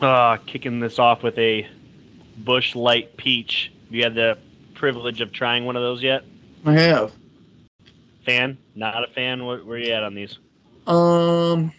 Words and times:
Uh, 0.00 0.36
kicking 0.46 0.80
this 0.80 0.98
off 0.98 1.22
with 1.22 1.38
a 1.38 1.68
Busch 2.36 2.74
Light 2.74 3.16
Peach. 3.16 3.72
You 3.88 4.02
had 4.02 4.14
the 4.14 4.36
privilege 4.74 5.20
of 5.20 5.32
trying 5.32 5.64
one 5.64 5.76
of 5.76 5.82
those 5.82 6.02
yet? 6.02 6.24
I 6.64 6.72
have. 6.72 7.12
Fan? 8.26 8.58
Not 8.74 9.04
a 9.04 9.12
fan? 9.12 9.44
Where, 9.44 9.58
where 9.58 9.78
you 9.78 9.92
at 9.92 10.02
on 10.02 10.14
these? 10.14 10.38
Um, 10.86 11.72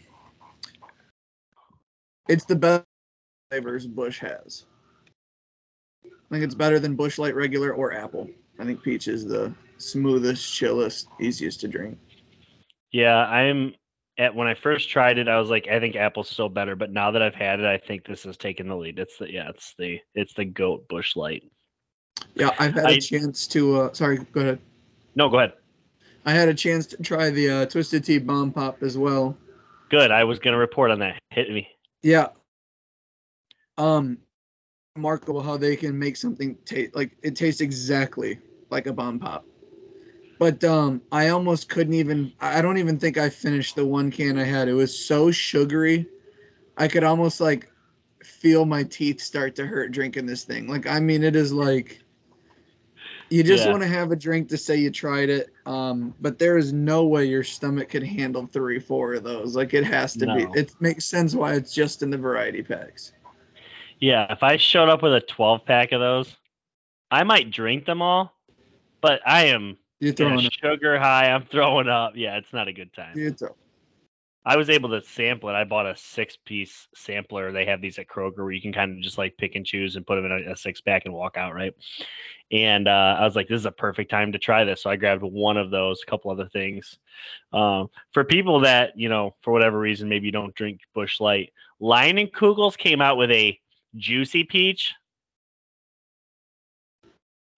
it's 2.30 2.46
the 2.46 2.56
best 2.56 2.86
flavors 3.50 3.86
Busch 3.86 4.20
has. 4.20 4.64
I 6.06 6.10
think 6.32 6.44
it's 6.44 6.56
better 6.56 6.80
than 6.80 6.96
Busch 6.96 7.18
Light 7.18 7.36
regular 7.36 7.74
or 7.74 7.94
apple. 7.94 8.30
I 8.58 8.66
think 8.66 8.82
peach 8.82 9.08
is 9.08 9.26
the 9.26 9.54
smoothest, 9.78 10.54
chillest, 10.54 11.08
easiest 11.20 11.60
to 11.62 11.68
drink. 11.68 11.98
Yeah, 12.94 13.18
I'm 13.18 13.73
at 14.18 14.36
when 14.36 14.48
I 14.48 14.54
first 14.54 14.90
tried 14.90 15.18
it, 15.18 15.27
I 15.27 15.40
was 15.40 15.49
like, 15.49 15.68
I 15.68 15.80
think 15.80 15.95
apple's 15.95 16.30
still 16.30 16.48
better. 16.48 16.76
But 16.76 16.91
now 16.91 17.12
that 17.12 17.22
I've 17.22 17.35
had 17.35 17.59
it, 17.59 17.66
I 17.66 17.77
think 17.80 18.05
this 18.05 18.23
has 18.23 18.38
taken 18.38 18.68
the 18.68 18.76
lead. 18.76 18.99
It's 18.99 19.18
the 19.18 19.30
yeah, 19.31 19.49
it's 19.49 19.73
the 19.77 19.99
it's 20.13 20.34
the 20.35 20.45
goat 20.45 20.88
Busch 20.88 21.16
Light. 21.16 21.44
Yeah, 22.35 22.52
I've 22.59 22.76
had 22.76 22.85
a 22.85 22.90
I- 22.90 22.99
chance 22.99 23.48
to. 23.48 23.82
Uh, 23.82 23.94
sorry, 23.94 24.20
go 24.32 24.41
ahead. 24.41 24.59
No, 25.16 25.27
go 25.27 25.40
ahead. 25.40 25.54
I 26.26 26.32
had 26.32 26.48
a 26.48 26.54
chance 26.54 26.85
to 26.88 26.98
try 27.04 27.32
the 27.32 27.49
uh, 27.49 27.66
Twisted 27.66 28.05
Tea 28.05 28.20
Bomb 28.20 28.54
Pop 28.54 28.82
as 28.82 28.98
well. 28.98 29.35
Good. 29.90 30.12
I 30.12 30.23
was 30.23 30.40
gonna 30.40 30.57
report 30.57 30.91
on 30.91 30.99
that. 30.99 31.20
Hit 31.32 31.49
me. 31.49 31.68
Yeah. 32.04 32.27
Um, 33.77 34.20
remarkable 34.96 35.41
how 35.41 35.57
they 35.57 35.76
can 35.76 35.98
make 35.98 36.16
something 36.16 36.55
taste 36.66 36.96
like 36.96 37.18
it 37.23 37.35
tastes 37.35 37.60
exactly 37.62 38.38
like 38.70 38.85
a 38.85 38.94
bomb 38.94 39.20
pop. 39.20 39.46
But 40.44 40.62
um, 40.66 41.02
I 41.10 41.30
almost 41.30 41.70
couldn't 41.70 41.94
even. 41.94 42.34
I 42.42 42.62
don't 42.62 42.78
even 42.78 43.00
think 43.00 43.18
I 43.18 43.30
finished 43.30 43.78
the 43.78 43.86
one 43.86 44.12
can 44.12 44.38
I 44.38 44.44
had. 44.44 44.68
It 44.68 44.74
was 44.74 44.94
so 44.94 45.32
sugary, 45.32 46.06
I 46.76 46.90
could 46.90 47.05
almost 47.05 47.40
like 47.40 47.72
feel 48.22 48.66
my 48.66 48.84
teeth 48.84 49.22
start 49.22 49.55
to 49.55 49.66
hurt 49.66 49.94
drinking 49.94 50.26
this 50.26 50.44
thing. 50.44 50.68
Like 50.68 50.85
I 50.85 51.00
mean, 51.00 51.24
it 51.24 51.38
is 51.38 51.54
like 51.54 52.02
you 53.30 53.41
just 53.44 53.63
Yeah. 53.63 53.72
want 53.72 53.84
to 53.84 53.88
have 53.88 54.12
a 54.12 54.18
drink 54.18 54.50
to 54.50 54.58
say 54.58 54.76
you 54.76 54.91
tried 54.91 55.30
it. 55.30 55.50
Um, 55.66 56.13
but 56.20 56.38
there 56.40 56.57
is 56.57 56.74
no 56.74 57.05
way 57.05 57.24
your 57.24 57.46
stomach 57.46 57.88
could 57.88 58.04
handle 58.04 58.46
three, 58.46 58.80
four 58.80 59.13
of 59.13 59.24
those. 59.24 59.55
Like 59.55 59.74
it 59.74 59.85
has 59.85 60.18
to 60.18 60.26
No. 60.26 60.35
be. 60.35 60.60
It 60.60 60.76
makes 60.82 61.05
sense 61.05 61.34
why 61.34 61.54
it's 61.54 61.74
just 61.74 62.04
in 62.04 62.10
the 62.10 62.18
variety 62.18 62.63
packs. 62.63 63.13
Yeah, 64.02 64.30
if 64.30 64.44
I 64.44 64.57
showed 64.57 64.90
up 64.90 65.03
with 65.03 65.13
a 65.13 65.22
12 65.22 65.63
pack 65.63 65.94
of 65.94 66.02
those, 66.02 66.35
I 67.09 67.24
might 67.24 67.50
drink 67.50 67.85
them 67.85 68.02
all, 68.02 68.38
but 69.00 69.22
I 69.25 69.46
am 69.46 69.78
You're 70.03 70.13
throwing 70.13 70.46
it. 70.46 70.53
sugar 70.53 71.00
high. 71.00 71.31
I'm 71.31 71.46
throwing 71.46 71.88
up. 71.88 72.12
Yeah, 72.16 72.35
it's 72.35 72.51
not 72.51 72.68
a 72.68 72.73
good 72.73 72.91
time. 72.94 73.18
You're 73.18 73.31
I 74.45 74.57
was 74.57 74.69
able 74.69 74.90
to 74.90 75.01
sample 75.01 75.47
it. 75.47 75.53
I 75.53 75.63
bought 75.63 75.85
a 75.85 75.95
six 75.95 76.38
piece 76.44 76.90
sampler. 76.94 77.53
They 77.53 77.63
have 77.63 77.79
these 77.79 77.97
at 77.97 78.09
Kroger 78.09 78.40
where 78.40 78.51
you 78.51 78.62
can 78.62 78.73
kind 78.73 78.91
of 78.91 79.01
just 79.01 79.18
like 79.18 79.38
pick 79.38 79.56
and 79.56 79.66
choose 79.66 79.95
and 79.95 80.06
put 80.06 80.16
them 80.18 80.25
in 80.25 80.31
a, 80.34 80.51
a 80.51 80.57
six 80.57 80.81
pack 80.81 81.03
and 81.06 81.13
walk 81.13 81.38
out, 81.38 81.53
right? 81.53 81.73
And 82.51 82.90
uh, 82.90 83.16
I 83.18 83.23
was 83.23 83.38
like, 83.38 83.47
this 83.47 83.62
is 83.62 83.66
a 83.66 83.72
perfect 83.72 84.12
time 84.12 84.34
to 84.34 84.38
try 84.38 84.66
this. 84.66 84.84
So 84.84 84.90
I 84.90 84.97
grabbed 84.97 85.23
one 85.23 85.56
of 85.56 85.72
those, 85.72 86.01
a 86.06 86.12
couple 86.12 86.29
other 86.31 86.50
things. 86.50 87.00
Um, 87.53 87.88
for 88.12 88.25
people 88.25 88.59
that, 88.59 88.91
you 88.97 89.07
know, 89.07 89.35
for 89.41 89.53
whatever 89.53 89.79
reason, 89.79 90.09
maybe 90.09 90.25
you 90.25 90.34
don't 90.34 90.53
drink 90.53 90.81
Busch 90.94 91.22
Light, 91.22 91.53
Leinenkugel's 91.81 92.75
came 92.75 93.01
out 93.01 93.16
with 93.16 93.31
a 93.31 93.57
juicy 93.95 94.44
peach. 94.44 94.94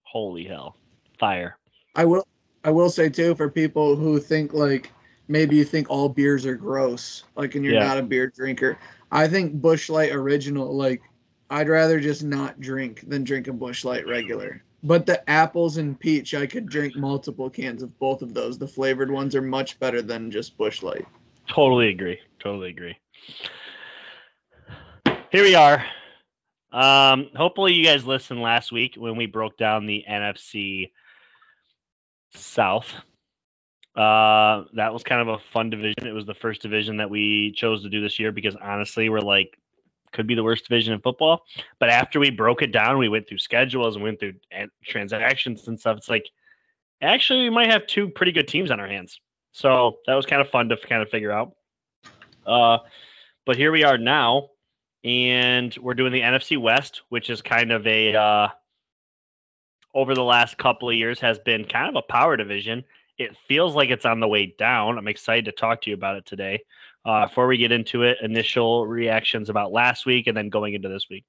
Holy 0.03 0.43
hell. 0.43 0.77
Fire. 1.17 1.57
I 1.95 2.05
will. 2.05 2.27
I 2.66 2.71
will 2.71 2.89
say 2.89 3.09
too 3.09 3.35
for 3.35 3.47
people 3.47 3.95
who 3.95 4.19
think 4.19 4.52
like 4.53 4.91
maybe 5.27 5.55
you 5.55 5.63
think 5.63 5.88
all 5.89 6.09
beers 6.09 6.47
are 6.47 6.55
gross, 6.55 7.23
like 7.35 7.53
and 7.53 7.63
you're 7.63 7.75
Yeah. 7.75 7.85
not 7.85 7.99
a 7.99 8.03
beer 8.03 8.27
drinker. 8.35 8.80
I 9.11 9.27
think 9.27 9.53
Busch 9.61 9.88
Light 9.88 10.11
original, 10.11 10.75
like 10.75 11.03
I'd 11.52 11.69
rather 11.69 11.99
just 11.99 12.23
not 12.23 12.59
drink 12.59 13.08
than 13.08 13.23
drink 13.23 13.48
a 13.48 13.53
Busch 13.53 13.86
Light 13.86 14.08
regular. 14.08 14.64
But 14.81 15.05
the 15.05 15.27
apples 15.30 15.77
and 15.77 15.99
peach, 15.99 16.33
I 16.33 16.48
could 16.48 16.67
drink 16.67 16.95
multiple 16.95 17.49
cans 17.52 17.83
of 17.83 17.98
both 17.99 18.23
of 18.23 18.33
those. 18.33 18.58
The 18.58 18.67
flavored 18.67 19.11
ones 19.11 19.36
are 19.36 19.42
much 19.43 19.80
better 19.80 20.02
than 20.02 20.32
just 20.32 20.58
Busch 20.58 20.82
Light. 20.82 21.05
Totally 21.47 21.89
agree. 21.89 22.20
Totally 22.39 22.70
agree. 22.70 22.97
Here 25.32 25.43
we 25.43 25.53
are. 25.53 25.86
Um, 26.71 27.30
hopefully, 27.36 27.73
you 27.73 27.83
guys 27.83 28.05
listened 28.05 28.42
last 28.42 28.71
week 28.71 28.95
when 28.95 29.15
we 29.15 29.27
broke 29.27 29.58
down 29.58 29.86
the 29.86 30.03
NFC 30.09 30.92
South. 32.35 32.93
Uh, 33.95 34.65
that 34.73 34.91
was 34.91 35.03
kind 35.03 35.21
of 35.21 35.27
a 35.29 35.39
fun 35.53 35.69
division. 35.69 36.05
It 36.05 36.13
was 36.13 36.25
the 36.25 36.33
first 36.33 36.61
division 36.61 36.97
that 36.97 37.09
we 37.09 37.53
chose 37.55 37.81
to 37.83 37.89
do 37.89 38.01
this 38.01 38.19
year 38.19 38.31
because 38.31 38.55
honestly, 38.61 39.09
we're 39.09 39.19
like, 39.19 39.57
could 40.11 40.27
be 40.27 40.35
the 40.35 40.43
worst 40.43 40.67
division 40.67 40.93
in 40.93 41.01
football. 41.01 41.43
But 41.79 41.89
after 41.89 42.19
we 42.19 42.29
broke 42.29 42.61
it 42.61 42.71
down, 42.71 42.97
we 42.97 43.09
went 43.09 43.27
through 43.27 43.37
schedules 43.37 43.95
and 43.95 44.03
went 44.03 44.19
through 44.19 44.33
transactions 44.83 45.67
and 45.67 45.79
stuff. 45.79 45.97
It's 45.97 46.09
like, 46.09 46.29
actually, 47.01 47.43
we 47.43 47.49
might 47.49 47.71
have 47.71 47.85
two 47.85 48.09
pretty 48.09 48.31
good 48.31 48.47
teams 48.47 48.71
on 48.71 48.79
our 48.79 48.87
hands. 48.87 49.19
So 49.52 49.97
that 50.07 50.15
was 50.15 50.25
kind 50.25 50.41
of 50.41 50.49
fun 50.49 50.69
to 50.69 50.77
kind 50.77 51.02
of 51.02 51.09
figure 51.09 51.31
out. 51.31 51.53
Uh, 52.45 52.79
but 53.45 53.55
here 53.55 53.71
we 53.71 53.83
are 53.83 53.97
now, 53.97 54.49
and 55.03 55.75
we're 55.77 55.93
doing 55.93 56.11
the 56.11 56.21
NFC 56.21 56.57
West, 56.57 57.02
which 57.09 57.29
is 57.29 57.41
kind 57.41 57.71
of 57.71 57.85
a 57.85 58.15
uh, 58.15 58.47
over 59.95 60.14
the 60.14 60.23
last 60.23 60.58
couple 60.58 60.89
of 60.89 60.95
years 60.95 61.20
has 61.22 61.39
been 61.39 61.64
kind 61.64 61.89
of 61.89 61.95
a 61.95 62.11
power 62.11 62.36
division. 62.36 62.83
It 63.17 63.36
feels 63.48 63.73
like 63.73 63.89
it's 63.89 64.06
on 64.06 64.20
the 64.20 64.28
way 64.28 64.54
down. 64.60 64.98
I'm 64.98 65.08
excited 65.08 65.45
to 65.45 65.54
talk 65.54 65.82
to 65.83 65.89
you 65.89 65.95
about 65.95 66.17
it 66.17 66.26
today. 66.26 66.64
Uh, 67.06 67.28
before 67.28 67.48
we 67.48 67.58
get 67.58 67.72
into 67.72 68.04
it, 68.04 68.17
initial 68.22 68.86
reactions 68.86 69.50
about 69.50 69.72
last 69.72 70.06
week 70.06 70.28
and 70.28 70.36
then 70.36 70.50
going 70.50 70.73
into 70.73 70.89
this 70.89 71.08
week. 71.10 71.23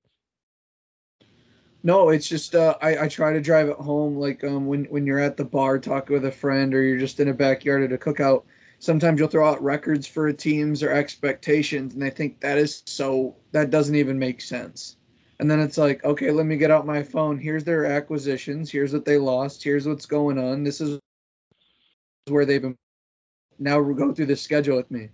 No, 1.84 2.08
it's 2.08 2.28
just 2.28 2.56
uh, 2.56 2.76
I, 2.82 3.04
I 3.04 3.08
try 3.08 3.34
to 3.34 3.40
drive 3.40 3.68
it 3.68 3.76
home 3.76 4.16
like 4.16 4.42
um, 4.42 4.66
when 4.66 4.86
when 4.86 5.06
you're 5.06 5.20
at 5.20 5.36
the 5.36 5.44
bar 5.44 5.78
talking 5.78 6.14
with 6.14 6.24
a 6.24 6.32
friend 6.32 6.74
or 6.74 6.82
you're 6.82 6.98
just 6.98 7.20
in 7.20 7.28
a 7.28 7.34
backyard 7.34 7.84
at 7.84 7.92
a 7.92 7.98
cookout. 7.98 8.42
Sometimes 8.80 9.20
you'll 9.20 9.28
throw 9.28 9.48
out 9.48 9.62
records 9.62 10.06
for 10.06 10.26
a 10.26 10.34
teams 10.34 10.82
or 10.82 10.90
expectations, 10.90 11.94
and 11.94 12.02
I 12.02 12.10
think 12.10 12.40
that 12.40 12.58
is 12.58 12.82
so 12.86 13.36
that 13.52 13.70
doesn't 13.70 13.94
even 13.94 14.18
make 14.18 14.40
sense. 14.40 14.96
And 15.38 15.50
then 15.50 15.60
it's 15.60 15.76
like, 15.76 16.04
okay, 16.04 16.30
let 16.30 16.46
me 16.46 16.56
get 16.56 16.70
out 16.70 16.86
my 16.86 17.02
phone. 17.02 17.38
Here's 17.38 17.64
their 17.64 17.84
acquisitions. 17.84 18.70
Here's 18.70 18.92
what 18.92 19.04
they 19.04 19.18
lost. 19.18 19.62
Here's 19.62 19.86
what's 19.86 20.06
going 20.06 20.38
on. 20.38 20.64
This 20.64 20.80
is 20.80 20.98
where 22.28 22.46
they've 22.46 22.62
been. 22.62 22.76
Now 23.58 23.80
we'll 23.80 23.94
go 23.94 24.12
through 24.12 24.26
this 24.26 24.42
schedule 24.42 24.76
with 24.76 24.90
me. 24.90 25.10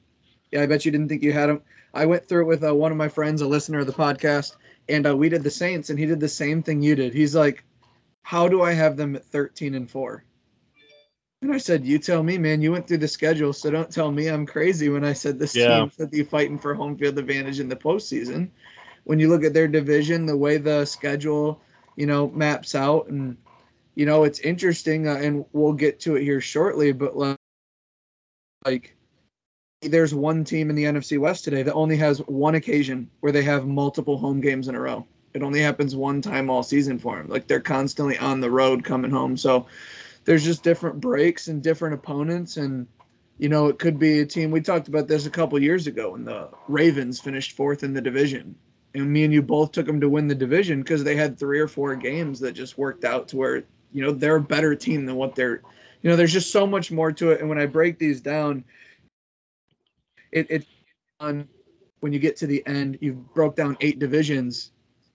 Yeah, 0.51 0.63
I 0.63 0.67
bet 0.67 0.85
you 0.85 0.93
didn't 0.93 1.09
think 1.09 1.23
you 1.23 1.33
had 1.33 1.49
them. 1.49 1.63
I 1.95 2.07
went 2.07 2.27
through 2.27 2.43
it 2.43 2.49
with 2.49 2.65
uh, 2.65 2.75
one 2.75 2.93
of 2.93 2.99
my 2.99 3.09
friends, 3.09 3.43
a 3.43 3.49
listener 3.49 3.81
of 3.81 3.87
the 3.87 3.93
podcast 3.93 4.55
and 4.89 5.07
uh, 5.07 5.17
we 5.17 5.29
did 5.29 5.43
the 5.43 5.51
Saints, 5.51 5.91
and 5.91 5.99
he 5.99 6.07
did 6.07 6.21
the 6.21 6.29
same 6.29 6.63
thing 6.63 6.83
you 6.83 6.95
did. 6.95 7.15
He's 7.15 7.35
like, 7.35 7.65
"How 8.23 8.49
do 8.49 8.63
I 8.63 8.73
have 8.73 8.97
them 8.97 9.17
at 9.17 9.25
13 9.25 9.75
and 9.75 9.91
four? 9.91 10.25
And 11.41 11.53
I 11.53 11.59
said, 11.59 11.85
"You 11.85 11.99
tell 11.99 12.23
me, 12.23 12.39
man. 12.39 12.63
You 12.63 12.73
went 12.73 12.89
through 12.89 12.99
the 12.99 13.09
schedule, 13.09 13.53
so 13.53 13.71
don't 13.71 13.91
tell 13.91 14.11
me 14.11 14.29
I'm 14.29 14.47
crazy 14.47 14.89
when 14.89 15.05
I 15.05 15.13
said 15.13 15.39
this 15.39 15.55
Yeah. 15.55 15.81
team 15.81 15.91
should 15.91 16.11
be 16.11 16.23
fighting 16.25 16.59
for 16.59 16.75
home 16.75 16.97
field 16.97 17.19
advantage 17.19 17.61
in 17.61 17.69
the 17.69 17.77
postseason. 17.77 18.51
When 19.05 19.19
you 19.19 19.29
look 19.29 19.45
at 19.45 19.55
their 19.55 19.69
division, 19.69 20.27
the 20.27 20.37
way 20.37 20.59
the 20.59 20.85
schedule, 20.85 21.61
you 21.97 22.07
know, 22.07 22.29
maps 22.29 22.75
out, 22.75 23.09
and 23.09 23.37
you 23.95 24.07
know, 24.07 24.25
it's 24.25 24.39
interesting, 24.39 25.09
uh, 25.09 25.15
and 25.15 25.45
we'll 25.53 25.75
get 25.75 26.01
to 26.01 26.17
it 26.17 26.23
here 26.23 26.41
shortly. 26.41 26.93
But 26.93 27.17
like, 27.17 27.37
like 28.65 28.95
there's 29.83 30.15
one 30.15 30.45
team 30.45 30.71
in 30.71 30.77
the 30.77 30.85
NFC 30.85 31.19
West 31.19 31.45
today 31.45 31.63
that 31.65 31.75
only 31.75 31.97
has 31.97 32.19
one 32.21 32.55
occasion 32.55 33.11
where 33.21 33.33
they 33.33 33.43
have 33.43 33.67
multiple 33.67 34.17
home 34.17 34.41
games 34.41 34.69
in 34.69 34.75
a 34.75 34.81
row. 34.81 35.07
It 35.35 35.43
only 35.43 35.61
happens 35.61 35.97
one 35.97 36.23
time 36.23 36.51
all 36.51 36.63
season 36.63 36.99
for 36.99 37.17
them. 37.17 37.29
Like 37.29 37.47
they're 37.47 37.61
constantly 37.61 38.19
on 38.19 38.41
the 38.41 38.51
road 38.51 38.85
coming 38.85 39.11
home. 39.11 39.37
So 39.37 39.67
there's 40.25 40.45
just 40.45 40.63
different 40.63 41.01
breaks 41.01 41.49
and 41.49 41.63
different 41.63 41.95
opponents 41.95 42.57
and 42.57 42.87
you 43.39 43.49
know, 43.49 43.69
it 43.69 43.79
could 43.79 43.99
be 43.99 44.21
a 44.21 44.27
team 44.27 44.51
we 44.53 44.61
talked 44.61 44.87
about 44.87 45.09
this 45.09 45.27
a 45.27 45.31
couple 45.31 45.61
years 45.61 45.89
ago 45.89 46.13
when 46.13 46.25
the 46.25 46.51
Ravens 46.69 47.19
finished 47.19 47.57
fourth 47.57 47.83
in 47.83 47.93
the 47.93 48.01
division. 48.01 48.55
And 48.95 49.11
me 49.11 49.25
and 49.25 49.33
you 49.33 49.43
both 49.43 49.73
took 49.73 49.87
them 49.87 50.01
to 50.01 50.09
win 50.09 50.29
the 50.29 50.35
division 50.35 50.83
because 50.83 51.03
they 51.03 51.17
had 51.17 51.39
three 51.39 51.61
or 51.61 51.69
four 51.69 51.95
games 51.97 52.41
that 52.41 52.53
just 52.53 52.77
worked 52.77 53.05
out 53.05 53.29
to 53.29 53.37
where, 53.37 53.65
you 53.93 54.03
know, 54.03 54.13
they're 54.13 54.37
a 54.37 54.41
better 54.41 54.75
team 54.75 55.07
than 55.07 55.17
what 55.17 55.35
they're 55.35 55.63
you 56.03 56.11
know, 56.11 56.17
there's 56.17 56.33
just 56.33 56.51
so 56.51 56.67
much 56.67 56.91
more 56.91 57.13
to 57.13 57.31
it. 57.31 57.41
And 57.41 57.49
when 57.49 57.59
I 57.59 57.67
break 57.67 57.99
these 57.99 58.21
down, 58.21 58.65
it, 60.33 60.49
it's 60.51 60.67
on 61.21 61.49
when 62.01 62.13
you 62.13 62.19
get 62.19 62.39
to 62.39 62.49
the 62.49 62.67
end, 62.67 62.99
you've 63.01 63.33
broke 63.33 63.55
down 63.55 63.77
eight 63.81 64.01
divisions, 64.01 64.73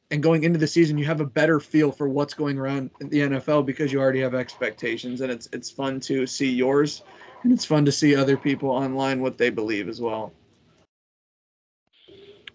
and 0.09 0.23
going 0.23 0.43
into 0.43 0.57
the 0.57 0.67
season, 0.67 0.97
you 0.97 1.03
have 1.03 1.19
a 1.19 1.25
better 1.25 1.59
feel 1.59 1.91
for 1.91 2.07
what's 2.07 2.33
going 2.33 2.57
around 2.57 2.91
in 3.01 3.09
the 3.09 3.19
NFL 3.19 3.65
because 3.65 3.91
you 3.91 3.99
already 3.99 4.21
have 4.21 4.33
expectations, 4.33 5.19
and 5.19 5.29
it's 5.29 5.49
it's 5.51 5.69
fun 5.69 5.99
to 6.01 6.25
see 6.25 6.53
yours, 6.53 7.03
and 7.43 7.51
it's 7.51 7.65
fun 7.65 7.85
to 7.85 7.91
see 7.91 8.15
other 8.15 8.37
people 8.37 8.69
online 8.69 9.21
what 9.21 9.37
they 9.37 9.49
believe 9.49 9.89
as 9.89 9.99
well. 9.99 10.31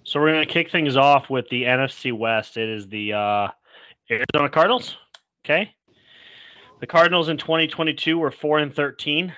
So 0.04 0.20
we're 0.20 0.32
going 0.32 0.46
to 0.46 0.52
kick 0.52 0.70
things 0.70 0.96
off 0.96 1.30
with 1.30 1.48
the 1.48 1.62
NFC 1.62 2.12
West. 2.12 2.56
It 2.56 2.68
is 2.68 2.88
the 2.88 3.12
uh, 3.12 3.48
Arizona 4.10 4.50
Cardinals. 4.50 4.96
Okay. 5.44 5.74
The 6.80 6.86
Cardinals 6.86 7.28
in 7.28 7.36
2022 7.36 8.18
were 8.18 8.32
4 8.32 8.58
and 8.58 8.74
13. 8.74 9.32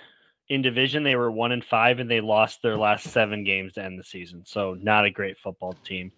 in 0.48 0.62
division 0.62 1.02
they 1.02 1.16
were 1.16 1.30
one 1.30 1.52
and 1.52 1.64
five, 1.64 1.98
and 1.98 2.10
they 2.10 2.20
lost 2.20 2.62
their 2.62 2.76
last 2.76 3.08
seven 3.10 3.44
games 3.44 3.74
to 3.74 3.84
end 3.84 3.98
the 3.98 4.04
season. 4.04 4.42
So 4.46 4.76
not 4.80 5.04
a 5.04 5.10
great 5.10 5.38
football 5.38 5.74
team. 5.84 6.12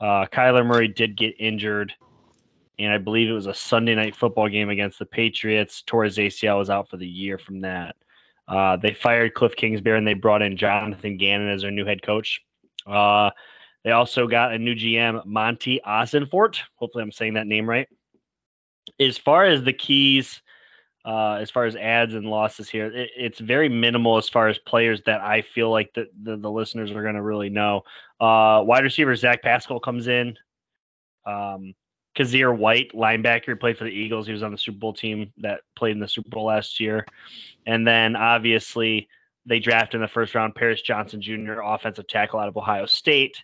Uh, 0.00 0.26
Kyler 0.26 0.66
Murray 0.66 0.88
did 0.88 1.16
get 1.16 1.34
injured, 1.38 1.92
and 2.78 2.92
I 2.92 2.98
believe 2.98 3.28
it 3.28 3.32
was 3.32 3.46
a 3.46 3.54
Sunday 3.54 3.94
night 3.94 4.16
football 4.16 4.48
game 4.48 4.70
against 4.70 4.98
the 4.98 5.06
Patriots. 5.06 5.82
Tore 5.82 6.04
his 6.04 6.18
ACL 6.18 6.58
was 6.58 6.70
out 6.70 6.90
for 6.90 6.96
the 6.96 7.06
year 7.06 7.38
from 7.38 7.60
that. 7.60 7.94
Uh, 8.46 8.76
they 8.76 8.92
fired 8.92 9.34
Cliff 9.34 9.54
Kingsbury 9.56 9.96
and 9.96 10.06
they 10.06 10.14
brought 10.14 10.42
in 10.42 10.56
Jonathan 10.56 11.16
Gannon 11.16 11.48
as 11.48 11.62
their 11.62 11.70
new 11.70 11.86
head 11.86 12.02
coach. 12.02 12.42
Uh, 12.86 13.30
they 13.84 13.90
also 13.90 14.26
got 14.26 14.52
a 14.52 14.58
new 14.58 14.74
GM, 14.74 15.24
Monty 15.26 15.80
Ossenfort. 15.86 16.58
Hopefully, 16.76 17.02
I'm 17.02 17.12
saying 17.12 17.34
that 17.34 17.46
name 17.46 17.68
right. 17.68 17.88
As 18.98 19.18
far 19.18 19.44
as 19.44 19.62
the 19.62 19.72
keys, 19.72 20.40
uh, 21.04 21.34
as 21.34 21.50
far 21.50 21.66
as 21.66 21.76
ads 21.76 22.14
and 22.14 22.26
losses 22.26 22.68
here, 22.68 22.86
it, 22.86 23.10
it's 23.16 23.38
very 23.38 23.68
minimal 23.68 24.16
as 24.16 24.28
far 24.28 24.48
as 24.48 24.58
players 24.58 25.02
that 25.04 25.20
I 25.20 25.42
feel 25.42 25.70
like 25.70 25.92
the, 25.94 26.08
the, 26.22 26.36
the 26.36 26.50
listeners 26.50 26.90
are 26.92 27.02
going 27.02 27.14
to 27.14 27.22
really 27.22 27.50
know. 27.50 27.82
Uh, 28.18 28.62
wide 28.64 28.84
receiver 28.84 29.14
Zach 29.14 29.42
Pascal 29.42 29.80
comes 29.80 30.08
in. 30.08 30.36
Um, 31.26 31.74
Kyzir 32.16 32.56
White, 32.56 32.92
linebacker, 32.92 33.58
played 33.58 33.76
for 33.76 33.84
the 33.84 33.90
Eagles. 33.90 34.26
He 34.26 34.32
was 34.32 34.42
on 34.42 34.52
the 34.52 34.58
Super 34.58 34.78
Bowl 34.78 34.94
team 34.94 35.32
that 35.38 35.60
played 35.76 35.92
in 35.92 36.00
the 36.00 36.08
Super 36.08 36.30
Bowl 36.30 36.46
last 36.46 36.80
year. 36.80 37.04
And 37.66 37.86
then 37.86 38.16
obviously 38.16 39.08
they 39.44 39.58
draft 39.58 39.94
in 39.94 40.00
the 40.00 40.08
first 40.08 40.34
round 40.34 40.54
Paris 40.54 40.80
Johnson 40.80 41.20
Jr., 41.20 41.60
offensive 41.62 42.06
tackle 42.06 42.38
out 42.38 42.48
of 42.48 42.56
Ohio 42.56 42.86
State. 42.86 43.42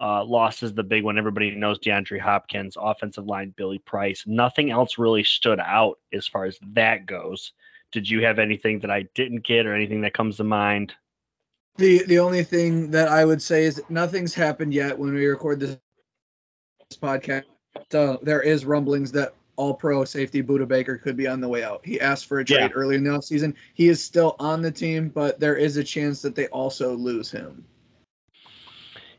Uh, 0.00 0.24
loss 0.24 0.62
is 0.62 0.72
the 0.72 0.82
big 0.82 1.04
one. 1.04 1.18
Everybody 1.18 1.54
knows 1.54 1.78
DeAndre 1.78 2.20
Hopkins, 2.20 2.76
offensive 2.80 3.26
line 3.26 3.52
Billy 3.54 3.78
Price. 3.78 4.24
Nothing 4.26 4.70
else 4.70 4.96
really 4.96 5.24
stood 5.24 5.60
out 5.60 5.98
as 6.12 6.26
far 6.26 6.46
as 6.46 6.58
that 6.72 7.04
goes. 7.04 7.52
Did 7.92 8.08
you 8.08 8.24
have 8.24 8.38
anything 8.38 8.80
that 8.80 8.90
I 8.90 9.02
didn't 9.14 9.44
get 9.44 9.66
or 9.66 9.74
anything 9.74 10.00
that 10.02 10.14
comes 10.14 10.38
to 10.38 10.44
mind? 10.44 10.94
The 11.76 12.04
the 12.04 12.18
only 12.18 12.44
thing 12.44 12.90
that 12.92 13.08
I 13.08 13.24
would 13.24 13.42
say 13.42 13.64
is 13.64 13.82
nothing's 13.88 14.34
happened 14.34 14.72
yet 14.72 14.98
when 14.98 15.12
we 15.12 15.26
record 15.26 15.60
this 15.60 15.78
podcast. 16.96 17.44
Uh, 17.92 18.16
there 18.22 18.42
is 18.42 18.64
rumblings 18.64 19.12
that 19.12 19.34
all 19.56 19.74
pro 19.74 20.04
safety 20.04 20.42
Budda 20.42 20.66
Baker 20.66 20.96
could 20.96 21.16
be 21.16 21.26
on 21.26 21.40
the 21.40 21.48
way 21.48 21.62
out. 21.62 21.82
He 21.84 22.00
asked 22.00 22.26
for 22.26 22.38
a 22.38 22.44
trade 22.44 22.60
yeah. 22.60 22.68
early 22.74 22.96
in 22.96 23.04
the 23.04 23.10
offseason. 23.10 23.54
He 23.74 23.88
is 23.88 24.02
still 24.02 24.34
on 24.38 24.62
the 24.62 24.70
team, 24.70 25.10
but 25.10 25.38
there 25.38 25.56
is 25.56 25.76
a 25.76 25.84
chance 25.84 26.22
that 26.22 26.34
they 26.34 26.46
also 26.48 26.94
lose 26.94 27.30
him. 27.30 27.64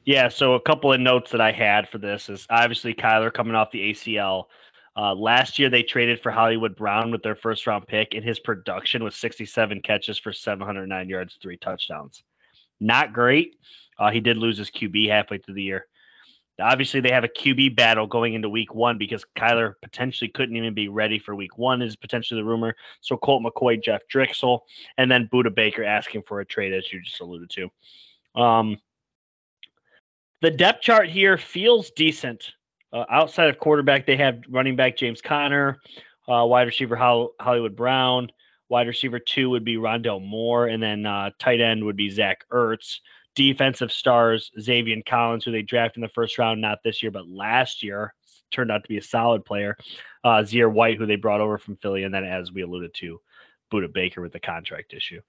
Yeah, 0.03 0.29
so 0.29 0.55
a 0.55 0.61
couple 0.61 0.91
of 0.91 0.99
notes 0.99 1.31
that 1.31 1.41
I 1.41 1.51
had 1.51 1.87
for 1.87 1.99
this 1.99 2.27
is 2.29 2.47
obviously 2.49 2.93
Kyler 2.93 3.31
coming 3.31 3.55
off 3.55 3.71
the 3.71 3.91
ACL. 3.91 4.45
Uh, 4.97 5.13
last 5.13 5.59
year 5.59 5.69
they 5.69 5.83
traded 5.83 6.21
for 6.21 6.31
Hollywood 6.31 6.75
Brown 6.75 7.11
with 7.11 7.21
their 7.21 7.35
first 7.35 7.67
round 7.67 7.87
pick, 7.87 8.15
and 8.15 8.23
his 8.23 8.39
production 8.39 9.03
was 9.03 9.15
67 9.15 9.81
catches 9.81 10.17
for 10.17 10.33
709 10.33 11.07
yards, 11.07 11.37
three 11.41 11.57
touchdowns. 11.57 12.23
Not 12.79 13.13
great. 13.13 13.55
Uh, 13.97 14.09
he 14.09 14.19
did 14.19 14.37
lose 14.37 14.57
his 14.57 14.71
QB 14.71 15.09
halfway 15.09 15.37
through 15.37 15.53
the 15.53 15.63
year. 15.63 15.85
Obviously, 16.59 16.99
they 16.99 17.11
have 17.11 17.23
a 17.23 17.29
QB 17.29 17.75
battle 17.75 18.07
going 18.07 18.33
into 18.33 18.49
week 18.49 18.73
one 18.73 18.97
because 18.97 19.23
Kyler 19.37 19.75
potentially 19.81 20.29
couldn't 20.29 20.55
even 20.55 20.73
be 20.73 20.89
ready 20.89 21.19
for 21.19 21.35
week 21.35 21.57
one, 21.57 21.81
is 21.81 21.95
potentially 21.95 22.41
the 22.41 22.45
rumor. 22.45 22.75
So 23.01 23.17
Colt 23.17 23.43
McCoy, 23.43 23.81
Jeff 23.81 24.01
Driskel, 24.13 24.61
and 24.97 25.09
then 25.09 25.29
Budda 25.31 25.53
Baker 25.53 25.83
asking 25.83 26.23
for 26.27 26.39
a 26.39 26.45
trade, 26.45 26.73
as 26.73 26.91
you 26.91 27.01
just 27.01 27.21
alluded 27.21 27.51
to. 27.51 28.41
Um, 28.41 28.77
the 30.41 30.51
depth 30.51 30.81
chart 30.81 31.07
here 31.07 31.37
feels 31.37 31.91
decent. 31.91 32.51
Uh, 32.93 33.05
outside 33.09 33.49
of 33.49 33.57
quarterback, 33.57 34.05
they 34.05 34.17
have 34.17 34.41
running 34.49 34.75
back 34.75 34.97
James 34.97 35.21
Conner, 35.21 35.79
uh, 36.27 36.45
wide 36.45 36.67
receiver 36.67 36.95
Hollywood 36.95 37.75
Brown, 37.75 38.31
wide 38.69 38.87
receiver 38.87 39.19
two 39.19 39.49
would 39.49 39.63
be 39.63 39.77
Rondale 39.77 40.21
Moore, 40.21 40.67
and 40.67 40.81
then 40.81 41.05
uh, 41.05 41.29
tight 41.39 41.61
end 41.61 41.83
would 41.85 41.95
be 41.95 42.09
Zach 42.09 42.45
Ertz 42.51 42.99
defensive 43.35 43.91
stars, 43.91 44.51
Zaven 44.59 45.05
Collins, 45.05 45.45
who 45.45 45.51
they 45.51 45.61
drafted 45.61 45.97
in 45.97 46.01
the 46.01 46.09
first 46.09 46.37
round, 46.37 46.61
not 46.61 46.79
this 46.83 47.01
year, 47.01 47.11
but 47.11 47.27
last 47.27 47.83
year, 47.83 48.13
turned 48.51 48.71
out 48.71 48.83
to 48.83 48.89
be 48.89 48.97
a 48.97 49.01
solid 49.01 49.45
player. 49.45 49.77
Uh, 50.23 50.41
Kyzir 50.41 50.71
White, 50.71 50.97
who 50.97 51.05
they 51.05 51.15
brought 51.15 51.41
over 51.41 51.57
from 51.57 51.77
Philly, 51.77 52.03
and 52.03 52.13
then, 52.13 52.25
as 52.25 52.51
we 52.51 52.61
alluded 52.61 52.93
to, 52.95 53.21
Budda 53.71 53.91
Baker 53.93 54.21
with 54.21 54.33
the 54.33 54.39
contract 54.39 54.93
issue. 54.93 55.21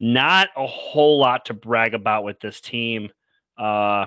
Not 0.00 0.48
a 0.56 0.66
whole 0.66 1.18
lot 1.18 1.44
to 1.46 1.54
brag 1.54 1.94
about 1.94 2.24
with 2.24 2.40
this 2.40 2.60
team. 2.60 3.10
Uh, 3.56 4.06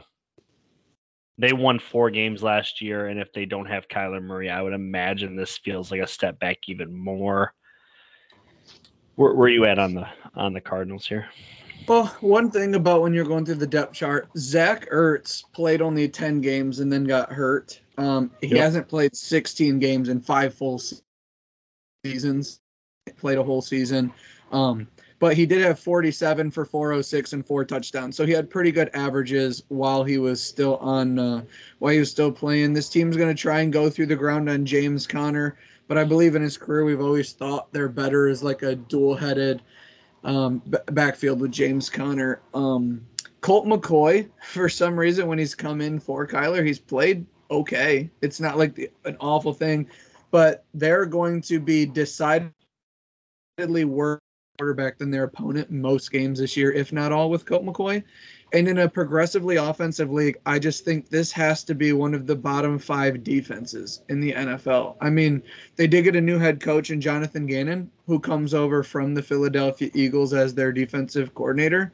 they 1.37 1.53
won 1.53 1.79
four 1.79 2.09
games 2.09 2.43
last 2.43 2.81
year, 2.81 3.07
and 3.07 3.19
if 3.19 3.33
they 3.33 3.45
don't 3.45 3.65
have 3.65 3.87
Kyler 3.87 4.21
Murray, 4.21 4.49
I 4.49 4.61
would 4.61 4.73
imagine 4.73 5.35
this 5.35 5.57
feels 5.57 5.91
like 5.91 6.01
a 6.01 6.07
step 6.07 6.39
back 6.39 6.59
even 6.67 6.95
more. 6.95 7.53
Where, 9.15 9.33
where 9.33 9.47
are 9.47 9.49
you 9.49 9.65
at 9.65 9.79
on 9.79 9.93
the 9.93 10.07
on 10.35 10.53
the 10.53 10.61
Cardinals 10.61 11.05
here? 11.05 11.27
Well, 11.87 12.07
one 12.21 12.49
thing 12.49 12.75
about 12.75 13.01
when 13.01 13.13
you're 13.13 13.25
going 13.25 13.45
through 13.45 13.55
the 13.55 13.67
depth 13.67 13.93
chart, 13.93 14.29
Zach 14.37 14.89
Ertz 14.89 15.43
played 15.53 15.81
only 15.81 16.07
10 16.07 16.39
games 16.39 16.79
and 16.79 16.91
then 16.91 17.03
got 17.03 17.31
hurt. 17.31 17.79
Um, 17.97 18.31
he 18.41 18.47
yep. 18.47 18.59
hasn't 18.59 18.87
played 18.87 19.15
16 19.15 19.79
games 19.79 20.07
in 20.07 20.21
five 20.21 20.53
full 20.53 20.81
seasons. 22.05 22.61
Played 23.17 23.37
a 23.37 23.43
whole 23.43 23.61
season. 23.61 24.13
Um, 24.51 24.87
but 25.23 25.37
he 25.37 25.45
did 25.45 25.61
have 25.61 25.79
47 25.79 26.51
for 26.51 26.65
406 26.65 27.31
and 27.31 27.47
four 27.47 27.63
touchdowns. 27.63 28.17
So 28.17 28.25
he 28.25 28.33
had 28.33 28.49
pretty 28.49 28.73
good 28.73 28.89
averages 28.93 29.63
while 29.69 30.03
he 30.03 30.17
was 30.17 30.43
still 30.43 30.75
on, 30.75 31.17
uh, 31.17 31.43
while 31.79 31.93
he 31.93 31.99
was 31.99 32.11
still 32.11 32.29
playing. 32.29 32.73
This 32.73 32.89
team's 32.89 33.15
going 33.15 33.33
to 33.33 33.41
try 33.41 33.61
and 33.61 33.71
go 33.71 33.89
through 33.89 34.07
the 34.07 34.17
ground 34.17 34.49
on 34.49 34.65
James 34.65 35.07
Conner. 35.07 35.57
But 35.87 35.97
I 35.97 36.03
believe 36.03 36.35
in 36.35 36.41
his 36.41 36.57
career, 36.57 36.83
we've 36.83 36.99
always 36.99 37.31
thought 37.31 37.71
they're 37.71 37.87
better 37.87 38.27
as 38.27 38.43
like 38.43 38.63
a 38.63 38.75
dual 38.75 39.15
headed 39.15 39.61
um, 40.25 40.61
b- 40.69 40.79
backfield 40.87 41.39
with 41.39 41.53
James 41.53 41.89
Conner. 41.89 42.41
Um, 42.53 43.07
Colt 43.39 43.65
McCoy, 43.65 44.27
for 44.43 44.67
some 44.67 44.99
reason, 44.99 45.27
when 45.27 45.39
he's 45.39 45.55
come 45.55 45.79
in 45.79 46.01
for 46.01 46.27
Kyler, 46.27 46.67
he's 46.67 46.79
played 46.79 47.25
okay. 47.49 48.09
It's 48.21 48.41
not 48.41 48.57
like 48.57 48.75
the, 48.75 48.91
an 49.05 49.15
awful 49.21 49.53
thing, 49.53 49.87
but 50.31 50.65
they're 50.73 51.05
going 51.05 51.39
to 51.43 51.61
be 51.61 51.85
decidedly 51.85 52.51
worse 53.85 54.19
quarterback 54.59 54.99
than 54.99 55.09
their 55.09 55.23
opponent 55.23 55.71
most 55.71 56.11
games 56.11 56.37
this 56.37 56.55
year, 56.55 56.71
if 56.71 56.93
not 56.93 57.11
all, 57.11 57.31
with 57.31 57.43
Colt 57.43 57.65
McCoy. 57.65 58.03
And 58.53 58.67
in 58.67 58.77
a 58.77 58.87
progressively 58.87 59.55
offensive 59.55 60.11
league, 60.11 60.37
I 60.45 60.59
just 60.59 60.85
think 60.85 61.09
this 61.09 61.31
has 61.31 61.63
to 61.63 61.73
be 61.73 61.91
one 61.91 62.13
of 62.13 62.27
the 62.27 62.35
bottom 62.35 62.77
five 62.77 63.23
defenses 63.23 64.03
in 64.09 64.19
the 64.19 64.33
NFL. 64.33 64.95
I 65.01 65.09
mean, 65.09 65.41
they 65.75 65.87
did 65.87 66.03
get 66.03 66.15
a 66.15 66.21
new 66.21 66.37
head 66.37 66.61
coach 66.61 66.91
in 66.91 67.01
Jonathan 67.01 67.47
Gannon, 67.47 67.89
who 68.05 68.19
comes 68.19 68.53
over 68.53 68.83
from 68.83 69.15
the 69.15 69.23
Philadelphia 69.23 69.89
Eagles 69.95 70.35
as 70.35 70.53
their 70.53 70.71
defensive 70.71 71.33
coordinator. 71.33 71.91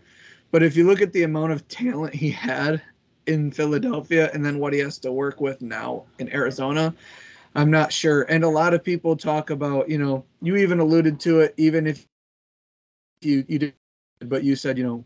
But 0.51 0.61
if 0.61 0.75
you 0.75 0.85
look 0.85 1.01
at 1.01 1.13
the 1.13 1.23
amount 1.23 1.53
of 1.53 1.65
talent 1.69 2.13
he 2.13 2.29
had 2.29 2.81
in 3.25 3.51
Philadelphia 3.51 4.31
and 4.33 4.43
then 4.43 4.59
what 4.59 4.73
he 4.73 4.79
has 4.79 4.97
to 4.99 5.13
work 5.13 5.39
with 5.39 5.61
now 5.61 6.03
in 6.17 6.29
Arizona, 6.33 6.93
I'm 7.55 7.71
not 7.71 7.93
sure. 7.93 8.23
And 8.23 8.43
a 8.43 8.49
lot 8.49 8.73
of 8.73 8.83
people 8.83 9.15
talk 9.15 9.49
about, 9.49 9.89
you 9.89 9.97
know, 9.97 10.25
you 10.41 10.57
even 10.57 10.79
alluded 10.79 11.21
to 11.21 11.39
it, 11.39 11.53
even 11.55 11.87
if 11.87 12.05
you 13.21 13.45
you 13.47 13.59
did, 13.59 13.73
but 14.21 14.43
you 14.43 14.55
said, 14.55 14.77
you 14.77 14.83
know, 14.83 15.05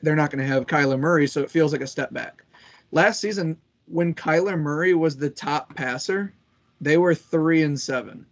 they're 0.00 0.16
not 0.16 0.30
going 0.30 0.44
to 0.44 0.52
have 0.52 0.66
Kyler 0.66 0.98
Murray, 0.98 1.26
so 1.26 1.42
it 1.42 1.50
feels 1.50 1.72
like 1.72 1.80
a 1.80 1.86
step 1.86 2.12
back. 2.12 2.44
Last 2.90 3.20
season, 3.20 3.56
when 3.86 4.14
Kyler 4.14 4.58
Murray 4.58 4.94
was 4.94 5.16
the 5.16 5.30
top 5.30 5.74
passer, 5.74 6.32
they 6.80 6.96
were 6.96 7.14
three 7.14 7.62
and 7.62 7.80
seven. 7.80 8.26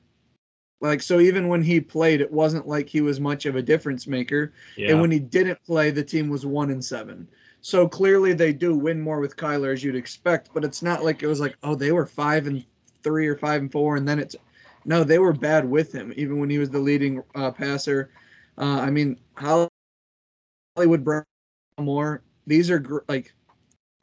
Like 0.80 1.02
so, 1.02 1.20
even 1.20 1.48
when 1.48 1.62
he 1.62 1.80
played, 1.80 2.20
it 2.20 2.32
wasn't 2.32 2.66
like 2.66 2.88
he 2.88 3.00
was 3.00 3.20
much 3.20 3.46
of 3.46 3.56
a 3.56 3.62
difference 3.62 4.06
maker. 4.06 4.52
Yeah. 4.76 4.90
And 4.90 5.00
when 5.00 5.10
he 5.10 5.18
didn't 5.18 5.62
play, 5.64 5.90
the 5.90 6.02
team 6.02 6.28
was 6.28 6.46
one 6.46 6.70
and 6.70 6.84
seven. 6.84 7.28
So 7.60 7.86
clearly, 7.86 8.32
they 8.32 8.54
do 8.54 8.74
win 8.74 9.00
more 9.00 9.20
with 9.20 9.36
Kyler 9.36 9.72
as 9.72 9.84
you'd 9.84 9.94
expect. 9.94 10.50
But 10.54 10.64
it's 10.64 10.82
not 10.82 11.04
like 11.04 11.22
it 11.22 11.26
was 11.26 11.40
like, 11.40 11.56
oh, 11.62 11.74
they 11.74 11.92
were 11.92 12.06
five 12.06 12.46
and 12.46 12.64
three 13.02 13.26
or 13.26 13.36
five 13.36 13.60
and 13.60 13.70
four, 13.70 13.96
and 13.96 14.08
then 14.08 14.18
it's 14.18 14.36
no, 14.86 15.04
they 15.04 15.18
were 15.18 15.34
bad 15.34 15.68
with 15.68 15.92
him, 15.92 16.12
even 16.16 16.38
when 16.38 16.48
he 16.48 16.58
was 16.58 16.70
the 16.70 16.78
leading 16.78 17.22
uh, 17.34 17.50
passer. 17.50 18.10
Uh, 18.60 18.78
I 18.80 18.90
mean, 18.90 19.18
Hollywood 20.76 21.04
Brown 21.04 21.24
more. 21.78 22.22
These 22.46 22.70
are 22.70 22.78
gr- 22.78 22.98
like 23.08 23.32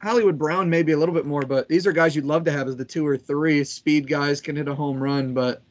Hollywood 0.02 0.36
Brown 0.36 0.68
maybe 0.68 0.92
a 0.92 0.98
little 0.98 1.14
bit 1.14 1.26
more, 1.26 1.42
but 1.42 1.68
these 1.68 1.86
are 1.86 1.92
guys 1.92 2.16
you'd 2.16 2.24
love 2.24 2.44
to 2.44 2.52
have 2.52 2.66
as 2.66 2.76
the 2.76 2.84
two 2.84 3.06
or 3.06 3.16
three 3.16 3.62
speed 3.64 4.08
guys 4.08 4.40
can 4.40 4.56
hit 4.56 4.68
a 4.68 4.74
home 4.74 5.00
run. 5.00 5.32
But 5.32 5.62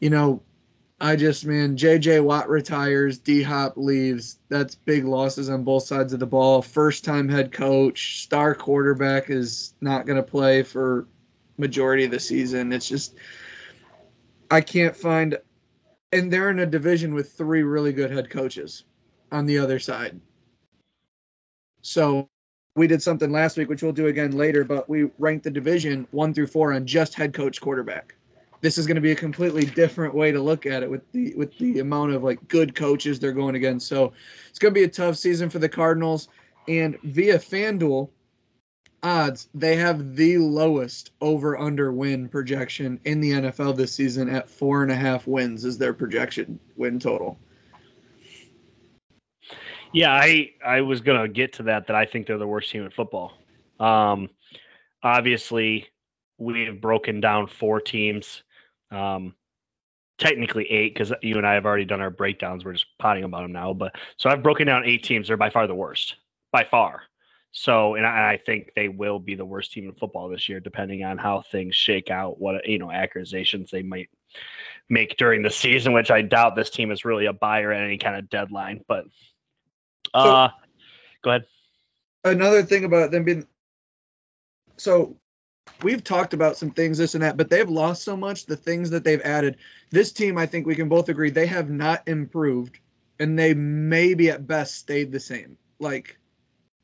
you 0.00 0.10
know, 0.10 0.42
I 1.00 1.16
just 1.16 1.44
man, 1.44 1.76
J.J. 1.76 2.20
Watt 2.20 2.48
retires, 2.48 3.18
D 3.18 3.42
Hop 3.42 3.74
leaves. 3.76 4.38
That's 4.48 4.74
big 4.74 5.04
losses 5.04 5.50
on 5.50 5.64
both 5.64 5.84
sides 5.84 6.12
of 6.12 6.20
the 6.20 6.26
ball. 6.26 6.62
First 6.62 7.04
time 7.04 7.28
head 7.28 7.52
coach, 7.52 8.22
star 8.22 8.54
quarterback 8.54 9.28
is 9.28 9.74
not 9.80 10.06
going 10.06 10.16
to 10.16 10.22
play 10.22 10.62
for 10.62 11.06
majority 11.58 12.04
of 12.04 12.10
the 12.10 12.20
season. 12.20 12.72
It's 12.72 12.88
just 12.88 13.14
I 14.50 14.62
can't 14.62 14.96
find, 14.96 15.38
and 16.12 16.32
they're 16.32 16.50
in 16.50 16.60
a 16.60 16.66
division 16.66 17.14
with 17.14 17.32
three 17.32 17.62
really 17.62 17.92
good 17.92 18.10
head 18.10 18.30
coaches 18.30 18.84
on 19.30 19.46
the 19.46 19.58
other 19.58 19.78
side. 19.78 20.20
So 21.82 22.28
we 22.76 22.86
did 22.86 23.02
something 23.02 23.30
last 23.30 23.56
week, 23.56 23.68
which 23.68 23.82
we'll 23.82 23.92
do 23.92 24.06
again 24.06 24.32
later, 24.32 24.64
but 24.64 24.88
we 24.88 25.10
ranked 25.18 25.44
the 25.44 25.50
division 25.50 26.06
one 26.10 26.32
through 26.32 26.46
four 26.46 26.72
on 26.72 26.86
just 26.86 27.14
head 27.14 27.34
coach 27.34 27.60
quarterback. 27.60 28.14
this 28.60 28.78
is 28.78 28.86
going 28.86 28.96
to 28.96 29.00
be 29.00 29.12
a 29.12 29.16
completely 29.16 29.64
different 29.64 30.14
way 30.14 30.32
to 30.32 30.40
look 30.40 30.66
at 30.66 30.82
it 30.82 30.90
with 30.90 31.10
the 31.12 31.34
with 31.34 31.56
the 31.58 31.78
amount 31.78 32.12
of 32.12 32.24
like 32.24 32.46
good 32.48 32.74
coaches 32.74 33.18
they're 33.18 33.32
going 33.32 33.54
against. 33.54 33.86
So 33.86 34.12
it's 34.48 34.58
going 34.58 34.74
to 34.74 34.80
be 34.80 34.84
a 34.84 34.88
tough 34.88 35.16
season 35.16 35.48
for 35.50 35.58
the 35.58 35.68
Cardinals. 35.68 36.28
And 36.66 36.98
via 37.02 37.38
FanDuel 37.38 38.10
odds, 39.02 39.48
they 39.54 39.76
have 39.76 40.16
the 40.16 40.38
lowest 40.38 41.10
over 41.20 41.58
under 41.58 41.92
win 41.92 42.28
projection 42.28 43.00
in 43.04 43.20
the 43.20 43.32
NFL 43.32 43.76
this 43.76 43.92
season 43.92 44.28
at 44.28 44.48
four 44.48 44.82
and 44.82 44.90
a 44.90 44.96
half 44.96 45.26
wins 45.26 45.64
is 45.64 45.78
their 45.78 45.94
projection 45.94 46.58
win 46.76 46.98
total. 46.98 47.38
Yeah, 49.92 50.12
I 50.12 50.52
I 50.64 50.82
was 50.82 51.00
gonna 51.00 51.28
get 51.28 51.54
to 51.54 51.64
that. 51.64 51.86
That 51.86 51.96
I 51.96 52.04
think 52.04 52.26
they're 52.26 52.38
the 52.38 52.46
worst 52.46 52.70
team 52.70 52.84
in 52.84 52.90
football. 52.90 53.32
Um, 53.80 54.28
obviously, 55.02 55.88
we 56.36 56.66
have 56.66 56.80
broken 56.80 57.20
down 57.20 57.46
four 57.46 57.80
teams 57.80 58.42
um, 58.90 59.34
technically 60.18 60.70
eight 60.70 60.94
because 60.94 61.12
you 61.22 61.36
and 61.36 61.46
I 61.46 61.54
have 61.54 61.64
already 61.64 61.84
done 61.84 62.00
our 62.00 62.10
breakdowns. 62.10 62.64
We're 62.64 62.74
just 62.74 62.86
potting 62.98 63.24
about 63.24 63.42
them 63.42 63.52
now. 63.52 63.72
But 63.72 63.96
so 64.16 64.28
I've 64.28 64.42
broken 64.42 64.66
down 64.66 64.84
eight 64.84 65.04
teams. 65.04 65.28
They're 65.28 65.36
by 65.36 65.50
far 65.50 65.66
the 65.66 65.74
worst, 65.74 66.16
by 66.52 66.64
far. 66.64 67.02
So, 67.52 67.94
and 67.94 68.06
I, 68.06 68.32
I, 68.32 68.40
think 68.44 68.72
they 68.76 68.88
will 68.88 69.18
be 69.18 69.34
the 69.34 69.44
worst 69.44 69.72
team 69.72 69.88
in 69.88 69.94
football 69.94 70.28
this 70.28 70.48
year, 70.48 70.60
depending 70.60 71.02
on 71.02 71.18
how 71.18 71.42
things 71.42 71.74
shake 71.74 72.10
out. 72.10 72.38
What 72.40 72.68
you 72.68 72.78
know, 72.78 72.90
accusations 72.90 73.70
they 73.70 73.82
might 73.82 74.10
make 74.88 75.16
during 75.16 75.42
the 75.42 75.50
season, 75.50 75.92
which 75.92 76.10
I 76.10 76.22
doubt 76.22 76.56
this 76.56 76.70
team 76.70 76.90
is 76.90 77.04
really 77.04 77.26
a 77.26 77.32
buyer 77.32 77.72
at 77.72 77.84
any 77.84 77.98
kind 77.98 78.16
of 78.16 78.28
deadline. 78.28 78.84
But, 78.86 79.06
uh, 80.12 80.48
so, 80.48 80.54
go 81.24 81.30
ahead. 81.30 81.44
Another 82.24 82.62
thing 82.62 82.84
about 82.84 83.10
them 83.10 83.24
being 83.24 83.46
so 84.78 85.16
we've 85.82 86.02
talked 86.02 86.34
about 86.34 86.56
some 86.56 86.70
things, 86.70 86.98
this 86.98 87.14
and 87.14 87.22
that, 87.22 87.36
but 87.36 87.50
they've 87.50 87.68
lost 87.68 88.02
so 88.02 88.16
much. 88.16 88.46
The 88.46 88.56
things 88.56 88.90
that 88.90 89.04
they've 89.04 89.20
added, 89.20 89.58
this 89.90 90.12
team, 90.12 90.38
I 90.38 90.46
think 90.46 90.66
we 90.66 90.76
can 90.76 90.88
both 90.88 91.08
agree, 91.08 91.30
they 91.30 91.46
have 91.46 91.68
not 91.68 92.08
improved, 92.08 92.78
and 93.18 93.38
they 93.38 93.54
maybe 93.54 94.30
at 94.30 94.46
best 94.46 94.76
stayed 94.76 95.12
the 95.12 95.20
same. 95.20 95.58
Like 95.78 96.18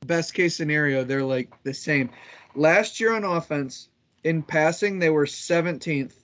best 0.06 0.34
case 0.34 0.56
scenario, 0.56 1.04
they're 1.04 1.22
like 1.22 1.62
the 1.62 1.74
same. 1.74 2.10
Last 2.54 3.00
year 3.00 3.14
on 3.14 3.24
offense, 3.24 3.88
in 4.22 4.42
passing, 4.42 4.98
they 4.98 5.10
were 5.10 5.26
17th. 5.26 6.14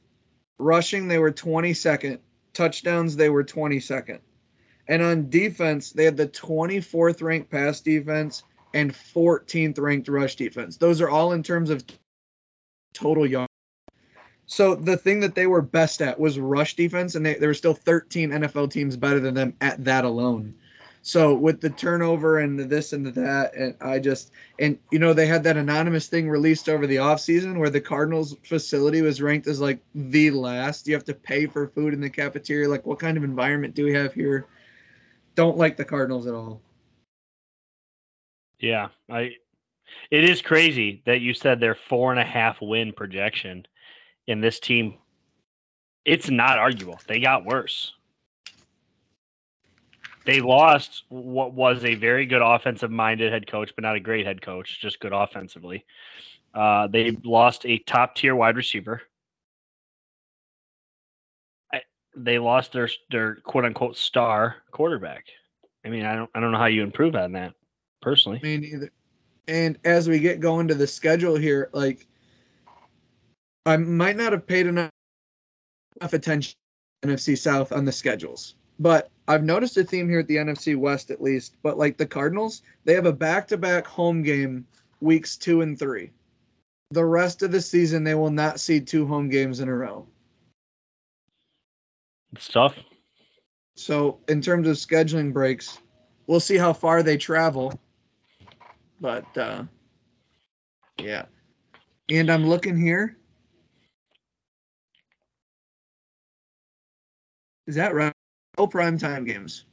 Rushing, 0.59 1.09
they 1.09 1.19
were 1.19 1.33
22nd. 1.33 2.19
Touchdowns, 2.53 3.17
they 3.17 3.29
were 3.29 3.45
22nd. 3.45 4.21
And 4.89 5.03
on 5.03 5.31
defense, 5.31 5.93
they 5.93 6.05
had 6.05 6.17
the 6.17 6.27
24th 6.27 7.23
ranked 7.23 7.51
pass 7.51 7.81
defense 7.81 8.43
and 8.75 8.93
14th 8.93 9.79
ranked 9.79 10.09
rush 10.09 10.37
defense. 10.37 10.77
Those 10.77 11.01
are 11.01 11.09
all 11.09 11.33
in 11.33 11.43
terms 11.43 11.71
of 11.71 11.85
total 12.93 13.27
yards. 13.27 13.51
So 14.47 14.75
the 14.75 14.97
thing 14.97 15.21
that 15.21 15.37
they 15.37 15.47
were 15.47 15.63
best 15.63 16.03
at 16.03 16.19
was 16.19 16.39
rush 16.39 16.75
defense, 16.75 17.15
and 17.15 17.25
they, 17.25 17.35
there 17.35 17.51
were 17.51 17.55
still 17.55 17.75
13 17.75 18.31
NFL 18.31 18.73
teams 18.73 18.97
better 18.97 19.21
than 19.21 19.35
them 19.35 19.55
at 19.61 19.85
that 19.85 20.05
alone. 20.05 20.55
So 21.03 21.35
with 21.35 21.61
the 21.61 21.71
turnover 21.71 22.39
and 22.39 22.59
the 22.59 22.65
this 22.65 22.93
and 22.93 23.07
the 23.07 23.11
that, 23.13 23.55
and 23.55 23.75
I 23.81 23.99
just 23.99 24.33
and 24.59 24.79
you 24.91 24.99
know 24.99 25.15
they 25.15 25.27
had 25.27 25.45
that 25.45 25.57
anonymous 25.57 26.09
thing 26.09 26.29
released 26.29 26.69
over 26.69 26.87
the 26.87 26.97
offseason 26.97 27.59
where 27.59 27.71
the 27.71 27.81
Cardinals 27.81 28.37
facility 28.43 29.01
was 29.01 29.23
ranked 29.23 29.47
as 29.47 29.61
like 29.61 29.81
the 29.95 30.31
last. 30.31 30.87
You 30.87 30.95
have 30.95 31.05
to 31.05 31.15
pay 31.15 31.47
for 31.47 31.69
food 31.69 31.95
in 31.95 32.01
the 32.01 32.11
cafeteria. 32.11 32.69
Like 32.69 32.85
what 32.85 32.99
kind 32.99 33.17
of 33.17 33.25
environment 33.25 33.75
do 33.75 33.85
we 33.85 33.95
have 33.95 34.13
here? 34.13 34.47
Don't 35.37 35.57
like 35.57 35.79
the 35.79 35.87
Cardinals 35.87 36.27
at 36.27 36.35
all. 36.35 36.61
Yeah, 38.59 38.89
I 39.09 39.37
it 40.11 40.25
is 40.25 40.43
crazy 40.43 41.03
that 41.07 41.21
you 41.23 41.33
said 41.33 41.61
their 41.61 41.75
four 41.75 42.11
and 42.11 42.21
a 42.21 42.25
half 42.25 42.61
win 42.61 42.93
projection 42.93 43.67
in 44.27 44.43
this 44.43 44.61
team. 44.61 44.99
It's 46.05 46.29
not 46.29 46.59
arguable. 46.59 47.01
They 47.07 47.21
got 47.21 47.47
worse. 47.47 47.95
They 50.31 50.41
lost 50.41 51.03
what 51.09 51.55
was 51.55 51.85
a 51.85 51.97
very 51.97 52.25
good 52.25 52.41
offensive 52.41 52.93
minded 52.93 53.33
head 53.33 53.49
coach, 53.49 53.73
but 53.75 53.83
not 53.83 53.97
a 53.97 54.01
great 54.01 54.25
head 54.25 54.41
coach, 54.41 54.81
just 54.81 55.01
good 55.01 55.13
offensively. 55.13 55.85
Uh, 56.55 56.87
they 56.87 57.11
lost 57.25 57.67
a 57.67 57.79
top 57.79 58.15
tier 58.15 58.37
wide 58.37 58.57
receiver. 58.57 59.03
I, 61.75 61.81
they 62.17 62.39
lost 62.39 62.73
their 62.73 62.89
their 63.11 63.35
quote 63.43 63.65
unquote 63.65 63.97
star 63.97 64.59
quarterback. 64.71 65.25
I 65.85 65.89
mean, 65.89 66.05
I 66.05 66.15
don't 66.15 66.31
I 66.33 66.39
don't 66.39 66.53
know 66.53 66.59
how 66.59 66.67
you 66.67 66.85
improve 66.85 67.17
on 67.17 67.33
that 67.33 67.55
personally. 68.01 68.39
Me 68.41 68.57
neither. 68.57 68.93
And 69.49 69.81
as 69.85 70.09
we 70.09 70.21
get 70.21 70.39
going 70.39 70.69
to 70.69 70.77
the 70.77 70.87
schedule 70.87 71.35
here, 71.35 71.71
like 71.73 72.07
I 73.67 73.77
might 73.79 74.15
not 74.15 74.31
have 74.31 74.47
paid 74.47 74.69
enough 74.69 74.93
attention 76.01 76.55
NFC 77.05 77.37
South 77.37 77.73
on 77.73 77.85
the 77.85 77.91
schedules. 77.91 78.55
But 78.81 79.11
I've 79.29 79.45
noticed 79.45 79.77
a 79.77 79.85
theme 79.85 80.09
here 80.09 80.19
at 80.19 80.27
the 80.27 80.37
NFC 80.37 80.77
West 80.77 81.13
at 81.13 81.23
least. 81.23 81.55
But 81.63 81.79
like 81.79 81.97
the 81.97 82.07
Cardinals, 82.07 82.63
they 82.85 82.95
have 82.95 83.07
a 83.07 83.13
back-to-back 83.13 83.87
home 83.87 84.23
game 84.23 84.67
weeks 85.01 85.37
2 85.37 85.61
and 85.61 85.79
3. 85.79 86.11
The 86.91 87.05
rest 87.05 87.43
of 87.43 87.53
the 87.53 87.61
season 87.61 88.03
they 88.03 88.17
will 88.17 88.31
not 88.31 88.59
see 88.59 88.81
two 88.81 89.07
home 89.07 89.29
games 89.29 89.61
in 89.61 89.69
a 89.69 89.75
row. 89.75 90.09
It's 92.33 92.49
tough. 92.49 92.75
So, 93.77 94.19
in 94.29 94.43
terms 94.43 94.67
of 94.67 94.77
scheduling 94.77 95.33
breaks, 95.33 95.79
we'll 96.27 96.41
see 96.41 96.57
how 96.57 96.73
far 96.73 97.05
they 97.05 97.17
travel 97.17 97.79
but 99.01 99.37
uh, 99.37 99.65
yeah. 100.99 101.25
And 102.11 102.31
I'm 102.31 102.47
looking 102.47 102.79
here. 102.79 103.17
Is 107.67 107.77
that 107.77 107.95
right? 107.95 108.13
No 108.61 108.67
prime 108.67 108.99
time 108.99 109.25
games. 109.25 109.65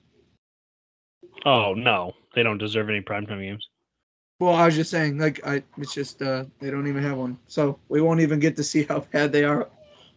Oh 1.46 1.74
no, 1.74 2.14
they 2.34 2.42
don't 2.42 2.58
deserve 2.58 2.88
any 2.88 3.02
prime 3.02 3.26
time 3.26 3.42
games. 3.42 3.68
Well, 4.40 4.54
I 4.54 4.66
was 4.66 4.78
just 4.78 4.90
saying, 4.90 5.18
like, 5.18 5.46
I 5.46 5.64
it's 5.78 5.94
just 5.94 6.22
uh, 6.22 6.46
they 6.62 6.72
don't 6.72 6.88
even 6.88 7.04
have 7.04 7.18
one, 7.18 7.38
so 7.48 7.80
we 7.90 8.00
won't 8.00 8.22
even 8.22 8.40
get 8.40 8.56
to 8.56 8.64
see 8.64 8.84
how 8.84 9.00
bad 9.12 9.34
they 9.34 9.44
are, 9.44 9.68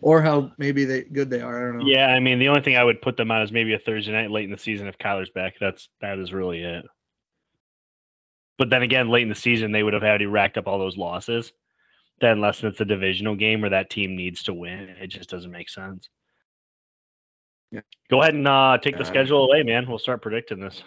or 0.01 0.23
how 0.23 0.53
maybe 0.57 0.85
they 0.85 1.03
good 1.03 1.31
they 1.31 1.41
are. 1.41 1.59
I 1.59 1.67
don't 1.67 1.79
know. 1.81 1.87
Yeah, 1.91 2.07
I 2.07 2.21
mean, 2.21 2.39
the 2.39 2.47
only 2.47 2.61
thing 2.61 2.77
I 2.77 2.85
would 2.85 3.03
put 3.03 3.17
them 3.17 3.33
on 3.33 3.43
is 3.43 3.51
maybe 3.51 3.75
a 3.75 3.79
Thursday 3.81 4.13
night 4.13 4.31
late 4.31 4.45
in 4.45 4.53
the 4.53 4.57
season 4.57 4.87
if 4.87 4.99
Kyler's 4.99 5.31
back. 5.31 5.55
That's 5.61 5.89
that 6.01 6.21
is 6.21 6.33
really 6.33 6.63
it. 6.63 6.85
But 8.57 8.71
then 8.71 8.83
again, 8.83 9.09
late 9.09 9.25
in 9.25 9.31
the 9.31 9.35
season, 9.35 9.73
they 9.73 9.83
would 9.83 9.95
have 9.95 10.05
already 10.05 10.27
racked 10.27 10.59
up 10.59 10.69
all 10.69 10.79
those 10.79 10.97
losses. 10.97 11.53
Then, 12.21 12.35
unless 12.35 12.63
it's 12.63 12.81
a 12.81 12.85
divisional 12.85 13.35
game 13.35 13.63
where 13.63 13.71
that 13.71 13.91
team 13.91 14.15
needs 14.15 14.45
to 14.45 14.55
win, 14.55 14.95
it 15.01 15.09
just 15.09 15.29
doesn't 15.29 15.51
make 15.51 15.71
sense. 15.71 16.09
Yeah. 17.71 17.81
Go 18.11 18.21
ahead 18.21 18.35
and 18.35 18.47
uh, 18.49 18.79
take 18.83 18.99
the 18.99 19.05
schedule 19.05 19.45
away, 19.45 19.63
man. 19.63 19.89
We'll 19.89 19.99
start 19.99 20.23
predicting 20.23 20.61
this. 20.61 20.83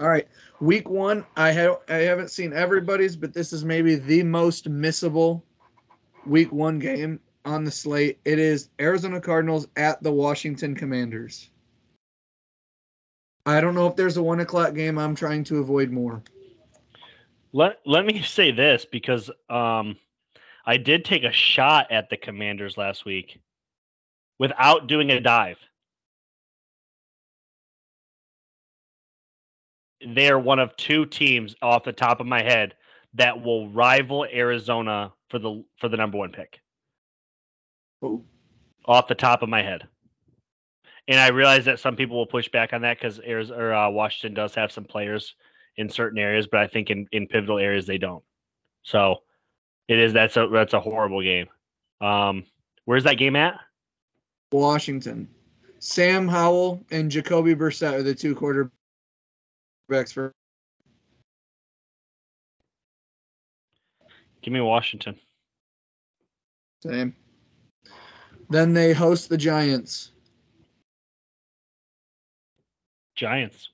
All 0.00 0.08
right, 0.08 0.26
week 0.60 0.90
one. 0.90 1.24
I 1.36 1.52
have 1.52 1.76
I 1.88 1.98
haven't 1.98 2.30
seen 2.30 2.52
everybody's, 2.52 3.14
but 3.14 3.32
this 3.32 3.52
is 3.52 3.64
maybe 3.64 3.94
the 3.94 4.24
most 4.24 4.68
missable 4.68 5.42
week 6.26 6.50
one 6.50 6.80
game 6.80 7.20
on 7.44 7.62
the 7.62 7.70
slate. 7.70 8.18
It 8.24 8.40
is 8.40 8.70
Arizona 8.80 9.20
Cardinals 9.20 9.68
at 9.76 10.02
the 10.02 10.10
Washington 10.10 10.74
Commanders. 10.74 11.48
I 13.46 13.60
don't 13.60 13.76
know 13.76 13.86
if 13.86 13.94
there's 13.94 14.16
a 14.16 14.22
one 14.22 14.40
o'clock 14.40 14.74
game 14.74 14.98
I'm 14.98 15.14
trying 15.14 15.44
to 15.44 15.58
avoid 15.58 15.90
more. 15.92 16.22
Let 17.52 17.78
let 17.86 18.04
me 18.04 18.22
say 18.22 18.50
this 18.50 18.84
because 18.84 19.30
um, 19.48 19.96
I 20.66 20.76
did 20.76 21.04
take 21.04 21.22
a 21.22 21.30
shot 21.30 21.92
at 21.92 22.10
the 22.10 22.16
Commanders 22.16 22.76
last 22.76 23.04
week 23.04 23.38
without 24.38 24.86
doing 24.86 25.10
a 25.10 25.20
dive. 25.20 25.58
They 30.06 30.28
are 30.28 30.38
one 30.38 30.58
of 30.58 30.76
two 30.76 31.06
teams 31.06 31.54
off 31.62 31.84
the 31.84 31.92
top 31.92 32.20
of 32.20 32.26
my 32.26 32.42
head 32.42 32.74
that 33.14 33.42
will 33.42 33.68
rival 33.70 34.26
Arizona 34.30 35.12
for 35.30 35.38
the 35.38 35.64
for 35.78 35.88
the 35.88 35.96
number 35.96 36.18
one 36.18 36.32
pick. 36.32 36.60
Oh. 38.02 38.22
Off 38.86 39.08
the 39.08 39.14
top 39.14 39.42
of 39.42 39.48
my 39.48 39.62
head. 39.62 39.88
And 41.08 41.18
I 41.18 41.28
realize 41.28 41.64
that 41.66 41.80
some 41.80 41.96
people 41.96 42.16
will 42.16 42.26
push 42.26 42.48
back 42.48 42.72
on 42.72 42.82
that 42.82 42.98
because 42.98 43.18
uh, 43.18 43.88
Washington 43.90 44.34
does 44.34 44.54
have 44.54 44.72
some 44.72 44.84
players 44.84 45.34
in 45.76 45.88
certain 45.88 46.18
areas, 46.18 46.46
but 46.46 46.60
I 46.60 46.66
think 46.66 46.90
in, 46.90 47.06
in 47.12 47.26
pivotal 47.26 47.58
areas 47.58 47.86
they 47.86 47.98
don't. 47.98 48.24
So 48.82 49.22
it 49.88 49.98
is 49.98 50.12
that's 50.12 50.36
a 50.36 50.48
that's 50.52 50.72
a 50.72 50.80
horrible 50.80 51.22
game. 51.22 51.46
Um, 52.00 52.44
where's 52.84 53.04
that 53.04 53.18
game 53.18 53.36
at? 53.36 53.54
Washington. 54.54 55.28
Sam 55.80 56.28
Howell 56.28 56.84
and 56.90 57.10
Jacoby 57.10 57.54
Brissett 57.56 57.92
are 57.92 58.02
the 58.02 58.14
two 58.14 58.36
quarterbacks 58.36 60.12
for. 60.12 60.32
Give 64.42 64.52
me 64.52 64.60
Washington. 64.60 65.18
Same. 66.82 67.16
Then 68.48 68.74
they 68.74 68.92
host 68.92 69.28
the 69.28 69.38
Giants. 69.38 70.12
Giants. 73.16 73.70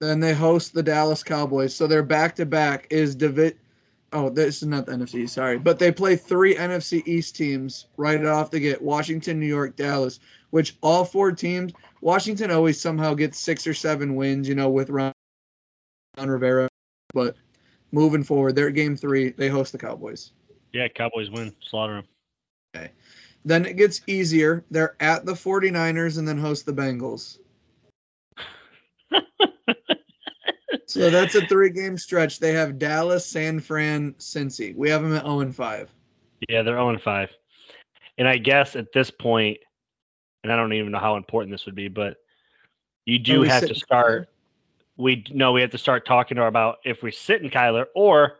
Then 0.00 0.20
they 0.20 0.34
host 0.34 0.74
the 0.74 0.82
Dallas 0.82 1.22
Cowboys. 1.22 1.74
So 1.74 1.86
their 1.86 2.02
back 2.02 2.36
to 2.36 2.46
back 2.46 2.88
is 2.90 3.14
David 3.14 3.58
Oh, 4.12 4.28
this 4.28 4.62
is 4.62 4.68
not 4.68 4.86
the 4.86 4.92
NFC. 4.92 5.28
Sorry, 5.28 5.58
but 5.58 5.78
they 5.78 5.92
play 5.92 6.16
three 6.16 6.56
NFC 6.56 7.06
East 7.06 7.36
teams 7.36 7.86
right 7.96 8.24
off 8.24 8.50
the 8.50 8.58
get: 8.58 8.82
Washington, 8.82 9.38
New 9.38 9.46
York, 9.46 9.76
Dallas. 9.76 10.18
Which 10.50 10.76
all 10.80 11.04
four 11.04 11.30
teams, 11.30 11.72
Washington 12.00 12.50
always 12.50 12.80
somehow 12.80 13.14
gets 13.14 13.38
six 13.38 13.68
or 13.68 13.74
seven 13.74 14.16
wins, 14.16 14.48
you 14.48 14.56
know, 14.56 14.68
with 14.68 14.90
Ron 14.90 15.12
Rivera. 16.18 16.68
But 17.14 17.36
moving 17.92 18.24
forward, 18.24 18.56
they're 18.56 18.72
game 18.72 18.96
three. 18.96 19.30
They 19.30 19.48
host 19.48 19.70
the 19.70 19.78
Cowboys. 19.78 20.32
Yeah, 20.72 20.88
Cowboys 20.88 21.30
win. 21.30 21.54
Slaughter 21.68 21.94
them. 21.94 22.04
Okay. 22.74 22.90
Then 23.44 23.64
it 23.64 23.76
gets 23.76 24.02
easier. 24.06 24.64
They're 24.70 24.96
at 25.00 25.24
the 25.24 25.32
49ers 25.32 26.18
and 26.18 26.26
then 26.26 26.38
host 26.38 26.66
the 26.66 26.72
Bengals. 26.72 27.38
So 30.90 31.08
that's 31.08 31.36
a 31.36 31.46
three 31.46 31.70
game 31.70 31.96
stretch. 31.96 32.40
They 32.40 32.52
have 32.54 32.76
Dallas, 32.76 33.24
San 33.24 33.60
Fran, 33.60 34.14
Cincy. 34.14 34.74
We 34.74 34.90
have 34.90 35.02
them 35.02 35.14
at 35.14 35.22
0 35.22 35.38
and 35.38 35.54
5. 35.54 35.88
Yeah, 36.48 36.62
they're 36.62 36.74
0 36.74 36.98
5. 36.98 37.30
And 38.18 38.26
I 38.26 38.38
guess 38.38 38.74
at 38.74 38.92
this 38.92 39.08
point, 39.08 39.58
and 40.42 40.52
I 40.52 40.56
don't 40.56 40.72
even 40.72 40.90
know 40.90 40.98
how 40.98 41.14
important 41.14 41.52
this 41.52 41.64
would 41.66 41.76
be, 41.76 41.86
but 41.86 42.16
you 43.06 43.20
do 43.20 43.42
have 43.42 43.68
to 43.68 43.74
start. 43.76 44.30
We 44.96 45.24
know 45.30 45.52
we 45.52 45.60
have 45.60 45.70
to 45.70 45.78
start 45.78 46.06
talking 46.06 46.34
to 46.34 46.42
her 46.42 46.48
about 46.48 46.78
if 46.84 47.04
we 47.04 47.12
sit 47.12 47.40
in 47.40 47.50
Kyler 47.50 47.84
or 47.94 48.38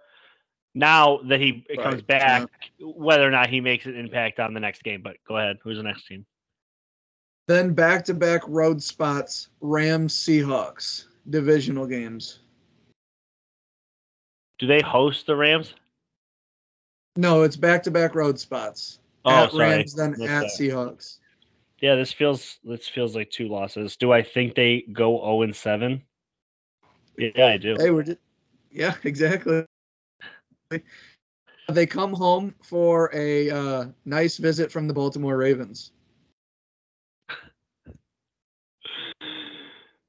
now 0.74 1.20
that 1.28 1.40
he 1.40 1.64
comes 1.76 1.98
Right, 1.98 2.06
back, 2.08 2.48
whether 2.80 3.26
or 3.26 3.30
not 3.30 3.48
he 3.48 3.60
makes 3.60 3.86
an 3.86 3.94
impact 3.94 4.40
on 4.40 4.54
the 4.54 4.60
next 4.60 4.82
game. 4.82 5.02
But 5.02 5.18
go 5.26 5.36
ahead. 5.36 5.58
Who's 5.62 5.76
the 5.76 5.84
next 5.84 6.08
team? 6.08 6.26
Then 7.46 7.74
back 7.74 8.06
to 8.06 8.14
back 8.14 8.42
road 8.48 8.82
spots 8.82 9.50
Rams, 9.60 10.14
Seahawks. 10.16 11.04
Divisional 11.28 11.86
games. 11.86 12.40
Do 14.58 14.66
they 14.66 14.80
host 14.80 15.26
the 15.26 15.36
Rams? 15.36 15.74
No, 17.16 17.42
it's 17.42 17.56
back 17.56 17.82
to 17.84 17.90
back 17.90 18.14
road 18.14 18.38
spots. 18.38 19.00
Oh, 19.24 19.44
at 19.44 19.50
sorry. 19.52 19.76
Rams, 19.76 19.94
then 19.94 20.12
at 20.14 20.18
that. 20.18 20.44
Seahawks. 20.46 21.18
Yeah, 21.80 21.94
this 21.94 22.12
feels 22.12 22.58
this 22.62 22.88
feels 22.88 23.16
like 23.16 23.30
two 23.30 23.48
losses. 23.48 23.96
Do 23.96 24.12
I 24.12 24.22
think 24.22 24.54
they 24.54 24.84
go 24.92 25.18
0 25.18 25.42
and 25.42 25.56
7? 25.56 26.02
Yeah, 27.16 27.46
I 27.46 27.56
do. 27.56 27.76
Hey, 27.78 27.90
we're 27.90 28.02
just, 28.02 28.18
yeah, 28.70 28.94
exactly. 29.04 29.64
They 31.68 31.86
come 31.86 32.12
home 32.12 32.54
for 32.62 33.10
a 33.14 33.50
uh, 33.50 33.86
nice 34.04 34.36
visit 34.36 34.70
from 34.70 34.88
the 34.88 34.94
Baltimore 34.94 35.36
Ravens. 35.36 35.92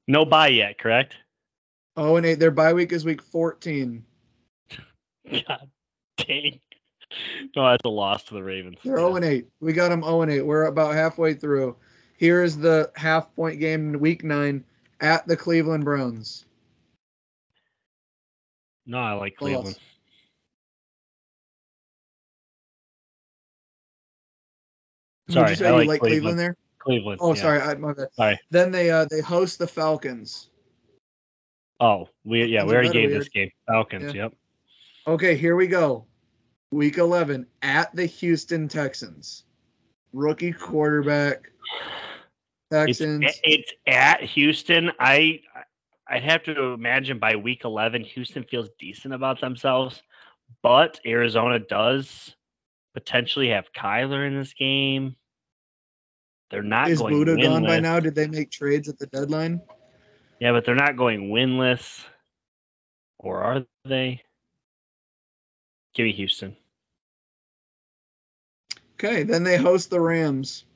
No 0.08 0.24
bye 0.24 0.48
yet, 0.48 0.78
correct? 0.78 1.14
Oh, 1.96 2.16
and 2.16 2.26
eight. 2.26 2.38
Their 2.38 2.50
bye 2.50 2.72
week 2.72 2.92
is 2.92 3.04
week 3.04 3.22
14. 3.22 4.04
God 5.30 5.70
dang. 6.16 6.60
No, 7.54 7.68
that's 7.68 7.84
a 7.84 7.90
loss 7.90 8.24
to 8.24 8.34
the 8.34 8.42
Ravens. 8.42 8.78
They're 8.82 8.96
0 8.96 9.16
and 9.16 9.24
8. 9.24 9.46
We 9.60 9.72
got 9.74 9.90
them 9.90 10.02
0 10.02 10.22
and 10.22 10.32
8. 10.32 10.42
We're 10.42 10.64
about 10.64 10.94
halfway 10.94 11.34
through. 11.34 11.76
Here 12.16 12.42
is 12.42 12.56
the 12.56 12.90
half 12.96 13.34
point 13.34 13.60
game 13.60 13.94
in 13.94 14.00
week 14.00 14.24
nine 14.24 14.64
at 15.00 15.26
the 15.26 15.36
Cleveland 15.36 15.84
Browns. 15.84 16.46
No, 18.86 18.98
I 18.98 19.12
like 19.12 19.36
Cleveland. 19.36 19.78
Would 25.28 25.34
Sorry, 25.34 25.50
you 25.50 25.56
say 25.56 25.68
I 25.68 25.70
like 25.72 25.88
like 25.88 26.00
Cleveland. 26.00 26.22
Cleveland 26.22 26.38
there? 26.38 26.56
Cleveland. 26.82 27.20
Oh, 27.22 27.34
yeah. 27.34 27.40
sorry, 27.40 27.60
I, 27.60 27.74
my 27.74 27.92
bad. 27.92 28.08
Sorry. 28.14 28.40
Then 28.50 28.70
they 28.72 28.90
uh 28.90 29.06
they 29.10 29.20
host 29.20 29.58
the 29.58 29.66
Falcons. 29.66 30.48
Oh, 31.80 32.08
we 32.24 32.44
yeah, 32.44 32.60
Falcons 32.60 32.70
we 32.70 32.74
already 32.76 32.90
gave 32.90 33.10
we 33.10 33.18
this 33.18 33.28
game. 33.28 33.50
Falcons, 33.66 34.14
yep. 34.14 34.34
Okay, 35.06 35.36
here 35.36 35.56
we 35.56 35.66
go. 35.66 36.06
Week 36.70 36.98
11 36.98 37.46
at 37.60 37.94
the 37.94 38.06
Houston 38.06 38.68
Texans. 38.68 39.44
Rookie 40.12 40.52
quarterback. 40.52 41.50
It's, 42.70 42.98
Texans. 42.98 43.40
it's 43.44 43.72
at 43.86 44.22
Houston. 44.22 44.92
I 44.98 45.40
I'd 46.08 46.24
have 46.24 46.42
to 46.44 46.72
imagine 46.72 47.18
by 47.18 47.36
week 47.36 47.64
11 47.64 48.02
Houston 48.02 48.44
feels 48.44 48.68
decent 48.78 49.14
about 49.14 49.40
themselves, 49.40 50.02
but 50.62 51.00
Arizona 51.06 51.58
does 51.58 52.34
potentially 52.94 53.48
have 53.48 53.72
Kyler 53.72 54.26
in 54.26 54.36
this 54.36 54.52
game. 54.54 55.16
They're 56.52 56.62
not 56.62 56.90
Is 56.90 56.98
going 56.98 57.14
Budda 57.14 57.42
gone 57.42 57.64
by 57.64 57.80
now? 57.80 57.98
Did 57.98 58.14
they 58.14 58.26
make 58.26 58.50
trades 58.50 58.86
at 58.86 58.98
the 58.98 59.06
deadline? 59.06 59.62
Yeah, 60.38 60.52
but 60.52 60.66
they're 60.66 60.74
not 60.74 60.98
going 60.98 61.30
winless. 61.30 62.04
Or 63.18 63.42
are 63.42 63.64
they? 63.86 64.22
Give 65.94 66.04
me 66.04 66.12
Houston. 66.12 66.54
Okay, 68.94 69.22
then 69.22 69.44
they 69.44 69.56
host 69.56 69.88
the 69.88 69.98
Rams. 69.98 70.66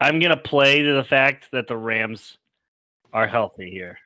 I'm 0.00 0.20
gonna 0.20 0.36
play 0.36 0.82
to 0.82 0.94
the 0.94 1.04
fact 1.04 1.48
that 1.50 1.66
the 1.66 1.76
Rams 1.76 2.38
are 3.12 3.26
healthy 3.26 3.70
here. 3.70 3.98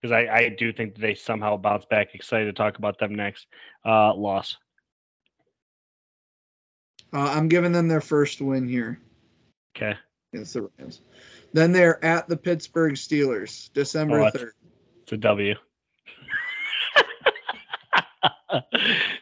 Because 0.00 0.12
I, 0.12 0.34
I 0.34 0.48
do 0.48 0.72
think 0.72 0.96
they 0.96 1.14
somehow 1.14 1.58
bounce 1.58 1.84
back. 1.84 2.14
Excited 2.14 2.46
to 2.46 2.52
talk 2.54 2.78
about 2.78 2.98
them 2.98 3.14
next. 3.14 3.46
Uh 3.84 4.14
loss. 4.14 4.56
Uh, 7.12 7.32
I'm 7.34 7.48
giving 7.48 7.72
them 7.72 7.88
their 7.88 8.00
first 8.00 8.40
win 8.40 8.68
here 8.68 9.00
Okay. 9.76 9.94
against 10.32 10.54
the 10.54 10.68
Rams. 10.78 11.00
Then 11.52 11.72
they're 11.72 12.04
at 12.04 12.28
the 12.28 12.36
Pittsburgh 12.36 12.94
Steelers, 12.94 13.72
December 13.72 14.20
Oh, 14.22 14.30
3rd. 14.30 14.50
It's 15.02 15.12
a 15.12 15.16
W. 15.18 15.54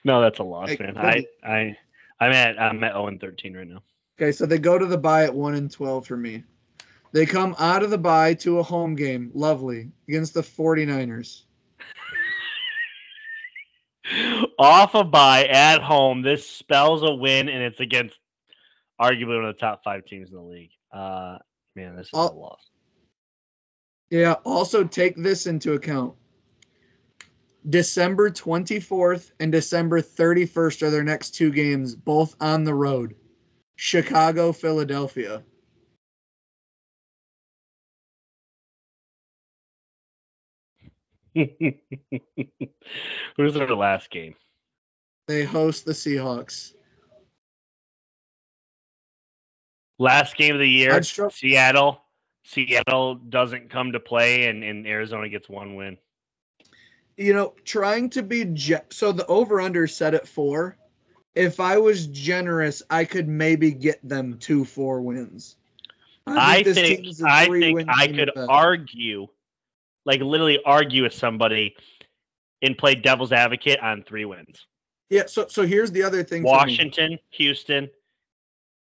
no, 0.04 0.20
that's 0.20 0.38
a 0.38 0.42
loss, 0.44 0.70
Hey, 0.70 0.78
man. 0.80 0.96
I. 0.98 1.26
I 1.44 1.76
I'm 2.20 2.32
at 2.32 2.60
I'm 2.60 2.82
at 2.84 2.92
0 2.92 3.08
and 3.08 3.20
13 3.20 3.56
right 3.56 3.66
now. 3.66 3.82
Okay, 4.18 4.30
so 4.30 4.46
they 4.46 4.58
go 4.58 4.78
to 4.78 4.86
the 4.86 4.96
bye 4.96 5.24
at 5.24 5.34
1 5.34 5.54
and 5.54 5.70
12 5.70 6.06
for 6.06 6.16
me. 6.16 6.44
They 7.12 7.26
come 7.26 7.56
out 7.58 7.82
of 7.82 7.90
the 7.90 7.98
bye 7.98 8.34
to 8.34 8.60
a 8.60 8.62
home 8.62 8.94
game, 8.94 9.30
lovely, 9.34 9.90
against 10.08 10.32
the 10.32 10.40
49ers. 10.42 11.42
Off 14.58 14.94
a 14.94 15.04
bye 15.04 15.46
at 15.46 15.82
home. 15.82 16.22
This 16.22 16.48
spells 16.48 17.02
a 17.02 17.14
win, 17.14 17.48
and 17.48 17.62
it's 17.62 17.80
against 17.80 18.16
arguably 19.00 19.36
one 19.36 19.44
of 19.46 19.54
the 19.54 19.60
top 19.60 19.82
five 19.84 20.04
teams 20.04 20.30
in 20.30 20.36
the 20.36 20.42
league. 20.42 20.70
Uh, 20.92 21.38
man, 21.74 21.96
this 21.96 22.06
is 22.06 22.12
a 22.14 22.16
I'll- 22.16 22.40
loss. 22.40 22.60
Yeah, 24.10 24.34
also 24.44 24.84
take 24.84 25.16
this 25.16 25.46
into 25.46 25.72
account. 25.72 26.14
December 27.68 28.30
24th 28.30 29.32
and 29.40 29.50
December 29.50 30.02
31st 30.02 30.82
are 30.82 30.90
their 30.90 31.02
next 31.02 31.30
two 31.30 31.50
games, 31.50 31.96
both 31.96 32.36
on 32.40 32.64
the 32.64 32.74
road. 32.74 33.16
Chicago, 33.76 34.52
Philadelphia. 34.52 35.42
Who's 41.34 41.54
their 43.54 43.74
last 43.74 44.10
game? 44.10 44.34
They 45.26 45.44
host 45.44 45.84
the 45.84 45.92
Seahawks. 45.92 46.72
Last 49.98 50.36
game 50.36 50.54
of 50.54 50.60
the 50.60 50.68
year, 50.68 51.02
Seattle. 51.02 52.00
Seattle 52.44 53.14
doesn't 53.14 53.70
come 53.70 53.92
to 53.92 54.00
play, 54.00 54.48
and, 54.48 54.62
and 54.62 54.86
Arizona 54.86 55.28
gets 55.28 55.48
one 55.48 55.76
win. 55.76 55.96
You 57.16 57.32
know, 57.32 57.54
trying 57.64 58.10
to 58.10 58.22
be 58.22 58.44
ge- 58.44 58.72
so 58.90 59.12
the 59.12 59.24
over 59.26 59.60
under 59.60 59.86
set 59.86 60.14
at 60.14 60.28
four. 60.28 60.76
If 61.34 61.58
I 61.58 61.78
was 61.78 62.06
generous, 62.08 62.82
I 62.90 63.04
could 63.04 63.28
maybe 63.28 63.72
get 63.72 64.06
them 64.06 64.38
two 64.38 64.64
four 64.64 65.00
wins. 65.00 65.56
I 66.26 66.62
think 66.62 67.06
is 67.06 67.22
a 67.22 67.26
I 67.26 67.46
think 67.46 67.88
I 67.88 68.08
could 68.08 68.30
argue, 68.36 69.28
like 70.04 70.20
literally 70.20 70.60
argue 70.64 71.04
with 71.04 71.14
somebody, 71.14 71.76
and 72.62 72.76
play 72.76 72.94
devil's 72.94 73.32
advocate 73.32 73.80
on 73.80 74.02
three 74.02 74.24
wins. 74.24 74.66
Yeah, 75.10 75.26
so 75.26 75.46
so 75.48 75.66
here's 75.66 75.92
the 75.92 76.02
other 76.02 76.22
thing. 76.22 76.42
for 76.42 76.46
me. 76.46 76.50
Washington, 76.52 77.18
Houston, 77.30 77.90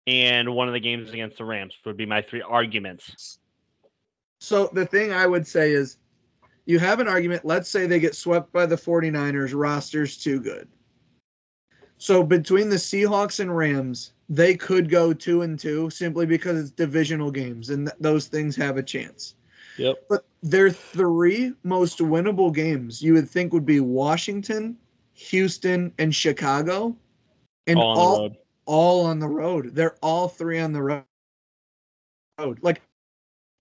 and 0.07 0.55
one 0.55 0.69
of 0.69 0.75
the 0.75 0.81
games 0.81 1.11
against 1.11 1.39
the 1.39 1.45
Rams 1.45 1.75
would 1.85 1.97
be 1.97 2.07
my 2.07 2.23
three 2.23 2.43
arguments. 2.43 3.39
So 4.41 4.69
the 4.73 4.85
thing 4.85 5.13
I 5.13 5.27
would 5.27 5.47
say 5.47 5.73
is 5.73 5.97
you 6.67 6.79
have 6.79 7.01
an 7.01 7.09
argument. 7.09 7.45
Let's 7.45 7.69
say 7.69 7.87
they 7.87 8.01
get 8.01 8.15
swept 8.15 8.53
by 8.53 8.67
the 8.67 8.77
49ers, 8.77 9.55
roster's 9.55 10.17
too 10.17 10.41
good. 10.41 10.69
So 11.97 12.23
between 12.23 12.69
the 12.69 12.77
Seahawks 12.77 13.41
and 13.41 13.55
Rams, 13.55 14.13
they 14.29 14.55
could 14.57 14.91
go 14.91 15.13
two 15.13 15.43
and 15.43 15.59
two 15.59 15.91
simply 15.91 16.27
because 16.27 16.59
it's 16.59 16.71
divisional 16.71 17.31
games 17.31 17.71
and 17.71 17.87
th- 17.87 17.97
those 18.01 18.27
things 18.27 18.57
have 18.57 18.77
a 18.77 18.83
chance. 18.83 19.35
Yep. 19.79 20.05
But 20.09 20.27
their 20.43 20.71
three 20.71 21.55
most 21.63 21.99
winnable 21.99 22.55
games 22.55 23.03
you 23.03 23.15
would 23.15 23.29
think 23.29 23.53
would 23.53 23.67
be 23.67 23.81
Washington, 23.81 24.77
Houston, 25.15 25.93
and 25.99 26.15
Chicago. 26.15 26.97
And 27.67 27.79
All 27.79 27.89
on 27.89 27.97
the 27.97 28.01
all, 28.01 28.19
road. 28.19 28.37
all 28.67 29.07
on 29.07 29.19
the 29.19 29.29
road. 29.29 29.75
They're 29.75 29.97
all 30.03 30.29
three 30.29 30.61
on 30.61 30.73
the 30.73 30.83
road. 30.83 31.05
Like 32.61 32.83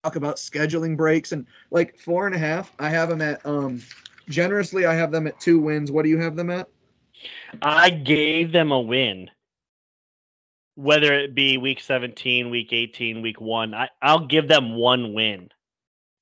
talk 0.03 0.15
about 0.15 0.35
scheduling 0.35 0.97
breaks 0.97 1.31
and 1.31 1.45
like 1.71 1.97
four 1.97 2.25
and 2.25 2.35
a 2.35 2.39
half. 2.39 2.73
I 2.79 2.89
have 2.89 3.09
them 3.09 3.21
at 3.21 3.45
um 3.45 3.81
generously. 4.27 4.85
I 4.85 4.93
have 4.95 5.11
them 5.11 5.27
at 5.27 5.39
two 5.39 5.59
wins. 5.59 5.91
What 5.91 6.03
do 6.03 6.09
you 6.09 6.19
have 6.19 6.35
them 6.35 6.49
at? 6.49 6.67
I 7.61 7.89
gave 7.89 8.51
them 8.51 8.71
a 8.71 8.79
win. 8.79 9.29
Whether 10.75 11.13
it 11.13 11.35
be 11.35 11.57
week 11.57 11.81
17, 11.81 12.49
week 12.49 12.73
18, 12.73 13.21
week 13.21 13.39
one, 13.39 13.75
I, 13.75 13.89
I'll 14.01 14.25
give 14.25 14.47
them 14.47 14.75
one 14.75 15.13
win. 15.13 15.49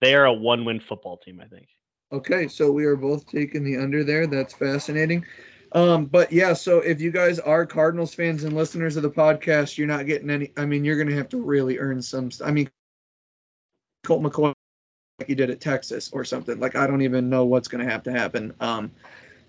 They 0.02 0.14
are 0.14 0.26
a 0.26 0.34
one 0.34 0.66
win 0.66 0.82
football 0.82 1.18
team, 1.18 1.40
I 1.42 1.48
think. 1.48 1.70
Okay, 2.12 2.48
so 2.48 2.72
we 2.72 2.86
are 2.86 2.96
both 2.96 3.26
taking 3.26 3.64
the 3.64 3.78
under 3.78 4.04
there. 4.04 4.28
That's 4.28 4.54
fascinating. 4.54 5.26
Um, 5.74 6.06
but 6.06 6.34
yeah, 6.34 6.54
so 6.54 6.80
if 6.80 7.00
you 7.00 7.12
guys 7.12 7.40
are 7.40 7.66
Cardinals 7.66 8.14
fans 8.14 8.44
and 8.44 8.54
listeners 8.54 8.98
of 8.98 9.04
the 9.04 9.10
podcast, 9.10 9.78
you're 9.78 9.88
not 9.88 10.06
getting 10.06 10.30
any. 10.30 10.52
I 10.58 10.66
mean, 10.66 10.84
you're 10.84 10.98
going 10.98 11.08
to 11.08 11.16
have 11.16 11.30
to 11.30 11.38
really 11.38 11.80
earn 11.80 12.02
some. 12.02 12.30
I 12.44 12.52
mean, 12.52 12.70
Colt 14.04 14.22
McCoy, 14.22 14.54
like 15.20 15.30
you 15.30 15.36
did 15.36 15.50
at 15.50 15.62
Texas 15.62 16.10
or 16.12 16.26
something. 16.26 16.60
Like 16.60 16.76
I 16.76 16.88
don't 16.88 17.04
even 17.04 17.30
know 17.30 17.46
what's 17.46 17.70
going 17.70 17.86
to 17.86 17.90
have 17.90 18.04
to 18.04 18.12
happen. 18.12 18.54
Um, 18.60 18.92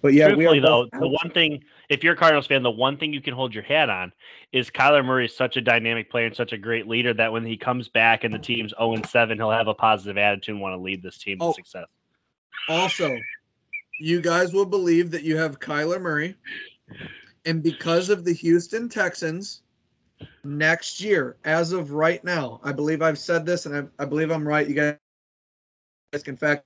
but 0.01 0.15
yeah, 0.15 0.29
Truthfully, 0.29 0.61
though, 0.61 0.89
the 0.93 1.09
one 1.09 1.31
thing, 1.33 1.63
if 1.89 2.03
you're 2.03 2.15
a 2.15 2.17
Cardinals 2.17 2.49
fan, 2.49 2.63
the 2.63 2.71
one 2.71 2.97
thing 2.97 3.13
you 3.13 3.21
can 3.21 3.35
hold 3.35 3.55
your 3.55 3.63
hat 3.63 3.89
on 3.89 4.13
is 4.53 4.69
Kyler 4.69 5.05
Murray 5.05 5.27
is 5.27 5.37
such 5.37 5.57
a 5.57 5.61
dynamic 5.61 6.11
player 6.11 6.27
and 6.27 6.37
such 6.37 6.53
a 6.53 6.59
great 6.59 6.89
leader 6.89 7.15
that 7.15 7.33
when 7.33 7.45
he 7.45 7.57
comes 7.57 7.89
back 7.89 8.25
and 8.25 8.35
the 8.35 8.39
team's 8.39 8.75
0 8.77 9.01
7, 9.07 9.39
he'll 9.39 9.51
have 9.51 9.69
a 9.69 9.75
positive 9.75 10.19
attitude 10.19 10.55
and 10.55 10.61
want 10.61 10.75
to 10.75 10.83
lead 10.83 11.03
this 11.03 11.19
team 11.19 11.39
oh, 11.41 11.51
to 11.51 11.55
success. 11.55 11.87
Also, 12.69 13.17
you 13.99 14.21
guys 14.21 14.53
will 14.53 14.67
believe 14.67 15.11
that 15.11 15.23
you 15.23 15.37
have 15.37 15.61
Kyler 15.61 16.01
Murray, 16.01 16.37
and 17.45 17.63
because 17.63 18.09
of 18.09 18.25
the 18.25 18.33
Houston 18.33 18.89
Texans, 18.89 19.63
next 20.45 21.01
year, 21.01 21.37
as 21.45 21.73
of 21.73 21.93
right 21.93 22.23
now, 22.23 22.61
I 22.63 22.73
believe 22.73 23.03
I've 23.03 23.19
said 23.19 23.45
this, 23.45 23.67
and 23.67 23.91
I, 23.99 24.03
I 24.03 24.07
believe 24.07 24.31
I'm 24.31 24.47
right. 24.47 24.67
You 24.67 24.75
guys 24.75 26.23
can 26.23 26.37
fact. 26.37 26.65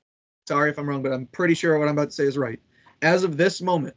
Sorry 0.49 0.71
if 0.71 0.79
I'm 0.79 0.89
wrong, 0.89 1.03
but 1.03 1.13
I'm 1.13 1.27
pretty 1.27 1.55
sure 1.55 1.77
what 1.77 1.89
I'm 1.89 1.99
about 1.99 2.11
to 2.11 2.15
say 2.15 2.25
is 2.25 2.39
right 2.39 2.61
as 3.03 3.25
of 3.25 3.37
this 3.37 3.61
moment, 3.61 3.95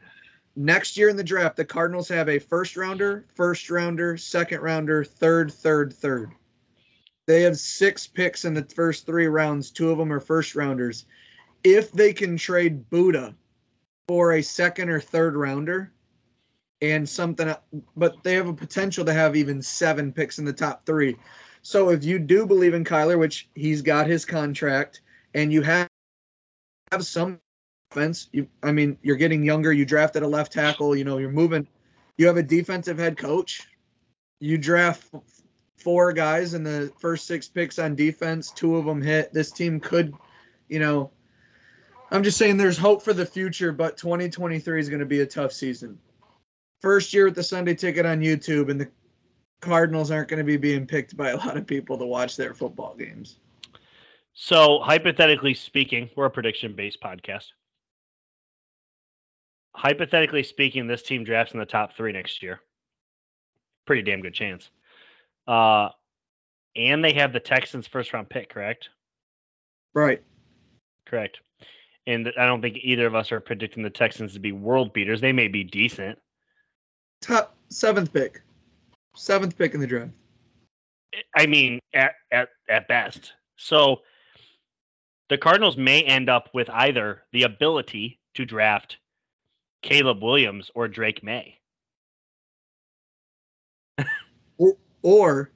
next 0.55 0.97
year 0.97 1.09
in 1.09 1.17
the 1.17 1.23
draft, 1.23 1.55
the 1.55 1.65
Cardinals 1.65 2.09
have 2.09 2.29
a 2.29 2.39
first 2.39 2.75
rounder, 2.77 3.25
first 3.35 3.69
rounder, 3.69 4.17
second 4.17 4.61
rounder, 4.61 5.03
third, 5.03 5.51
third, 5.51 5.93
third. 5.93 6.31
They 7.25 7.43
have 7.43 7.57
six 7.57 8.07
picks 8.07 8.45
in 8.45 8.55
the 8.55 8.63
first 8.63 9.05
three 9.05 9.27
rounds. 9.27 9.71
Two 9.71 9.91
of 9.91 9.97
them 9.97 10.11
are 10.11 10.19
first 10.19 10.55
rounders. 10.55 11.05
If 11.63 11.91
they 11.91 12.13
can 12.13 12.37
trade 12.37 12.89
Budda 12.89 13.35
for 14.07 14.33
a 14.33 14.41
second 14.41 14.89
or 14.89 14.99
third 14.99 15.35
rounder 15.35 15.91
and 16.81 17.07
something, 17.07 17.53
but 17.95 18.23
they 18.23 18.35
have 18.35 18.47
a 18.47 18.53
potential 18.53 19.05
to 19.05 19.13
have 19.13 19.35
even 19.35 19.61
seven 19.61 20.13
picks 20.13 20.39
in 20.39 20.45
the 20.45 20.53
top 20.53 20.85
three. 20.85 21.17
So 21.61 21.89
if 21.89 22.03
you 22.03 22.19
do 22.19 22.45
believe 22.45 22.73
in 22.73 22.85
Kyler, 22.85 23.19
which 23.19 23.49
he's 23.53 23.81
got 23.81 24.07
his 24.07 24.25
contract, 24.25 25.01
and 25.33 25.51
you 25.51 25.61
have 25.61 25.87
have 26.91 27.05
some 27.05 27.39
offense. 27.91 28.29
You, 28.31 28.47
I 28.63 28.71
mean, 28.71 28.97
you're 29.01 29.15
getting 29.15 29.43
younger. 29.43 29.71
You 29.71 29.85
drafted 29.85 30.23
a 30.23 30.27
left 30.27 30.53
tackle. 30.53 30.95
You 30.95 31.03
know, 31.03 31.17
you're 31.17 31.29
moving. 31.29 31.67
You 32.17 32.27
have 32.27 32.37
a 32.37 32.43
defensive 32.43 32.97
head 32.97 33.17
coach. 33.17 33.67
You 34.39 34.57
draft 34.57 35.03
four 35.77 36.13
guys 36.13 36.53
in 36.53 36.63
the 36.63 36.91
first 36.99 37.27
six 37.27 37.47
picks 37.47 37.79
on 37.79 37.95
defense. 37.95 38.51
Two 38.51 38.77
of 38.77 38.85
them 38.85 39.01
hit. 39.01 39.33
This 39.33 39.51
team 39.51 39.79
could, 39.79 40.13
you 40.67 40.79
know, 40.79 41.11
I'm 42.11 42.23
just 42.23 42.37
saying 42.37 42.57
there's 42.57 42.77
hope 42.77 43.03
for 43.03 43.13
the 43.13 43.25
future, 43.25 43.71
but 43.71 43.97
2023 43.97 44.79
is 44.79 44.89
going 44.89 44.99
to 44.99 45.05
be 45.05 45.21
a 45.21 45.25
tough 45.25 45.51
season. 45.51 45.99
First 46.81 47.13
year 47.13 47.25
with 47.25 47.35
the 47.35 47.43
Sunday 47.43 47.75
ticket 47.75 48.05
on 48.05 48.21
YouTube, 48.21 48.69
and 48.69 48.79
the 48.79 48.89
Cardinals 49.61 50.09
aren't 50.09 50.29
going 50.29 50.37
to 50.39 50.43
be 50.43 50.57
being 50.57 50.87
picked 50.87 51.15
by 51.15 51.29
a 51.29 51.37
lot 51.37 51.57
of 51.57 51.67
people 51.67 51.97
to 51.97 52.05
watch 52.05 52.35
their 52.35 52.53
football 52.53 52.95
games. 52.95 53.37
So, 54.33 54.79
hypothetically 54.79 55.53
speaking, 55.53 56.09
we're 56.15 56.25
a 56.25 56.29
prediction 56.29 56.73
based 56.73 57.01
podcast 57.01 57.47
hypothetically 59.79 60.43
speaking, 60.43 60.87
this 60.87 61.01
team 61.01 61.23
drafts 61.23 61.53
in 61.53 61.59
the 61.59 61.65
top 61.65 61.95
three 61.95 62.11
next 62.11 62.43
year. 62.43 62.59
Pretty 63.85 64.01
damn 64.01 64.21
good 64.21 64.33
chance. 64.33 64.69
Uh, 65.47 65.89
and 66.75 67.03
they 67.03 67.13
have 67.13 67.31
the 67.31 67.39
Texans' 67.39 67.87
first 67.87 68.11
round 68.13 68.29
pick, 68.29 68.49
correct? 68.49 68.89
Right. 69.93 70.21
Correct. 71.05 71.39
And 72.09 72.33
I 72.39 72.47
don't 72.47 72.59
think 72.59 72.79
either 72.81 73.05
of 73.05 73.13
us 73.13 73.31
are 73.31 73.39
predicting 73.39 73.83
the 73.83 73.89
Texans 73.91 74.33
to 74.33 74.39
be 74.39 74.51
world 74.51 74.93
beaters. 74.93 75.21
They 75.21 75.31
may 75.31 75.47
be 75.47 75.63
decent. 75.63 76.17
Top 77.21 77.55
seventh 77.69 78.11
pick, 78.11 78.41
seventh 79.15 79.55
pick 79.55 79.75
in 79.75 79.79
the 79.79 79.85
draft. 79.85 80.09
I 81.35 81.45
mean, 81.45 81.79
at 81.93 82.13
at 82.31 82.49
at 82.67 82.87
best. 82.87 83.33
So 83.57 84.01
the 85.29 85.37
Cardinals 85.37 85.77
may 85.77 86.01
end 86.01 86.29
up 86.29 86.49
with 86.51 86.67
either 86.71 87.21
the 87.31 87.43
ability 87.43 88.19
to 88.33 88.43
draft 88.43 88.97
Caleb 89.83 90.23
Williams 90.23 90.71
or 90.73 90.87
Drake 90.87 91.21
Maye, 91.21 91.59
or, 94.57 94.73
or 95.03 95.51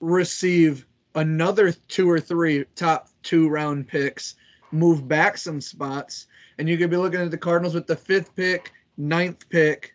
receive 0.00 0.86
another 1.14 1.72
two 1.72 2.10
or 2.10 2.18
three 2.18 2.64
top 2.74 3.10
two 3.22 3.50
round 3.50 3.88
picks, 3.88 4.36
move 4.70 5.06
back 5.06 5.38
some 5.38 5.60
spots, 5.60 6.26
and 6.58 6.68
you 6.68 6.76
could 6.76 6.90
be 6.90 6.96
looking 6.96 7.20
at 7.20 7.30
the 7.30 7.38
Cardinals 7.38 7.74
with 7.74 7.86
the 7.86 7.96
fifth 7.96 8.34
pick, 8.34 8.72
ninth 8.96 9.48
pick, 9.48 9.94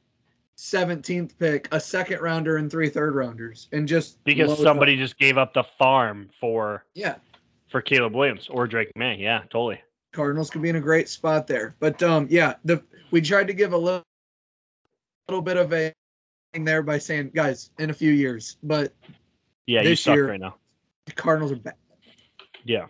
17th 0.57 1.37
pick, 1.37 1.67
a 1.71 1.79
second 1.79 2.21
rounder, 2.21 2.57
and 2.57 2.69
three 2.69 2.89
third 2.89 3.15
rounders, 3.15 3.67
and 3.71 3.87
just 3.87 4.23
because 4.23 4.61
somebody 4.61 4.93
up. 4.93 4.99
just 4.99 5.17
gave 5.17 5.37
up 5.37 5.53
the 5.53 5.63
farm 5.77 6.29
for 6.39 6.85
yeah 6.93 7.15
for 7.69 7.81
Caleb 7.81 8.15
Williams 8.15 8.47
or 8.49 8.67
Drake 8.67 8.91
Maye. 8.95 9.17
Yeah, 9.19 9.39
totally. 9.49 9.81
Cardinals 10.13 10.49
could 10.51 10.61
be 10.61 10.69
in 10.69 10.75
a 10.75 10.81
great 10.81 11.09
spot 11.09 11.47
there. 11.47 11.75
But 11.79 12.01
um, 12.03 12.27
yeah, 12.29 12.55
the 12.63 12.83
we 13.11 13.21
tried 13.21 13.47
to 13.47 13.53
give 13.53 13.73
a 13.73 13.77
little 13.77 14.03
little 15.27 15.41
bit 15.41 15.57
of 15.57 15.73
a 15.73 15.93
thing 16.53 16.65
there 16.65 16.83
by 16.83 16.99
saying, 16.99 17.31
guys, 17.33 17.71
in 17.79 17.89
a 17.89 17.93
few 17.93 18.11
years. 18.11 18.57
But 18.63 18.93
yeah, 19.65 19.81
this 19.81 19.89
you 19.89 19.95
suck 19.95 20.15
year, 20.15 20.29
right 20.29 20.39
now. 20.39 20.55
The 21.05 21.13
Cardinals 21.13 21.51
are 21.51 21.57
back. 21.57 21.77
Yeah. 22.63 22.85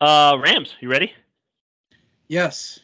Uh, 0.00 0.36
Rams, 0.42 0.74
you 0.80 0.90
ready? 0.90 1.12
Yes. 2.28 2.80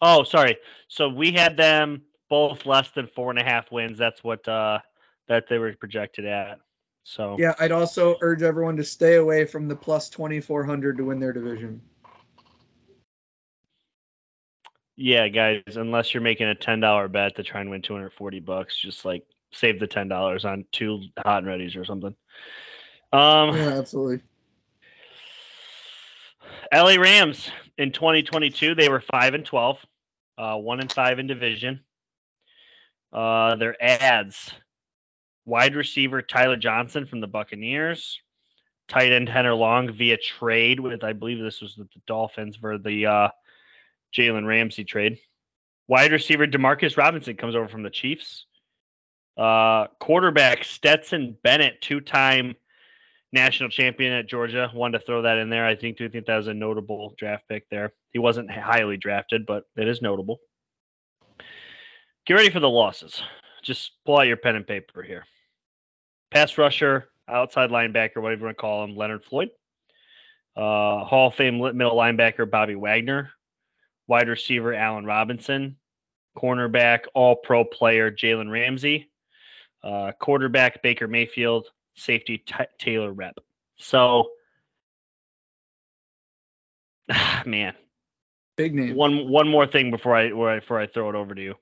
Oh, 0.00 0.24
sorry. 0.24 0.58
So 0.88 1.08
we 1.08 1.32
had 1.32 1.56
them 1.56 2.02
both 2.28 2.66
less 2.66 2.90
than 2.90 3.06
four 3.06 3.30
and 3.30 3.38
a 3.38 3.44
half 3.44 3.70
wins. 3.70 3.98
That's 3.98 4.22
what 4.24 4.46
uh 4.48 4.80
that 5.28 5.48
they 5.48 5.58
were 5.58 5.74
projected 5.74 6.26
at. 6.26 6.58
So 7.04 7.36
yeah, 7.38 7.54
I'd 7.58 7.72
also 7.72 8.16
urge 8.20 8.42
everyone 8.42 8.76
to 8.76 8.84
stay 8.84 9.16
away 9.16 9.44
from 9.44 9.68
the 9.68 9.76
plus 9.76 10.10
twenty 10.10 10.40
four 10.40 10.64
hundred 10.64 10.98
to 10.98 11.04
win 11.04 11.20
their 11.20 11.32
division. 11.32 11.80
Yeah, 14.96 15.28
guys, 15.28 15.62
unless 15.76 16.12
you're 16.12 16.22
making 16.22 16.48
a 16.48 16.54
ten 16.54 16.80
dollar 16.80 17.08
bet 17.08 17.36
to 17.36 17.42
try 17.42 17.60
and 17.60 17.70
win 17.70 17.82
two 17.82 17.94
hundred 17.94 18.12
forty 18.12 18.40
bucks, 18.40 18.76
just 18.76 19.04
like 19.04 19.24
save 19.52 19.80
the 19.80 19.86
ten 19.86 20.08
dollars 20.08 20.44
on 20.44 20.64
two 20.72 21.02
hot 21.18 21.44
and 21.44 21.46
readies 21.46 21.76
or 21.76 21.84
something. 21.84 22.14
Um, 23.12 23.56
yeah, 23.56 23.78
absolutely. 23.78 24.20
LA 26.72 26.94
Rams 26.94 27.50
in 27.76 27.92
2022, 27.92 28.74
they 28.74 28.88
were 28.88 29.00
five 29.00 29.34
and 29.34 29.44
twelve, 29.44 29.78
uh, 30.38 30.56
one 30.56 30.80
and 30.80 30.90
five 30.90 31.18
in 31.18 31.26
division. 31.26 31.80
Uh, 33.12 33.56
their 33.56 33.76
ads: 33.82 34.52
wide 35.44 35.74
receiver 35.74 36.22
Tyler 36.22 36.56
Johnson 36.56 37.04
from 37.04 37.20
the 37.20 37.26
Buccaneers, 37.26 38.20
tight 38.88 39.12
end 39.12 39.28
Hunter 39.28 39.54
Long 39.54 39.92
via 39.92 40.16
trade 40.16 40.80
with 40.80 41.04
I 41.04 41.12
believe 41.12 41.42
this 41.42 41.60
was 41.60 41.76
with 41.76 41.92
the 41.92 42.00
Dolphins 42.06 42.56
for 42.56 42.78
the 42.78 43.06
uh, 43.06 43.28
Jalen 44.16 44.46
Ramsey 44.46 44.84
trade. 44.84 45.18
Wide 45.88 46.12
receiver 46.12 46.46
Demarcus 46.46 46.96
Robinson 46.96 47.36
comes 47.36 47.54
over 47.54 47.68
from 47.68 47.82
the 47.82 47.90
Chiefs. 47.90 48.46
Uh, 49.36 49.88
quarterback 49.98 50.64
Stetson 50.64 51.36
Bennett, 51.42 51.80
two-time 51.80 52.54
national 53.32 53.70
champion 53.70 54.12
at 54.12 54.28
Georgia. 54.28 54.70
Wanted 54.74 54.98
to 54.98 55.04
throw 55.04 55.22
that 55.22 55.38
in 55.38 55.50
there. 55.50 55.66
I 55.66 55.74
think 55.74 55.96
do 55.96 56.08
think 56.08 56.26
that 56.26 56.36
was 56.36 56.48
a 56.48 56.54
notable 56.54 57.14
draft 57.18 57.44
pick 57.48 57.68
there. 57.70 57.92
He 58.12 58.18
wasn't 58.18 58.50
highly 58.50 58.96
drafted, 58.96 59.46
but 59.46 59.64
it 59.76 59.88
is 59.88 60.02
notable. 60.02 60.40
Get 62.26 62.34
ready 62.34 62.50
for 62.50 62.60
the 62.60 62.68
losses. 62.68 63.22
Just 63.62 63.92
pull 64.04 64.18
out 64.18 64.26
your 64.26 64.36
pen 64.36 64.56
and 64.56 64.66
paper 64.66 65.02
here. 65.02 65.24
Pass 66.30 66.56
rusher, 66.58 67.08
outside 67.28 67.70
linebacker, 67.70 68.22
whatever 68.22 68.40
you 68.40 68.46
want 68.46 68.56
to 68.56 68.60
call 68.60 68.84
him, 68.84 68.96
Leonard 68.96 69.24
Floyd. 69.24 69.50
Uh, 70.56 71.04
Hall 71.04 71.28
of 71.28 71.34
Fame 71.34 71.58
middle 71.58 71.96
linebacker 71.96 72.50
Bobby 72.50 72.74
Wagner 72.74 73.30
wide 74.06 74.28
receiver 74.28 74.74
Allen 74.74 75.06
Robinson, 75.06 75.76
cornerback 76.36 77.04
All 77.14 77.36
Pro 77.36 77.64
player 77.64 78.10
Jalen 78.10 78.50
Ramsey, 78.50 79.10
uh, 79.82 80.12
quarterback 80.20 80.82
Baker 80.82 81.08
Mayfield, 81.08 81.68
safety 81.94 82.38
T- 82.38 82.54
Taylor 82.78 83.12
Rapp. 83.12 83.38
So, 83.76 84.30
man, 87.46 87.74
big 88.56 88.74
name. 88.74 88.94
One 88.94 89.28
one 89.28 89.48
more 89.48 89.66
thing 89.66 89.90
before 89.90 90.16
I 90.16 90.28
before 90.28 90.80
I 90.80 90.86
throw 90.86 91.08
it 91.10 91.14
over 91.14 91.34
to 91.34 91.42
you. 91.42 91.54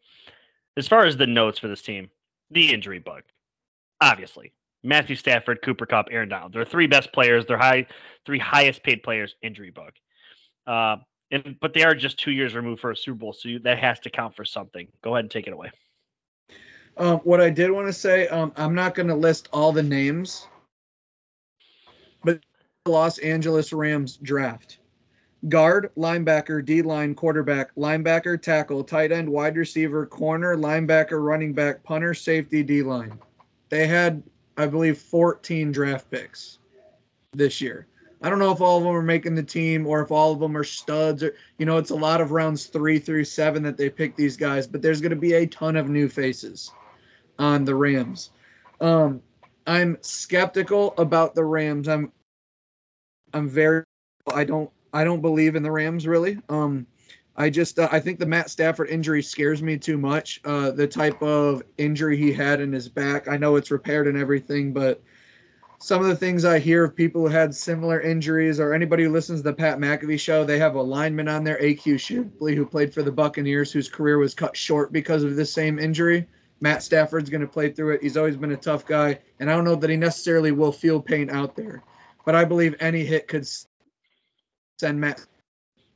As 0.77 0.89
far 0.89 1.05
as 1.05 1.17
the 1.17 1.27
notes 1.27 1.59
for 1.59 1.69
this 1.69 1.83
team, 1.83 2.11
the 2.51 2.73
injury 2.73 2.99
bug, 2.99 3.23
obviously, 4.01 4.53
Matthew 4.83 5.17
Stafford, 5.17 5.63
Cooper 5.63 5.87
Kupp, 5.87 6.09
Aaron 6.11 6.29
Donald. 6.29 6.53
They're 6.53 6.65
three 6.65 6.87
best 6.87 7.13
players. 7.13 7.47
They're 7.47 7.59
high, 7.59 7.87
three 8.25 8.39
highest 8.39 8.83
paid 8.83 9.03
players. 9.03 9.35
Injury 9.43 9.71
bug. 9.71 9.93
Uh, 10.67 10.97
and 11.31 11.57
but 11.61 11.75
they 11.75 11.85
are 11.85 11.95
just 11.95 12.19
two 12.19 12.33
years 12.33 12.55
removed 12.55 12.81
for 12.81 12.91
a 12.91 12.97
Super 12.97 13.19
Bowl, 13.19 13.33
so 13.33 13.49
you, 13.49 13.59
that 13.61 13.79
has 13.79 14.01
to 14.01 14.11
count 14.11 14.35
for 14.35 14.45
something. 14.45 14.89
Go 15.03 15.15
ahead 15.15 15.25
and 15.25 15.31
take 15.31 15.47
it 15.47 15.53
away. 15.53 15.71
Um, 16.97 17.19
what 17.21 17.41
I 17.41 17.51
did 17.51 17.71
want 17.71 17.87
to 17.87 17.93
say, 17.93 18.29
um, 18.29 18.53
I'm 18.57 18.75
not 18.75 18.95
going 18.95 19.09
to 19.09 19.15
list 19.15 19.49
all 19.53 19.73
the 19.73 19.83
names, 19.83 20.47
but 22.23 22.41
Los 22.87 23.19
Angeles 23.19 23.73
Rams 23.73 24.17
draft 24.17 24.79
guard, 25.49 25.91
linebacker, 25.97 26.65
D 26.65 26.83
line, 26.83 27.15
quarterback, 27.15 27.75
linebacker, 27.75 28.41
tackle, 28.41 28.85
tight 28.85 29.13
end, 29.13 29.29
wide 29.29 29.57
receiver, 29.57 30.07
corner, 30.07 30.57
linebacker, 30.57 31.23
running 31.25 31.53
back, 31.53 31.83
punter, 31.83 32.15
safety, 32.15 32.63
D 32.63 32.83
line. 32.83 33.19
They 33.69 33.87
had, 33.87 34.23
I 34.57 34.67
believe, 34.67 34.99
14 34.99 35.73
draft 35.73 36.11
picks 36.11 36.59
this 37.33 37.61
year. 37.61 37.87
I 38.23 38.29
don't 38.29 38.39
know 38.39 38.53
if 38.53 38.61
all 38.61 38.77
of 38.77 38.85
them 38.85 38.95
are 38.95 39.03
making 39.03 39.35
the 39.35 39.43
team 39.43 39.87
or 39.87 40.03
if 40.03 40.11
all 40.11 40.33
of 40.33 40.41
them 40.41 40.55
are 40.55 40.65
studs 40.65 41.23
or 41.23 41.35
you 41.57 41.65
know 41.65 41.79
it's 41.79 41.89
a 41.89 41.97
lot 41.97 42.21
of 42.21 42.33
rounds 42.33 42.67
3 42.67 42.99
through 42.99 43.25
7 43.25 43.63
that 43.63 43.79
they 43.79 43.89
pick 43.89 44.15
these 44.15 44.37
guys, 44.37 44.67
but 44.67 44.83
there's 44.83 45.01
going 45.01 45.11
to 45.11 45.17
be 45.17 45.33
a 45.33 45.47
ton 45.47 45.77
of 45.77 45.89
new 45.89 46.07
faces 46.09 46.71
on 47.41 47.65
the 47.65 47.75
Rams. 47.75 48.31
Um, 48.81 49.23
I'm 49.67 49.99
skeptical 50.03 50.95
about 50.97 51.35
the 51.35 51.45
Rams. 51.45 51.89
I'm 51.89 52.13
I'm 53.33 53.49
very 53.49 53.85
I 54.33 54.45
don't 54.45 54.71
I 54.93 55.05
don't 55.05 55.23
believe 55.23 55.57
in 55.57 55.63
the 55.63 55.73
Rams 55.73 56.07
really. 56.07 56.39
Um, 56.49 56.87
I 57.37 57.51
just 57.51 57.79
uh, 57.79 57.89
I 57.91 58.01
think 58.01 58.19
the 58.19 58.27
Matt 58.27 58.51
Stafford 58.51 58.91
injury 58.91 59.23
scares 59.23 59.63
me 59.63 59.79
too 59.79 59.97
much. 59.97 60.41
Uh, 60.45 60.71
the 60.71 60.87
type 60.87 61.23
of 61.23 61.63
injury 61.79 62.17
he 62.17 62.33
had 62.33 62.61
in 62.61 62.73
his 62.73 62.89
back. 62.89 63.29
I 63.29 63.39
know 63.39 63.57
it's 63.57 63.71
repaired 63.71 64.07
and 64.07 64.19
everything, 64.19 64.73
but 64.73 65.03
some 65.79 66.03
of 66.03 66.09
the 66.09 66.17
things 66.17 66.45
I 66.45 66.59
hear 66.59 66.85
of 66.85 66.95
people 66.95 67.23
who 67.23 67.29
had 67.29 67.55
similar 67.55 67.99
injuries, 67.99 68.61
or 68.61 68.75
anybody 68.75 69.05
who 69.05 69.13
listens 69.13 69.41
to 69.41 69.45
the 69.45 69.55
Pat 69.55 69.79
McAfee 69.79 70.21
show, 70.21 70.45
they 70.45 70.59
have 70.59 70.75
a 70.75 70.83
lineman 70.83 71.29
on 71.29 71.43
there, 71.43 71.59
AQ 71.59 71.99
Shipley, 72.01 72.55
who 72.55 72.67
played 72.67 72.93
for 72.93 73.03
the 73.03 73.13
Buccaneers, 73.13 73.73
whose 73.73 73.89
career 73.89 74.19
was 74.19 74.35
cut 74.35 74.55
short 74.55 74.93
because 74.93 75.23
of 75.23 75.37
the 75.37 75.47
same 75.47 75.79
injury. 75.79 76.27
Matt 76.61 76.83
Stafford's 76.83 77.31
going 77.31 77.41
to 77.41 77.47
play 77.47 77.71
through 77.71 77.95
it. 77.95 78.03
He's 78.03 78.17
always 78.17 78.37
been 78.37 78.53
a 78.53 78.57
tough 78.57 78.87
guy, 78.87 79.21
and 79.39 79.51
I 79.51 79.55
don't 79.55 79.65
know 79.65 79.77
that 79.77 79.91
he 79.91 79.97
necessarily 79.97 80.53
will 80.53 80.73
feel 80.73 81.01
pain 81.01 81.31
out 81.31 81.57
there, 81.57 81.83
but 82.25 82.35
I 82.35 82.45
believe 82.45 82.77
any 82.81 83.05
hit 83.05 83.29
could 83.29 83.49
send 84.79 85.01
Matt 85.01 85.25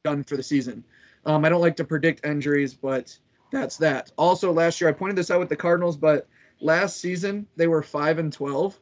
done 0.04 0.24
for 0.24 0.36
the 0.36 0.42
season. 0.42 0.84
Um, 1.26 1.44
I 1.44 1.48
don't 1.48 1.60
like 1.60 1.76
to 1.76 1.84
predict 1.84 2.24
injuries, 2.24 2.74
but 2.74 3.16
that's 3.50 3.78
that. 3.78 4.10
Also, 4.16 4.52
last 4.52 4.80
year 4.80 4.90
I 4.90 4.94
pointed 4.94 5.16
this 5.16 5.30
out 5.30 5.40
with 5.40 5.48
the 5.48 5.56
Cardinals, 5.56 5.96
but 5.96 6.26
last 6.60 6.98
season 6.98 7.46
they 7.56 7.66
were 7.66 7.82
five 7.82 8.18
and 8.18 8.32
twelve 8.32 8.78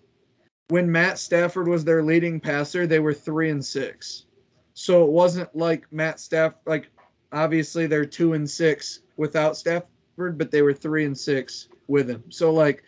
when 0.73 0.91
Matt 0.91 1.19
Stafford 1.19 1.69
was 1.69 1.85
their 1.85 2.03
leading 2.03 2.41
passer, 2.41 2.87
they 2.87 2.99
were 2.99 3.13
three 3.13 3.51
and 3.51 3.63
six. 3.63 4.25
So 4.73 5.05
it 5.05 5.11
wasn't 5.11 5.55
like 5.55 5.93
Matt 5.93 6.19
Stafford, 6.19 6.61
like 6.65 6.89
obviously 7.31 7.87
they're 7.87 8.07
two 8.07 8.33
and 8.33 8.49
six 8.49 9.01
without 9.19 9.59
Stafford, 9.59 9.89
but 10.17 10.51
they 10.51 10.63
were 10.63 10.73
three 10.73 11.05
and 11.05 11.19
six 11.19 11.69
with 11.87 12.09
him. 12.09 12.25
So 12.31 12.53
like 12.53 12.85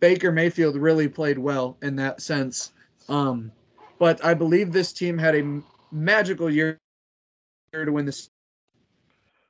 Baker 0.00 0.32
Mayfield 0.32 0.76
really 0.76 1.08
played 1.08 1.38
well 1.38 1.76
in 1.82 1.96
that 1.96 2.20
sense. 2.20 2.72
Um, 3.08 3.52
but 3.98 4.24
I 4.24 4.34
believe 4.34 4.72
this 4.72 4.92
team 4.92 5.18
had 5.18 5.34
a 5.34 5.62
magical 5.90 6.50
year 6.50 6.78
to 7.72 7.90
win 7.90 8.06
this 8.06 8.30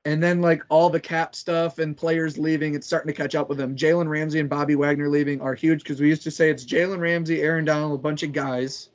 and 0.04 0.22
then 0.22 0.40
like 0.40 0.64
all 0.68 0.88
the 0.88 1.00
cap 1.00 1.34
stuff 1.34 1.78
and 1.78 1.96
players 1.96 2.38
leaving, 2.38 2.74
it's 2.74 2.86
starting 2.86 3.12
to 3.12 3.16
catch 3.16 3.34
up 3.34 3.48
with 3.48 3.58
them. 3.58 3.76
Jalen 3.76 4.08
Ramsey 4.08 4.40
and 4.40 4.48
Bobby 4.48 4.74
Wagner 4.74 5.08
leaving 5.08 5.40
are 5.42 5.54
huge 5.54 5.82
because 5.82 6.00
we 6.00 6.08
used 6.08 6.22
to 6.22 6.30
say 6.30 6.50
it's 6.50 6.64
Jalen 6.64 7.00
Ramsey, 7.00 7.42
Aaron 7.42 7.66
Donald, 7.66 7.98
a 7.98 8.02
bunch 8.02 8.22
of 8.22 8.32
guys. 8.32 8.88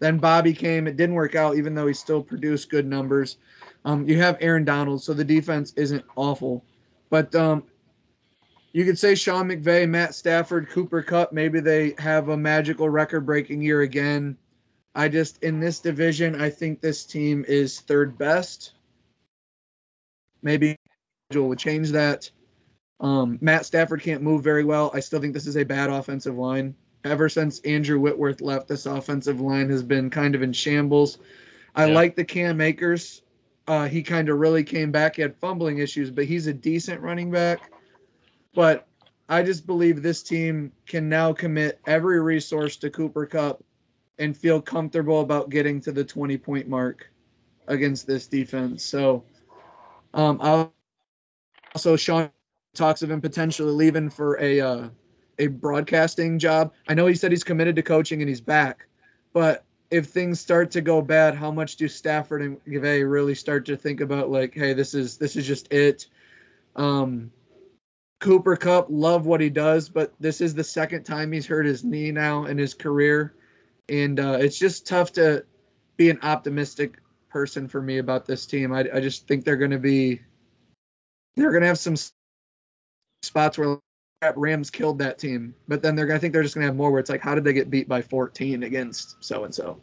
Then 0.00 0.18
Bobby 0.18 0.52
came. 0.52 0.86
It 0.86 0.96
didn't 0.96 1.14
work 1.14 1.34
out, 1.34 1.56
even 1.56 1.74
though 1.74 1.86
he 1.86 1.94
still 1.94 2.22
produced 2.22 2.70
good 2.70 2.86
numbers. 2.86 3.36
Um, 3.84 4.08
you 4.08 4.18
have 4.18 4.38
Aaron 4.40 4.64
Donald, 4.64 5.02
so 5.02 5.14
the 5.14 5.24
defense 5.24 5.72
isn't 5.76 6.04
awful. 6.16 6.64
But 7.10 7.34
um, 7.34 7.64
you 8.72 8.84
could 8.84 8.98
say 8.98 9.14
Sean 9.14 9.48
McVay, 9.48 9.88
Matt 9.88 10.14
Stafford, 10.14 10.68
Cooper 10.70 11.02
Kupp. 11.02 11.32
maybe 11.32 11.60
they 11.60 11.94
have 11.98 12.28
a 12.28 12.36
magical 12.36 12.88
record 12.88 13.26
breaking 13.26 13.62
year 13.62 13.80
again. 13.80 14.36
I 14.94 15.08
just, 15.08 15.42
in 15.42 15.60
this 15.60 15.80
division, 15.80 16.40
I 16.40 16.50
think 16.50 16.80
this 16.80 17.04
team 17.04 17.44
is 17.46 17.80
third 17.80 18.18
best. 18.18 18.72
Maybe 20.42 20.76
Joel 21.32 21.48
would 21.48 21.58
change 21.58 21.90
that. 21.90 22.30
Um, 23.00 23.38
Matt 23.40 23.66
Stafford 23.66 24.02
can't 24.02 24.22
move 24.22 24.42
very 24.42 24.64
well. 24.64 24.90
I 24.92 25.00
still 25.00 25.20
think 25.20 25.34
this 25.34 25.46
is 25.46 25.56
a 25.56 25.64
bad 25.64 25.90
offensive 25.90 26.36
line. 26.36 26.74
Ever 27.04 27.28
since 27.28 27.60
Andrew 27.60 27.98
Whitworth 27.98 28.40
left, 28.40 28.68
this 28.68 28.86
offensive 28.86 29.40
line 29.40 29.70
has 29.70 29.82
been 29.82 30.10
kind 30.10 30.34
of 30.34 30.42
in 30.42 30.52
shambles. 30.52 31.18
I 31.74 31.86
yeah. 31.86 31.94
like 31.94 32.14
the 32.14 32.24
Cam 32.24 32.60
Akers. 32.60 33.22
Uh, 33.66 33.88
he 33.88 34.02
kind 34.02 34.28
of 34.28 34.38
really 34.38 34.64
came 34.64 34.90
back. 34.90 35.16
He 35.16 35.22
had 35.22 35.36
fumbling 35.36 35.78
issues, 35.78 36.10
but 36.10 36.24
he's 36.24 36.46
a 36.46 36.52
decent 36.52 37.00
running 37.00 37.30
back. 37.30 37.70
But 38.54 38.86
I 39.28 39.42
just 39.42 39.66
believe 39.66 40.02
this 40.02 40.22
team 40.22 40.72
can 40.86 41.08
now 41.08 41.32
commit 41.32 41.80
every 41.86 42.20
resource 42.20 42.76
to 42.78 42.90
Cooper 42.90 43.26
Kupp 43.26 43.62
and 44.18 44.36
feel 44.36 44.60
comfortable 44.60 45.20
about 45.20 45.50
getting 45.50 45.80
to 45.82 45.92
the 45.92 46.04
20 46.04 46.36
point 46.38 46.68
mark 46.68 47.10
against 47.66 48.06
this 48.06 48.26
defense. 48.26 48.84
So 48.84 49.24
um, 50.12 50.72
also, 51.74 51.96
Sean 51.96 52.30
talks 52.74 53.02
of 53.02 53.10
him 53.10 53.20
potentially 53.20 53.72
leaving 53.72 54.10
for 54.10 54.40
a 54.40 54.60
uh, 54.60 54.88
a 55.38 55.46
broadcasting 55.46 56.38
job. 56.38 56.72
I 56.88 56.94
know 56.94 57.06
he 57.06 57.14
said 57.14 57.30
he's 57.30 57.44
committed 57.44 57.76
to 57.76 57.82
coaching 57.82 58.20
and 58.20 58.28
he's 58.28 58.40
back, 58.40 58.86
but 59.32 59.64
if 59.90 60.06
things 60.06 60.40
start 60.40 60.72
to 60.72 60.80
go 60.80 61.02
bad, 61.02 61.34
how 61.34 61.50
much 61.50 61.76
do 61.76 61.88
Stafford 61.88 62.42
and 62.42 62.64
McVay 62.64 63.08
really 63.10 63.34
start 63.34 63.66
to 63.66 63.76
think 63.76 64.00
about 64.00 64.30
like, 64.30 64.54
hey, 64.54 64.72
this 64.72 64.94
is 64.94 65.18
this 65.18 65.36
is 65.36 65.46
just 65.46 65.72
it? 65.72 66.06
Um, 66.76 67.32
Cooper 68.20 68.54
Kupp, 68.54 68.86
love 68.90 69.26
what 69.26 69.40
he 69.40 69.48
does, 69.48 69.88
but 69.88 70.12
this 70.20 70.42
is 70.42 70.54
the 70.54 70.62
second 70.62 71.04
time 71.04 71.32
he's 71.32 71.46
hurt 71.46 71.64
his 71.64 71.82
knee 71.82 72.12
now 72.12 72.44
in 72.44 72.58
his 72.58 72.74
career, 72.74 73.34
and 73.88 74.20
uh, 74.20 74.38
it's 74.40 74.58
just 74.58 74.86
tough 74.86 75.12
to 75.12 75.44
be 75.96 76.10
an 76.10 76.20
optimistic 76.22 76.98
person 77.30 77.66
for 77.66 77.80
me 77.80 77.98
about 77.98 78.26
this 78.26 78.44
team. 78.44 78.72
I, 78.72 78.84
I 78.92 79.00
just 79.00 79.26
think 79.26 79.44
they're 79.44 79.56
going 79.56 79.70
to 79.70 79.78
be 79.78 80.20
they're 81.34 81.50
going 81.50 81.62
to 81.62 81.68
have 81.68 81.78
some 81.78 81.96
spots 83.22 83.56
where 83.56 83.78
Rams 84.36 84.70
killed 84.70 84.98
that 84.98 85.18
team, 85.18 85.54
but 85.66 85.80
then 85.80 85.96
they're 85.96 86.12
I 86.12 86.18
think 86.18 86.34
they're 86.34 86.42
just 86.42 86.54
going 86.54 86.62
to 86.62 86.68
have 86.68 86.76
more 86.76 86.90
where 86.90 87.00
it's 87.00 87.10
like 87.10 87.22
how 87.22 87.34
did 87.34 87.44
they 87.44 87.54
get 87.54 87.70
beat 87.70 87.88
by 87.88 88.02
14 88.02 88.62
against 88.62 89.16
so 89.24 89.44
and 89.44 89.54
so. 89.54 89.80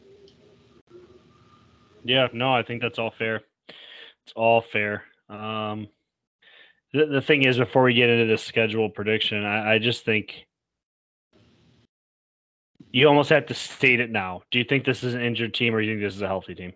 Yeah, 2.04 2.28
no, 2.32 2.54
I 2.54 2.62
think 2.62 2.84
that's 2.84 3.00
all 3.00 3.12
fair. 3.17 3.41
It's 3.67 4.34
all 4.36 4.62
fair. 4.62 5.04
Um, 5.28 5.88
the, 6.93 7.06
the 7.06 7.21
thing 7.21 7.43
is, 7.43 7.58
before 7.58 7.84
we 7.84 7.93
get 7.93 8.10
into 8.10 8.32
the 8.32 8.38
schedule 8.38 8.89
prediction, 8.89 9.45
I, 9.45 9.73
I 9.76 9.80
just 9.80 10.06
think 10.06 10.45
you 12.91 13.08
almost 13.08 13.30
have 13.30 13.47
to 13.47 13.54
state 13.54 14.00
it 14.00 14.12
now. 14.12 14.43
Do 14.52 14.60
you 14.60 14.65
think 14.65 14.86
this 14.86 15.04
is 15.04 15.13
an 15.13 15.21
injured 15.21 15.54
team, 15.54 15.76
or 15.76 15.82
do 15.82 15.88
you 15.88 15.93
think 15.93 16.04
this 16.04 16.15
is 16.15 16.21
a 16.21 16.28
healthy 16.28 16.56
team? 16.56 16.73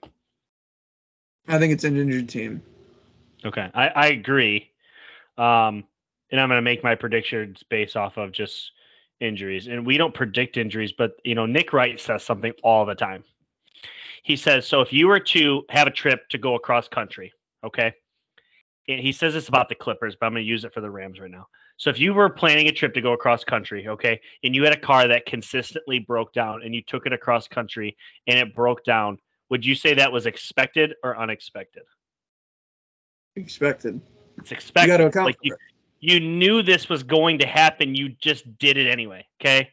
I 1.47 1.57
think 1.57 1.73
it's 1.73 1.83
an 1.83 1.97
injured 1.97 2.29
team. 2.29 2.61
Okay, 3.43 3.69
I, 3.73 3.87
I 3.87 4.07
agree. 4.07 4.69
Um, 5.37 5.85
and 6.31 6.39
I'm 6.39 6.47
going 6.47 6.57
to 6.57 6.61
make 6.61 6.83
my 6.83 6.95
predictions 6.95 7.63
based 7.69 7.97
off 7.97 8.17
of 8.17 8.31
just 8.31 8.71
injuries. 9.19 9.67
And 9.67 9.85
we 9.85 9.97
don't 9.97 10.13
predict 10.13 10.57
injuries, 10.57 10.91
but 10.91 11.13
you 11.23 11.35
know, 11.35 11.45
Nick 11.45 11.73
Wright 11.73 11.99
says 11.99 12.23
something 12.23 12.53
all 12.63 12.85
the 12.85 12.95
time. 12.95 13.23
He 14.23 14.35
says, 14.35 14.67
so 14.67 14.81
if 14.81 14.93
you 14.93 15.07
were 15.07 15.19
to 15.19 15.63
have 15.69 15.87
a 15.87 15.91
trip 15.91 16.29
to 16.29 16.37
go 16.37 16.55
across 16.55 16.87
country, 16.87 17.33
okay, 17.63 17.93
and 18.87 18.99
he 18.99 19.11
says 19.11 19.33
this 19.33 19.47
about 19.47 19.69
the 19.69 19.75
Clippers, 19.75 20.15
but 20.19 20.25
I'm 20.25 20.33
going 20.33 20.43
to 20.43 20.49
use 20.49 20.63
it 20.63 20.73
for 20.73 20.81
the 20.81 20.89
Rams 20.89 21.19
right 21.19 21.31
now. 21.31 21.47
So 21.77 21.89
if 21.89 21.99
you 21.99 22.13
were 22.13 22.29
planning 22.29 22.67
a 22.67 22.71
trip 22.71 22.93
to 22.93 23.01
go 23.01 23.13
across 23.13 23.43
country, 23.43 23.87
okay, 23.87 24.19
and 24.43 24.55
you 24.55 24.63
had 24.63 24.73
a 24.73 24.79
car 24.79 25.07
that 25.07 25.25
consistently 25.25 25.99
broke 25.99 26.33
down 26.33 26.61
and 26.63 26.75
you 26.75 26.81
took 26.83 27.05
it 27.05 27.13
across 27.13 27.47
country 27.47 27.95
and 28.27 28.37
it 28.37 28.55
broke 28.55 28.83
down, 28.83 29.17
would 29.49 29.65
you 29.65 29.75
say 29.75 29.93
that 29.93 30.11
was 30.11 30.25
expected 30.25 30.93
or 31.03 31.17
unexpected? 31.17 31.83
Expected. 33.35 33.99
It's 34.37 34.51
expected. 34.51 34.91
You 34.91 34.97
got 34.97 35.03
to 35.03 35.07
account 35.07 35.25
like 35.25 35.37
you, 35.41 35.55
you 35.99 36.19
knew 36.19 36.61
this 36.61 36.89
was 36.89 37.03
going 37.03 37.39
to 37.39 37.47
happen. 37.47 37.95
You 37.95 38.09
just 38.09 38.57
did 38.57 38.77
it 38.77 38.89
anyway. 38.89 39.25
Okay. 39.39 39.69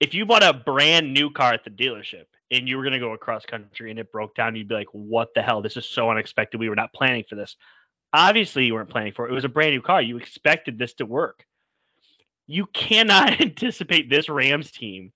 If 0.00 0.14
you 0.14 0.26
bought 0.26 0.42
a 0.42 0.52
brand 0.52 1.12
new 1.14 1.30
car 1.30 1.52
at 1.52 1.64
the 1.64 1.70
dealership 1.70 2.24
and 2.50 2.68
you 2.68 2.76
were 2.76 2.82
going 2.82 2.92
to 2.92 2.98
go 2.98 3.12
across 3.12 3.46
country 3.46 3.90
and 3.90 3.98
it 3.98 4.12
broke 4.12 4.34
down, 4.34 4.54
you'd 4.54 4.68
be 4.68 4.74
like, 4.74 4.88
what 4.92 5.28
the 5.34 5.42
hell? 5.42 5.62
This 5.62 5.76
is 5.76 5.86
so 5.86 6.10
unexpected. 6.10 6.58
We 6.58 6.68
were 6.68 6.76
not 6.76 6.92
planning 6.92 7.24
for 7.28 7.36
this. 7.36 7.56
Obviously, 8.14 8.66
you 8.66 8.74
weren't 8.74 8.88
planning 8.88 9.12
for 9.12 9.26
it. 9.26 9.32
It 9.32 9.34
was 9.34 9.44
a 9.44 9.48
brand 9.48 9.72
new 9.72 9.82
car. 9.82 10.00
You 10.00 10.18
expected 10.18 10.78
this 10.78 10.94
to 10.94 11.04
work. 11.04 11.44
You 12.46 12.66
cannot 12.66 13.40
anticipate 13.40 14.08
this 14.08 14.28
Rams 14.28 14.70
team 14.70 15.12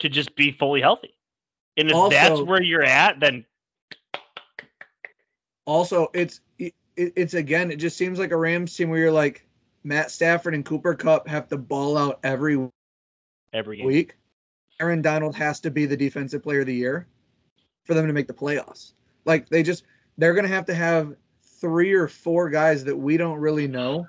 to 0.00 0.08
just 0.08 0.34
be 0.34 0.50
fully 0.50 0.80
healthy. 0.80 1.14
And 1.76 1.90
if 1.90 1.94
also, 1.94 2.10
that's 2.10 2.40
where 2.40 2.60
you're 2.60 2.82
at, 2.82 3.20
then 3.20 3.44
also 5.64 6.10
it's 6.12 6.40
it, 6.58 6.74
it's 6.96 7.34
again 7.34 7.70
it 7.70 7.76
just 7.76 7.96
seems 7.96 8.18
like 8.18 8.32
a 8.32 8.36
Rams 8.36 8.74
team 8.76 8.90
where 8.90 8.98
you're 8.98 9.12
like 9.12 9.46
Matt 9.84 10.10
Stafford 10.10 10.54
and 10.54 10.64
Cooper 10.64 10.94
Kupp 10.94 11.28
have 11.28 11.48
to 11.48 11.56
ball 11.56 11.96
out 11.96 12.18
every 12.24 12.68
every 13.52 13.76
game. 13.76 13.86
week, 13.86 14.16
Aaron 14.80 15.02
Donald 15.02 15.36
has 15.36 15.60
to 15.60 15.70
be 15.70 15.86
the 15.86 15.96
defensive 15.96 16.42
player 16.42 16.60
of 16.60 16.66
the 16.66 16.74
year 16.74 17.06
for 17.84 17.94
them 17.94 18.08
to 18.08 18.12
make 18.12 18.26
the 18.26 18.34
playoffs. 18.34 18.92
Like 19.24 19.48
they 19.48 19.62
just 19.62 19.84
they're 20.18 20.34
gonna 20.34 20.48
have 20.48 20.66
to 20.66 20.74
have 20.74 21.14
three 21.64 21.94
or 21.94 22.06
four 22.06 22.50
guys 22.50 22.84
that 22.84 22.94
we 22.94 23.16
don't 23.16 23.38
really 23.38 23.66
know 23.66 24.06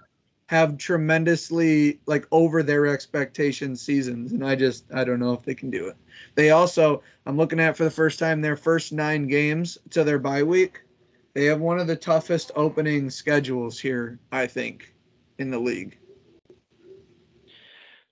have 0.48 0.78
tremendously 0.78 2.02
like 2.06 2.28
over 2.30 2.62
their 2.62 2.86
expectation 2.86 3.78
seasons 3.78 4.34
and 4.34 4.46
I 4.46 4.56
just 4.56 4.84
I 4.94 5.06
don't 5.06 5.22
know 5.22 5.32
if 5.32 5.44
they 5.44 5.56
can 5.56 5.70
do 5.70 5.88
it. 5.88 5.96
They 6.36 6.50
also 6.50 7.02
I'm 7.26 7.38
looking 7.38 7.62
at 7.62 7.78
for 7.78 7.86
the 7.86 7.90
first 7.90 8.20
time 8.20 8.42
their 8.42 8.58
first 8.58 8.92
9 8.92 9.28
games 9.28 9.78
to 9.92 10.04
their 10.04 10.20
bye 10.20 10.44
week. 10.44 10.82
They 11.34 11.46
have 11.46 11.62
one 11.62 11.80
of 11.80 11.88
the 11.88 11.96
toughest 11.96 12.52
opening 12.58 13.10
schedules 13.10 13.80
here, 13.80 14.20
I 14.34 14.48
think, 14.48 14.94
in 15.38 15.50
the 15.50 15.60
league. 15.60 15.98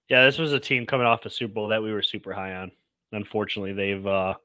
Yeah, 0.08 0.24
this 0.24 0.38
was 0.38 0.54
a 0.54 0.60
team 0.60 0.86
coming 0.86 1.06
off 1.06 1.26
a 1.26 1.30
Super 1.30 1.54
Bowl 1.54 1.68
that 1.68 1.84
we 1.84 1.92
were 1.92 2.02
super 2.02 2.32
high 2.32 2.56
on. 2.56 2.72
Unfortunately, 3.12 3.74
they've 3.74 4.08
uh, 4.08 4.36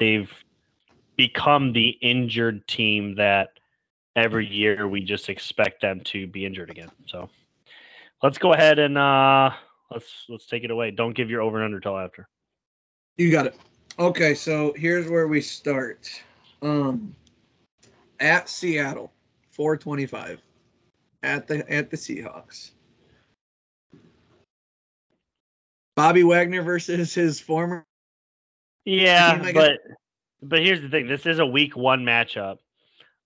they've 0.00 0.30
become 1.16 1.74
the 1.74 1.88
injured 2.00 2.66
team 2.66 3.16
that 3.16 3.57
every 4.18 4.46
year 4.46 4.88
we 4.88 5.00
just 5.00 5.28
expect 5.28 5.80
them 5.80 6.00
to 6.04 6.26
be 6.26 6.44
injured 6.44 6.70
again. 6.70 6.90
So 7.06 7.30
let's 8.22 8.38
go 8.38 8.52
ahead 8.52 8.78
and 8.78 8.98
uh, 8.98 9.50
let's 9.90 10.24
let's 10.28 10.46
take 10.46 10.64
it 10.64 10.70
away. 10.70 10.90
Don't 10.90 11.14
give 11.14 11.30
your 11.30 11.42
over 11.42 11.56
and 11.56 11.64
under 11.64 11.80
till 11.80 11.98
after. 11.98 12.28
You 13.16 13.30
got 13.30 13.46
it. 13.46 13.56
Okay, 13.98 14.34
so 14.34 14.72
here's 14.76 15.08
where 15.10 15.26
we 15.26 15.40
start. 15.40 16.08
Um, 16.62 17.14
at 18.20 18.48
Seattle, 18.48 19.12
425. 19.50 20.40
At 21.22 21.48
the 21.48 21.68
at 21.70 21.90
the 21.90 21.96
Seahawks. 21.96 22.70
Bobby 25.96 26.22
Wagner 26.22 26.62
versus 26.62 27.12
his 27.12 27.40
former. 27.40 27.84
Yeah, 28.84 29.42
team, 29.42 29.52
but 29.52 29.80
but 30.40 30.60
here's 30.60 30.80
the 30.80 30.88
thing. 30.88 31.08
This 31.08 31.26
is 31.26 31.40
a 31.40 31.46
week 31.46 31.76
one 31.76 32.04
matchup. 32.04 32.58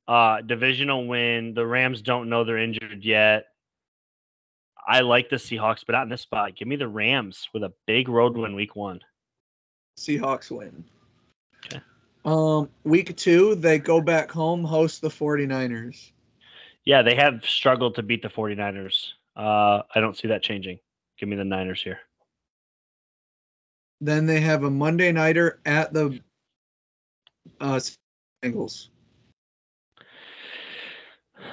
Uh, 0.09 0.41
divisional 0.41 1.07
win. 1.07 1.55
The 1.55 1.67
Rams 1.67 2.03
don't 2.03 2.29
know 2.29 2.45
they're 2.45 2.59
injured 2.59 3.05
yet. 3.05 3.47
I 4.87 5.01
like 5.01 5.31
the 5.31 5.37
Seahawks, 5.37 5.85
but 5.87 5.93
not 5.93 6.03
in 6.03 6.09
this 6.09 6.23
spot. 6.23 6.57
Give 6.57 6.67
me 6.67 6.77
the 6.77 6.88
Rams 6.88 7.49
with 7.55 7.62
a 7.62 7.73
big 7.87 8.09
road 8.09 8.37
win 8.37 8.55
week 8.55 8.75
one. 8.75 9.01
Seahawks 9.99 10.51
win. 10.51 10.85
Okay. 11.67 11.81
Um, 12.25 12.69
week 12.85 13.17
two, 13.17 13.55
they 13.55 13.79
go 13.79 14.01
back 14.01 14.31
home, 14.31 14.65
host 14.65 15.01
the 15.01 15.09
49ers. 15.09 16.11
Yeah, 16.85 17.03
they 17.03 17.15
have 17.15 17.45
struggled 17.45 17.95
to 17.97 18.03
beat 18.03 18.23
the 18.23 18.29
49ers. 18.29 19.12
Uh, 19.37 19.83
I 19.95 20.01
don't 20.01 20.17
see 20.17 20.29
that 20.29 20.43
changing. 20.43 20.79
Give 21.19 21.29
me 21.29 21.37
the 21.37 21.45
Niners 21.45 21.83
here. 21.83 22.01
Then 24.01 24.27
they 24.27 24.41
have 24.41 24.65
a 24.65 24.71
Monday 24.71 25.12
nighter 25.12 25.61
at 25.65 25.93
the 25.93 26.21
uh, 27.61 27.81
Bengals. 28.43 28.88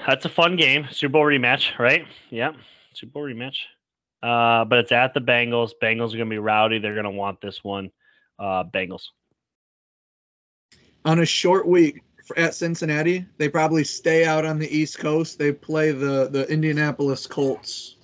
That's 0.09 0.25
a 0.25 0.29
fun 0.29 0.55
game. 0.55 0.87
Super 0.89 1.11
Bowl 1.11 1.23
rematch, 1.23 1.77
right? 1.77 2.07
Yeah, 2.31 2.53
Super 2.93 3.11
Bowl 3.11 3.23
rematch. 3.25 3.57
Uh, 4.23 4.65
but 4.65 4.79
it's 4.79 4.91
at 4.91 5.13
the 5.13 5.21
Bengals. 5.21 5.69
Bengals 5.79 6.07
are 6.07 6.17
going 6.17 6.25
to 6.25 6.29
be 6.31 6.39
rowdy. 6.39 6.79
They're 6.79 6.95
going 6.95 7.03
to 7.03 7.11
want 7.11 7.41
this 7.41 7.63
one. 7.63 7.91
Uh, 8.39 8.63
Bengals. 8.63 9.09
on 11.05 11.19
a 11.19 11.27
short 11.27 11.67
week 11.67 12.01
for, 12.25 12.39
at 12.39 12.55
Cincinnati, 12.55 13.27
they 13.37 13.49
probably 13.49 13.83
stay 13.83 14.25
out 14.25 14.45
on 14.45 14.57
the 14.57 14.67
East 14.67 14.97
Coast. 14.97 15.37
They 15.37 15.51
play 15.51 15.91
the 15.91 16.27
the 16.27 16.51
Indianapolis 16.51 17.27
Colts 17.27 17.95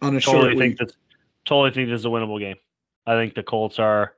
on 0.00 0.14
a 0.14 0.20
short 0.20 0.36
Totally 0.36 0.54
week. 0.54 0.58
think 0.60 0.78
that's 0.78 0.96
totally 1.44 1.72
think 1.72 1.88
this 1.88 1.98
is 1.98 2.06
a 2.06 2.08
winnable 2.08 2.38
game. 2.38 2.56
I 3.04 3.14
think 3.14 3.34
the 3.34 3.42
Colts 3.42 3.80
are 3.80 4.14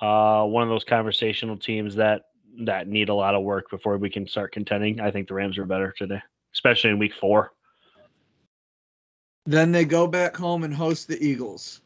uh, 0.00 0.44
one 0.46 0.64
of 0.64 0.68
those 0.68 0.82
conversational 0.82 1.58
teams 1.58 1.94
that 1.94 2.22
that 2.60 2.88
need 2.88 3.08
a 3.08 3.14
lot 3.14 3.34
of 3.34 3.42
work 3.42 3.70
before 3.70 3.96
we 3.98 4.10
can 4.10 4.26
start 4.26 4.52
contending. 4.52 5.00
I 5.00 5.10
think 5.10 5.28
the 5.28 5.34
Rams 5.34 5.58
are 5.58 5.64
better 5.64 5.94
today, 5.96 6.22
especially 6.54 6.90
in 6.90 6.98
Week 6.98 7.12
Four. 7.20 7.52
Then 9.46 9.72
they 9.72 9.84
go 9.84 10.06
back 10.06 10.36
home 10.36 10.62
and 10.62 10.72
host 10.72 11.08
the 11.08 11.20
Eagles. 11.22 11.80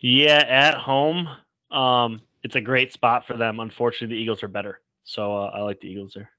Yeah, 0.00 0.38
at 0.38 0.74
home, 0.74 1.28
um, 1.70 2.20
it's 2.42 2.56
a 2.56 2.60
great 2.60 2.92
spot 2.92 3.26
for 3.26 3.36
them. 3.36 3.60
Unfortunately, 3.60 4.16
the 4.16 4.22
Eagles 4.22 4.42
are 4.42 4.48
better, 4.48 4.80
so 5.04 5.36
uh, 5.36 5.50
I 5.54 5.60
like 5.60 5.80
the 5.80 5.88
Eagles 5.88 6.12
there. 6.14 6.30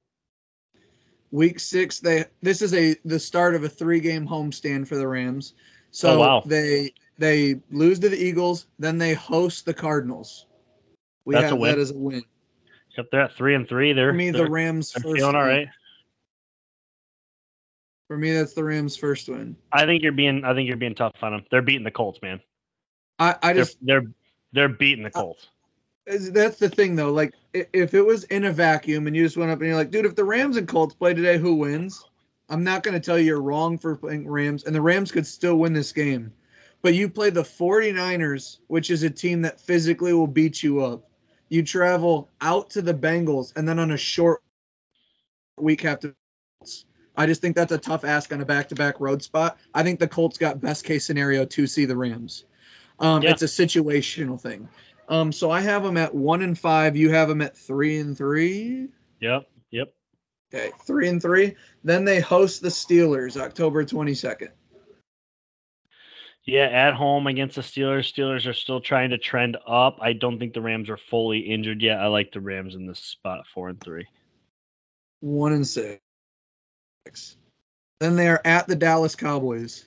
Week 1.32 1.60
six, 1.60 2.00
they 2.00 2.26
this 2.42 2.62
is 2.62 2.74
a 2.74 2.96
the 3.06 3.20
start 3.20 3.56
of 3.56 3.64
a 3.64 3.70
three 3.70 4.00
game 4.00 4.28
homestand 4.28 4.88
for 4.88 4.96
the 4.96 5.08
Rams. 5.08 5.54
So 5.92 6.12
Oh, 6.12 6.20
wow. 6.20 6.44
they 6.46 6.94
they 7.18 7.62
lose 7.72 8.00
to 8.00 8.10
the 8.10 8.22
Eagles, 8.22 8.66
then 8.80 8.98
they 8.98 9.14
host 9.14 9.66
the 9.66 9.74
Cardinals. 9.74 10.46
We 11.26 11.36
That's 11.36 11.46
a 11.46 11.50
have 11.50 11.60
win. 11.60 11.72
that 11.76 11.80
as 11.80 11.92
a 11.92 11.98
win. 11.98 12.24
Yep, 12.98 13.08
they're 13.12 13.22
at 13.22 13.34
three 13.36 13.56
and 13.56 13.68
three. 13.68 13.94
They're 13.94 14.12
For 14.12 14.18
me, 14.18 14.32
the 14.32 14.40
they're, 14.40 14.50
Rams 14.50 14.92
they're 14.92 15.02
first. 15.04 15.16
feeling 15.18 15.36
all 15.36 15.42
win. 15.44 15.50
right. 15.58 15.68
For 18.08 18.18
me, 18.18 18.34
that's 18.34 18.54
the 18.54 18.64
Rams' 18.64 18.98
first 18.98 19.30
win. 19.30 19.56
I 19.72 19.86
think 19.86 20.04
you're 20.04 20.12
being 20.12 20.44
I 20.44 20.54
think 20.54 20.68
you're 20.68 20.76
being 20.78 20.96
tough 20.96 21.14
on 21.22 21.32
them. 21.32 21.46
They're 21.50 21.62
beating 21.62 21.86
the 21.86 21.92
Colts, 21.92 22.20
man. 22.22 22.42
I, 23.20 23.36
I 23.42 23.54
They're 23.54 23.64
just 23.64 23.78
they're 23.82 24.04
they're 24.52 24.68
beating 24.70 25.04
the 25.04 25.12
Colts. 25.12 25.48
is- 26.06 26.32
that's 26.34 26.58
the 26.58 26.68
thing 26.70 26.96
though. 26.96 27.12
Like 27.14 27.34
if 27.54 27.94
it 27.94 28.02
was 28.06 28.26
in 28.26 28.44
a 28.46 28.52
vacuum 28.52 29.08
and 29.08 29.16
you 29.16 29.24
just 29.24 29.38
went 29.38 29.52
up 29.52 29.60
and 29.60 29.68
you're 29.68 29.78
like, 29.78 29.92
dude, 29.92 30.06
if 30.06 30.16
the 30.16 30.26
Rams 30.26 30.58
and 30.58 30.68
Colts 30.68 30.94
play 30.96 31.14
today, 31.14 31.38
who 31.38 31.56
wins? 31.56 32.04
I'm 32.50 32.66
not 32.66 32.84
going 32.84 32.96
to 32.96 33.00
tell 33.00 33.18
you 33.18 33.28
you're 33.28 33.42
wrong 33.42 33.78
for 33.78 33.96
playing 33.96 34.28
Rams, 34.28 34.66
and 34.66 34.76
the 34.76 34.82
Rams 34.82 35.10
could 35.14 35.26
still 35.26 35.56
win 35.56 35.72
this 35.72 35.94
game. 35.94 36.34
But 36.82 36.96
you 36.96 37.08
play 37.08 37.30
the 37.30 37.44
49ers, 37.44 38.58
which 38.68 38.90
is 38.92 39.04
a 39.04 39.10
team 39.10 39.44
that 39.44 39.62
physically 39.62 40.12
will 40.12 40.28
beat 40.28 40.62
you 40.62 40.84
up. 40.84 41.10
You 41.52 41.64
travel 41.64 42.30
out 42.40 42.70
to 42.72 42.82
the 42.82 42.94
Bengals, 42.94 43.52
and 43.58 43.68
then 43.68 43.78
on 43.78 43.92
a 43.92 43.98
short 43.98 44.42
week 45.58 45.82
have 45.82 46.00
to. 46.00 46.16
I 47.14 47.26
just 47.26 47.42
think 47.42 47.58
that's 47.58 47.74
a 47.74 47.78
tough 47.78 48.06
ask 48.06 48.32
on 48.32 48.40
a 48.40 48.46
back-to-back 48.46 49.02
road 49.02 49.22
spot. 49.22 49.60
I 49.74 49.84
think 49.84 50.00
the 50.00 50.08
Colts 50.08 50.38
got 50.38 50.62
best 50.62 50.86
case 50.86 51.04
scenario 51.06 51.44
to 51.44 51.68
see 51.68 51.84
the 51.84 51.98
Rams. 51.98 52.46
Um, 53.00 53.22
Yeah. 53.22 53.32
It's 53.32 53.42
a 53.42 53.48
situational 53.48 54.40
thing. 54.40 54.70
Um, 55.10 55.34
so 55.34 55.52
I 55.52 55.60
have 55.60 55.84
them 55.84 55.98
at 55.98 56.16
one 56.16 56.42
and 56.42 56.58
five. 56.58 56.96
You 56.96 57.10
have 57.12 57.28
them 57.28 57.42
at 57.42 57.58
three 57.58 58.00
and 58.00 58.18
three. 58.18 58.88
Yep, 59.20 59.50
yep. 59.72 59.94
Okay, 60.54 60.72
three 60.86 61.10
and 61.10 61.22
three. 61.22 61.58
Then 61.84 62.06
they 62.06 62.22
host 62.22 62.62
the 62.62 62.70
Steelers 62.70 63.36
October 63.36 63.84
22nd. 63.84 64.52
Yeah, 66.44 66.66
at 66.66 66.96
home 66.96 67.28
against 67.28 67.56
the 67.56 67.62
Steelers. 67.62 68.12
Steelers 68.12 68.48
are 68.48 68.54
still 68.54 68.82
trying 68.82 69.12
to 69.12 69.18
trend 69.18 69.58
up. 69.68 70.00
I 70.02 70.14
don't 70.14 70.40
think 70.40 70.54
the 70.54 70.62
Rams 70.62 70.90
are 70.90 70.98
fully 70.98 71.40
injured 71.40 71.82
yet. 71.82 72.00
I 72.00 72.08
like 72.08 72.32
the 72.32 72.42
Rams 72.42 72.74
in 72.74 72.88
this 72.88 73.00
spot, 73.00 73.46
four 73.54 73.70
and 73.70 73.80
three. 73.80 74.08
One 75.20 75.54
and 75.54 75.68
six. 75.68 76.00
Then 78.00 78.16
they 78.16 78.28
are 78.28 78.42
at 78.44 78.68
the 78.68 78.76
Dallas 78.76 79.16
Cowboys. 79.16 79.86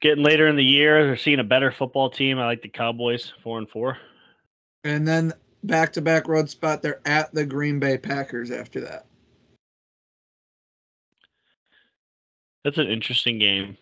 Getting 0.00 0.24
later 0.24 0.48
in 0.48 0.56
the 0.56 0.64
year, 0.64 1.06
they're 1.06 1.16
seeing 1.16 1.38
a 1.38 1.44
better 1.44 1.70
football 1.70 2.10
team. 2.10 2.40
I 2.40 2.46
like 2.46 2.62
the 2.62 2.68
Cowboys, 2.68 3.32
four 3.44 3.58
and 3.58 3.70
four. 3.70 3.96
And 4.82 5.06
then 5.06 5.32
back 5.62 5.92
to 5.94 6.02
back 6.02 6.26
road 6.26 6.50
spot, 6.50 6.82
they're 6.82 7.00
at 7.06 7.32
the 7.32 7.46
Green 7.46 7.78
Bay 7.78 7.96
Packers 7.96 8.50
after 8.50 8.80
that. 8.80 9.06
That's 12.64 12.78
an 12.78 12.88
interesting 12.88 13.38
game. 13.38 13.78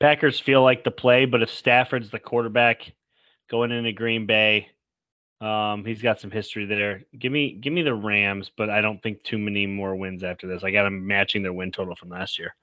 Packers 0.00 0.40
feel 0.40 0.62
like 0.62 0.84
the 0.84 0.90
play, 0.90 1.24
but 1.24 1.42
if 1.42 1.50
Stafford's 1.50 2.10
the 2.10 2.18
quarterback 2.18 2.92
going 3.50 3.70
into 3.70 3.92
Green 3.92 4.26
Bay, 4.26 4.68
um, 5.40 5.84
he's 5.84 6.02
got 6.02 6.20
some 6.20 6.30
history 6.30 6.64
there. 6.66 7.04
Give 7.18 7.30
me 7.30 7.52
give 7.52 7.72
me 7.72 7.82
the 7.82 7.94
Rams, 7.94 8.50
but 8.56 8.70
I 8.70 8.80
don't 8.80 9.02
think 9.02 9.22
too 9.22 9.38
many 9.38 9.66
more 9.66 9.94
wins 9.94 10.24
after 10.24 10.46
this. 10.46 10.64
I 10.64 10.70
got 10.70 10.84
them 10.84 11.06
matching 11.06 11.42
their 11.42 11.52
win 11.52 11.70
total 11.70 11.96
from 11.96 12.10
last 12.10 12.38
year. 12.38 12.54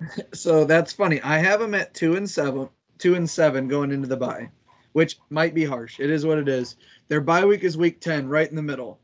So 0.34 0.64
that's 0.64 0.92
funny. 0.92 1.22
I 1.22 1.38
have 1.38 1.60
them 1.60 1.72
at 1.72 1.94
two 1.94 2.16
and 2.16 2.28
seven, 2.28 2.68
two 2.98 3.14
and 3.14 3.30
seven 3.30 3.68
going 3.68 3.90
into 3.92 4.08
the 4.08 4.16
bye, 4.16 4.50
which 4.92 5.16
might 5.30 5.54
be 5.54 5.64
harsh. 5.64 6.00
It 6.00 6.10
is 6.10 6.26
what 6.26 6.36
it 6.36 6.48
is. 6.48 6.76
Their 7.08 7.20
bye 7.20 7.44
week 7.46 7.62
is 7.62 7.76
week 7.76 8.00
10, 8.00 8.28
right 8.28 8.48
in 8.48 8.56
the 8.56 8.62
middle. 8.62 8.98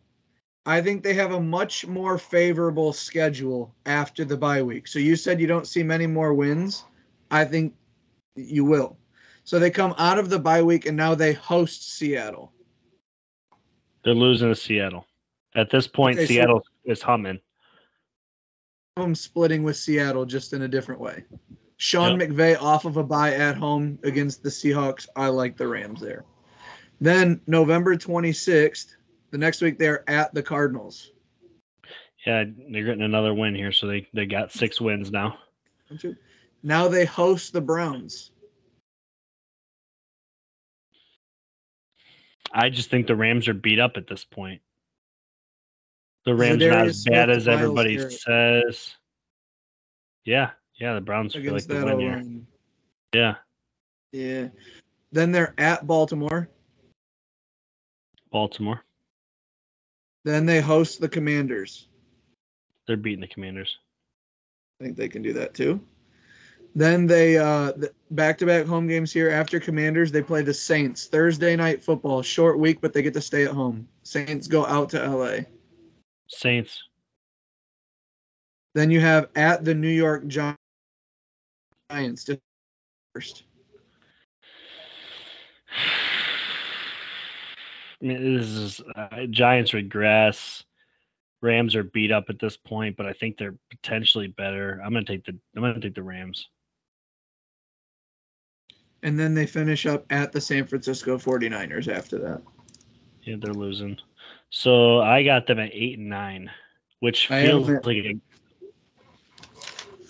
I 0.66 0.82
think 0.82 1.02
they 1.02 1.14
have 1.14 1.32
a 1.32 1.40
much 1.40 1.86
more 1.86 2.18
favorable 2.18 2.92
schedule 2.92 3.74
after 3.86 4.24
the 4.24 4.36
bye 4.36 4.62
week. 4.62 4.88
So 4.88 4.98
you 4.98 5.16
said 5.16 5.40
you 5.40 5.46
don't 5.46 5.66
see 5.66 5.82
many 5.82 6.06
more 6.06 6.34
wins. 6.34 6.84
I 7.30 7.44
think 7.44 7.74
you 8.34 8.64
will. 8.64 8.96
So 9.44 9.58
they 9.58 9.70
come 9.70 9.94
out 9.98 10.18
of 10.18 10.28
the 10.30 10.38
bye 10.38 10.62
week 10.62 10.86
and 10.86 10.96
now 10.96 11.14
they 11.14 11.32
host 11.32 11.92
Seattle. 11.96 12.52
They're 14.04 14.14
losing 14.14 14.48
to 14.48 14.54
Seattle. 14.54 15.06
At 15.54 15.70
this 15.70 15.86
point, 15.86 16.16
Okay, 16.18 16.26
so- 16.26 16.32
Seattle 16.32 16.62
is 16.84 17.02
humming. 17.02 17.40
I'm 18.96 19.14
splitting 19.14 19.62
with 19.62 19.76
Seattle 19.76 20.26
just 20.26 20.52
in 20.52 20.62
a 20.62 20.68
different 20.68 21.00
way. 21.00 21.24
Sean 21.76 22.18
McVay 22.18 22.60
off 22.60 22.84
of 22.84 22.98
a 22.98 23.02
bye 23.02 23.32
at 23.34 23.56
home 23.56 23.98
against 24.02 24.42
the 24.42 24.50
Seahawks. 24.50 25.08
I 25.16 25.28
like 25.28 25.56
the 25.56 25.66
Rams 25.66 26.00
there. 26.00 26.24
Then 27.00 27.40
November 27.46 27.96
26th, 27.96 28.94
the 29.30 29.38
next 29.38 29.62
week 29.62 29.78
they're 29.78 30.08
at 30.10 30.34
the 30.34 30.42
Cardinals. 30.42 31.10
Yeah, 32.26 32.44
they're 32.70 32.84
getting 32.84 33.00
another 33.02 33.32
win 33.32 33.54
here, 33.54 33.72
so 33.72 33.86
they 33.86 34.06
they 34.12 34.26
got 34.26 34.52
six 34.52 34.78
wins 34.78 35.10
now. 35.10 35.38
Now 36.62 36.88
they 36.88 37.04
host 37.04 37.52
the 37.52 37.60
Browns. 37.60 38.30
I 42.52 42.68
just 42.68 42.90
think 42.90 43.06
the 43.06 43.16
Rams 43.16 43.48
are 43.48 43.54
beat 43.54 43.78
up 43.78 43.96
at 43.96 44.06
this 44.06 44.24
point. 44.24 44.60
The 46.24 46.34
Rams 46.34 46.62
are 46.62 46.70
not 46.70 46.86
as 46.88 47.04
bad 47.04 47.30
as 47.30 47.48
everybody 47.48 47.98
says. 47.98 48.94
Yeah, 50.24 50.50
yeah, 50.74 50.94
the 50.94 51.00
Browns 51.00 51.34
feel 51.34 51.54
like 51.54 51.64
they 51.64 51.82
win 51.82 51.98
here. 52.00 52.22
Yeah, 53.12 53.34
Yeah. 54.12 54.48
Then 55.12 55.32
they're 55.32 55.54
at 55.58 55.86
Baltimore. 55.86 56.48
Baltimore. 58.30 58.84
Then 60.24 60.46
they 60.46 60.60
host 60.60 61.00
the 61.00 61.08
Commanders. 61.08 61.88
They're 62.86 62.96
beating 62.96 63.20
the 63.20 63.26
Commanders. 63.26 63.78
I 64.80 64.84
think 64.84 64.96
they 64.96 65.08
can 65.08 65.22
do 65.22 65.32
that 65.34 65.54
too. 65.54 65.80
Then 66.74 67.06
they 67.06 67.36
uh 67.36 67.72
back-to-back 68.12 68.66
home 68.66 68.86
games 68.86 69.12
here 69.12 69.30
after 69.30 69.58
Commanders. 69.58 70.12
They 70.12 70.22
play 70.22 70.42
the 70.42 70.54
Saints 70.54 71.06
Thursday 71.06 71.56
night 71.56 71.82
football. 71.82 72.22
Short 72.22 72.58
week, 72.58 72.80
but 72.80 72.92
they 72.92 73.02
get 73.02 73.14
to 73.14 73.20
stay 73.20 73.44
at 73.44 73.50
home. 73.50 73.88
Saints 74.02 74.46
go 74.46 74.64
out 74.66 74.90
to 74.90 75.04
LA. 75.04 75.40
Saints. 76.28 76.82
Then 78.74 78.90
you 78.90 79.00
have 79.00 79.28
at 79.34 79.64
the 79.64 79.74
New 79.74 79.88
York 79.88 80.26
Gi- 80.28 80.54
Giants 81.90 82.24
just 82.24 82.40
first. 83.14 83.42
I 88.02 88.06
mean, 88.06 88.36
this 88.36 88.46
is 88.46 88.80
uh, 88.96 89.26
Giants 89.28 89.74
regress. 89.74 90.64
Rams 91.42 91.74
are 91.74 91.82
beat 91.82 92.12
up 92.12 92.26
at 92.28 92.38
this 92.38 92.56
point, 92.56 92.96
but 92.96 93.06
I 93.06 93.12
think 93.12 93.36
they're 93.36 93.56
potentially 93.70 94.28
better. 94.28 94.80
I'm 94.84 94.92
gonna 94.92 95.04
take 95.04 95.24
the 95.24 95.36
I'm 95.56 95.62
gonna 95.62 95.80
take 95.80 95.94
the 95.94 96.02
Rams. 96.02 96.46
And 99.02 99.18
then 99.18 99.34
they 99.34 99.46
finish 99.46 99.86
up 99.86 100.04
at 100.10 100.32
the 100.32 100.40
San 100.40 100.66
Francisco 100.66 101.16
49ers 101.16 101.88
after 101.88 102.18
that. 102.18 102.42
Yeah, 103.22 103.36
they're 103.38 103.54
losing. 103.54 103.98
So 104.50 105.00
I 105.00 105.22
got 105.22 105.46
them 105.46 105.58
at 105.58 105.70
eight 105.72 105.98
and 105.98 106.08
nine, 106.08 106.50
which 107.00 107.28
feels 107.28 107.68
like 107.68 107.96
a. 107.96 108.20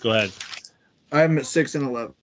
Go 0.01 0.11
ahead. 0.11 0.31
I'm 1.11 1.37
at 1.37 1.45
6 1.45 1.75
and 1.75 1.85
11. 1.85 2.15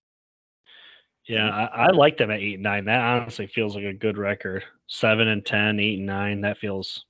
Yeah, 1.28 1.50
I, 1.50 1.88
I 1.88 1.90
like 1.90 2.16
them 2.16 2.30
at 2.30 2.40
eight 2.40 2.54
and 2.54 2.62
nine. 2.62 2.86
That 2.86 3.02
honestly 3.02 3.46
feels 3.46 3.76
like 3.76 3.84
a 3.84 3.92
good 3.92 4.16
record. 4.16 4.64
Seven 4.86 5.28
and 5.28 5.44
ten, 5.44 5.78
eight 5.78 5.98
and 5.98 6.06
nine. 6.06 6.40
That 6.40 6.56
feels. 6.56 7.04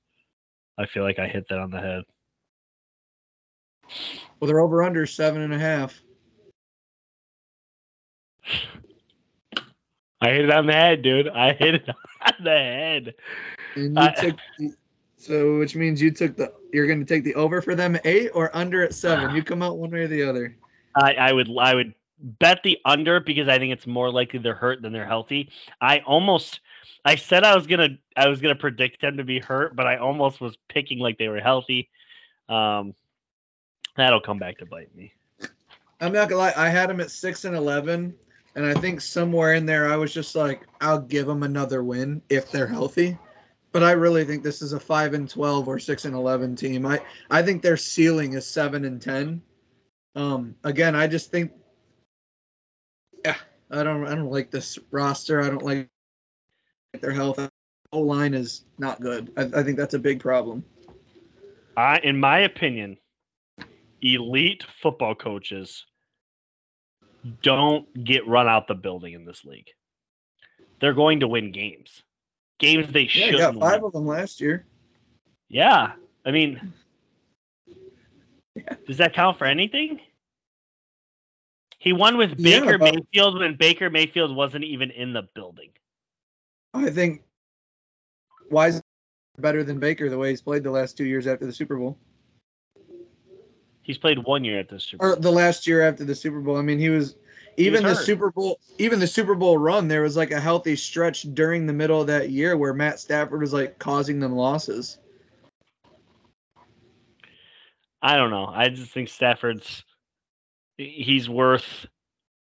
I 0.77 0.87
feel 0.87 1.03
like 1.03 1.19
I 1.19 1.27
hit 1.27 1.47
that 1.49 1.59
on 1.59 1.71
the 1.71 1.79
head. 1.79 2.03
Well, 4.39 4.47
they're 4.47 4.59
over 4.59 4.83
under 4.83 5.05
seven 5.05 5.41
and 5.41 5.53
a 5.53 5.59
half. 5.59 6.01
I 10.21 10.29
hit 10.29 10.45
it 10.45 10.51
on 10.51 10.65
the 10.65 10.73
head, 10.73 11.01
dude. 11.01 11.29
I 11.29 11.53
hit 11.53 11.75
it 11.75 11.89
on 12.21 12.43
the 12.43 12.49
head. 12.49 13.15
And 13.75 13.95
you 13.97 14.01
I- 14.03 14.11
took 14.11 14.35
the, 14.57 14.73
so 15.17 15.59
which 15.59 15.75
means 15.75 16.01
you 16.01 16.11
took 16.11 16.35
the 16.37 16.53
you're 16.71 16.87
going 16.87 16.99
to 16.99 17.05
take 17.05 17.23
the 17.23 17.35
over 17.35 17.61
for 17.61 17.75
them 17.75 17.95
at 17.95 18.05
eight 18.05 18.29
or 18.33 18.55
under 18.55 18.83
at 18.83 18.93
seven. 18.93 19.35
You 19.35 19.43
come 19.43 19.61
out 19.61 19.77
one 19.77 19.91
way 19.91 20.01
or 20.01 20.07
the 20.07 20.23
other. 20.23 20.55
I, 20.95 21.13
I 21.13 21.33
would 21.33 21.49
I 21.59 21.75
would 21.75 21.93
bet 22.19 22.63
the 22.63 22.77
under 22.85 23.19
because 23.19 23.47
I 23.47 23.57
think 23.59 23.73
it's 23.73 23.87
more 23.87 24.11
likely 24.11 24.39
they're 24.39 24.55
hurt 24.55 24.81
than 24.81 24.91
they're 24.93 25.05
healthy. 25.05 25.49
I 25.81 25.99
almost 25.99 26.59
I 27.05 27.15
said 27.15 27.43
I 27.43 27.55
was 27.55 27.67
gonna 27.67 27.97
I 28.15 28.27
was 28.27 28.41
gonna 28.41 28.55
predict 28.55 29.01
them 29.01 29.17
to 29.17 29.23
be 29.23 29.39
hurt, 29.39 29.75
but 29.75 29.87
I 29.87 29.97
almost 29.97 30.41
was 30.41 30.57
picking 30.67 30.99
like 30.99 31.17
they 31.17 31.27
were 31.29 31.39
healthy. 31.39 31.89
Um, 32.47 32.93
that'll 33.95 34.21
come 34.21 34.39
back 34.39 34.57
to 34.59 34.65
bite 34.65 34.93
me. 34.95 35.13
I'm 36.01 36.13
not 36.13 36.29
gonna 36.29 36.41
lie, 36.41 36.53
I 36.55 36.69
had 36.69 36.89
them 36.89 36.99
at 37.01 37.11
six 37.11 37.45
and 37.45 37.55
eleven, 37.55 38.15
and 38.55 38.65
I 38.65 38.73
think 38.73 39.01
somewhere 39.01 39.53
in 39.53 39.65
there 39.65 39.91
I 39.91 39.97
was 39.97 40.13
just 40.13 40.35
like, 40.35 40.67
I'll 40.81 40.99
give 40.99 41.27
them 41.27 41.43
another 41.43 41.83
win 41.83 42.21
if 42.29 42.51
they're 42.51 42.67
healthy. 42.67 43.17
But 43.71 43.83
I 43.83 43.91
really 43.91 44.25
think 44.25 44.43
this 44.43 44.61
is 44.61 44.73
a 44.73 44.79
five 44.79 45.13
and 45.13 45.29
twelve 45.29 45.67
or 45.67 45.77
six 45.77 46.05
and 46.05 46.15
eleven 46.15 46.55
team. 46.55 46.85
I 46.85 47.01
I 47.29 47.43
think 47.43 47.61
their 47.61 47.77
ceiling 47.77 48.33
is 48.33 48.47
seven 48.47 48.83
and 48.83 49.01
ten. 49.01 49.43
Um, 50.15 50.55
again, 50.63 50.95
I 50.95 51.05
just 51.07 51.29
think, 51.29 51.51
yeah, 53.23 53.35
I 53.69 53.83
don't 53.83 54.07
I 54.07 54.15
don't 54.15 54.31
like 54.31 54.49
this 54.49 54.79
roster. 54.89 55.41
I 55.41 55.49
don't 55.49 55.63
like 55.63 55.87
their 56.99 57.11
health. 57.11 57.39
O 57.91 57.99
line 58.01 58.33
is 58.33 58.65
not 58.77 59.01
good. 59.01 59.31
I, 59.37 59.59
I 59.59 59.63
think 59.63 59.77
that's 59.77 59.93
a 59.93 59.99
big 59.99 60.19
problem. 60.19 60.63
I, 61.77 61.99
in 61.99 62.19
my 62.19 62.39
opinion, 62.39 62.97
elite 64.01 64.65
football 64.81 65.15
coaches 65.15 65.85
don't 67.41 68.03
get 68.03 68.27
run 68.27 68.47
out 68.47 68.67
the 68.67 68.75
building 68.75 69.13
in 69.13 69.25
this 69.25 69.43
league. 69.45 69.69
They're 70.79 70.93
going 70.93 71.19
to 71.21 71.27
win 71.27 71.51
games, 71.51 72.03
games 72.59 72.91
they 72.91 73.01
Yeah, 73.01 73.07
shouldn't 73.09 73.37
got 73.39 73.55
five 73.55 73.81
win. 73.81 73.87
of 73.87 73.93
them 73.93 74.07
last 74.07 74.39
year. 74.39 74.65
Yeah, 75.49 75.93
I 76.25 76.31
mean, 76.31 76.73
does 78.87 78.97
that 78.97 79.13
count 79.13 79.37
for 79.37 79.45
anything? 79.45 79.99
He 81.79 81.93
won 81.93 82.17
with 82.17 82.35
Yeah, 82.37 82.59
Baker 82.61 82.77
but- 82.77 82.93
Mayfield 82.95 83.39
when 83.39 83.55
Baker 83.55 83.89
Mayfield 83.89 84.35
wasn't 84.35 84.63
even 84.65 84.91
in 84.91 85.13
the 85.13 85.23
building. 85.33 85.69
I 86.73 86.89
think 86.91 87.23
Wise 88.51 88.81
better 89.37 89.63
than 89.63 89.79
Baker 89.79 90.09
the 90.09 90.17
way 90.17 90.29
he's 90.29 90.41
played 90.41 90.63
the 90.63 90.71
last 90.71 90.97
two 90.97 91.05
years 91.05 91.25
after 91.27 91.45
the 91.45 91.53
Super 91.53 91.77
Bowl. 91.77 91.97
He's 93.89 93.97
played 93.97 94.19
one 94.19 94.43
year 94.43 94.59
at 94.59 94.69
the 94.69 94.79
Super 94.79 95.03
Bowl. 95.03 95.13
Or 95.13 95.19
the 95.19 95.31
last 95.31 95.65
year 95.65 95.81
after 95.81 96.05
the 96.05 96.13
Super 96.13 96.41
Bowl. 96.41 96.57
I 96.57 96.61
mean, 96.61 96.77
he 96.77 96.89
was 96.89 97.15
even 97.57 97.81
the. 97.81 97.95
Super 97.95 98.29
Bowl 98.29 98.59
even 98.77 98.99
the 98.99 99.07
Super 99.07 99.33
Bowl 99.33 99.57
run, 99.57 99.87
there 99.87 100.03
was 100.03 100.15
like 100.15 100.29
a 100.29 100.39
healthy 100.39 100.75
stretch 100.75 101.23
during 101.33 101.65
the 101.65 101.73
middle 101.73 101.99
of 101.99 102.05
that 102.05 102.29
year 102.29 102.55
where 102.55 102.71
Matt 102.71 102.99
Stafford 102.99 103.41
was 103.41 103.51
like 103.51 103.79
causing 103.79 104.19
them 104.19 104.33
losses. 104.33 104.99
I 107.99 108.15
don't 108.15 108.29
know. 108.29 108.45
I 108.45 108.69
just 108.69 108.91
think 108.91 109.09
Stafford's 109.09 109.83
he's 110.77 111.27
worth 111.27 111.87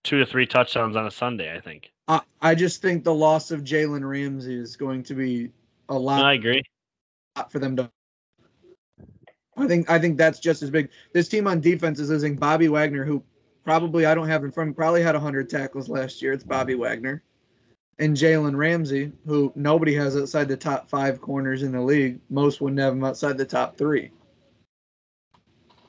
two 0.03 0.17
to 0.17 0.25
three 0.25 0.47
touchdowns 0.47 0.95
on 0.95 1.05
a 1.05 1.11
Sunday. 1.11 1.55
I 1.55 1.59
think. 1.59 1.91
I, 2.07 2.21
I 2.41 2.55
just 2.55 2.81
think 2.81 3.03
the 3.03 3.13
loss 3.13 3.51
of 3.51 3.61
Jalen 3.61 4.09
Ramsey 4.09 4.55
is 4.55 4.75
going 4.75 5.03
to 5.03 5.13
be 5.13 5.51
a 5.87 5.93
No, 5.93 5.99
lot 5.99 6.25
I 6.25 6.33
agree. 6.33 6.63
for 7.51 7.59
them 7.59 7.75
to 7.75 7.91
I 9.57 9.67
think 9.67 9.89
I 9.89 9.99
think 9.99 10.17
that's 10.17 10.39
just 10.39 10.61
as 10.61 10.69
big. 10.69 10.89
This 11.13 11.27
team 11.27 11.47
on 11.47 11.59
defense 11.59 11.99
is 11.99 12.09
losing 12.09 12.35
Bobby 12.35 12.67
Wagner, 12.67 13.03
who 13.03 13.23
probably 13.63 14.05
I 14.05 14.13
don't 14.13 14.27
have 14.27 14.43
in 14.43 14.51
front, 14.51 14.75
probably 14.75 15.01
had 15.01 15.15
100 15.15 15.49
tackles 15.49 15.89
last 15.89 16.21
year. 16.21 16.31
It's 16.31 16.43
Bobby 16.43 16.75
Wagner, 16.75 17.23
and 17.97 18.15
Jalen 18.15 18.55
Ramsey, 18.55 19.11
who 19.25 19.51
nobody 19.55 19.95
has 19.95 20.15
outside 20.15 20.47
the 20.47 20.57
top 20.57 20.89
five 20.89 21.19
corners 21.19 21.63
in 21.63 21.71
the 21.71 21.81
league. 21.81 22.19
Most 22.29 22.61
wouldn't 22.61 22.79
have 22.79 22.93
him 22.93 23.03
outside 23.03 23.37
the 23.37 23.45
top 23.45 23.77
three. 23.77 24.11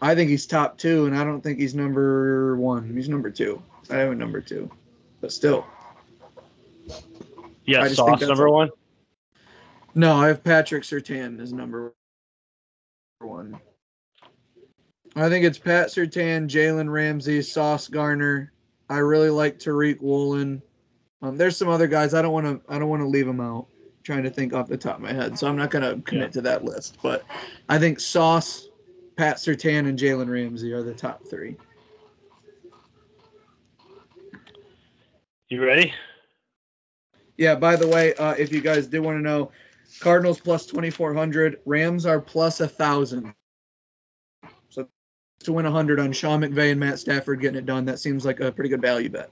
I 0.00 0.14
think 0.14 0.30
he's 0.30 0.46
top 0.46 0.78
two, 0.78 1.06
and 1.06 1.16
I 1.16 1.24
don't 1.24 1.42
think 1.42 1.58
he's 1.58 1.74
number 1.74 2.56
one. 2.56 2.94
He's 2.94 3.08
number 3.08 3.30
two. 3.30 3.62
I 3.90 3.96
have 3.96 4.12
him 4.12 4.18
number 4.18 4.40
two, 4.40 4.70
but 5.20 5.32
still. 5.32 5.66
Yeah, 7.66 7.82
I 7.82 7.88
just 7.88 8.00
think 8.00 8.20
Sauce 8.20 8.28
number 8.28 8.46
a- 8.46 8.52
one. 8.52 8.70
No, 9.94 10.14
I 10.14 10.28
have 10.28 10.42
Patrick 10.44 10.84
Surtain 10.84 11.40
as 11.40 11.52
number 11.52 11.92
one. 13.20 13.58
I 15.16 15.28
think 15.28 15.44
it's 15.44 15.58
Pat 15.58 15.88
Surtain, 15.88 16.48
Jalen 16.48 16.90
Ramsey, 16.90 17.42
Sauce 17.42 17.88
Gardner. 17.88 18.52
I 18.88 18.98
really 18.98 19.30
like 19.30 19.58
Tariq 19.58 20.00
Woolen. 20.00 20.62
Um, 21.20 21.36
there's 21.36 21.56
some 21.56 21.68
other 21.68 21.88
guys 21.88 22.14
I 22.14 22.22
don't 22.22 22.32
want 22.32 22.46
to 22.46 22.72
I 22.72 22.78
don't 22.78 22.88
want 22.88 23.02
to 23.02 23.08
leave 23.08 23.26
them 23.26 23.40
out. 23.40 23.66
trying 24.04 24.22
to 24.22 24.30
think 24.30 24.54
off 24.54 24.68
the 24.68 24.76
top 24.78 24.96
of 24.96 25.02
my 25.02 25.12
head, 25.12 25.38
so 25.38 25.46
I'm 25.48 25.56
not 25.56 25.70
gonna 25.70 26.00
commit 26.00 26.28
Yeah. 26.28 26.32
to 26.32 26.40
that 26.42 26.64
list. 26.64 26.96
But 27.02 27.24
I 27.68 27.78
think 27.78 28.00
Sauce, 28.00 28.68
Pat 29.16 29.36
Surtain, 29.36 29.86
and 29.88 29.98
Jalen 29.98 30.28
Ramsey 30.30 30.72
are 30.72 30.82
the 30.82 30.94
top 30.94 31.24
three. 31.28 31.56
You 35.48 35.64
ready? 35.64 35.92
Yeah. 37.36 37.54
By 37.56 37.76
the 37.76 37.88
way, 37.88 38.14
uh, 38.14 38.32
if 38.38 38.52
you 38.52 38.60
guys 38.60 38.86
did 38.86 39.00
want 39.00 39.18
to 39.18 39.22
know, 39.22 39.50
Cardinals 40.00 40.40
plus 40.40 40.66
2400, 40.66 41.60
Rams 41.64 42.06
are 42.06 42.20
plus 42.20 42.60
a 42.60 42.68
thousand. 42.68 43.34
So 44.68 44.88
to 45.40 45.52
win 45.52 45.64
100 45.64 45.98
on 46.00 46.12
Sean 46.12 46.40
McVay 46.42 46.70
and 46.72 46.80
Matt 46.80 46.98
Stafford 46.98 47.40
getting 47.40 47.58
it 47.58 47.66
done, 47.66 47.84
that 47.86 47.98
seems 47.98 48.24
like 48.24 48.40
a 48.40 48.52
pretty 48.52 48.68
good 48.70 48.82
value 48.82 49.08
bet. 49.08 49.30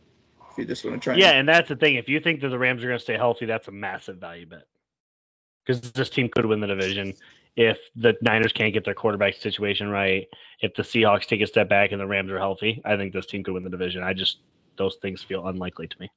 If 0.51 0.59
you 0.59 0.65
just 0.65 0.85
want 0.85 0.97
to 0.97 1.01
try. 1.01 1.13
and- 1.15 1.23
Yeah, 1.23 1.33
and 1.33 1.49
that's 1.49 1.69
the 1.69 1.77
thing. 1.77 1.97
If 1.97 2.09
you 2.09 2.21
think 2.21 2.41
that 2.41 2.49
the 2.49 2.59
Rams 2.59 2.83
are 2.83 2.87
going 2.87 2.99
to 2.99 3.03
stay 3.05 3.17
healthy, 3.17 3.45
that's 3.47 3.69
a 3.69 3.73
massive 3.73 4.17
value 4.19 4.47
bet. 4.47 4.65
Because 5.67 5.81
this 5.93 6.09
team 6.09 6.29
could 6.29 6.47
win 6.47 6.61
the 6.61 6.67
division 6.69 7.13
if 7.57 7.79
the 7.97 8.15
Niners 8.23 8.53
can't 8.53 8.73
get 8.73 8.85
their 8.85 8.95
quarterback 8.95 9.35
situation 9.35 9.89
right. 9.89 10.27
If 10.61 10.75
the 10.75 10.83
Seahawks 10.83 11.27
take 11.27 11.41
a 11.43 11.47
step 11.47 11.69
back 11.69 11.93
and 11.93 12.01
the 12.01 12.07
Rams 12.07 12.31
are 12.31 12.39
healthy, 12.39 12.81
I 12.85 12.97
think 12.97 13.13
this 13.13 13.27
team 13.27 13.43
could 13.45 13.53
win 13.55 13.65
the 13.65 13.71
division. 13.71 14.03
I 14.03 14.13
just 14.15 14.39
those 14.77 14.97
things 15.03 15.23
feel 15.23 15.47
unlikely 15.49 15.89
to 15.89 15.97
me. 16.01 16.11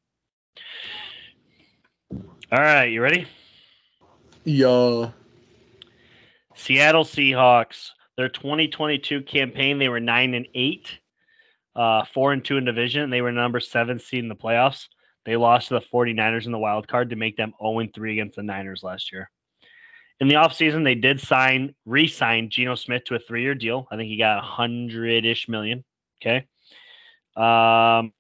All 2.52 2.60
right, 2.60 2.86
you 2.86 3.02
ready? 3.02 3.28
Yeah. 4.50 5.12
Seattle 6.56 7.04
Seahawks. 7.04 7.92
Their 8.18 8.30
2022 8.30 9.22
campaign, 9.22 9.78
they 9.78 9.90
were 9.90 10.00
nine 10.00 10.34
and 10.34 10.48
eight, 10.56 10.98
uh, 11.76 12.04
four 12.16 12.34
and 12.34 12.44
two 12.44 12.58
in 12.58 12.66
division. 12.66 13.12
They 13.12 13.22
were 13.22 13.32
number 13.32 13.60
seven 13.60 14.00
seed 14.00 14.24
in 14.24 14.28
the 14.28 14.36
playoffs. 14.36 14.88
They 15.24 15.36
lost 15.36 15.68
to 15.68 15.76
the 15.76 15.86
49ers 15.94 16.48
in 16.48 16.52
the 16.52 16.58
wild 16.58 16.88
card 16.88 17.12
to 17.12 17.16
make 17.16 17.38
them 17.38 17.54
0 17.62 17.88
3 17.94 18.12
against 18.14 18.38
the 18.38 18.44
Niners 18.44 18.82
last 18.82 19.12
year. 19.12 19.30
In 20.20 20.28
the 20.28 20.36
offseason, 20.36 20.84
they 20.84 20.96
did 20.96 21.22
sign, 21.22 21.76
re 21.86 22.08
sign 22.08 22.50
Geno 22.50 22.74
Smith 22.74 23.04
to 23.06 23.16
a 23.16 23.20
three 23.20 23.44
year 23.44 23.54
deal. 23.54 23.88
I 23.92 23.98
think 23.98 24.10
he 24.10 24.18
got 24.18 24.40
a 24.40 24.42
hundred 24.42 25.26
ish 25.26 25.48
million. 25.48 25.86
Okay. 26.22 26.48
Um, 27.36 28.12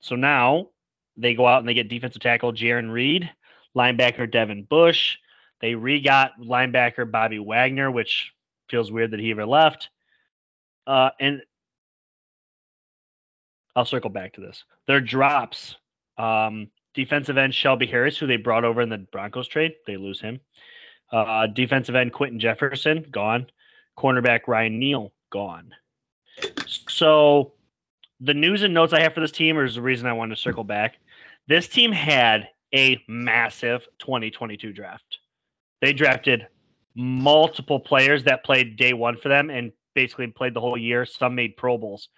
so 0.00 0.16
now 0.16 0.70
they 1.16 1.34
go 1.34 1.46
out 1.46 1.60
and 1.60 1.68
they 1.68 1.74
get 1.74 1.88
defensive 1.88 2.20
tackle 2.20 2.52
Jarran 2.52 2.90
Reed, 2.90 3.30
linebacker 3.78 4.30
Devin 4.30 4.64
Bush. 4.64 5.16
They 5.60 5.74
re 5.74 6.00
got 6.00 6.40
linebacker 6.40 7.10
Bobby 7.10 7.38
Wagner, 7.38 7.90
which 7.90 8.32
feels 8.68 8.90
weird 8.92 9.12
that 9.12 9.20
he 9.20 9.30
ever 9.30 9.46
left. 9.46 9.88
Uh, 10.86 11.10
and 11.20 11.42
I'll 13.74 13.84
circle 13.84 14.10
back 14.10 14.34
to 14.34 14.40
this. 14.40 14.64
Their 14.86 15.00
drops. 15.00 15.76
Um, 16.16 16.68
defensive 16.94 17.38
end 17.38 17.54
Shelby 17.54 17.86
Harris, 17.86 18.18
who 18.18 18.26
they 18.26 18.36
brought 18.36 18.64
over 18.64 18.80
in 18.82 18.88
the 18.88 18.98
Broncos 18.98 19.46
trade, 19.46 19.74
they 19.86 19.96
lose 19.96 20.20
him. 20.20 20.40
Uh, 21.12 21.46
defensive 21.46 21.94
end 21.94 22.12
Quinton 22.12 22.40
Jefferson, 22.40 23.06
gone. 23.10 23.46
Cornerback 23.96 24.48
Ryan 24.48 24.78
Neal, 24.78 25.12
gone. 25.30 25.72
So 26.66 27.52
the 28.20 28.34
news 28.34 28.62
and 28.62 28.74
notes 28.74 28.92
I 28.92 29.00
have 29.00 29.14
for 29.14 29.20
this 29.20 29.32
team 29.32 29.58
is 29.60 29.76
the 29.76 29.82
reason 29.82 30.06
I 30.06 30.12
wanted 30.12 30.34
to 30.34 30.40
circle 30.40 30.64
back. 30.64 30.98
This 31.46 31.68
team 31.68 31.92
had 31.92 32.48
a 32.74 33.02
massive 33.08 33.86
2022 33.98 34.72
draft. 34.72 35.18
They 35.80 35.92
drafted 35.92 36.46
multiple 36.94 37.78
players 37.78 38.24
that 38.24 38.44
played 38.44 38.76
day 38.76 38.92
one 38.92 39.16
for 39.16 39.28
them 39.28 39.50
and 39.50 39.72
basically 39.94 40.26
played 40.28 40.54
the 40.54 40.60
whole 40.60 40.76
year. 40.76 41.06
Some 41.06 41.34
made 41.34 41.56
Pro 41.56 41.78
Bowls. 41.78 42.08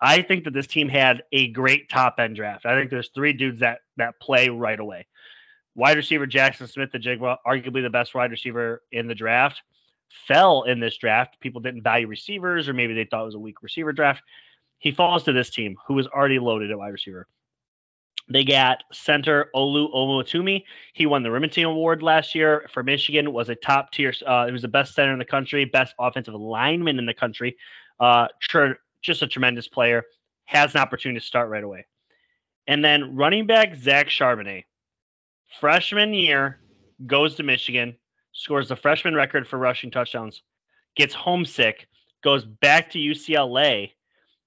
I 0.00 0.22
think 0.22 0.44
that 0.44 0.52
this 0.52 0.66
team 0.66 0.88
had 0.88 1.22
a 1.32 1.48
great 1.48 1.88
top 1.88 2.16
end 2.18 2.36
draft. 2.36 2.66
I 2.66 2.78
think 2.78 2.90
there's 2.90 3.10
three 3.14 3.32
dudes 3.32 3.60
that 3.60 3.80
that 3.96 4.20
play 4.20 4.48
right 4.48 4.78
away. 4.78 5.06
Wide 5.74 5.96
receiver 5.96 6.26
Jackson 6.26 6.66
Smith-Njigba, 6.66 7.38
arguably 7.46 7.82
the 7.82 7.90
best 7.90 8.14
wide 8.14 8.30
receiver 8.30 8.82
in 8.92 9.08
the 9.08 9.14
draft, 9.14 9.60
fell 10.28 10.62
in 10.62 10.78
this 10.78 10.96
draft. 10.96 11.40
People 11.40 11.60
didn't 11.60 11.82
value 11.82 12.06
receivers, 12.06 12.68
or 12.68 12.72
maybe 12.72 12.94
they 12.94 13.04
thought 13.04 13.22
it 13.22 13.26
was 13.26 13.34
a 13.34 13.40
weak 13.40 13.62
receiver 13.62 13.92
draft. 13.92 14.22
He 14.78 14.92
falls 14.92 15.24
to 15.24 15.32
this 15.32 15.50
team, 15.50 15.76
who 15.86 15.94
was 15.94 16.06
already 16.06 16.38
loaded 16.38 16.70
at 16.70 16.78
wide 16.78 16.92
receiver. 16.92 17.26
They 18.28 18.44
got 18.44 18.84
center 18.92 19.50
Olu 19.54 19.92
Oluwatimi. 19.94 20.64
He 20.94 21.06
won 21.06 21.22
the 21.22 21.28
Rimington 21.28 21.64
Award 21.64 22.02
last 22.02 22.34
year 22.34 22.66
for 22.72 22.82
Michigan. 22.82 23.32
Was 23.32 23.50
a 23.50 23.54
top 23.54 23.92
tier. 23.92 24.14
Uh, 24.26 24.46
he 24.46 24.52
was 24.52 24.62
the 24.62 24.68
best 24.68 24.94
center 24.94 25.12
in 25.12 25.18
the 25.18 25.24
country, 25.24 25.64
best 25.66 25.94
offensive 25.98 26.34
lineman 26.34 26.98
in 26.98 27.04
the 27.04 27.14
country. 27.14 27.56
Uh, 28.00 28.28
just 29.02 29.22
a 29.22 29.26
tremendous 29.26 29.68
player. 29.68 30.04
Has 30.46 30.74
an 30.74 30.80
opportunity 30.80 31.20
to 31.20 31.26
start 31.26 31.50
right 31.50 31.64
away. 31.64 31.86
And 32.66 32.82
then 32.82 33.14
running 33.14 33.46
back 33.46 33.76
Zach 33.76 34.08
Charbonnet, 34.08 34.64
freshman 35.60 36.14
year, 36.14 36.60
goes 37.06 37.34
to 37.34 37.42
Michigan, 37.42 37.96
scores 38.32 38.68
the 38.68 38.76
freshman 38.76 39.14
record 39.14 39.46
for 39.46 39.58
rushing 39.58 39.90
touchdowns, 39.90 40.42
gets 40.96 41.12
homesick, 41.12 41.88
goes 42.22 42.44
back 42.44 42.90
to 42.90 42.98
UCLA, 42.98 43.90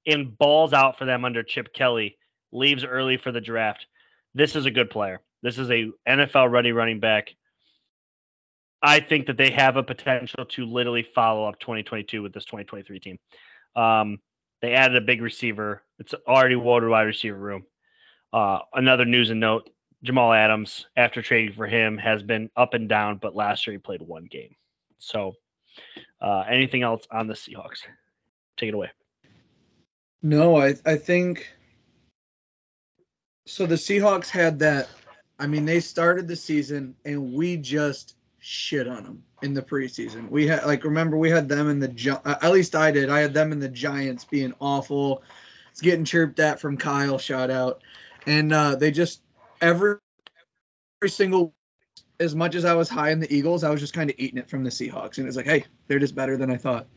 and 0.07 0.35
balls 0.37 0.73
out 0.73 0.97
for 0.97 1.05
them 1.05 1.25
under 1.25 1.43
Chip 1.43 1.73
Kelly, 1.73 2.17
leaves 2.51 2.83
early 2.83 3.17
for 3.17 3.31
the 3.31 3.41
draft. 3.41 3.85
This 4.33 4.55
is 4.55 4.65
a 4.65 4.71
good 4.71 4.89
player. 4.89 5.21
This 5.41 5.57
is 5.57 5.69
a 5.69 5.91
NFL 6.07 6.51
ready 6.51 6.71
running 6.71 6.99
back. 6.99 7.29
I 8.81 8.99
think 8.99 9.27
that 9.27 9.37
they 9.37 9.51
have 9.51 9.75
a 9.75 9.83
potential 9.83 10.45
to 10.45 10.65
literally 10.65 11.05
follow 11.15 11.45
up 11.45 11.59
2022 11.59 12.21
with 12.21 12.33
this 12.33 12.45
2023 12.45 12.99
team. 12.99 13.19
Um, 13.75 14.19
they 14.61 14.73
added 14.73 14.97
a 14.97 15.05
big 15.05 15.21
receiver. 15.21 15.83
It's 15.99 16.13
already 16.27 16.55
loaded 16.55 16.89
wide 16.89 17.03
receiver 17.03 17.37
room. 17.37 17.65
Uh, 18.33 18.59
another 18.73 19.05
news 19.05 19.29
and 19.29 19.39
note: 19.39 19.69
Jamal 20.03 20.33
Adams, 20.33 20.85
after 20.95 21.21
trading 21.21 21.55
for 21.55 21.67
him, 21.67 21.97
has 21.97 22.23
been 22.23 22.49
up 22.55 22.73
and 22.73 22.89
down, 22.89 23.17
but 23.17 23.35
last 23.35 23.65
year 23.65 23.73
he 23.73 23.79
played 23.79 24.01
one 24.01 24.25
game. 24.25 24.55
So, 24.99 25.33
uh, 26.21 26.43
anything 26.49 26.83
else 26.83 27.07
on 27.11 27.27
the 27.27 27.33
Seahawks? 27.33 27.79
Take 28.57 28.69
it 28.69 28.75
away. 28.75 28.89
No, 30.21 30.57
I 30.57 30.75
I 30.85 30.97
think 30.97 31.47
so. 33.47 33.65
The 33.65 33.75
Seahawks 33.75 34.29
had 34.29 34.59
that. 34.59 34.89
I 35.39 35.47
mean, 35.47 35.65
they 35.65 35.79
started 35.79 36.27
the 36.27 36.35
season 36.35 36.95
and 37.05 37.33
we 37.33 37.57
just 37.57 38.15
shit 38.39 38.87
on 38.87 39.03
them 39.03 39.23
in 39.41 39.53
the 39.53 39.61
preseason. 39.61 40.29
We 40.29 40.47
had 40.47 40.65
like 40.65 40.83
remember 40.83 41.17
we 41.17 41.29
had 41.29 41.49
them 41.49 41.69
in 41.69 41.79
the 41.79 42.19
at 42.25 42.51
least 42.51 42.75
I 42.75 42.91
did. 42.91 43.09
I 43.09 43.19
had 43.19 43.33
them 43.33 43.51
in 43.51 43.59
the 43.59 43.69
Giants 43.69 44.25
being 44.25 44.53
awful. 44.59 45.23
It's 45.71 45.81
getting 45.81 46.05
chirped 46.05 46.39
at 46.39 46.59
from 46.59 46.77
Kyle. 46.77 47.17
Shout 47.17 47.51
out, 47.51 47.81
and 48.25 48.51
uh, 48.53 48.75
they 48.75 48.91
just 48.91 49.21
every 49.61 49.97
every 51.01 51.09
single 51.09 51.53
as 52.19 52.35
much 52.35 52.55
as 52.55 52.65
I 52.65 52.73
was 52.73 52.89
high 52.89 53.11
in 53.11 53.19
the 53.19 53.31
Eagles, 53.31 53.63
I 53.63 53.69
was 53.69 53.79
just 53.79 53.93
kind 53.93 54.09
of 54.09 54.15
eating 54.17 54.39
it 54.39 54.49
from 54.49 54.63
the 54.63 54.71
Seahawks, 54.71 55.17
and 55.17 55.27
it's 55.27 55.37
like, 55.37 55.45
hey, 55.45 55.65
they're 55.87 55.99
just 55.99 56.15
better 56.15 56.37
than 56.37 56.49
I 56.49 56.57
thought. 56.57 56.87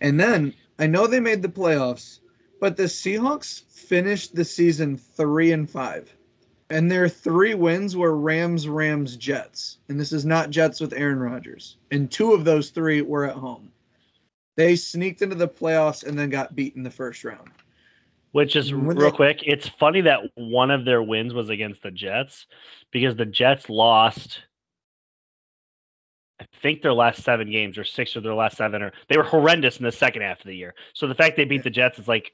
And 0.00 0.18
then 0.18 0.54
I 0.78 0.86
know 0.86 1.06
they 1.06 1.20
made 1.20 1.42
the 1.42 1.48
playoffs, 1.48 2.20
but 2.60 2.76
the 2.76 2.84
Seahawks 2.84 3.62
finished 3.64 4.34
the 4.34 4.44
season 4.44 4.96
three 4.96 5.52
and 5.52 5.68
five 5.68 6.14
and 6.70 6.88
their 6.88 7.08
three 7.08 7.54
wins 7.54 7.96
were 7.96 8.16
Rams, 8.16 8.68
Rams, 8.68 9.16
Jets. 9.16 9.78
And 9.88 9.98
this 9.98 10.12
is 10.12 10.24
not 10.24 10.50
Jets 10.50 10.80
with 10.80 10.92
Aaron 10.92 11.18
Rodgers. 11.18 11.76
And 11.90 12.10
two 12.10 12.32
of 12.32 12.44
those 12.44 12.70
three 12.70 13.02
were 13.02 13.24
at 13.24 13.34
home. 13.34 13.72
They 14.56 14.76
sneaked 14.76 15.20
into 15.20 15.34
the 15.34 15.48
playoffs 15.48 16.06
and 16.06 16.16
then 16.16 16.30
got 16.30 16.54
beat 16.54 16.76
in 16.76 16.84
the 16.84 16.90
first 16.90 17.24
round. 17.24 17.50
Which 18.30 18.54
is 18.54 18.72
when 18.72 18.96
real 18.96 19.10
they, 19.10 19.16
quick. 19.16 19.40
It's 19.44 19.68
funny 19.68 20.02
that 20.02 20.20
one 20.36 20.70
of 20.70 20.84
their 20.84 21.02
wins 21.02 21.34
was 21.34 21.50
against 21.50 21.82
the 21.82 21.90
Jets 21.90 22.46
because 22.92 23.16
the 23.16 23.26
Jets 23.26 23.68
lost. 23.68 24.40
I 26.40 26.46
think 26.62 26.82
their 26.82 26.94
last 26.94 27.24
seven 27.24 27.50
games 27.50 27.76
or 27.78 27.84
six 27.84 28.14
of 28.14 28.22
their 28.22 28.34
last 28.34 28.56
seven, 28.56 28.82
or 28.82 28.92
they 29.08 29.16
were 29.16 29.24
horrendous 29.24 29.78
in 29.78 29.84
the 29.84 29.92
second 29.92 30.22
half 30.22 30.38
of 30.38 30.46
the 30.46 30.56
year. 30.56 30.74
So 30.94 31.08
the 31.08 31.14
fact 31.16 31.36
they 31.36 31.44
beat 31.44 31.64
the 31.64 31.70
Jets 31.70 31.98
is 31.98 32.06
like 32.06 32.32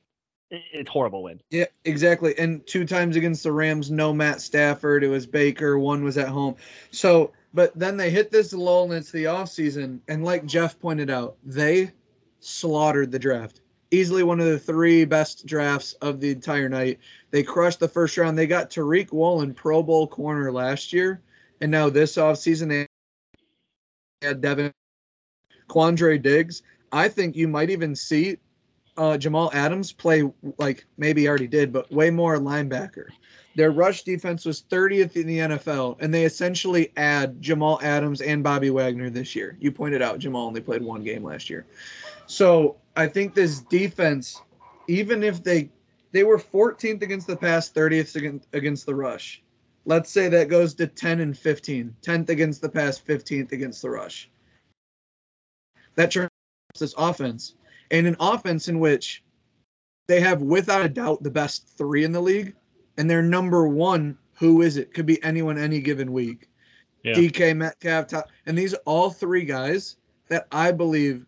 it's 0.51 0.89
horrible 0.89 1.23
win. 1.25 1.41
Yeah, 1.51 1.67
exactly. 1.85 2.39
And 2.39 2.67
two 2.67 2.87
times 2.87 3.17
against 3.17 3.43
the 3.43 3.53
Rams, 3.53 3.91
no 3.91 4.13
Matt 4.13 4.41
Stafford. 4.41 5.03
It 5.03 5.09
was 5.09 5.27
Baker. 5.27 5.79
One 5.79 6.05
was 6.05 6.19
at 6.19 6.29
home. 6.29 6.57
So, 6.91 7.33
but 7.53 7.77
then 7.77 7.97
they 7.97 8.11
hit 8.11 8.31
this 8.31 8.53
lull 8.53 8.85
and 8.85 8.95
it's 8.95 9.11
the 9.11 9.25
offseason. 9.25 10.01
And 10.09 10.25
like 10.25 10.47
Jeff 10.47 10.79
pointed 10.79 11.11
out, 11.11 11.37
they 11.45 11.91
slaughtered 12.41 13.11
the 13.11 13.19
draft. 13.19 13.61
Easily 13.91 14.23
one 14.23 14.41
of 14.41 14.47
the 14.47 14.59
three 14.59 15.05
best 15.05 15.47
drafts 15.47 15.95
of 15.95 16.21
the 16.21 16.31
entire 16.31 16.69
night. 16.69 16.99
They 17.31 17.43
crushed 17.43 17.81
the 17.81 17.89
first 17.89 18.17
round. 18.17 18.37
They 18.37 18.47
got 18.47 18.71
Tariq 18.71 19.13
Woolen, 19.13 19.55
Pro 19.55 19.83
Bowl 19.83 20.07
corner 20.07 20.51
last 20.53 20.93
year. 20.93 21.23
And 21.61 21.71
now 21.71 21.89
this 21.89 22.17
offseason, 22.17 22.69
they 22.69 22.87
had 24.23 24.41
Devin 24.41 24.73
Quandre 25.69 26.21
Diggs. 26.21 26.63
I 26.93 27.09
think 27.09 27.37
you 27.37 27.49
might 27.49 27.71
even 27.71 27.97
see 27.97 28.39
uh, 28.97 29.17
Jamal 29.19 29.51
Adams 29.53 29.93
play 29.93 30.31
like 30.59 30.87
maybe 30.97 31.29
already 31.29 31.47
did, 31.47 31.73
but 31.73 31.91
way 31.93 32.11
more 32.11 32.37
linebacker. 32.39 33.07
Their 33.55 33.71
rush 33.71 34.03
defense 34.03 34.45
was 34.45 34.63
30th 34.63 35.17
in 35.17 35.27
the 35.27 35.39
NFL, 35.39 35.97
and 36.01 36.13
they 36.13 36.25
essentially 36.25 36.93
add 36.97 37.41
Jamal 37.41 37.81
Adams 37.83 38.21
and 38.21 38.43
Bobby 38.43 38.69
Wagner 38.71 39.09
this 39.09 39.35
year. 39.35 39.57
You 39.61 39.73
pointed 39.73 40.03
out 40.03 40.19
Jamal 40.19 40.47
only 40.47 40.61
played 40.61 40.83
one 40.83 41.03
game 41.03 41.25
last 41.25 41.49
year. 41.49 41.65
So 42.27 42.77
I 42.95 43.07
think 43.07 43.35
this 43.35 43.61
defense, 43.61 44.43
even 44.89 45.23
if 45.23 45.43
they 45.43 45.71
they 46.13 46.25
were 46.25 46.39
14th 46.39 47.03
against 47.03 47.27
the 47.27 47.37
pass, 47.37 47.71
30th 47.71 48.17
against, 48.17 48.49
against 48.53 48.87
the 48.87 48.95
rush. 48.95 49.43
Let's 49.85 50.11
say 50.11 50.29
that 50.29 50.49
goes 50.49 50.75
to 50.75 50.87
10 50.87 51.21
and 51.21 51.37
15, 51.37 51.97
10th 52.03 52.29
against 52.29 52.61
the 52.61 52.69
pass, 52.69 52.99
15th 52.99 53.53
against 53.53 53.83
the 53.83 53.91
rush. 53.91 54.31
That 55.95 56.11
turns 56.11 56.31
this 56.79 56.95
offense 56.97 57.55
and 57.91 58.07
an 58.07 58.17
offense 58.21 58.69
in 58.69 58.79
which 58.79 59.23
they 60.09 60.21
have 60.21 60.43
without 60.43 60.85
a 60.85 60.89
doubt 60.89 61.23
the 61.23 61.31
best 61.31 61.69
three 61.77 62.05
in 62.05 62.13
the 62.13 62.21
league, 62.21 62.55
and 62.97 63.11
their 63.11 63.23
number 63.23 63.67
one, 63.67 64.19
who 64.39 64.63
is 64.63 64.77
it? 64.77 64.95
Could 64.95 65.07
be 65.07 65.23
anyone 65.23 65.59
any 65.59 65.81
given 65.81 66.13
week. 66.13 66.49
Yeah. 67.03 67.15
DK 67.15 67.57
Metcalf, 67.57 68.25
and 68.47 68.59
these 68.59 68.75
all 68.85 69.11
three 69.11 69.45
guys 69.45 69.97
that 70.29 70.47
I 70.51 70.73
believe 70.73 71.25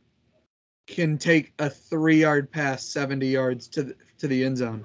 can 0.87 1.19
take 1.19 1.53
a 1.59 1.71
three-yard 1.71 2.51
pass 2.51 2.85
70 2.85 3.27
yards 3.27 3.69
to 3.69 3.83
the, 3.85 3.95
to 4.19 4.27
the 4.27 4.45
end 4.45 4.57
zone. 4.59 4.85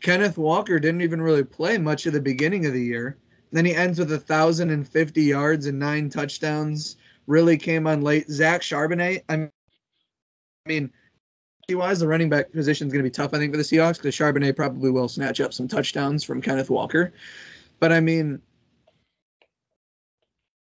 Kenneth 0.00 0.38
Walker 0.38 0.78
didn't 0.78 1.02
even 1.02 1.20
really 1.20 1.44
play 1.44 1.76
much 1.76 2.06
of 2.06 2.12
the 2.12 2.20
beginning 2.20 2.64
of 2.64 2.72
the 2.72 2.82
year. 2.82 3.18
Then 3.52 3.64
he 3.64 3.74
ends 3.74 3.98
with 3.98 4.12
a 4.12 4.18
thousand 4.18 4.70
and 4.70 4.88
fifty 4.88 5.24
yards 5.24 5.66
and 5.66 5.78
nine 5.78 6.08
touchdowns. 6.08 6.96
Really 7.26 7.58
came 7.58 7.86
on 7.86 8.00
late. 8.00 8.30
Zach 8.30 8.62
Charbonnet. 8.62 9.24
I 9.28 9.50
mean, 10.66 10.92
wise, 11.74 12.00
the 12.00 12.08
running 12.08 12.28
back 12.28 12.52
position 12.52 12.86
is 12.86 12.92
going 12.92 13.04
to 13.04 13.08
be 13.08 13.12
tough, 13.12 13.34
I 13.34 13.38
think, 13.38 13.52
for 13.52 13.56
the 13.56 13.62
Seahawks 13.62 13.96
because 13.96 14.16
Charbonnet 14.16 14.56
probably 14.56 14.90
will 14.90 15.08
snatch 15.08 15.40
up 15.40 15.52
some 15.52 15.68
touchdowns 15.68 16.24
from 16.24 16.42
Kenneth 16.42 16.70
Walker. 16.70 17.12
But 17.78 17.92
I 17.92 18.00
mean, 18.00 18.42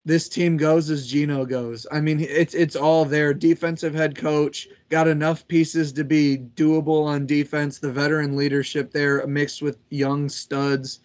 this 0.06 0.30
team 0.30 0.58
goes 0.58 0.90
as 0.90 1.08
Geno 1.08 1.46
goes. 1.46 1.88
I 1.92 2.00
mean, 2.00 2.20
it's 2.20 2.54
it's 2.54 2.76
all 2.76 3.06
there. 3.06 3.34
Defensive 3.34 3.96
head 3.96 4.16
coach 4.16 4.68
got 4.90 5.08
enough 5.08 5.48
pieces 5.48 5.94
to 5.94 6.04
be 6.04 6.38
doable 6.38 7.06
on 7.06 7.26
defense. 7.26 7.80
The 7.80 7.92
veteran 7.92 8.38
leadership 8.38 8.92
there, 8.92 9.26
mixed 9.26 9.64
with 9.64 9.80
young 9.90 10.30
studs. 10.30 11.00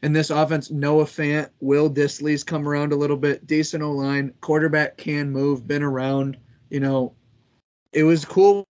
And 0.00 0.16
this 0.16 0.30
offense, 0.30 0.70
Noah 0.70 1.04
Fant, 1.04 1.50
Will 1.60 1.88
Dissly's 1.88 2.42
come 2.42 2.68
around 2.68 2.92
a 2.92 2.96
little 2.96 3.16
bit. 3.16 3.46
Decent 3.46 3.84
O 3.84 3.92
line, 3.92 4.32
quarterback 4.40 4.96
can 4.96 5.30
move, 5.30 5.66
been 5.66 5.82
around. 5.82 6.38
You 6.70 6.80
know, 6.80 7.14
it 7.92 8.02
was 8.02 8.24
cool 8.24 8.66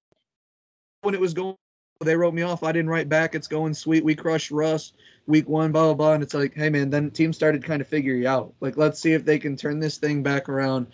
when 1.02 1.14
it 1.14 1.20
was 1.20 1.34
going. 1.34 1.56
They 2.00 2.16
wrote 2.16 2.34
me 2.34 2.42
off. 2.42 2.64
I 2.64 2.72
didn't 2.72 2.90
write 2.90 3.08
back. 3.08 3.34
It's 3.36 3.46
going 3.46 3.74
sweet. 3.74 4.04
We 4.04 4.16
crushed 4.16 4.50
Russ 4.50 4.92
week 5.26 5.48
one, 5.48 5.70
blah 5.70 5.84
blah 5.84 5.94
blah. 5.94 6.12
And 6.14 6.22
it's 6.22 6.34
like, 6.34 6.54
hey 6.54 6.68
man, 6.68 6.90
then 6.90 7.10
teams 7.10 7.36
started 7.36 7.64
kind 7.64 7.80
of 7.80 7.86
figuring 7.86 8.26
out. 8.26 8.54
Like, 8.60 8.76
let's 8.76 9.00
see 9.00 9.12
if 9.12 9.24
they 9.24 9.38
can 9.38 9.56
turn 9.56 9.78
this 9.78 9.98
thing 9.98 10.22
back 10.22 10.48
around. 10.48 10.88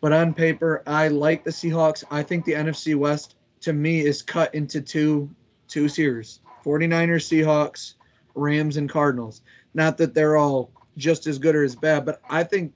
But 0.00 0.12
on 0.12 0.34
paper, 0.34 0.82
I 0.86 1.08
like 1.08 1.44
the 1.44 1.50
Seahawks. 1.50 2.04
I 2.10 2.22
think 2.22 2.44
the 2.44 2.52
NFC 2.52 2.94
West 2.94 3.36
to 3.62 3.72
me 3.72 4.00
is 4.00 4.22
cut 4.22 4.54
into 4.54 4.80
two 4.80 5.30
two 5.68 5.88
series. 5.88 6.40
49ers, 6.64 7.24
Seahawks, 7.24 7.94
Rams, 8.34 8.76
and 8.76 8.88
Cardinals. 8.88 9.40
Not 9.72 9.96
that 9.98 10.12
they're 10.12 10.36
all 10.36 10.70
just 10.96 11.26
as 11.26 11.38
good 11.38 11.54
or 11.54 11.64
as 11.64 11.74
bad, 11.74 12.04
but 12.04 12.20
I 12.28 12.44
think 12.44 12.74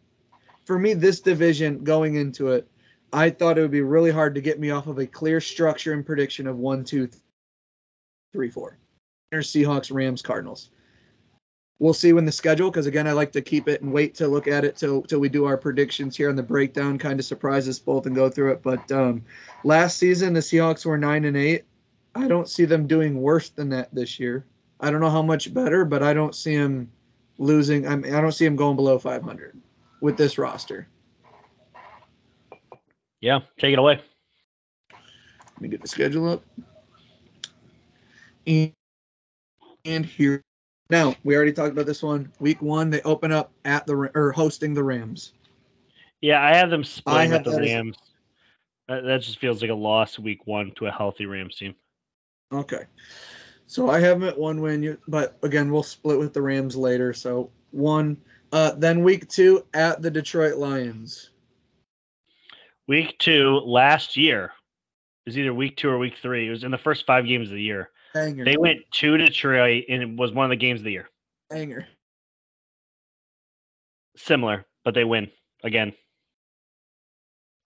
for 0.64 0.78
me, 0.78 0.95
this 0.95 1.20
division 1.20 1.85
going 1.85 2.14
into 2.14 2.49
it, 2.53 2.66
I 3.14 3.30
thought 3.30 3.58
it 3.58 3.62
would 3.62 3.70
be 3.70 3.80
really 3.80 4.10
hard 4.10 4.34
to 4.34 4.40
get 4.40 4.58
me 4.58 4.70
off 4.70 4.88
of 4.88 4.98
a 4.98 5.06
clear 5.06 5.40
structure 5.40 5.92
and 5.92 6.04
prediction 6.04 6.48
of 6.48 6.58
one, 6.58 6.84
two, 6.84 7.08
three, 8.32 8.50
four. 8.50 8.76
Seahawks, 9.32 9.94
Rams, 9.94 10.20
Cardinals. 10.20 10.70
We'll 11.78 11.94
see 11.94 12.12
when 12.12 12.24
the 12.24 12.32
schedule, 12.32 12.70
because 12.70 12.86
again, 12.86 13.06
I 13.06 13.12
like 13.12 13.32
to 13.32 13.40
keep 13.40 13.68
it 13.68 13.82
and 13.82 13.92
wait 13.92 14.16
to 14.16 14.26
look 14.26 14.48
at 14.48 14.64
it 14.64 14.76
till 14.76 15.02
till 15.02 15.20
we 15.20 15.28
do 15.28 15.44
our 15.44 15.56
predictions 15.56 16.16
here 16.16 16.28
on 16.28 16.36
the 16.36 16.42
breakdown, 16.42 16.98
kind 16.98 17.20
of 17.20 17.26
surprise 17.26 17.68
us 17.68 17.78
both 17.78 18.06
and 18.06 18.16
go 18.16 18.28
through 18.28 18.52
it. 18.52 18.62
But 18.62 18.90
um, 18.90 19.24
last 19.62 19.98
season, 19.98 20.32
the 20.34 20.40
Seahawks 20.40 20.84
were 20.84 20.98
nine 20.98 21.24
and 21.24 21.36
eight. 21.36 21.64
I 22.16 22.26
don't 22.26 22.48
see 22.48 22.64
them 22.64 22.86
doing 22.86 23.20
worse 23.20 23.48
than 23.48 23.68
that 23.70 23.94
this 23.94 24.18
year. 24.18 24.44
I 24.80 24.90
don't 24.90 25.00
know 25.00 25.10
how 25.10 25.22
much 25.22 25.54
better, 25.54 25.84
but 25.84 26.02
I 26.02 26.14
don't 26.14 26.34
see 26.34 26.56
them 26.56 26.90
losing. 27.38 27.86
I, 27.86 27.96
mean, 27.96 28.14
I 28.14 28.20
don't 28.20 28.32
see 28.32 28.44
them 28.44 28.56
going 28.56 28.76
below 28.76 28.98
500 28.98 29.60
with 30.00 30.16
this 30.16 30.38
roster. 30.38 30.88
Yeah, 33.24 33.40
take 33.58 33.72
it 33.72 33.78
away. 33.78 34.02
Let 34.92 35.60
me 35.62 35.68
get 35.68 35.80
the 35.80 35.88
schedule 35.88 36.28
up. 36.28 36.44
And, 38.46 38.70
and 39.86 40.04
here. 40.04 40.42
Now, 40.90 41.14
we 41.24 41.34
already 41.34 41.54
talked 41.54 41.72
about 41.72 41.86
this 41.86 42.02
one. 42.02 42.30
Week 42.38 42.60
one, 42.60 42.90
they 42.90 43.00
open 43.00 43.32
up 43.32 43.50
at 43.64 43.86
the 43.86 43.94
or 44.14 44.32
hosting 44.32 44.74
the 44.74 44.84
Rams. 44.84 45.32
Yeah, 46.20 46.42
I 46.42 46.54
have 46.56 46.68
them 46.68 46.84
splitting 46.84 47.30
with 47.30 47.44
the 47.44 47.52
as- 47.52 47.60
Rams. 47.60 47.96
That, 48.88 49.04
that 49.04 49.22
just 49.22 49.38
feels 49.38 49.62
like 49.62 49.70
a 49.70 49.74
loss 49.74 50.18
week 50.18 50.46
one 50.46 50.72
to 50.72 50.84
a 50.84 50.90
healthy 50.90 51.24
Rams 51.24 51.56
team. 51.56 51.74
Okay. 52.52 52.82
So 53.66 53.88
I 53.88 54.00
have 54.00 54.20
them 54.20 54.28
at 54.28 54.38
one 54.38 54.60
win, 54.60 54.98
but 55.08 55.38
again, 55.42 55.72
we'll 55.72 55.82
split 55.82 56.18
with 56.18 56.34
the 56.34 56.42
Rams 56.42 56.76
later. 56.76 57.14
So 57.14 57.50
one. 57.70 58.18
Uh, 58.52 58.72
then 58.72 59.02
week 59.02 59.30
two 59.30 59.64
at 59.72 60.02
the 60.02 60.10
Detroit 60.10 60.58
Lions. 60.58 61.30
Week 62.87 63.16
two 63.18 63.61
last 63.64 64.16
year 64.16 64.53
it 65.24 65.30
was 65.30 65.39
either 65.39 65.55
week 65.55 65.78
two 65.78 65.89
or 65.89 65.99
week 65.99 66.16
three. 66.20 66.47
It 66.47 66.51
was 66.51 66.64
in 66.64 66.70
the 66.70 66.76
first 66.76 67.07
five 67.07 67.26
games 67.26 67.49
of 67.49 67.55
the 67.55 67.62
year. 67.62 67.89
They 68.12 68.57
went 68.59 68.80
to 68.93 69.16
Detroit 69.16 69.85
and 69.89 70.03
it 70.03 70.16
was 70.16 70.32
one 70.32 70.45
of 70.45 70.51
the 70.51 70.57
games 70.57 70.80
of 70.80 70.85
the 70.85 70.93
year. 70.93 71.09
Hanger. 71.51 71.87
Similar, 74.16 74.66
but 74.85 74.95
they 74.95 75.05
win 75.05 75.30
again. 75.64 75.95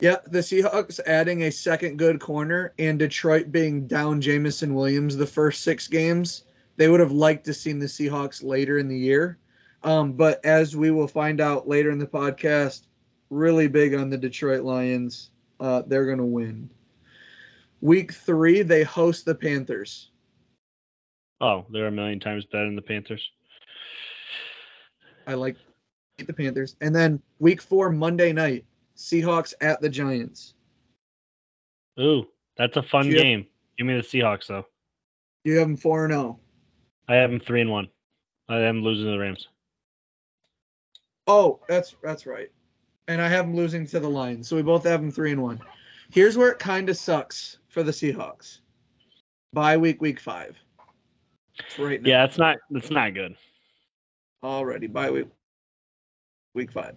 Yeah, 0.00 0.16
the 0.24 0.38
Seahawks 0.38 1.00
adding 1.04 1.42
a 1.42 1.50
second 1.50 1.98
good 1.98 2.20
corner 2.20 2.72
and 2.78 2.98
Detroit 2.98 3.50
being 3.50 3.88
down 3.88 4.20
Jameson 4.20 4.72
Williams 4.72 5.16
the 5.16 5.26
first 5.26 5.64
six 5.64 5.88
games. 5.88 6.44
They 6.76 6.88
would 6.88 7.00
have 7.00 7.10
liked 7.10 7.46
to 7.46 7.54
seen 7.54 7.80
the 7.80 7.86
Seahawks 7.86 8.42
later 8.44 8.78
in 8.78 8.86
the 8.86 8.96
year. 8.96 9.38
Um, 9.82 10.12
but 10.12 10.44
as 10.44 10.76
we 10.76 10.92
will 10.92 11.08
find 11.08 11.40
out 11.40 11.66
later 11.66 11.90
in 11.90 11.98
the 11.98 12.06
podcast, 12.06 12.82
really 13.30 13.68
big 13.68 13.94
on 13.94 14.10
the 14.10 14.18
Detroit 14.18 14.62
Lions. 14.62 15.30
Uh, 15.60 15.82
they're 15.86 16.06
going 16.06 16.18
to 16.18 16.24
win. 16.24 16.70
Week 17.80 18.12
three, 18.12 18.62
they 18.62 18.82
host 18.82 19.24
the 19.24 19.34
Panthers. 19.34 20.10
Oh, 21.40 21.64
they're 21.70 21.86
a 21.86 21.92
million 21.92 22.18
times 22.18 22.44
better 22.46 22.64
than 22.64 22.76
the 22.76 22.82
Panthers. 22.82 23.30
I 25.26 25.34
like 25.34 25.56
the 26.18 26.32
Panthers. 26.32 26.76
And 26.80 26.94
then 26.94 27.22
week 27.38 27.62
four, 27.62 27.90
Monday 27.90 28.32
night, 28.32 28.64
Seahawks 28.96 29.54
at 29.60 29.80
the 29.80 29.88
Giants. 29.88 30.54
Ooh, 32.00 32.26
that's 32.56 32.76
a 32.76 32.82
fun 32.82 33.06
Yeah. 33.10 33.22
game. 33.22 33.46
Give 33.76 33.86
me 33.86 33.94
the 33.94 34.02
Seahawks 34.02 34.48
though. 34.48 34.66
You 35.44 35.58
have 35.58 35.68
them 35.68 35.76
4 35.76 36.06
and 36.06 36.14
oh. 36.14 36.16
0. 36.16 36.40
I 37.08 37.14
have 37.14 37.30
them 37.30 37.40
three 37.40 37.60
and 37.60 37.70
one. 37.70 37.88
I 38.48 38.58
am 38.60 38.82
losing 38.82 39.06
to 39.06 39.12
the 39.12 39.18
Rams. 39.18 39.48
Oh, 41.26 41.60
that's 41.68 41.94
that's 42.02 42.26
right. 42.26 42.50
And 43.08 43.20
I 43.20 43.28
have 43.28 43.46
them 43.46 43.56
losing 43.56 43.86
to 43.88 44.00
the 44.00 44.08
Lions. 44.08 44.46
So 44.46 44.54
we 44.54 44.62
both 44.62 44.84
have 44.84 45.00
them 45.00 45.10
3 45.10 45.32
and 45.32 45.42
1. 45.42 45.60
Here's 46.10 46.36
where 46.36 46.50
it 46.50 46.58
kind 46.58 46.88
of 46.88 46.96
sucks 46.96 47.58
for 47.68 47.82
the 47.82 47.90
Seahawks. 47.90 48.58
Bye 49.52 49.78
week 49.78 50.00
week 50.00 50.20
5. 50.20 50.56
It's 51.66 51.78
right 51.78 52.00
now. 52.00 52.08
Yeah, 52.08 52.24
it's 52.24 52.38
not 52.38 52.58
it's 52.70 52.90
not 52.90 53.14
good. 53.14 53.36
already 54.42 54.86
by 54.86 55.10
week 55.10 55.28
week 56.54 56.72
five. 56.72 56.96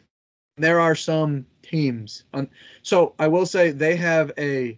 There 0.58 0.80
are 0.80 0.96
some 0.96 1.46
teams 1.64 2.24
on 2.34 2.50
so 2.84 3.16
I 3.18 3.28
will 3.28 3.46
say 3.46 3.72
they 3.72 3.96
have 3.96 4.32
a 4.38 4.78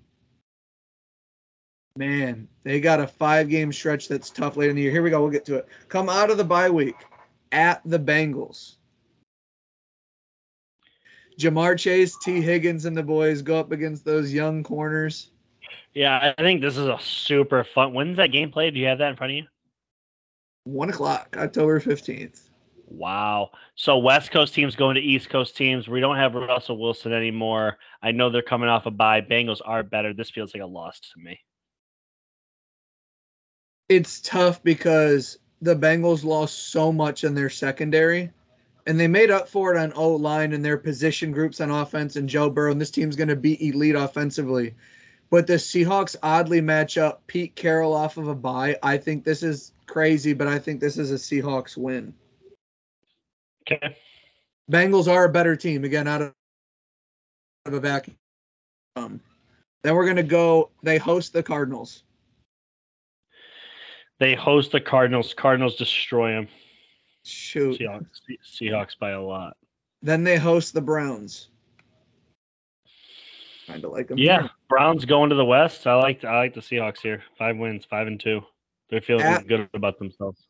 man, 1.95 2.47
they 2.63 2.79
got 2.79 2.99
a 2.99 3.07
five 3.07 3.49
game 3.49 3.73
stretch 3.73 4.07
that's 4.07 4.29
tough 4.29 4.57
later 4.57 4.71
in 4.71 4.75
the 4.75 4.83
year. 4.83 4.91
Here 4.91 5.03
we 5.03 5.09
go, 5.09 5.21
we'll 5.21 5.31
get 5.31 5.45
to 5.45 5.55
it. 5.55 5.67
Come 5.89 6.09
out 6.09 6.31
of 6.31 6.37
the 6.37 6.43
bye 6.43 6.69
week 6.69 6.95
at 7.51 7.81
the 7.85 7.99
Bengals. 7.99 8.75
Ja'Marr 11.39 11.77
Chase, 11.77 12.17
Tee 12.17 12.41
Higgins, 12.41 12.85
and 12.85 12.95
the 12.95 13.03
boys 13.03 13.41
go 13.41 13.59
up 13.59 13.71
against 13.71 14.05
those 14.05 14.33
young 14.33 14.63
corners. 14.63 15.29
Yeah, 15.93 16.33
I 16.37 16.41
think 16.41 16.61
this 16.61 16.77
is 16.77 16.87
a 16.87 16.99
super 16.99 17.63
fun. 17.63 17.93
When's 17.93 18.17
that 18.17 18.31
game 18.31 18.51
played? 18.51 18.73
Do 18.73 18.79
you 18.79 18.87
have 18.87 18.99
that 18.99 19.09
in 19.09 19.15
front 19.15 19.31
of 19.33 19.37
you? 19.37 19.45
One 20.65 20.89
o'clock, 20.89 21.35
October 21.37 21.79
fifteenth. 21.79 22.49
Wow. 22.87 23.51
So 23.75 23.97
West 23.97 24.31
Coast 24.31 24.53
teams 24.53 24.75
going 24.75 24.95
to 24.95 25.01
East 25.01 25.29
Coast 25.29 25.57
teams. 25.57 25.87
We 25.87 25.99
don't 25.99 26.17
have 26.17 26.35
Russell 26.35 26.77
Wilson 26.77 27.13
anymore. 27.13 27.77
I 28.01 28.11
know 28.11 28.29
they're 28.29 28.41
coming 28.41 28.69
off 28.69 28.85
a 28.85 28.91
bye. 28.91 29.21
Bengals 29.21 29.61
are 29.63 29.83
better. 29.83 30.13
This 30.13 30.29
feels 30.29 30.53
like 30.53 30.63
a 30.63 30.67
loss 30.67 30.99
to 30.99 31.19
me. 31.19 31.39
it's 33.89 34.21
tough 34.21 34.63
because 34.63 35.37
the 35.61 35.75
Bengals 35.75 36.23
lost 36.23 36.71
so 36.71 36.91
much 36.91 37.23
in 37.23 37.35
their 37.35 37.49
secondary, 37.49 38.31
and 38.85 38.99
they 38.99 39.07
made 39.07 39.31
up 39.31 39.47
for 39.47 39.73
it 39.73 39.79
on 39.79 39.93
O 39.93 40.15
line 40.15 40.53
and 40.53 40.63
their 40.63 40.77
position 40.77 41.31
groups 41.31 41.61
on 41.61 41.71
offense. 41.71 42.15
And 42.15 42.27
Joe 42.27 42.49
Burrow, 42.49 42.71
and 42.71 42.81
this 42.81 42.91
team's 42.91 43.15
going 43.15 43.29
to 43.29 43.35
be 43.35 43.69
elite 43.69 43.95
offensively. 43.95 44.75
But 45.29 45.47
the 45.47 45.53
Seahawks 45.53 46.15
oddly 46.21 46.61
match 46.61 46.97
up 46.97 47.25
Pete 47.25 47.55
Carroll 47.55 47.93
off 47.93 48.17
of 48.17 48.27
a 48.27 48.35
bye. 48.35 48.77
I 48.83 48.97
think 48.97 49.23
this 49.23 49.41
is 49.41 49.71
crazy, 49.87 50.33
but 50.33 50.47
I 50.47 50.59
think 50.59 50.79
this 50.79 50.97
is 50.97 51.11
a 51.11 51.15
Seahawks 51.15 51.75
win. 51.75 52.13
Okay. 53.61 53.95
Bengals 54.71 55.11
are 55.11 55.25
a 55.25 55.29
better 55.29 55.55
team 55.55 55.83
again 55.83 56.07
out 56.07 56.21
of, 56.21 56.27
out 57.65 57.73
of 57.73 57.73
a 57.73 57.79
vacuum. 57.79 58.17
Um, 58.95 59.21
then 59.83 59.95
we're 59.95 60.05
going 60.05 60.17
to 60.17 60.23
go. 60.23 60.69
They 60.83 60.97
host 60.97 61.33
the 61.33 61.43
Cardinals. 61.43 62.03
They 64.19 64.35
host 64.35 64.71
the 64.71 64.81
Cardinals. 64.81 65.33
Cardinals 65.33 65.75
destroy 65.75 66.31
them. 66.31 66.47
Shoot. 67.23 67.79
Seahawks, 67.79 68.19
Seahawks 68.45 68.99
by 68.99 69.11
a 69.11 69.21
lot. 69.21 69.57
Then 70.01 70.23
they 70.23 70.37
host 70.37 70.73
the 70.73 70.81
Browns. 70.81 71.49
Kind 73.67 73.85
of 73.85 73.91
like 73.91 74.07
them. 74.07 74.17
Yeah, 74.17 74.41
here. 74.41 74.49
Browns 74.67 75.05
going 75.05 75.29
to 75.29 75.35
the 75.35 75.45
West. 75.45 75.87
I 75.87 75.95
like 75.95 76.25
I 76.25 76.37
like 76.37 76.53
the 76.53 76.61
Seahawks 76.61 76.99
here. 77.01 77.23
Five 77.37 77.57
wins, 77.57 77.85
five 77.85 78.07
and 78.07 78.19
two. 78.19 78.41
They're 78.89 79.01
feeling 79.01 79.25
At- 79.25 79.47
good 79.47 79.69
about 79.73 79.99
themselves. 79.99 80.45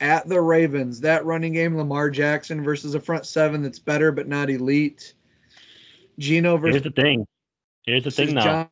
At 0.00 0.28
the 0.28 0.40
Ravens, 0.40 1.00
that 1.00 1.26
running 1.26 1.52
game, 1.52 1.76
Lamar 1.76 2.08
Jackson 2.08 2.64
versus 2.64 2.94
a 2.94 3.00
front 3.00 3.26
seven 3.26 3.62
that's 3.62 3.78
better 3.78 4.12
but 4.12 4.28
not 4.28 4.48
elite. 4.48 5.14
Geno 6.18 6.56
Here's 6.58 6.74
versus 6.74 6.82
the 6.82 7.02
thing. 7.02 7.26
Here's 7.84 8.04
the 8.04 8.10
thing, 8.10 8.34
though. 8.34 8.68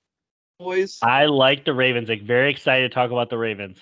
Boys. 0.59 0.99
I 1.03 1.26
like 1.26 1.64
the 1.64 1.72
Ravens. 1.72 2.09
Like 2.09 2.22
very 2.22 2.51
excited 2.51 2.88
to 2.88 2.94
talk 2.94 3.11
about 3.11 3.30
the 3.30 3.38
Ravens. 3.38 3.78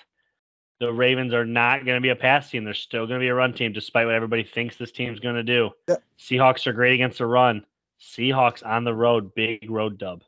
The 0.79 0.93
Ravens 0.93 1.33
are 1.33 1.45
not 1.45 1.85
going 1.85 1.97
to 1.97 2.01
be 2.01 2.09
a 2.09 2.15
pass 2.15 2.49
team. 2.49 2.63
They're 2.63 2.73
still 2.73 3.07
going 3.07 3.19
to 3.19 3.23
be 3.23 3.29
a 3.29 3.33
run 3.33 3.53
team, 3.53 3.73
despite 3.73 4.05
what 4.05 4.15
everybody 4.15 4.43
thinks 4.43 4.75
this 4.75 4.91
team's 4.91 5.19
going 5.19 5.35
to 5.35 5.43
do. 5.43 5.71
Yeah. 5.87 5.95
Seahawks 6.19 6.67
are 6.67 6.73
great 6.73 6.93
against 6.93 7.17
the 7.17 7.25
run. 7.25 7.65
Seahawks 7.99 8.65
on 8.65 8.83
the 8.83 8.93
road, 8.93 9.33
big 9.33 9.69
road 9.71 9.97
dub. 9.97 10.23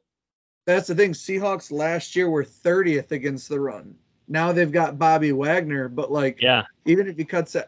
That's 0.66 0.88
the 0.88 0.96
thing. 0.96 1.14
Seahawks 1.14 1.72
last 1.72 2.16
year 2.16 2.30
were 2.30 2.44
30th 2.44 3.12
against 3.12 3.50
the 3.50 3.60
run. 3.60 3.96
Now 4.28 4.52
they've 4.52 4.72
got 4.72 5.00
Bobby 5.00 5.32
Wagner, 5.32 5.90
but 5.90 6.12
like 6.12 6.42
Yeah, 6.42 6.66
even 6.86 7.08
if 7.08 7.18
he 7.18 7.26
cuts 7.26 7.56
it, 7.56 7.68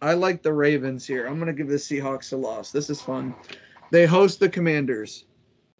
I 0.00 0.14
like 0.14 0.42
the 0.42 0.52
Ravens 0.52 1.04
here. 1.04 1.26
I'm 1.26 1.38
gonna 1.38 1.52
give 1.52 1.68
the 1.68 1.74
Seahawks 1.74 2.32
a 2.32 2.36
loss. 2.36 2.70
This 2.70 2.88
is 2.88 3.02
fun. 3.02 3.34
They 3.90 4.06
host 4.06 4.38
the 4.38 4.48
Commanders. 4.48 5.24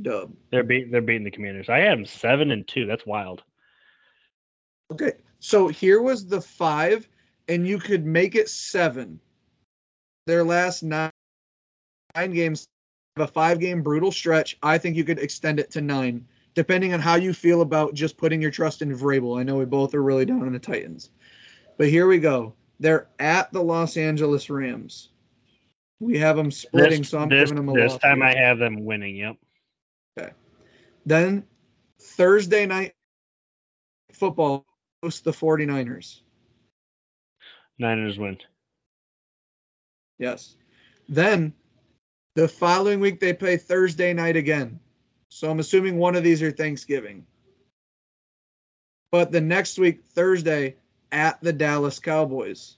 Dub. 0.03 0.33
They're 0.51 0.65
beat, 0.65 0.91
they're 0.91 1.03
beating 1.03 1.25
the 1.25 1.31
Commanders. 1.31 1.69
I 1.69 1.83
them 1.83 2.07
seven 2.07 2.51
and 2.51 2.67
two. 2.67 2.87
That's 2.87 3.07
wild. 3.07 3.43
Okay, 4.91 5.13
so 5.41 5.69
here 5.69 6.01
was 6.01 6.27
the 6.27 6.41
five, 6.41 7.09
and 7.49 7.67
you 7.67 7.79
could 7.79 8.07
make 8.07 8.35
it 8.35 8.49
seven. 8.49 9.21
Their 10.27 10.45
last 10.45 10.83
nine, 10.83 11.11
nine 12.15 12.33
games, 12.33 12.67
a 13.17 13.27
five 13.27 13.59
game 13.59 13.83
brutal 13.83 14.13
stretch. 14.13 14.59
I 14.63 14.79
think 14.79 14.97
you 14.97 15.05
could 15.05 15.19
extend 15.19 15.59
it 15.59 15.71
to 15.73 15.81
nine, 15.81 16.27
depending 16.55 16.93
on 16.93 17.01
how 17.01 17.17
you 17.17 17.33
feel 17.33 17.63
about 17.63 17.95
just 17.95 18.19
putting 18.19 18.43
your 18.43 18.51
trust 18.51 18.83
in 18.83 18.97
Vrabel. 18.97 19.41
I 19.41 19.43
know 19.43 19.57
we 19.57 19.65
both 19.65 19.95
are 19.95 20.03
really 20.03 20.27
down 20.27 20.43
on 20.43 20.53
the 20.53 20.59
Titans. 20.59 21.11
But 21.79 21.89
here 21.89 22.07
we 22.07 22.19
go. 22.19 22.55
They're 22.79 23.09
at 23.19 23.51
the 23.53 23.63
Los 23.63 23.97
Angeles 23.97 24.51
Rams. 24.51 25.09
We 26.01 26.19
have 26.19 26.37
them 26.37 26.51
splitting, 26.51 27.01
This, 27.01 27.11
so 27.11 27.19
I'm 27.19 27.29
this, 27.31 27.51
giving 27.51 27.57
them 27.57 27.69
a 27.71 27.81
this 27.81 27.93
loss 27.93 28.01
time 28.01 28.19
here. 28.19 28.27
I 28.27 28.35
have 28.35 28.59
them 28.59 28.85
winning. 28.85 29.17
Yep. 29.17 29.37
Okay. 30.19 30.33
Then 31.07 31.45
Thursday 31.99 32.67
night 32.67 32.95
football 34.13 34.67
host 35.03 35.25
the 35.25 35.33
49ers. 35.33 36.21
Niners 37.79 38.19
win. 38.19 38.39
Yes. 40.19 40.55
Then 41.09 41.55
the 42.35 42.49
following 42.49 43.01
week 43.01 43.21
they 43.21 43.33
play 43.33 43.57
Thursday 43.57 44.13
night 44.13 44.37
again. 44.37 44.79
So 45.31 45.51
I'm 45.51 45.61
assuming 45.61 45.97
one 45.97 46.17
of 46.17 46.25
these 46.25 46.43
are 46.43 46.51
Thanksgiving. 46.51 47.27
But 49.11 49.33
the 49.33 49.41
next 49.41 49.79
week, 49.79 50.05
Thursday, 50.05 50.77
at 51.11 51.41
the 51.41 51.53
Dallas 51.53 51.99
Cowboys. 51.99 52.77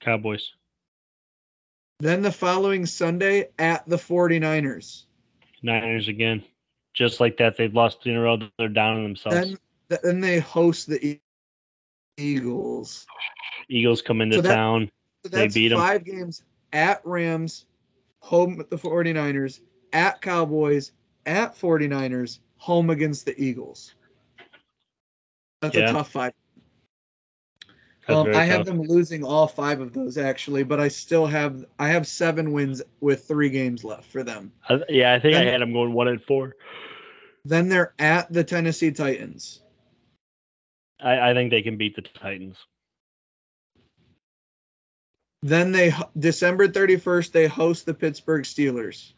Cowboys. 0.00 0.52
Then 1.98 2.22
the 2.22 2.32
following 2.32 2.86
Sunday 2.86 3.48
at 3.58 3.88
the 3.88 3.96
49ers. 3.96 5.04
Niners 5.62 6.08
again. 6.08 6.44
Just 6.94 7.20
like 7.20 7.38
that, 7.38 7.56
they've 7.56 7.74
lost 7.74 8.06
in 8.06 8.16
a 8.16 8.20
row. 8.20 8.38
They're 8.58 8.68
down 8.68 8.98
on 8.98 9.02
themselves. 9.02 9.36
Then 9.36 9.58
then 10.02 10.20
they 10.20 10.38
host 10.38 10.86
the 10.86 11.20
Eagles. 12.16 13.06
Eagles 13.68 14.02
come 14.02 14.20
into 14.20 14.36
So 14.36 14.42
that- 14.42 14.54
town. 14.54 14.90
So 15.24 15.28
They 15.30 15.42
that's 15.42 15.54
them. 15.54 15.72
five 15.78 16.04
games 16.04 16.42
at 16.72 17.00
Rams, 17.04 17.66
home 18.20 18.58
at 18.60 18.70
the 18.70 18.76
49ers, 18.78 19.60
at 19.92 20.20
Cowboys, 20.20 20.92
at 21.26 21.54
49ers, 21.56 22.40
home 22.56 22.90
against 22.90 23.26
the 23.26 23.40
Eagles. 23.40 23.94
That's 25.60 25.76
Yeah. 25.76 25.90
a 25.90 25.92
tough 25.92 26.10
five. 26.10 26.32
Um, 28.08 28.34
I 28.34 28.44
have 28.44 28.66
them 28.66 28.82
losing 28.82 29.22
all 29.22 29.46
five 29.46 29.80
of 29.80 29.92
those 29.92 30.18
actually, 30.18 30.64
but 30.64 30.80
I 30.80 30.88
still 30.88 31.24
have 31.26 31.64
I 31.78 31.88
have 31.90 32.04
seven 32.08 32.50
wins 32.50 32.82
with 33.00 33.24
three 33.28 33.48
games 33.48 33.84
left 33.84 34.10
for 34.10 34.24
them. 34.24 34.50
I- 34.68 34.82
yeah, 34.88 35.14
I 35.14 35.20
think 35.20 35.36
I 35.36 35.44
had 35.44 35.60
them 35.60 35.72
going 35.72 35.92
one 35.92 36.08
and 36.08 36.20
four. 36.24 36.56
Then 37.44 37.68
they're 37.68 37.94
at 38.00 38.32
the 38.32 38.42
Tennessee 38.42 38.90
Titans. 38.90 39.62
I, 41.02 41.30
I 41.30 41.34
think 41.34 41.50
they 41.50 41.62
can 41.62 41.76
beat 41.76 41.96
the 41.96 42.02
Titans. 42.02 42.56
Then 45.42 45.72
they 45.72 45.92
December 46.16 46.68
31st 46.68 47.32
they 47.32 47.46
host 47.48 47.84
the 47.84 47.94
Pittsburgh 47.94 48.44
Steelers. 48.44 49.12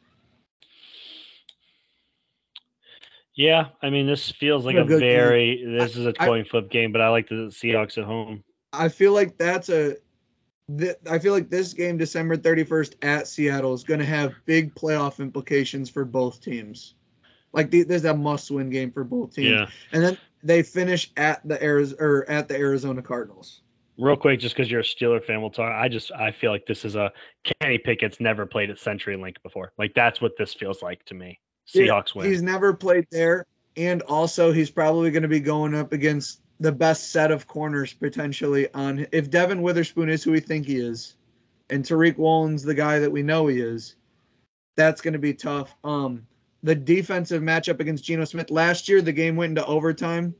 Yeah, 3.36 3.68
I 3.82 3.90
mean, 3.90 4.06
this 4.06 4.30
feels 4.30 4.64
like 4.64 4.76
They're 4.76 4.84
a 4.84 4.86
good 4.86 5.00
game. 5.00 5.16
very. 5.16 5.64
This 5.64 5.96
is 5.96 6.06
a 6.06 6.12
coin 6.12 6.44
flip 6.44 6.70
game, 6.70 6.92
but 6.92 7.00
I 7.00 7.08
like 7.08 7.28
the 7.28 7.50
Seahawks 7.50 7.98
at 7.98 8.04
home. 8.04 8.44
I 8.72 8.88
feel 8.88 9.12
like 9.12 9.36
that's 9.36 9.68
a. 9.68 9.96
Th- 10.78 10.96
I 11.10 11.18
feel 11.18 11.34
like 11.34 11.50
this 11.50 11.74
game, 11.74 11.98
December 11.98 12.36
31st 12.36 12.94
at 13.02 13.28
Seattle, 13.28 13.74
is 13.74 13.84
going 13.84 14.00
to 14.00 14.06
have 14.06 14.32
big 14.46 14.74
playoff 14.74 15.18
implications 15.18 15.90
for 15.90 16.04
both 16.04 16.40
teams. 16.40 16.94
Like 17.52 17.70
the, 17.70 17.82
there's 17.82 18.04
a 18.04 18.14
must-win 18.14 18.70
game 18.70 18.90
for 18.90 19.04
both 19.04 19.34
teams. 19.34 19.48
Yeah. 19.48 19.66
And 19.92 20.02
then 20.02 20.18
they 20.44 20.62
finish 20.62 21.10
at 21.16 21.46
the 21.46 21.60
Arizona 21.62 22.02
or 22.02 22.30
at 22.30 22.48
the 22.48 22.56
Arizona 22.56 23.02
Cardinals. 23.02 23.62
Real 23.96 24.16
quick, 24.16 24.40
just 24.40 24.56
because 24.56 24.70
you're 24.70 24.80
a 24.80 24.84
Steeler 24.84 25.24
fan, 25.24 25.40
we'll 25.40 25.50
talk. 25.50 25.72
I 25.72 25.88
just 25.88 26.12
I 26.12 26.32
feel 26.32 26.50
like 26.50 26.66
this 26.66 26.84
is 26.84 26.96
a 26.96 27.12
Kenny 27.60 27.78
Pickett's 27.78 28.20
never 28.20 28.44
played 28.44 28.70
at 28.70 28.76
CenturyLink 28.76 29.36
before. 29.42 29.72
Like 29.78 29.94
that's 29.94 30.20
what 30.20 30.32
this 30.36 30.52
feels 30.52 30.82
like 30.82 31.04
to 31.06 31.14
me. 31.14 31.40
Seahawks 31.72 32.14
win. 32.14 32.28
He's 32.28 32.42
never 32.42 32.74
played 32.74 33.06
there, 33.10 33.46
and 33.76 34.02
also 34.02 34.52
he's 34.52 34.70
probably 34.70 35.10
going 35.10 35.22
to 35.22 35.28
be 35.28 35.40
going 35.40 35.74
up 35.74 35.92
against 35.92 36.40
the 36.60 36.72
best 36.72 37.10
set 37.10 37.30
of 37.30 37.46
corners 37.46 37.92
potentially 37.92 38.72
on. 38.74 39.06
If 39.12 39.30
Devon 39.30 39.62
Witherspoon 39.62 40.08
is 40.08 40.24
who 40.24 40.32
we 40.32 40.40
think 40.40 40.66
he 40.66 40.76
is, 40.76 41.14
and 41.70 41.84
Tariq 41.84 42.18
Woolen's 42.18 42.64
the 42.64 42.74
guy 42.74 42.98
that 42.98 43.12
we 43.12 43.22
know 43.22 43.46
he 43.46 43.60
is, 43.60 43.94
that's 44.76 45.00
going 45.00 45.12
to 45.12 45.20
be 45.20 45.34
tough. 45.34 45.72
Um, 45.84 46.26
the 46.64 46.74
defensive 46.74 47.42
matchup 47.42 47.78
against 47.78 48.04
Geno 48.04 48.24
Smith 48.24 48.50
last 48.50 48.88
year, 48.88 49.02
the 49.02 49.12
game 49.12 49.36
went 49.36 49.50
into 49.50 49.66
overtime. 49.66 50.34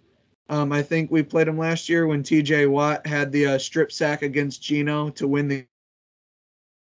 Um, 0.48 0.72
I 0.72 0.82
think 0.82 1.10
we 1.10 1.22
played 1.22 1.46
him 1.48 1.58
last 1.58 1.88
year 1.88 2.06
when 2.06 2.22
T.J. 2.22 2.66
Watt 2.66 3.06
had 3.06 3.30
the 3.30 3.46
uh, 3.46 3.58
strip 3.58 3.92
sack 3.92 4.22
against 4.22 4.62
Geno 4.62 5.10
to 5.10 5.28
win 5.28 5.48
the 5.48 5.66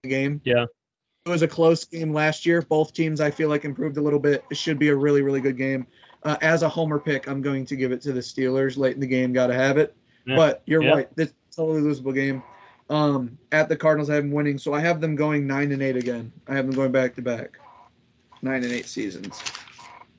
game. 0.05 0.41
Yeah. 0.45 0.65
It 1.27 1.29
was 1.29 1.43
a 1.43 1.49
close 1.49 1.85
game 1.85 2.13
last 2.13 2.47
year. 2.47 2.63
Both 2.63 2.95
teams, 2.95 3.21
I 3.21 3.31
feel 3.31 3.49
like, 3.49 3.65
improved 3.65 3.99
a 3.99 4.03
little 4.03 4.19
bit. 4.19 4.45
It 4.51 4.57
should 4.57 4.79
be 4.79 4.89
a 4.89 4.97
really, 4.97 5.23
really 5.23 5.41
good 5.41 5.57
game. 5.57 5.87
Uh, 6.23 6.37
as 6.41 6.63
a 6.63 6.69
homer 6.69 6.99
pick, 6.99 7.29
I'm 7.29 7.43
going 7.43 7.67
to 7.67 7.77
give 7.77 7.93
it 7.93 8.01
to 8.03 8.13
the 8.13 8.21
Steelers 8.21 8.77
late 8.79 8.95
in 8.95 9.01
the 9.01 9.07
game. 9.07 9.33
Got 9.33 9.49
to 9.49 9.55
have 9.55 9.77
it. 9.77 9.95
Yeah. 10.27 10.37
But 10.37 10.63
you're 10.67 10.83
Yeah. 10.83 10.93
right. 10.93 11.17
This 11.17 11.33
totally 11.55 11.83
losable 11.83 12.15
game. 12.15 12.43
Um, 12.89 13.37
at 13.53 13.69
the 13.69 13.77
Cardinals, 13.77 14.09
I 14.09 14.15
have 14.15 14.25
them 14.25 14.33
winning, 14.33 14.59
so 14.59 14.73
I 14.73 14.81
have 14.81 15.01
them 15.01 15.17
going 15.17 15.47
nine 15.47 15.73
and 15.73 15.83
eight 15.83 15.97
again. 15.97 16.33
I 16.47 16.55
have 16.55 16.67
them 16.67 16.75
going 16.75 16.93
back 16.93 17.15
to 17.17 17.23
back, 17.23 17.59
nine 18.47 18.65
and 18.65 18.73
eight 18.73 18.87
seasons. 18.87 19.43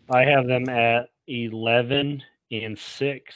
I 0.10 0.24
have 0.26 0.48
them 0.48 0.70
at 0.70 1.10
eleven 1.28 2.24
and 2.52 2.78
six. 2.78 3.34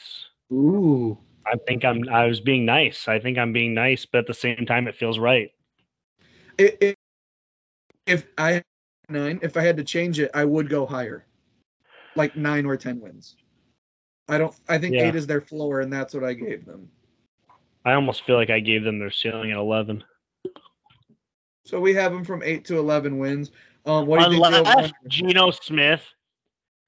Ooh. 0.52 1.18
I 1.44 1.56
think 1.66 1.84
I'm. 1.84 2.08
I 2.08 2.26
was 2.26 2.40
being 2.40 2.64
nice. 2.64 3.08
I 3.08 3.18
think 3.18 3.36
I'm 3.36 3.52
being 3.52 3.74
nice, 3.74 4.06
but 4.06 4.18
at 4.18 4.26
the 4.26 4.34
same 4.34 4.64
time, 4.64 4.86
it 4.86 4.94
feels 4.94 5.18
right. 5.18 5.50
It, 6.56 6.78
it, 6.80 6.96
if 8.06 8.26
I 8.38 8.52
had 8.52 8.64
nine, 9.08 9.40
if 9.42 9.56
I 9.56 9.62
had 9.62 9.76
to 9.78 9.84
change 9.84 10.20
it, 10.20 10.30
I 10.34 10.44
would 10.44 10.68
go 10.68 10.86
higher, 10.86 11.24
like 12.14 12.36
nine 12.36 12.64
or 12.64 12.76
ten 12.76 13.00
wins. 13.00 13.36
I 14.28 14.38
don't. 14.38 14.54
I 14.68 14.78
think 14.78 14.94
Yeah. 14.94 15.08
eight 15.08 15.16
is 15.16 15.26
their 15.26 15.40
floor, 15.40 15.80
and 15.80 15.92
that's 15.92 16.14
what 16.14 16.22
I 16.22 16.32
gave 16.32 16.64
them. 16.64 16.88
I 17.84 17.94
almost 17.94 18.24
feel 18.24 18.36
like 18.36 18.50
I 18.50 18.60
gave 18.60 18.84
them 18.84 19.00
their 19.00 19.10
ceiling 19.10 19.50
at 19.50 19.58
eleven. 19.58 20.04
So 21.64 21.80
we 21.80 21.94
have 21.94 22.12
them 22.12 22.24
from 22.24 22.42
eight 22.42 22.64
to 22.66 22.78
eleven 22.78 23.18
wins. 23.18 23.50
Um, 23.86 24.06
what 24.06 24.28
do 24.28 24.36
you 24.36 24.42
think? 24.42 24.92
Geno 25.08 25.50
Smith 25.50 26.04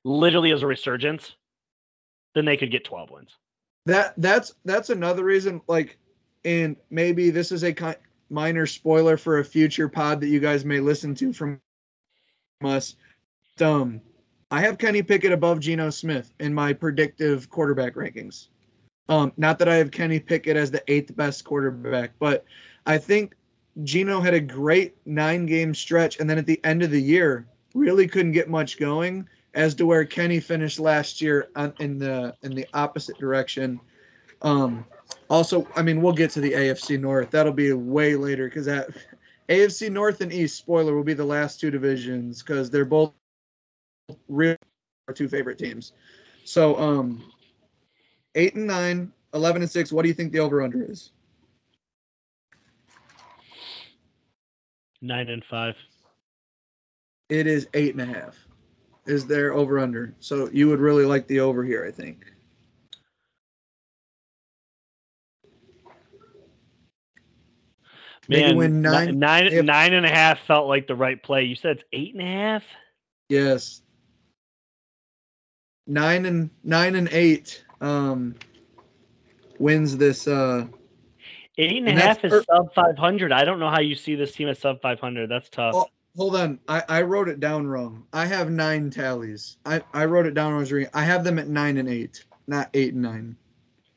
literally 0.05 0.51
is 0.51 0.63
a 0.63 0.67
resurgence, 0.67 1.35
then 2.35 2.45
they 2.45 2.57
could 2.57 2.71
get 2.71 2.85
twelve 2.85 3.11
wins. 3.11 3.37
That 3.87 4.15
that's 4.17 4.55
that's 4.65 4.91
another 4.91 5.25
reason. 5.25 5.61
Like, 5.67 5.99
and 6.45 6.77
maybe 6.91 7.31
this 7.31 7.53
is 7.53 7.63
a 7.63 7.73
ki- 7.73 8.01
minor 8.31 8.67
spoiler 8.67 9.17
for 9.17 9.39
a 9.39 9.45
future 9.45 9.89
pod 9.89 10.21
that 10.21 10.29
you 10.29 10.41
guys 10.41 10.65
may 10.65 10.81
listen 10.81 11.15
to 11.17 11.33
from 11.33 11.61
us. 12.63 12.97
Um, 13.61 14.01
I 14.51 14.61
have 14.61 14.79
Kenny 14.79 15.03
Pickett 15.03 15.33
above 15.33 15.61
Geno 15.61 15.91
Smith 15.91 16.33
in 16.41 16.55
my 16.55 16.73
predictive 16.73 17.49
quarterback 17.51 17.95
rankings. 17.95 18.49
Um, 19.09 19.33
not 19.37 19.59
that 19.59 19.69
I 19.69 19.77
have 19.77 19.91
Kenny 19.91 20.19
Pickett 20.19 20.57
as 20.57 20.71
the 20.71 20.83
eighth 20.91 21.15
best 21.15 21.45
quarterback, 21.45 22.13
but 22.19 22.45
I 22.87 22.99
think 22.99 23.35
Geno 23.83 24.21
had 24.21 24.35
a 24.35 24.41
great 24.41 24.97
nine 25.05 25.47
game 25.47 25.75
stretch, 25.75 26.21
and 26.21 26.31
then 26.31 26.39
at 26.39 26.47
the 26.47 26.61
end 26.65 26.83
of 26.83 26.91
the 26.91 27.01
year, 27.01 27.47
really 27.75 28.07
couldn't 28.07 28.33
get 28.33 28.49
much 28.49 28.79
going. 28.79 29.29
As 29.55 29.77
to 29.77 29.87
where 29.87 30.05
Kenny 30.05 30.41
finished 30.41 30.81
last 30.81 31.21
year 31.21 31.49
on, 31.55 31.75
in 31.79 31.99
the 31.99 32.35
in 32.43 32.55
the 32.55 32.67
opposite 32.75 33.19
direction. 33.19 33.81
Um, 34.43 34.85
also, 35.31 35.67
I 35.77 35.83
mean, 35.83 36.03
we'll 36.03 36.13
get 36.13 36.31
to 36.33 36.41
the 36.41 36.53
AFC 36.53 37.01
North. 37.01 37.31
That'll 37.31 37.53
be 37.53 37.73
way 37.73 38.17
later 38.17 38.49
because 38.49 38.67
that 38.67 38.91
AFC 39.49 39.91
North 39.91 40.21
and 40.21 40.33
East, 40.33 40.57
spoiler, 40.57 40.95
will 40.95 41.05
be 41.05 41.15
the 41.15 41.25
last 41.25 41.61
two 41.61 41.71
divisions 41.71 42.43
because 42.43 42.69
they're 42.69 42.85
both 42.85 43.13
real 44.29 44.57
our 45.09 45.15
two 45.15 45.29
favorite 45.29 45.59
teams. 45.59 45.93
So, 46.45 46.77
um, 46.79 47.23
eight 48.35 48.55
and 48.55 48.67
nine, 48.67 49.13
11 49.35 49.63
and 49.63 49.71
six. 49.71 49.93
What 49.93 50.03
do 50.03 50.09
you 50.09 50.15
think 50.15 50.33
the 50.33 50.41
over 50.41 50.63
under 50.63 50.91
is? 50.91 51.11
Nine 55.05 55.29
and 55.29 55.45
five. 55.51 55.75
It 57.29 57.47
is 57.47 57.69
eight 57.75 57.95
and 57.95 58.01
a 58.01 58.07
half. 58.07 58.39
Is 59.05 59.27
there 59.27 59.53
over 59.53 59.79
under? 59.79 60.15
So 60.19 60.49
you 60.51 60.69
would 60.69 60.81
really 60.81 61.05
like 61.05 61.27
the 61.27 61.41
over 61.41 61.63
here, 61.63 61.85
I 61.87 61.91
think. 61.91 62.25
Man, 68.29 68.57
win 68.57 68.81
ni- 68.81 68.89
nine- 68.89 69.19
nine, 69.19 69.47
if- 69.49 69.65
nine 69.67 69.93
and 69.93 70.07
a 70.07 70.09
half 70.09 70.39
felt 70.47 70.69
like 70.69 70.87
the 70.87 70.95
right 70.95 71.23
play. 71.23 71.45
You 71.45 71.55
said 71.55 71.77
it's 71.77 71.85
eight 71.93 72.15
and 72.15 72.23
a 72.23 72.27
half. 72.27 72.63
Yes. 73.29 73.83
Nine 75.87 76.25
and 76.25 76.49
nine 76.63 76.95
and 76.95 77.11
eight 77.13 77.63
um 77.83 78.37
wins 79.59 79.99
this 79.99 80.27
uh 80.27 80.67
Eight 81.57 81.77
and 81.77 81.89
a 81.89 81.93
half 81.93 82.25
is 82.25 82.31
per- 82.31 82.43
sub 82.43 82.75
five 82.75 82.99
hundred. 82.99 83.33
I 83.33 83.45
don't 83.45 83.61
know 83.61 83.71
how 83.71 83.81
you 83.81 83.95
see 83.95 84.17
this 84.17 84.33
team 84.33 84.49
at 84.49 84.59
sub 84.59 84.81
five 84.81 84.99
hundred. 84.99 85.31
That's 85.31 85.49
tough. 85.49 85.75
Well, 85.75 85.91
hold 86.17 86.37
on. 86.37 86.59
I, 86.69 86.83
I 86.89 87.03
wrote 87.03 87.29
it 87.29 87.39
down 87.39 87.67
wrong. 87.67 88.07
I 88.13 88.27
have 88.27 88.51
nine 88.51 88.91
tallies. 88.91 89.57
I, 89.65 89.83
I 89.93 90.07
wrote 90.07 90.27
it 90.27 90.35
down 90.35 90.49
when 90.49 90.57
I 90.57 90.61
was 90.61 90.73
reading. 90.73 90.91
I 90.93 91.05
have 91.05 91.23
them 91.23 91.39
at 91.39 91.49
nine 91.49 91.77
and 91.79 91.89
eight, 91.89 92.25
not 92.47 92.71
eight 92.75 92.95
and 92.95 93.03
nine. 93.03 93.37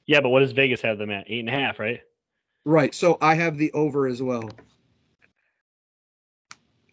Yeah, 0.05 0.21
but 0.21 0.29
what 0.29 0.39
does 0.39 0.51
Vegas 0.51 0.81
have 0.81 0.97
them 0.97 1.09
at? 1.09 1.25
Eight 1.27 1.39
and 1.39 1.49
a 1.49 1.51
half, 1.51 1.79
right? 1.79 2.01
Right. 2.63 2.93
So 2.93 3.17
I 3.19 3.35
have 3.35 3.57
the 3.57 3.71
over 3.73 4.07
as 4.07 4.21
well. 4.21 4.49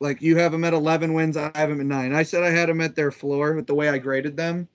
Like 0.01 0.21
you 0.21 0.37
have 0.37 0.53
them 0.53 0.65
at 0.65 0.73
11 0.73 1.15
wins, 1.15 1.37
I 1.37 1.51
have 1.55 1.69
them 1.69 1.81
at 1.81 1.87
nine. 1.87 2.13
I 2.13 2.25
said 2.25 2.43
I 2.43 2.51
had 2.51 2.69
them 2.69 2.81
at 2.81 2.95
their 2.95 3.11
floor 3.11 3.55
with 3.55 3.67
the 3.67 3.75
way 3.75 3.89
I 3.89 3.99
graded 3.99 4.37
them. 4.37 4.69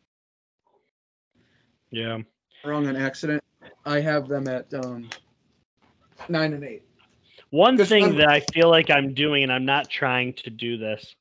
Yeah. 1.91 2.19
Wrong 2.63 2.87
on 2.87 2.95
accident. 2.95 3.43
I 3.85 3.99
have 3.99 4.27
them 4.27 4.47
at 4.47 4.73
um, 4.73 5.09
nine 6.27 6.53
and 6.53 6.63
eight. 6.63 6.83
One 7.51 7.77
thing 7.77 8.17
that 8.17 8.29
I 8.29 8.41
feel 8.41 8.69
like 8.69 8.91
I'm 8.91 9.13
doing, 9.13 9.43
and 9.43 9.51
I'm 9.51 9.65
not 9.65 9.89
trying 9.89 10.33
to 10.33 10.49
do 10.49 10.77
this, 10.77 11.15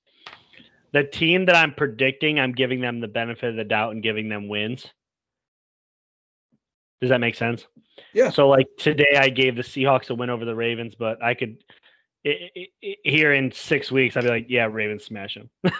the 0.92 1.04
team 1.04 1.46
that 1.46 1.56
I'm 1.56 1.72
predicting, 1.72 2.38
I'm 2.38 2.52
giving 2.52 2.80
them 2.80 3.00
the 3.00 3.08
benefit 3.08 3.50
of 3.50 3.56
the 3.56 3.64
doubt 3.64 3.92
and 3.92 4.02
giving 4.02 4.28
them 4.28 4.48
wins. 4.48 4.86
Does 7.00 7.10
that 7.10 7.20
make 7.20 7.34
sense? 7.34 7.66
Yeah. 8.12 8.30
So 8.30 8.48
like 8.48 8.66
today, 8.76 9.16
I 9.16 9.28
gave 9.28 9.56
the 9.56 9.62
Seahawks 9.62 10.10
a 10.10 10.14
win 10.14 10.30
over 10.30 10.44
the 10.44 10.54
Ravens, 10.54 10.94
but 10.94 11.22
I 11.22 11.34
could 11.34 11.62
i 12.26 12.50
i 12.56 12.66
i 12.84 12.94
here 13.04 13.32
in 13.32 13.52
six 13.52 13.90
weeks, 13.92 14.16
I'd 14.16 14.24
be 14.24 14.30
like, 14.30 14.46
yeah, 14.48 14.68
Ravens 14.70 15.04
smash 15.04 15.34
them. 15.34 15.48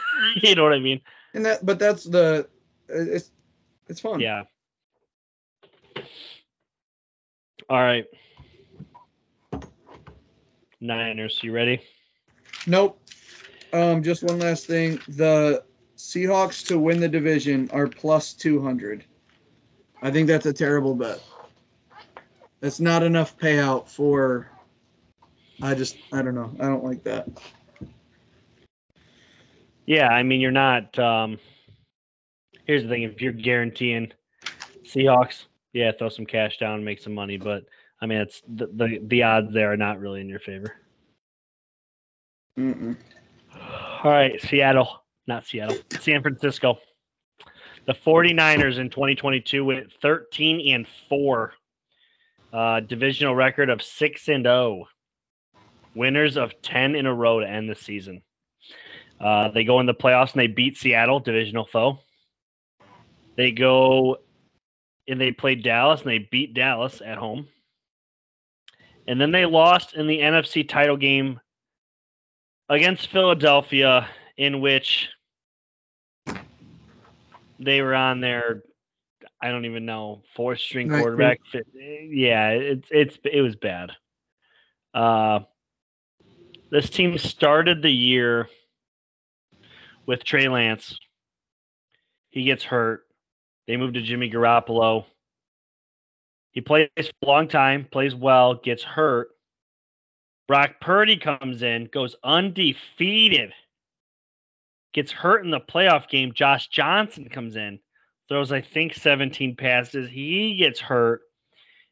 you 0.43 0.55
know 0.55 0.63
what 0.63 0.73
I 0.73 0.79
mean? 0.79 1.01
And 1.35 1.45
that, 1.45 1.65
but 1.65 1.79
that's 1.79 2.05
the, 2.05 2.49
it's, 2.89 3.31
it's 3.89 4.01
fun. 4.01 4.21
Yeah. 4.21 4.45
All 7.69 7.81
right. 7.83 8.07
Niners, 10.81 11.41
you 11.43 11.53
ready? 11.53 11.83
Nope. 12.67 13.01
Um, 13.73 14.03
just 14.03 14.23
one 14.23 14.39
last 14.39 14.67
thing. 14.67 15.01
The 15.09 15.65
Seahawks 15.97 16.67
to 16.69 16.79
win 16.79 17.01
the 17.01 17.09
division 17.09 17.71
are 17.73 17.89
plus 17.89 18.33
200. 18.35 19.05
I 20.01 20.11
think 20.11 20.29
that's 20.29 20.47
a 20.47 20.53
terrible 20.53 20.95
bet. 20.95 21.21
That's 22.61 22.81
not 22.81 23.03
enough 23.03 23.37
payout 23.39 23.89
for. 23.89 24.51
I 25.61 25.75
just, 25.75 25.97
I 26.13 26.23
don't 26.23 26.35
know. 26.35 26.53
I 26.61 26.67
don't 26.67 26.85
like 26.85 27.03
that. 27.05 27.29
Yeah, 29.87 30.09
I 30.09 30.23
mean 30.23 30.41
you're 30.41 30.51
not. 30.51 30.99
Um, 30.99 31.39
here's 32.67 32.83
the 32.83 32.91
thing: 32.91 33.05
if 33.05 33.23
you're 33.23 33.33
guaranteeing 33.33 34.13
Seahawks, 34.85 35.47
yeah, 35.73 35.93
throw 35.99 36.11
some 36.11 36.27
cash 36.27 36.59
down, 36.59 36.85
make 36.85 37.01
some 37.01 37.15
money. 37.15 37.39
But 37.39 37.65
I 38.01 38.07
mean, 38.07 38.19
it's 38.19 38.43
the 38.49 38.67
the, 38.67 39.01
the 39.03 39.23
odds 39.23 39.53
there 39.53 39.73
are 39.73 39.77
not 39.77 40.01
really 40.01 40.21
in 40.21 40.29
your 40.29 40.41
favor. 40.41 40.75
Mm-mm. 42.59 42.97
All 44.05 44.11
right, 44.11 44.41
Seattle, 44.43 45.03
not 45.27 45.47
Seattle, 45.47 45.77
San 46.01 46.23
Francisco. 46.23 46.79
The 47.87 47.95
49ers 47.95 48.79
in 48.79 48.91
2022 48.91 49.65
went 49.65 49.93
13 50.03 50.75
and 50.75 50.87
4. 51.09 51.53
Uh, 52.53 52.81
divisional 52.81 53.35
record 53.35 53.71
of 53.71 53.83
6 53.83 54.29
and 54.29 54.45
0. 54.45 54.87
Winners 55.95 56.37
of 56.37 56.61
10 56.63 56.95
in 56.95 57.07
a 57.07 57.15
row 57.15 57.41
to 57.41 57.49
end 57.49 57.69
the 57.69 57.75
season. 57.75 58.23
Uh, 59.21 59.49
they 59.49 59.65
go 59.65 59.81
in 59.81 59.87
the 59.87 59.95
playoffs 59.95 60.33
and 60.33 60.41
they 60.41 60.47
beat 60.47 60.77
Seattle, 60.77 61.21
divisional 61.21 61.67
foe. 61.67 61.99
They 63.37 63.53
go 63.53 64.19
and 65.09 65.21
they 65.21 65.33
play 65.33 65.55
Dallas 65.55 66.03
and 66.03 66.11
they 66.11 66.29
beat 66.31 66.55
Dallas 66.55 67.01
at 67.05 67.19
home. 67.19 67.49
And 69.09 69.19
then 69.19 69.33
they 69.33 69.47
lost 69.47 69.95
in 69.95 70.07
the 70.07 70.19
NFC 70.19 70.69
title 70.69 70.99
game 70.99 71.41
against 72.69 73.09
Philadelphia, 73.09 74.07
in 74.37 74.61
which 74.61 75.09
they 77.59 77.81
were 77.81 77.95
on 77.95 78.21
their 78.21 78.63
I 79.41 79.51
don't 79.51 79.65
even 79.65 79.87
know 79.87 80.23
fourth 80.37 80.61
string 80.61 80.91
quarterback. 80.91 81.39
Yeah, 81.73 82.51
it's 82.51 82.87
it's 82.91 83.19
it 83.25 83.41
was 83.41 83.57
bad. 83.57 83.93
Uh, 84.93 85.41
this 86.71 86.91
team 86.91 87.17
started 87.17 87.81
the 87.81 87.91
year 87.91 88.47
with 90.05 90.23
Trey 90.23 90.49
Lance. 90.49 90.99
He 92.29 92.45
gets 92.45 92.63
hurt. 92.63 93.07
They 93.67 93.79
move 93.79 93.95
to 93.95 94.03
Jimmy 94.03 94.31
Garoppolo. 94.31 95.07
He 96.53 96.61
plays 96.61 96.89
a 96.99 97.27
long 97.27 97.49
time, 97.49 97.87
plays 97.91 98.15
well, 98.15 98.55
gets 98.55 98.83
hurt. 98.83 99.29
Brock 100.47 100.81
Purdy 100.81 101.19
comes 101.19 101.63
in, 101.63 101.89
goes 101.93 102.17
undefeated, 102.25 103.53
gets 104.95 105.13
hurt 105.13 105.45
in 105.45 105.51
the 105.51 105.61
playoff 105.61 106.09
game. 106.09 106.33
Josh 106.33 106.69
Johnson 106.69 107.29
comes 107.29 107.57
in, 107.57 107.79
throws, 108.29 108.51
I 108.51 108.63
think, 108.63 108.95
17 108.95 109.57
passes. 109.57 110.09
He 110.09 110.57
gets 110.57 110.81
hurt, 110.81 111.21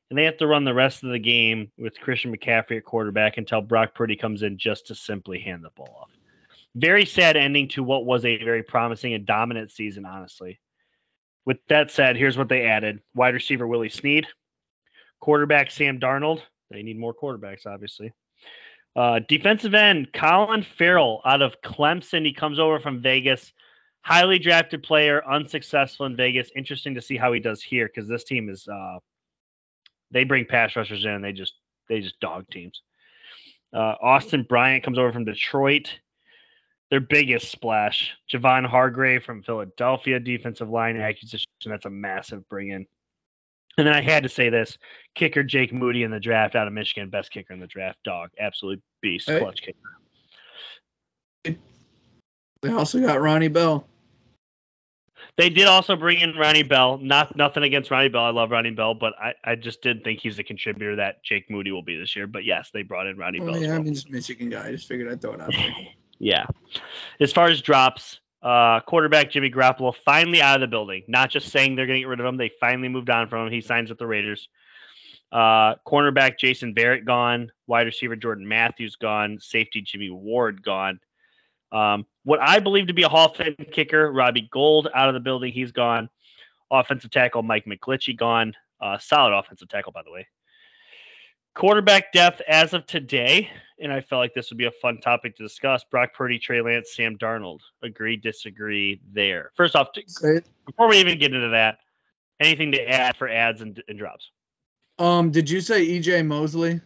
and 0.09 0.18
they 0.18 0.24
have 0.24 0.38
to 0.38 0.46
run 0.46 0.64
the 0.64 0.72
rest 0.72 1.04
of 1.04 1.11
the 1.11 1.18
game 1.18 1.70
with 1.76 2.00
Christian 2.00 2.34
McCaffrey 2.34 2.78
at 2.78 2.84
quarterback 2.84 3.36
until 3.36 3.61
Brock 3.61 3.94
Purdy 3.94 4.16
comes 4.16 4.42
in 4.42 4.57
just 4.57 4.86
to 4.86 4.94
simply 4.94 5.38
hand 5.38 5.62
the 5.62 5.70
ball 5.76 5.98
off. 6.00 6.11
Very 6.74 7.04
sad 7.04 7.36
ending 7.36 7.68
to 7.68 7.82
what 7.82 8.07
was 8.07 8.24
a 8.24 8.42
very 8.42 8.62
promising 8.62 9.12
and 9.12 9.26
dominant 9.26 9.70
season, 9.70 10.07
honestly. 10.07 10.61
With 11.44 11.59
that 11.68 11.90
said, 11.90 12.16
here's 12.16 12.36
what 12.38 12.48
they 12.48 12.64
added 12.64 13.00
wide 13.14 13.34
receiver 13.34 13.66
Willie 13.66 13.88
Snead, 13.88 14.26
quarterback 15.21 15.71
Sam 15.71 15.99
Darnold. 15.99 16.41
They 16.71 16.83
need 16.83 16.99
more 16.99 17.14
quarterbacks, 17.14 17.67
obviously. 17.67 18.12
Uh, 18.95 19.21
defensive 19.29 19.75
end 19.75 20.11
Clelin 20.12 20.64
Ferrell 20.64 21.21
out 21.25 21.43
of 21.43 21.61
Clemson. 21.62 22.25
He 22.25 22.33
comes 22.33 22.59
over 22.59 22.81
from 22.81 23.03
Vegas. 23.03 23.53
Highly 24.01 24.39
drafted 24.39 24.83
player, 24.83 25.23
unsuccessful 25.29 26.07
in 26.07 26.17
Vegas. 26.17 26.51
Interesting 26.55 26.95
to 26.95 27.03
see 27.03 27.17
how 27.17 27.33
he 27.33 27.41
does 27.41 27.62
here 27.62 27.91
because 27.93 28.09
this 28.09 28.25
team 28.25 28.49
is 28.49 28.67
uh, 28.69 28.99
they 30.12 30.25
bring 30.25 30.45
pass 30.45 30.77
rushers 30.77 31.05
in 31.05 31.23
they 31.23 31.33
just 31.33 31.55
they 31.89 32.01
just 32.01 32.19
dog 32.21 32.47
teams. 32.51 32.83
Uh, 33.75 33.95
Austin 34.01 34.45
Bryant 34.49 34.85
comes 34.85 34.99
over 34.99 35.12
from 35.12 35.25
Detroit. 35.25 35.93
Their 36.91 37.01
biggest 37.01 37.51
splash, 37.51 38.14
Javon 38.33 38.64
Hargrave 38.64 39.25
from 39.25 39.43
Philadelphia, 39.43 40.21
defensive 40.21 40.71
line 40.71 40.97
acquisition. 40.97 41.49
That's 41.64 41.85
a 41.85 41.91
massive 41.91 42.49
bring 42.49 42.71
in. 42.71 42.87
And 43.79 43.87
then 43.87 43.95
I 43.95 44.01
had 44.01 44.22
to 44.22 44.29
say 44.29 44.49
this 44.49 44.79
kicker 45.14 45.43
Jake 45.43 45.72
Moody 45.72 46.03
in 46.03 46.11
the 46.11 46.20
draft 46.20 46.55
out 46.55 46.66
of 46.66 46.72
Michigan, 46.72 47.11
best 47.11 47.31
kicker 47.31 47.53
in 47.53 47.61
the 47.61 47.66
draft, 47.66 47.99
dog, 48.05 48.31
absolute 48.39 48.83
beast, 49.03 49.29
Hey. 49.29 49.39
clutch 49.39 49.61
kicker. 49.62 51.59
They 52.62 52.70
also 52.72 53.01
got 53.01 53.20
Ronnie 53.20 53.49
Bell. 53.49 53.87
They 55.37 55.51
did 55.51 55.66
also 55.66 55.95
bring 55.97 56.20
in 56.20 56.35
Ronnie 56.37 56.62
Bell. 56.62 56.99
Not 56.99 57.37
nothing 57.37 57.62
against 57.62 57.91
Ronnie 57.91 58.09
Bell. 58.09 58.24
I 58.24 58.31
love 58.31 58.51
Ronnie 58.51 58.70
Bell, 58.70 58.95
but 58.95 59.12
I, 59.20 59.35
I 59.45 59.55
just 59.55 59.83
didn't 59.83 60.03
think 60.05 60.20
he's 60.20 60.39
the 60.39 60.45
contributor 60.45 60.97
that 60.97 61.22
Jake 61.22 61.51
Moody 61.51 61.70
will 61.70 61.83
be 61.83 61.97
this 61.99 62.16
year. 62.16 62.27
But 62.27 62.45
yes, 62.45 62.70
they 62.72 62.83
brought 62.83 63.07
in 63.07 63.18
Ronnie 63.18 63.41
Oh, 63.41 63.47
Bell. 63.47 63.59
yeah, 63.59 63.68
well. 63.68 63.77
I'm 63.77 63.85
just 63.85 64.11
Michigan 64.11 64.49
guy. 64.49 64.68
I 64.68 64.70
just 64.72 64.89
figured 64.89 65.11
I'd 65.12 65.20
throw 65.20 65.35
it 65.35 65.41
out 65.41 65.53
there. 65.53 65.74
Yeah. 66.18 66.47
As 67.20 67.31
far 67.31 67.49
as 67.49 67.61
drops, 67.61 68.20
uh, 68.43 68.80
quarterback 68.80 69.30
Jimmy 69.30 69.51
Garoppolo 69.51 69.95
finally 70.05 70.41
out 70.41 70.57
of 70.57 70.61
the 70.61 70.66
building. 70.66 71.03
Not 71.09 71.30
just 71.30 71.51
saying 71.51 71.74
they're 71.74 71.87
going 71.87 71.97
to 71.97 72.01
get 72.01 72.09
rid 72.09 72.20
of 72.20 72.26
him. 72.26 72.37
They 72.37 72.51
finally 72.61 72.89
moved 72.89 73.11
on 73.11 73.28
from 73.28 73.47
him. 73.47 73.53
He 73.53 73.61
signs 73.61 73.91
with 73.91 73.99
the 73.99 74.07
Raiders. 74.07 74.49
Uh, 75.32 75.74
cornerback 75.87 76.39
Jason 76.39 76.74
Verrett 76.74 77.05
gone. 77.05 77.51
Wide 77.66 77.87
receiver 77.87 78.16
Jordan 78.16 78.47
Matthews 78.47 78.97
gone. 78.97 79.39
Safety 79.41 79.80
Jimmy 79.80 80.11
Ward 80.11 80.62
gone. 80.62 81.01
Um, 81.72 82.07
what 82.24 82.41
I 82.41 82.61
believe 82.61 82.87
to 82.87 82.95
be 82.95 83.03
a 83.03 83.09
Hall 83.09 83.30
of 83.30 83.37
Fame 83.37 83.57
kicker, 83.72 84.11
Robbie 84.11 84.49
Gould 84.53 84.89
out 84.95 85.09
of 85.09 85.14
the 85.14 85.20
building. 85.20 85.53
He's 85.53 85.72
gone. 85.72 86.09
Offensive 86.70 87.11
tackle 87.11 87.43
Mike 87.43 87.64
McGlinchey 87.64 88.16
gone. 88.16 88.55
Uh, 88.80 88.99
solid 88.99 89.37
offensive 89.37 89.68
tackle, 89.68 89.93
by 89.93 90.03
the 90.03 90.12
way. 90.12 90.26
Quarterback 91.57 92.12
depth 92.12 92.42
as 92.46 92.74
of 92.74 92.84
today, 92.86 93.48
and 93.80 93.90
I 93.90 94.02
felt 94.02 94.20
like 94.20 94.34
this 94.34 94.50
would 94.50 94.59
be 94.59 94.66
a 94.66 94.70
fun 94.82 95.00
topic 95.00 95.36
to 95.36 95.42
discuss. 95.42 95.82
Brock 95.90 96.11
Purdy, 96.12 96.38
Trey 96.38 96.61
Lance, 96.61 96.90
Sam 96.94 97.16
Darnold. 97.16 97.61
Agree, 97.82 98.14
disagree 98.14 99.00
there. 99.14 99.52
First 99.57 99.74
off, 99.74 99.88
before 99.94 100.88
we 100.88 100.98
even 100.98 101.18
get 101.18 101.32
into 101.32 101.48
that, 101.48 101.78
anything 102.40 102.72
to 102.72 102.86
add 102.86 103.16
for 103.16 103.26
ads 103.26 103.62
and, 103.62 103.82
and 103.88 103.98
drops? 103.98 104.30
Um, 104.98 105.30
did 105.30 105.48
you 105.48 105.62
say 105.62 105.86
EJ 105.86 106.26
Moseley? 106.26 106.78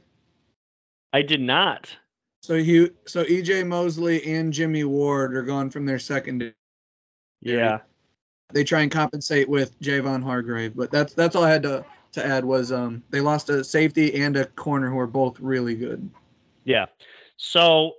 I 1.12 1.22
did 1.22 1.40
not. 1.40 1.90
So 2.42 2.54
he, 2.54 2.90
so 3.06 3.24
EJ 3.24 3.66
Moseley 3.66 4.24
and 4.24 4.52
Jimmy 4.52 4.84
Ward 4.84 5.34
are 5.34 5.42
gone 5.42 5.70
from 5.70 5.84
their 5.84 5.98
secondary. 5.98 6.54
Yeah. 7.40 7.80
They 8.52 8.62
try 8.62 8.82
and 8.82 8.90
compensate 8.90 9.48
with 9.48 9.80
Javon 9.80 10.22
Hargrave, 10.22 10.76
but 10.76 10.92
that's 10.92 11.12
that's 11.12 11.34
all 11.34 11.44
I 11.44 11.50
had 11.50 11.64
to 11.64 11.84
to 12.12 12.24
add 12.24 12.44
was 12.44 12.72
um 12.72 13.02
they 13.10 13.20
lost 13.20 13.48
a 13.50 13.64
safety 13.64 14.22
and 14.22 14.36
a 14.36 14.46
corner 14.46 14.90
who 14.90 14.98
are 14.98 15.06
both 15.06 15.40
really 15.40 15.74
good. 15.74 16.10
Yeah. 16.64 16.86
So 17.36 17.92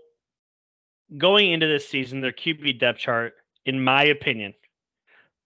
going 1.17 1.51
into 1.51 1.67
this 1.67 1.87
season, 1.87 2.21
their 2.21 2.31
QB 2.31 2.79
depth 2.79 2.99
chart, 2.99 3.35
in 3.65 3.83
my 3.83 4.03
opinion, 4.03 4.53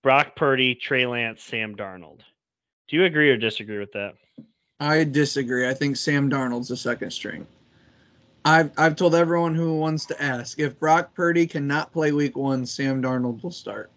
Brock 0.03 0.35
Purdy, 0.35 0.75
Trey 0.75 1.05
Lance, 1.05 1.43
Sam 1.43 1.75
Darnold. 1.75 2.19
Do 2.87 2.97
you 2.97 3.05
agree 3.05 3.31
or 3.31 3.37
disagree 3.37 3.79
with 3.79 3.93
that? 3.93 4.15
I 4.79 5.03
disagree. 5.03 5.67
I 5.67 5.73
think 5.73 5.97
Sam 5.97 6.29
Darnold's 6.29 6.67
the 6.67 6.77
second 6.77 7.11
string. 7.11 7.47
I've 8.43 8.71
I've 8.77 8.95
told 8.95 9.15
everyone 9.15 9.55
who 9.55 9.77
wants 9.77 10.05
to 10.07 10.21
ask 10.21 10.59
if 10.59 10.79
Brock 10.79 11.15
Purdy 11.15 11.47
cannot 11.47 11.91
play 11.91 12.11
Week 12.11 12.37
One, 12.37 12.65
Sam 12.67 13.01
Darnold 13.01 13.41
will 13.41 13.51
start. 13.51 13.89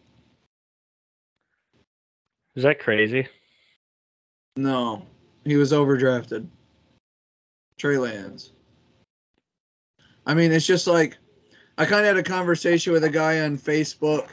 Is 2.56 2.62
that 2.62 2.80
crazy? 2.80 3.28
No, 4.58 5.06
he 5.44 5.54
was 5.54 5.70
overdrafted. 5.70 6.48
Trey 7.76 7.96
Lance. 7.96 8.50
I 10.26 10.34
mean, 10.34 10.50
it's 10.50 10.66
just 10.66 10.88
like 10.88 11.16
I 11.78 11.84
kind 11.84 12.04
of 12.04 12.16
had 12.16 12.16
a 12.16 12.28
conversation 12.28 12.92
with 12.92 13.04
a 13.04 13.08
guy 13.08 13.38
on 13.42 13.56
Facebook, 13.56 14.30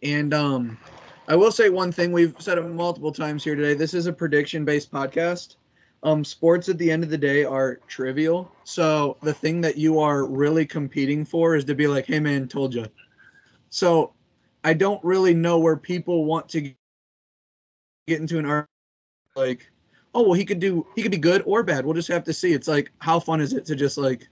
and 0.00 0.32
um, 0.32 0.78
I 1.26 1.34
will 1.34 1.50
say 1.50 1.70
one 1.70 1.90
thing. 1.90 2.12
We've 2.12 2.36
said 2.38 2.56
it 2.56 2.62
multiple 2.62 3.10
times 3.10 3.42
here 3.42 3.56
today. 3.56 3.74
This 3.74 3.94
is 3.94 4.06
a 4.06 4.12
prediction-based 4.12 4.92
podcast. 4.92 5.56
Um, 6.04 6.24
sports 6.24 6.68
at 6.68 6.78
the 6.78 6.88
end 6.88 7.02
of 7.02 7.10
the 7.10 7.18
day 7.18 7.42
are 7.42 7.80
trivial. 7.88 8.52
So 8.62 9.16
the 9.24 9.34
thing 9.34 9.60
that 9.62 9.76
you 9.76 9.98
are 9.98 10.24
really 10.24 10.66
competing 10.66 11.24
for 11.24 11.56
is 11.56 11.64
to 11.64 11.74
be 11.74 11.88
like, 11.88 12.06
"Hey, 12.06 12.20
man, 12.20 12.46
told 12.46 12.74
you." 12.74 12.86
So 13.70 14.12
I 14.62 14.74
don't 14.74 15.02
really 15.02 15.34
know 15.34 15.58
where 15.58 15.76
people 15.76 16.26
want 16.26 16.48
to 16.50 16.60
get 18.06 18.20
into 18.20 18.38
an 18.38 18.46
like, 19.36 19.70
"Oh, 20.14 20.22
well, 20.22 20.32
he 20.34 20.44
could 20.44 20.60
do, 20.60 20.86
he 20.94 21.02
could 21.02 21.10
be 21.10 21.18
good 21.18 21.42
or 21.46 21.62
bad. 21.62 21.84
We'll 21.84 21.94
just 21.94 22.08
have 22.08 22.24
to 22.24 22.32
see." 22.32 22.52
It's 22.52 22.68
like, 22.68 22.92
how 22.98 23.20
fun 23.20 23.40
is 23.40 23.52
it 23.52 23.66
to 23.66 23.76
just 23.76 23.98
like 23.98 24.28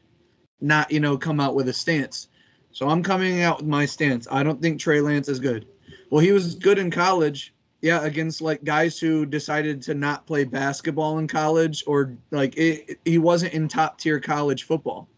not, 0.61 0.91
you 0.91 1.01
know, 1.01 1.19
come 1.19 1.41
out 1.41 1.55
with 1.55 1.69
a 1.69 1.73
stance? 1.73 2.29
So 2.73 2.89
I'm 2.89 3.03
coming 3.03 3.43
out 3.43 3.59
with 3.59 3.67
my 3.67 3.87
stance. 3.87 4.27
I 4.31 4.43
don't 4.43 4.61
think 4.61 4.81
Trey 4.81 5.01
Lance 5.01 5.29
is 5.29 5.41
good. 5.41 5.67
Well, 6.11 6.21
he 6.21 6.33
was 6.33 6.55
good 6.55 6.79
in 6.79 6.91
college, 6.91 7.55
yeah, 7.83 8.03
against 8.03 8.41
like 8.41 8.65
guys 8.65 8.99
who 8.99 9.27
decided 9.27 9.83
to 9.83 9.95
not 9.95 10.27
play 10.27 10.45
basketball 10.45 11.19
in 11.19 11.29
college 11.29 11.85
or 11.87 12.17
like 12.31 12.57
it, 12.57 12.99
he 13.05 13.19
wasn't 13.19 13.53
in 13.53 13.69
top 13.69 13.99
tier 13.99 14.21
college 14.21 14.65
football. 14.65 15.09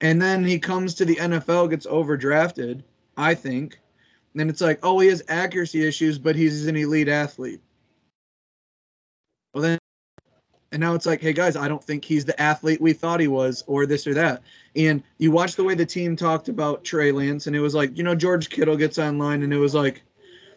And 0.00 0.20
then 0.20 0.44
he 0.44 0.58
comes 0.58 0.94
to 0.96 1.04
the 1.04 1.16
NFL, 1.16 1.70
gets 1.70 1.86
overdrafted, 1.86 2.82
I 3.16 3.34
think. 3.34 3.78
And 4.34 4.50
it's 4.50 4.60
like, 4.60 4.80
oh, 4.82 4.98
he 4.98 5.08
has 5.08 5.22
accuracy 5.28 5.86
issues, 5.86 6.18
but 6.18 6.36
he's 6.36 6.66
an 6.66 6.76
elite 6.76 7.08
athlete. 7.08 7.62
Well, 9.56 9.62
then 9.62 9.78
and 10.70 10.82
now 10.82 10.92
it's 10.92 11.06
like, 11.06 11.22
hey 11.22 11.32
guys, 11.32 11.56
I 11.56 11.66
don't 11.66 11.82
think 11.82 12.04
he's 12.04 12.26
the 12.26 12.38
athlete 12.38 12.78
we 12.78 12.92
thought 12.92 13.20
he 13.20 13.28
was, 13.28 13.64
or 13.66 13.86
this 13.86 14.06
or 14.06 14.12
that. 14.12 14.42
And 14.74 15.02
you 15.16 15.30
watch 15.30 15.56
the 15.56 15.64
way 15.64 15.74
the 15.74 15.86
team 15.86 16.14
talked 16.14 16.50
about 16.50 16.84
Trey 16.84 17.10
Lance, 17.10 17.46
and 17.46 17.56
it 17.56 17.60
was 17.60 17.74
like, 17.74 17.96
you 17.96 18.04
know, 18.04 18.14
George 18.14 18.50
Kittle 18.50 18.76
gets 18.76 18.98
online, 18.98 19.42
and 19.42 19.54
it 19.54 19.58
was 19.58 19.74
like, 19.74 20.02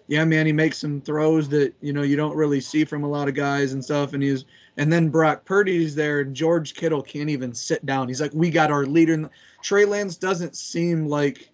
yeah, 0.07 0.25
man, 0.25 0.45
he 0.45 0.51
makes 0.51 0.79
some 0.79 0.99
throws 0.99 1.47
that 1.47 1.73
you 1.79 1.93
know 1.93 2.01
you 2.01 2.17
don't 2.17 2.35
really 2.35 2.59
see 2.59 2.83
from 2.83 3.05
a 3.05 3.07
lot 3.07 3.29
of 3.29 3.35
guys 3.35 3.71
and 3.71 3.81
stuff. 3.81 4.11
And 4.11 4.21
he's, 4.21 4.43
and 4.75 4.91
then 4.91 5.07
Brock 5.07 5.45
Purdy's 5.45 5.95
there, 5.95 6.19
and 6.19 6.35
George 6.35 6.73
Kittle 6.73 7.01
can't 7.01 7.29
even 7.29 7.53
sit 7.53 7.85
down. 7.85 8.09
He's 8.09 8.19
like, 8.19 8.33
we 8.33 8.49
got 8.49 8.69
our 8.69 8.85
leader. 8.85 9.15
The, 9.15 9.29
Trey 9.61 9.85
Lance 9.85 10.17
doesn't 10.17 10.57
seem 10.57 11.07
like 11.07 11.49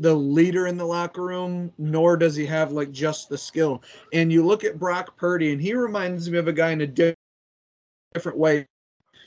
the 0.00 0.14
leader 0.14 0.66
in 0.66 0.78
the 0.78 0.86
locker 0.86 1.22
room, 1.22 1.70
nor 1.76 2.16
does 2.16 2.34
he 2.34 2.46
have 2.46 2.72
like 2.72 2.90
just 2.90 3.28
the 3.28 3.36
skill. 3.36 3.82
And 4.14 4.32
you 4.32 4.44
look 4.44 4.64
at 4.64 4.78
Brock 4.78 5.16
Purdy, 5.16 5.52
and 5.52 5.60
he 5.60 5.74
reminds 5.74 6.30
me 6.30 6.38
of 6.38 6.48
a 6.48 6.52
guy 6.52 6.70
in 6.70 6.80
a 6.80 7.14
different 8.14 8.38
way. 8.38 8.66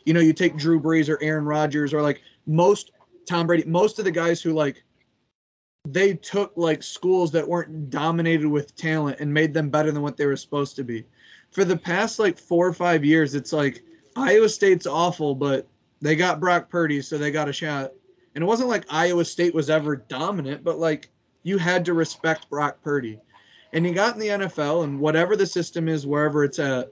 You 0.04 0.14
know, 0.14 0.20
you 0.20 0.34
take 0.34 0.58
Drew 0.58 0.82
Brees 0.82 1.10
or 1.10 1.22
Aaron 1.22 1.46
Rodgers 1.46 1.94
or 1.94 2.02
like 2.02 2.22
most 2.48 2.92
Tom 3.28 3.48
Brady, 3.48 3.66
most 3.66 4.00
of 4.00 4.06
the 4.06 4.12
guys 4.12 4.42
who 4.42 4.52
like 4.52 4.84
they 5.88 6.16
took 6.16 6.54
like 6.56 6.82
schools 6.82 7.32
that 7.34 7.48
weren't 7.48 7.92
dominated 7.92 8.48
with 8.48 8.76
talent 8.76 9.20
and 9.20 9.32
made 9.34 9.54
them 9.54 9.70
better 9.70 9.92
than 9.92 10.02
what 10.02 10.18
they 10.18 10.26
were 10.26 10.36
supposed 10.36 10.76
to 10.78 10.84
be. 10.84 11.06
For 11.52 11.64
the 11.64 11.78
past 11.78 12.18
like 12.18 12.40
four 12.40 12.68
or 12.68 12.74
five 12.74 13.06
years, 13.06 13.36
it's 13.36 13.54
like 13.54 13.84
Iowa 14.16 14.50
State's 14.50 14.88
awful, 14.88 15.36
but 15.36 15.68
they 16.02 16.16
got 16.16 16.40
Brock 16.40 16.70
Purdy, 16.70 17.02
so 17.02 17.18
they 17.18 17.32
got 17.32 17.48
a 17.48 17.54
shot. 17.54 17.92
And 18.36 18.44
it 18.44 18.48
wasn't 18.48 18.70
like 18.70 18.86
Iowa 18.90 19.26
State 19.26 19.54
was 19.54 19.70
ever 19.70 19.96
dominant, 19.96 20.64
but 20.64 20.80
like 20.80 21.10
you 21.44 21.58
had 21.58 21.86
to 21.86 21.94
respect 21.94 22.50
Brock 22.50 22.78
Purdy. 22.84 23.20
And 23.74 23.86
he 23.86 23.92
got 23.92 24.14
in 24.14 24.20
the 24.20 24.28
NFL, 24.28 24.84
and 24.84 25.00
whatever 25.00 25.36
the 25.36 25.46
system 25.46 25.88
is, 25.88 26.06
wherever 26.06 26.44
it's 26.44 26.60
at, 26.60 26.92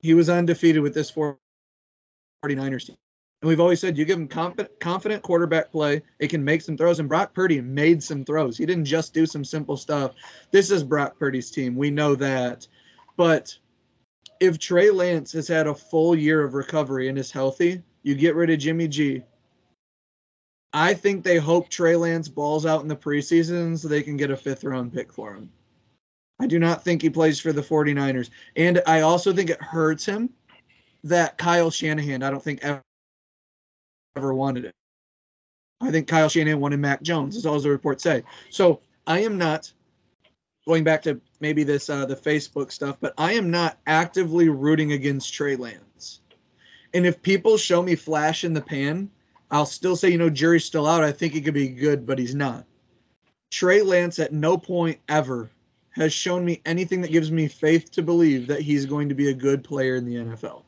he 0.00 0.14
was 0.14 0.28
undefeated 0.28 0.82
with 0.82 0.94
this 0.94 1.10
49ers 1.12 2.86
team. 2.86 2.96
And 3.42 3.48
we've 3.48 3.60
always 3.60 3.80
said 3.80 3.96
you 3.96 4.04
give 4.04 4.18
him 4.18 4.28
confident, 4.28 4.78
confident 4.80 5.22
quarterback 5.22 5.72
play, 5.72 6.02
it 6.18 6.28
can 6.28 6.44
make 6.44 6.60
some 6.60 6.76
throws. 6.76 7.00
And 7.00 7.08
Brock 7.08 7.32
Purdy 7.32 7.60
made 7.62 8.02
some 8.02 8.24
throws. 8.24 8.58
He 8.58 8.66
didn't 8.66 8.84
just 8.84 9.14
do 9.14 9.24
some 9.24 9.44
simple 9.44 9.78
stuff. 9.78 10.12
This 10.50 10.70
is 10.70 10.84
Brock 10.84 11.18
Purdy's 11.18 11.50
team. 11.50 11.74
We 11.74 11.90
know 11.90 12.14
that. 12.16 12.66
But 13.16 13.56
if 14.40 14.58
Trey 14.58 14.90
Lance 14.90 15.32
has 15.32 15.48
had 15.48 15.66
a 15.66 15.74
full 15.74 16.14
year 16.14 16.44
of 16.44 16.52
recovery 16.52 17.08
and 17.08 17.18
is 17.18 17.30
healthy, 17.30 17.82
you 18.02 18.14
get 18.14 18.34
rid 18.34 18.50
of 18.50 18.58
Jimmy 18.58 18.88
G. 18.88 19.22
I 20.72 20.94
think 20.94 21.24
they 21.24 21.38
hope 21.38 21.68
Trey 21.68 21.96
Lance 21.96 22.28
balls 22.28 22.64
out 22.64 22.82
in 22.82 22.88
the 22.88 22.96
preseason 22.96 23.78
so 23.78 23.88
they 23.88 24.02
can 24.02 24.16
get 24.16 24.30
a 24.30 24.36
fifth 24.36 24.64
round 24.64 24.92
pick 24.92 25.12
for 25.12 25.34
him. 25.34 25.50
I 26.40 26.46
do 26.46 26.58
not 26.58 26.84
think 26.84 27.02
he 27.02 27.10
plays 27.10 27.38
for 27.38 27.52
the 27.52 27.62
49ers. 27.62 28.30
And 28.56 28.82
I 28.86 29.02
also 29.02 29.32
think 29.32 29.50
it 29.50 29.60
hurts 29.60 30.06
him 30.06 30.30
that 31.04 31.36
Kyle 31.36 31.70
Shanahan, 31.70 32.22
I 32.22 32.30
don't 32.30 32.42
think 32.42 32.60
ever, 32.62 32.82
ever 34.16 34.32
wanted 34.32 34.64
it. 34.64 34.74
I 35.80 35.90
think 35.90 36.08
Kyle 36.08 36.28
Shanahan 36.28 36.60
wanted 36.60 36.78
Mac 36.80 37.02
Jones, 37.02 37.36
as 37.36 37.46
all 37.46 37.58
the 37.58 37.70
reports 37.70 38.02
say. 38.02 38.22
So 38.50 38.80
I 39.06 39.20
am 39.20 39.38
not 39.38 39.72
going 40.66 40.84
back 40.84 41.02
to 41.02 41.20
maybe 41.40 41.64
this 41.64 41.90
uh, 41.90 42.06
the 42.06 42.16
Facebook 42.16 42.70
stuff, 42.70 42.96
but 43.00 43.14
I 43.18 43.34
am 43.34 43.50
not 43.50 43.78
actively 43.86 44.48
rooting 44.48 44.92
against 44.92 45.32
Trey 45.32 45.56
Lance. 45.56 46.20
And 46.92 47.06
if 47.06 47.22
people 47.22 47.56
show 47.56 47.82
me 47.82 47.96
flash 47.96 48.44
in 48.44 48.52
the 48.52 48.60
pan, 48.60 49.10
I'll 49.50 49.66
still 49.66 49.96
say, 49.96 50.10
you 50.10 50.18
know, 50.18 50.30
jury's 50.30 50.64
still 50.64 50.86
out. 50.86 51.02
I 51.02 51.12
think 51.12 51.32
he 51.32 51.40
could 51.40 51.54
be 51.54 51.68
good, 51.68 52.06
but 52.06 52.18
he's 52.18 52.34
not. 52.34 52.66
Trey 53.50 53.82
Lance 53.82 54.18
at 54.18 54.32
no 54.32 54.56
point 54.56 55.00
ever 55.08 55.50
has 55.90 56.12
shown 56.12 56.44
me 56.44 56.62
anything 56.64 57.00
that 57.00 57.10
gives 57.10 57.32
me 57.32 57.48
faith 57.48 57.90
to 57.92 58.02
believe 58.02 58.46
that 58.46 58.60
he's 58.60 58.86
going 58.86 59.08
to 59.08 59.14
be 59.14 59.28
a 59.28 59.34
good 59.34 59.64
player 59.64 59.96
in 59.96 60.04
the 60.04 60.16
NFL. 60.16 60.62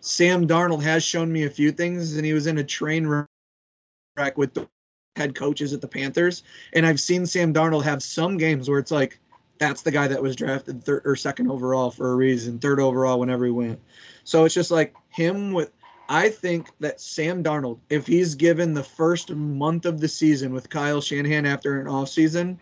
Sam 0.00 0.46
Darnold 0.48 0.82
has 0.82 1.04
shown 1.04 1.32
me 1.32 1.44
a 1.44 1.50
few 1.50 1.70
things, 1.70 2.16
and 2.16 2.26
he 2.26 2.32
was 2.32 2.46
in 2.46 2.58
a 2.58 2.64
train 2.64 3.06
wreck 3.06 4.36
with 4.36 4.54
the 4.54 4.68
head 5.14 5.34
coaches 5.34 5.72
at 5.72 5.80
the 5.80 5.88
Panthers. 5.88 6.42
And 6.72 6.84
I've 6.84 7.00
seen 7.00 7.26
Sam 7.26 7.54
Darnold 7.54 7.84
have 7.84 8.02
some 8.02 8.36
games 8.36 8.68
where 8.68 8.78
it's 8.78 8.90
like, 8.90 9.20
that's 9.58 9.82
the 9.82 9.90
guy 9.90 10.08
that 10.08 10.22
was 10.22 10.36
drafted 10.36 10.84
third 10.84 11.02
or 11.04 11.16
second 11.16 11.50
overall 11.50 11.90
for 11.90 12.12
a 12.12 12.14
reason, 12.14 12.58
third 12.58 12.78
overall 12.78 13.18
whenever 13.18 13.46
he 13.46 13.50
went. 13.50 13.80
So 14.24 14.44
it's 14.44 14.54
just 14.54 14.70
like 14.70 14.94
him 15.08 15.52
with. 15.52 15.70
I 16.08 16.28
think 16.28 16.70
that 16.80 17.00
Sam 17.00 17.42
Darnold, 17.42 17.78
if 17.90 18.06
he's 18.06 18.34
given 18.34 18.74
the 18.74 18.82
first 18.82 19.30
month 19.30 19.86
of 19.86 20.00
the 20.00 20.08
season 20.08 20.52
with 20.52 20.70
Kyle 20.70 21.00
Shanahan 21.00 21.46
after 21.46 21.80
an 21.80 21.86
offseason, 21.86 22.58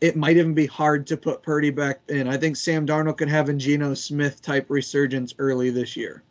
it 0.00 0.16
might 0.16 0.36
even 0.36 0.54
be 0.54 0.66
hard 0.66 1.06
to 1.08 1.16
put 1.16 1.42
Purdy 1.42 1.70
back 1.70 2.00
in. 2.08 2.28
I 2.28 2.36
think 2.36 2.56
Sam 2.56 2.86
Darnold 2.86 3.18
could 3.18 3.28
have 3.28 3.48
a 3.48 3.54
Geno 3.54 3.94
Smith 3.94 4.42
type 4.42 4.66
resurgence 4.68 5.34
early 5.38 5.70
this 5.70 5.96
year. 5.96 6.22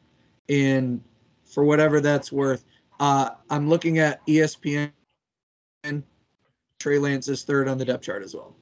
And 0.49 1.01
for 1.45 1.63
whatever 1.63 1.99
that's 1.99 2.31
worth, 2.31 2.63
uh, 2.99 3.31
I'm 3.49 3.69
looking 3.69 3.99
at 3.99 4.25
ESPN. 4.27 4.91
Trey 6.79 6.99
Lance 6.99 7.27
is 7.27 7.43
third 7.43 7.67
on 7.67 7.77
the 7.77 7.85
depth 7.85 8.03
chart 8.03 8.23
as 8.23 8.35
well. 8.35 8.55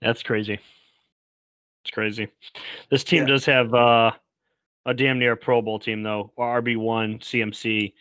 That's 0.00 0.22
crazy. 0.22 0.58
It's 1.84 1.90
crazy. 1.90 2.28
This 2.90 3.04
team 3.04 3.22
yeah. 3.22 3.28
does 3.28 3.44
have 3.46 3.74
uh, 3.74 4.12
a 4.88 4.94
damn 4.94 5.18
near 5.18 5.36
Pro 5.36 5.60
Bowl 5.60 5.78
team 5.78 6.02
though. 6.02 6.32
RB1, 6.38 7.20
CMC, 7.20 7.92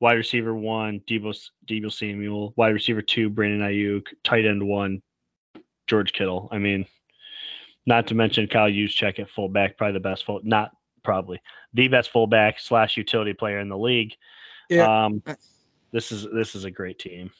wide 0.00 0.14
receiver 0.16 0.52
one, 0.52 1.00
Deebo, 1.08 1.32
Deebo 1.66 1.92
Samuel, 1.92 2.52
wide 2.56 2.74
receiver 2.74 3.02
two, 3.02 3.30
Brandon 3.30 3.60
Aiyuk, 3.60 4.06
tight 4.24 4.44
end 4.44 4.66
one, 4.66 5.00
George 5.86 6.12
Kittle. 6.12 6.48
I 6.50 6.58
mean, 6.58 6.86
not 7.86 8.08
to 8.08 8.14
mention 8.16 8.48
Kyle 8.48 8.68
Juszczyk 8.68 9.20
at 9.20 9.30
fullback, 9.30 9.78
probably 9.78 9.92
the 9.92 10.00
best 10.00 10.26
full, 10.26 10.40
not 10.42 10.72
probably 11.04 11.40
the 11.72 11.86
best 11.86 12.10
fullback 12.10 12.58
slash 12.58 12.96
utility 12.96 13.32
player 13.32 13.60
in 13.60 13.68
the 13.68 13.78
league. 13.78 14.14
Yeah. 14.68 15.04
Um, 15.04 15.22
this 15.92 16.10
is 16.10 16.26
this 16.34 16.56
is 16.56 16.64
a 16.64 16.70
great 16.70 16.98
team. 16.98 17.30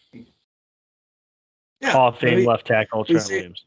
Yeah, 1.81 1.91
Hall 1.91 2.11
of 2.11 2.19
Fame 2.19 2.37
we, 2.37 2.47
left 2.47 2.69
tackle 2.69 3.05
Trent 3.05 3.27
Williams. 3.29 3.65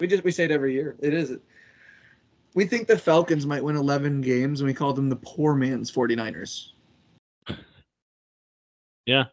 We 0.00 0.06
just 0.06 0.24
we 0.24 0.30
say 0.30 0.44
it 0.44 0.50
every 0.50 0.72
year. 0.72 0.96
It 0.98 1.12
is. 1.12 1.36
We 2.54 2.66
think 2.66 2.86
the 2.86 2.98
Falcons 2.98 3.46
might 3.46 3.64
win 3.64 3.76
11 3.76 4.20
games, 4.20 4.60
and 4.60 4.66
we 4.66 4.74
call 4.74 4.92
them 4.92 5.08
the 5.08 5.16
poor 5.16 5.54
man's 5.54 5.90
49ers. 5.90 6.68
Yeah. 9.06 9.24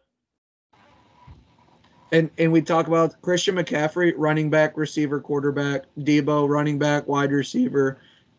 And 2.12 2.30
and 2.38 2.50
we 2.50 2.60
talk 2.60 2.88
about 2.88 3.20
Christian 3.22 3.54
McCaffrey, 3.54 4.12
running 4.16 4.50
back, 4.50 4.76
receiver, 4.76 5.20
quarterback, 5.20 5.84
Deebo, 5.98 6.48
running 6.48 6.78
back, 6.78 7.06
wide 7.06 7.30
receiver, 7.30 7.98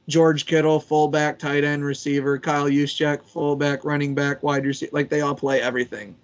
George 0.10 0.46
Kittle, 0.46 0.80
fullback, 0.80 1.40
tight 1.40 1.64
end, 1.64 1.86
receiver, 1.86 2.38
Kyle 2.38 2.66
Juszczyk, 2.66 3.24
fullback, 3.24 3.86
running 3.86 4.14
back, 4.14 4.44
wide 4.44 4.66
receiver. 4.66 4.92
Like 4.92 5.10
they 5.10 5.22
all 5.22 5.36
play 5.36 5.62
everything. 5.62 6.18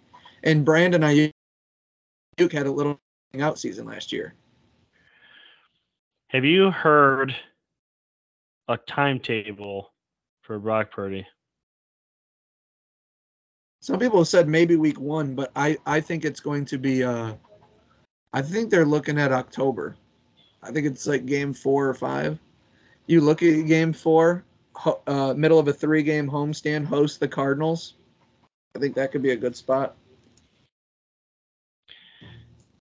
And 0.43 0.66
Brandon 0.66 1.01
Aiyuk 1.01 2.51
had 2.51 2.68
a 2.68 2.72
little 2.72 2.99
out 3.39 3.58
season 3.60 3.86
last 3.86 4.12
year. 4.12 4.34
Have 6.28 6.43
you 6.43 6.70
heard 6.70 7.34
a 8.68 8.78
timetable 8.78 9.93
for 10.41 10.59
Brock 10.59 10.91
Purdy? 10.91 11.26
Some 13.82 13.99
people 13.99 14.20
have 14.20 14.28
said 14.28 14.47
maybe 14.47 14.76
week 14.76 14.99
one, 14.99 15.36
but 15.36 15.51
I 15.55 15.78
I 15.86 16.01
think 16.01 16.26
it's 16.26 16.39
going 16.39 16.65
to 16.65 16.78
be. 16.78 17.03
Uh, 17.03 17.34
I 18.34 18.41
think 18.41 18.70
they're 18.70 18.86
looking 18.86 19.20
at 19.20 19.32
October. 19.32 19.95
I 20.61 20.72
think 20.72 20.88
it's 20.88 21.07
like 21.07 21.26
game 21.26 21.53
four 21.53 21.88
or 21.88 21.93
five. 21.93 22.39
You 23.05 23.22
look 23.22 23.41
at 23.41 23.68
game 23.68 23.93
four, 23.93 24.43
ho- 24.74 25.01
uh, 25.07 25.34
middle 25.34 25.59
of 25.59 25.68
a 25.68 25.74
three-game 25.74 26.30
homestand, 26.30 26.86
host 26.86 27.20
the 27.20 27.28
Cardinals. 27.28 27.93
I 28.76 28.80
think 28.80 28.95
that 28.95 29.11
could 29.11 29.22
be 29.22 29.32
a 29.32 29.38
good 29.38 29.55
spot. 29.55 29.95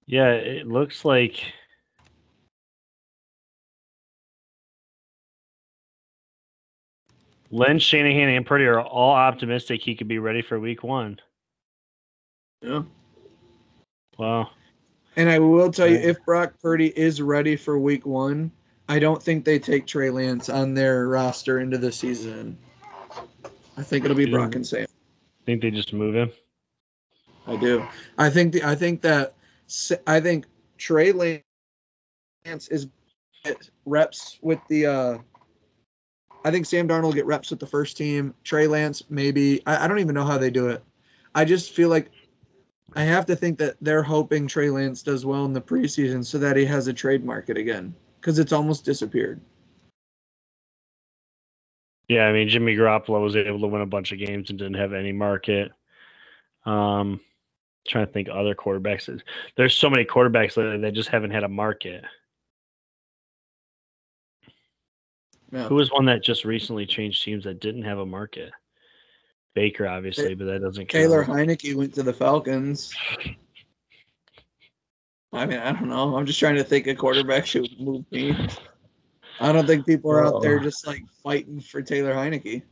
Yeah, 0.07 0.33
it 0.33 0.67
looks 0.67 1.05
like 1.05 1.45
Lynn, 7.51 7.79
Shanahan, 7.79 8.29
and 8.29 8.47
Purdy 8.47 8.65
are 8.65 8.81
all 8.81 9.13
optimistic 9.13 9.81
he 9.83 9.95
could 9.95 10.09
be 10.09 10.19
ready 10.19 10.43
for 10.43 10.59
week 10.59 10.83
one. 10.83 11.21
Yeah. 12.63 12.83
Wow. 14.19 14.51
And 15.17 15.31
I 15.31 15.39
will 15.39 15.71
tell 15.71 15.87
you, 15.87 15.97
if 15.97 16.25
Brock 16.25 16.55
Purdy 16.61 16.87
is 16.87 17.23
ready 17.23 17.57
for 17.57 17.79
week 17.79 18.05
one, 18.05 18.53
I 18.89 18.99
don't 18.99 19.23
think 19.23 19.45
they 19.45 19.59
take 19.59 19.87
Trey 19.87 20.11
Lance 20.11 20.49
on 20.49 20.75
their 20.75 21.09
roster 21.09 21.59
into 21.59 21.79
the 21.79 21.93
season. 21.93 22.59
I 23.77 23.83
think 23.83 24.05
it'll 24.05 24.17
be 24.17 24.25
Yeah. 24.25 24.31
Brock 24.37 24.55
and 24.55 24.67
Sam. 24.67 24.85
I 24.85 25.45
think 25.45 25.63
they 25.63 25.71
just 25.71 25.93
move 25.93 26.15
him? 26.15 26.31
I 27.47 27.57
do. 27.57 27.87
I 28.19 28.31
think 28.31 28.53
the, 28.53 28.65
I 28.65 28.75
think 28.75 29.03
that 29.03 29.35
I 30.07 30.21
think 30.21 30.47
Trey 30.79 31.13
Lance 31.13 31.43
is 32.69 32.89
get 33.45 33.71
reps 33.85 34.39
with 34.43 34.59
the. 34.69 34.87
Uh, 34.87 35.19
I 36.47 36.53
think 36.53 36.65
Sam 36.65 36.87
Darnold 36.87 37.15
get 37.15 37.27
reps 37.27 37.51
with 37.51 37.59
the 37.59 37.67
first 37.67 37.97
team. 37.97 38.33
Trey 38.45 38.69
Lance 38.69 39.03
maybe. 39.11 39.67
I, 39.67 39.85
I 39.85 39.89
don't 39.89 39.99
even 39.99 40.15
know 40.15 40.25
how 40.25 40.39
they 40.39 40.49
do 40.49 40.69
it. 40.69 40.81
I 41.35 41.45
just 41.45 41.73
feel 41.73 41.89
like 41.89 42.13
I 42.95 43.03
have 43.03 43.27
to 43.27 43.35
think 43.35 43.59
that 43.59 43.75
they're 43.81 44.05
hoping 44.05 44.47
Trey 44.47 44.71
Lance 44.71 45.03
does 45.03 45.27
well 45.27 45.45
in 45.45 45.53
the 45.53 45.61
preseason 45.61 46.25
so 46.25 46.39
that 46.39 46.57
he 46.57 46.65
has 46.65 46.87
a 46.87 46.93
trade 46.93 47.25
market 47.25 47.57
again 47.57 47.93
because 48.21 48.39
it's 48.39 48.53
almost 48.53 48.85
disappeared. 48.85 49.41
Yeah, 52.07 52.29
I 52.29 52.33
mean 52.33 52.49
Jimmy 52.49 52.77
Garoppolo 52.77 53.21
was 53.21 53.35
able 53.35 53.59
to 53.59 53.67
win 53.67 53.83
a 53.83 53.87
bunch 53.87 54.13
of 54.13 54.21
games 54.21 54.51
and 54.51 54.57
didn't 54.57 54.75
have 54.75 54.93
any 54.93 55.11
market. 55.11 55.73
Um, 56.65 57.19
trying 57.89 58.07
to 58.07 58.13
think 58.13 58.29
other 58.29 58.55
quarterbacks. 58.55 59.21
There's 59.57 59.75
so 59.75 59.91
many 59.91 60.05
quarterbacks 60.05 60.57
lately 60.57 60.79
that 60.79 60.95
just 60.95 61.09
haven't 61.09 61.33
had 61.33 61.43
a 61.43 61.49
market. 61.49 62.05
Yeah. 65.53 65.69
Who 65.69 65.77
was 65.77 65.93
one 65.93 66.07
that 66.07 66.23
just 66.23 66.45
recently 66.45 66.87
changed 66.87 67.23
teams 67.23 67.45
that 67.45 67.61
didn't 67.61 67.83
have 67.83 67.99
a 67.99 68.07
market? 68.07 68.53
Baker, 69.55 69.89
obviously, 69.89 70.35
but 70.35 70.45
that 70.47 70.61
doesn't 70.61 70.89
count. 70.89 71.03
Taylor 71.03 71.25
Heinicke 71.25 71.75
went 71.75 71.95
to 71.95 72.03
the 72.03 72.13
Falcons. 72.13 72.95
I 75.33 75.47
mean, 75.47 75.59
I 75.59 75.73
don't 75.73 75.89
know. 75.89 76.17
I'm 76.17 76.27
just 76.27 76.39
trying 76.39 76.57
to 76.57 76.65
think 76.65 76.87
a 76.87 76.95
quarterback 76.95 77.47
should 77.47 77.69
move 77.81 78.05
teams. 78.11 78.59
I 79.41 79.53
don't 79.53 79.67
think 79.67 79.87
people 79.87 80.11
are 80.11 80.27
out 80.27 80.43
there 80.43 80.59
just 80.59 80.87
like 80.87 81.03
fighting 81.23 81.61
for 81.61 81.83
Taylor 81.83 82.15
Heinicke. 82.15 82.63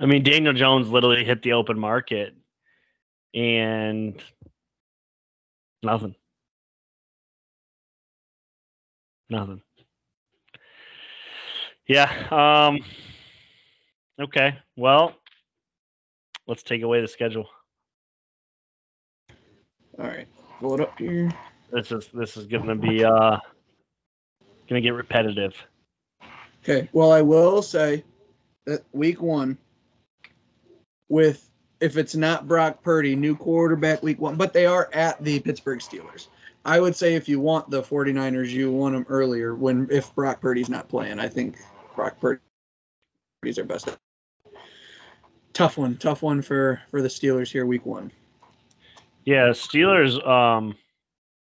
I 0.00 0.06
mean, 0.06 0.22
Daniel 0.22 0.52
Jones 0.52 0.88
literally 0.88 1.24
hit 1.24 1.42
the 1.42 1.52
open 1.52 1.78
market 1.78 2.34
and 3.34 4.20
nothing. 5.82 6.14
Nothing. 9.28 9.62
Yeah. 11.86 12.10
Um 12.30 12.80
okay. 14.20 14.58
Well, 14.76 15.14
let's 16.46 16.62
take 16.62 16.82
away 16.82 17.00
the 17.00 17.08
schedule. 17.08 17.48
All 19.98 20.06
right, 20.06 20.26
pull 20.58 20.74
it 20.74 20.80
up 20.80 20.98
here. 20.98 21.30
This 21.70 21.92
is 21.92 22.08
this 22.14 22.36
is 22.36 22.46
gonna 22.46 22.76
be 22.76 23.04
uh 23.04 23.38
gonna 24.68 24.80
get 24.80 24.94
repetitive. 24.94 25.54
Okay. 26.62 26.88
Well, 26.92 27.12
I 27.12 27.22
will 27.22 27.62
say 27.62 28.04
that 28.66 28.84
week 28.92 29.20
one, 29.20 29.58
with 31.08 31.48
if 31.80 31.96
it's 31.96 32.14
not 32.14 32.46
Brock 32.46 32.82
Purdy, 32.82 33.16
new 33.16 33.36
quarterback 33.36 34.02
week 34.02 34.20
one, 34.20 34.36
but 34.36 34.52
they 34.52 34.66
are 34.66 34.88
at 34.92 35.22
the 35.22 35.40
Pittsburgh 35.40 35.80
Steelers. 35.80 36.28
I 36.64 36.78
would 36.78 36.94
say 36.94 37.14
if 37.14 37.28
you 37.28 37.40
want 37.40 37.70
the 37.70 37.82
49ers, 37.82 38.50
you 38.50 38.70
want 38.70 38.94
them 38.94 39.04
earlier 39.08 39.54
when 39.54 39.88
if 39.90 40.14
Brock 40.14 40.40
Purdy's 40.40 40.68
not 40.68 40.88
playing. 40.88 41.18
I 41.18 41.28
think 41.28 41.56
Brock 41.94 42.16
Purdy's 42.20 43.56
their 43.56 43.64
best. 43.64 43.96
Tough 45.52 45.76
one, 45.76 45.96
tough 45.96 46.22
one 46.22 46.40
for 46.42 46.80
for 46.90 47.02
the 47.02 47.08
Steelers 47.08 47.50
here 47.50 47.66
week 47.66 47.84
one. 47.84 48.10
Yeah, 49.24 49.48
Steelers, 49.48 50.26
um, 50.26 50.74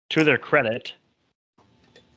to 0.10 0.24
their 0.24 0.38
credit, 0.38 0.94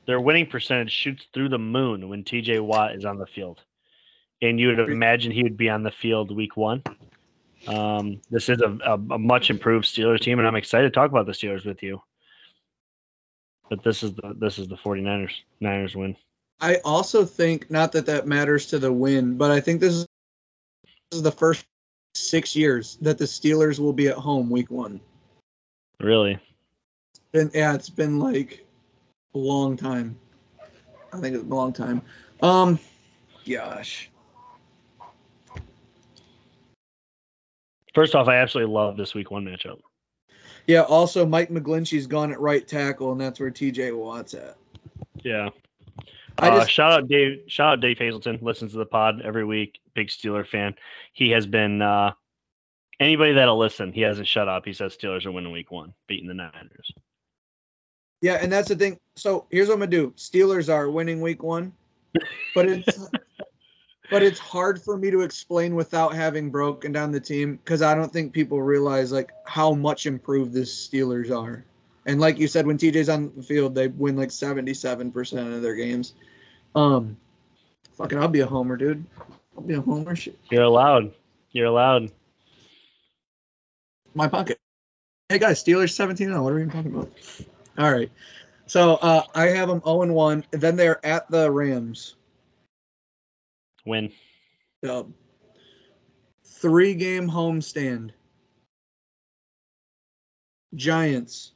their 0.07 0.21
winning 0.21 0.47
percentage 0.47 0.93
shoots 0.93 1.27
through 1.33 1.49
the 1.49 1.59
moon 1.59 2.09
when 2.09 2.25
TJ 2.25 2.61
Watt 2.61 2.95
is 2.95 3.05
on 3.05 3.19
the 3.19 3.27
field. 3.27 3.63
And 4.43 4.61
you 4.61 4.69
would 4.69 4.79
imagine 4.79 5.33
he 5.33 5.43
would 5.43 5.57
be 5.57 5.69
on 5.69 5.83
the 5.83 5.91
field 5.91 6.35
week 6.35 6.57
one. 6.57 6.83
Um, 7.67 8.21
this 8.31 8.49
is 8.49 8.61
a, 8.61 8.79
a, 8.85 8.95
a 8.95 9.19
much 9.19 9.51
improved 9.51 9.85
Steelers 9.85 10.21
team, 10.21 10.39
and 10.39 10.47
I'm 10.47 10.55
excited 10.55 10.87
to 10.89 10.95
talk 10.95 11.11
about 11.11 11.27
the 11.27 11.33
Steelers 11.33 11.67
with 11.67 11.83
you. 11.83 12.01
But 13.69 13.83
this 13.83 14.03
is 14.03 14.15
the 14.15 14.35
this 14.39 14.59
is 14.59 14.69
the 14.69 14.77
49ers 14.77 15.33
Niners 15.61 15.95
win. 15.95 16.17
I 16.61 16.77
also 16.85 17.25
think 17.25 17.71
not 17.71 17.93
that 17.93 18.07
that 18.07 18.27
matters 18.27 18.67
to 18.67 18.79
the 18.79 18.93
win, 18.93 19.37
but 19.37 19.51
I 19.51 19.61
think 19.61 19.81
this 19.81 19.95
is, 19.95 20.07
this 21.11 21.19
is 21.19 21.23
the 21.23 21.33
first 21.33 21.65
six 22.15 22.57
years 22.57 22.97
that 23.03 23.19
the 23.19 23.25
Steelers 23.25 23.79
will 23.79 23.93
be 23.93 24.09
at 24.09 24.17
home 24.17 24.51
week 24.51 24.71
one. 24.71 25.01
Really? 26.01 26.39
Been 27.33 27.51
yeah, 27.55 27.75
it's 27.75 27.91
been 27.91 28.19
like 28.19 28.67
a 29.35 29.39
long 29.39 29.77
time. 29.77 30.19
I 31.13 31.21
think 31.21 31.37
it's 31.37 31.45
a 31.45 31.49
long 31.49 31.73
time. 31.73 32.03
Um, 32.43 32.79
gosh, 33.49 34.11
First 37.99 38.15
off, 38.15 38.29
I 38.29 38.37
absolutely 38.37 38.73
love 38.73 38.97
this 38.97 39.13
week 39.13 39.33
one 39.33 39.45
matchup. 39.45 39.81
yeah. 40.69 40.83
Also, 40.83 41.27
Mike 41.27 41.49
McGlinchey's 41.49 42.07
gone 42.07 42.31
at 42.31 42.41
right 42.41 42.67
tackle, 42.67 43.11
and 43.11 43.21
that's 43.21 43.41
where 43.41 43.51
T.J. 43.51 43.91
Watt's 43.91 44.35
at. 44.35 44.57
Yeah. 45.25 45.49
I 46.39 46.51
Uh, 46.51 46.67
shout 46.67 46.93
out 46.93 47.09
Dave. 47.09 47.43
Shout 47.49 47.73
out 47.75 47.81
Dave 47.81 47.99
Hazelton. 47.99 48.39
Listens 48.41 48.73
to 48.73 48.79
the 48.79 48.87
pod 48.87 49.23
every 49.23 49.45
week. 49.45 49.81
Big 49.95 50.09
Steeler 50.09 50.47
fan. 50.47 50.75
He 51.13 51.31
has 51.31 51.47
been 51.47 51.83
uh, 51.83 52.13
anybody 53.01 53.33
that'll 53.33 53.59
listen. 53.59 53.93
He 53.93 54.03
hasn't 54.03 54.29
shut 54.29 54.49
up. 54.49 54.65
He 54.65 54.73
says 54.73 54.97
Steelers 54.97 55.27
are 55.27 55.33
winning 55.33 55.53
Week 55.53 55.71
One, 55.71 55.95
beating 56.07 56.29
the 56.29 56.35
Niners. 56.35 56.93
yeah, 58.21 58.35
and 58.35 58.53
that's 58.53 58.69
the 58.69 58.77
thing. 58.77 58.99
So 59.17 59.47
here's 59.51 59.69
what 59.69 59.75
I'm 59.75 59.81
gonna 59.81 59.91
do. 59.91 60.13
Steelers 60.17 60.73
are 60.73 60.91
winning 60.91 61.21
week 61.21 61.43
one, 61.43 61.73
but 62.55 62.67
it's 62.69 63.09
but 64.11 64.23
it's 64.23 64.39
hard 64.39 64.81
for 64.81 64.97
me 64.97 65.11
to 65.11 65.23
explain 65.23 65.75
without 65.75 66.15
having 66.15 66.51
broken 66.51 66.93
down 66.93 67.13
the 67.13 67.21
team 67.21 67.57
because 67.57 67.83
I 67.83 67.95
don't 67.95 68.13
think 68.13 68.33
people 68.33 68.63
realize 68.63 69.13
like 69.13 69.31
how 69.45 69.75
much 69.75 70.07
improved 70.07 70.53
the 70.53 70.61
Steelers 70.61 71.31
are. 71.31 71.65
And 72.07 72.21
like 72.21 72.39
you 72.39 72.49
said, 72.49 72.67
when 72.67 72.79
TJ's 72.79 73.11
on 73.11 73.33
the 73.37 73.43
field, 73.43 73.75
they 73.75 73.89
win 73.89 74.17
like 74.17 74.31
77% 74.31 75.55
of 75.55 75.61
their 75.61 75.75
games. 75.75 76.15
Um, 76.79 77.17
fucking, 77.97 78.19
I'll 78.19 78.29
be 78.29 78.39
a 78.39 78.47
homer, 78.47 78.77
dude. 78.77 79.05
I'll 79.57 79.65
be 79.65 79.75
a 79.75 79.81
homer. 79.81 80.15
Shit. 80.15 80.39
You're 80.49 80.63
allowed. 80.63 81.13
You're 81.51 81.67
allowed. 81.67 82.13
My 84.15 84.29
pocket. 84.29 84.61
Hey 85.29 85.41
guys, 85.41 85.63
Steelers 85.63 85.91
17 85.91 86.29
0. 86.29 86.41
What 86.41 86.53
are 86.53 86.55
we 86.55 86.63
even 86.63 86.73
talking 86.73 86.95
about? 86.95 87.11
All 87.79 87.91
right. 87.91 88.13
So 88.67 88.95
uh, 88.95 89.25
I 89.35 89.47
have 89.47 89.69
them 89.69 89.83
0 89.85 90.13
1. 90.13 90.45
Then 90.53 90.77
they're 90.77 91.05
at 91.05 91.29
the 91.29 91.51
Rams. 91.51 92.15
Win. 93.85 94.13
Dub. 94.81 95.13
Three 96.45 96.95
game 96.95 97.29
homestand. 97.29 98.11
Giants, 100.77 101.51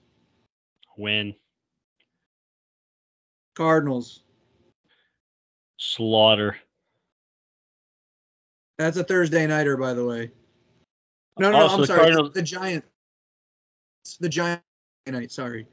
Win. 0.96 1.36
Cardinals. 3.54 4.21
Slaughter. 5.84 6.56
That's 8.78 8.96
a 8.96 9.02
Thursday 9.04 9.46
nighter, 9.48 9.76
by 9.76 9.94
the 9.94 10.04
way. 10.04 10.30
No, 11.38 11.50
no, 11.50 11.56
Oh, 11.56 11.60
no 11.60 11.68
so 11.68 11.74
I'm 11.74 11.80
the 11.80 11.86
sorry. 11.86 11.98
Cardinals- 12.00 12.32
The 12.34 12.42
Giants. 12.42 12.86
The 14.20 14.28
Giant 14.28 14.62
night. 15.06 15.32
Sorry. 15.32 15.66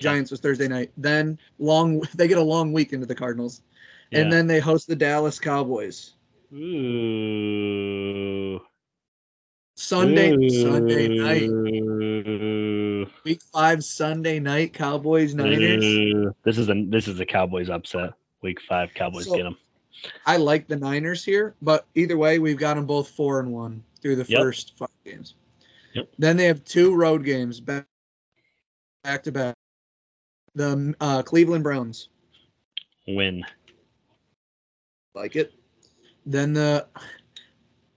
Giants 0.00 0.30
was 0.30 0.40
Thursday 0.40 0.68
night. 0.68 0.92
Then 0.98 1.38
long. 1.58 2.02
They 2.14 2.28
get 2.28 2.36
a 2.38 2.42
long 2.42 2.72
week 2.74 2.92
into 2.92 3.06
the 3.06 3.14
Cardinals, 3.14 3.62
Yeah. 4.10 4.20
and 4.20 4.32
then 4.32 4.46
they 4.46 4.60
host 4.60 4.86
the 4.86 4.96
Dallas 4.96 5.38
Cowboys. 5.40 6.12
Ooh. 6.52 8.60
Sunday, 9.78 10.48
Sunday 10.48 11.08
night, 11.08 11.50
week 13.24 13.42
five, 13.52 13.84
Sunday 13.84 14.38
night, 14.40 14.72
Cowboys 14.72 15.34
Niners. 15.34 15.84
Ooh. 15.84 16.34
This 16.44 16.56
is 16.58 16.68
a 16.70 16.74
this 16.88 17.08
is 17.08 17.20
a 17.20 17.26
Cowboys 17.26 17.68
upset. 17.70 18.12
Week 18.46 18.60
five, 18.68 18.94
Cowboys 18.94 19.24
So- 19.26 19.36
get 19.36 19.42
them. 19.42 19.56
I 20.24 20.36
like 20.36 20.68
the 20.68 20.76
Niners 20.76 21.24
here, 21.24 21.56
but 21.62 21.84
either 21.96 22.16
way, 22.16 22.38
we've 22.38 22.58
got 22.58 22.74
them 22.74 22.86
both 22.86 23.08
four 23.08 23.40
and 23.40 23.50
one 23.52 23.82
through 24.00 24.14
the 24.14 24.24
Yep. 24.28 24.40
first 24.40 24.76
five 24.78 24.88
games. 25.04 25.34
Yep. 25.94 26.08
Then 26.18 26.36
they 26.36 26.44
have 26.44 26.64
two 26.64 26.94
road 26.94 27.24
games 27.24 27.58
back 27.58 27.86
back 29.02 29.24
to 29.24 29.32
back. 29.32 29.56
The 30.54 30.94
uh, 31.00 31.22
Cleveland 31.24 31.64
Browns 31.64 32.08
Win. 33.08 33.44
like 35.14 35.34
it. 35.34 35.52
Then 36.24 36.52
the 36.52 36.86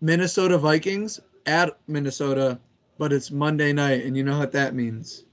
Minnesota 0.01 0.57
Vikings 0.57 1.19
at 1.45 1.77
Minnesota, 1.87 2.59
but 2.97 3.13
it's 3.13 3.29
Monday 3.29 3.71
night, 3.71 4.03
and 4.05 4.17
you 4.17 4.23
know 4.23 4.39
what 4.39 4.53
that 4.53 4.73
means. 4.73 5.25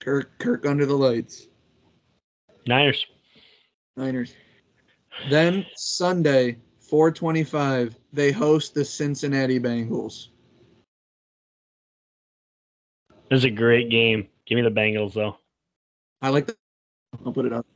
Kirk 0.00 0.36
Kirk 0.38 0.66
under 0.66 0.84
the 0.86 0.96
lights. 0.96 1.46
Niners. 2.66 3.06
Niners. 4.00 4.34
Then 5.28 5.66
Sunday, 5.76 6.56
425, 6.80 7.94
they 8.12 8.32
host 8.32 8.74
the 8.74 8.84
Cincinnati 8.84 9.60
Bengals. 9.60 10.28
This 13.28 13.38
is 13.38 13.44
a 13.44 13.50
great 13.50 13.90
game. 13.90 14.28
Give 14.46 14.56
me 14.56 14.62
the 14.62 14.70
Bengals 14.70 15.12
though. 15.12 15.36
I 16.22 16.30
like 16.30 16.46
the 16.46 16.56
I'll 17.24 17.32
put 17.32 17.46
it 17.46 17.52
up. 17.52 17.66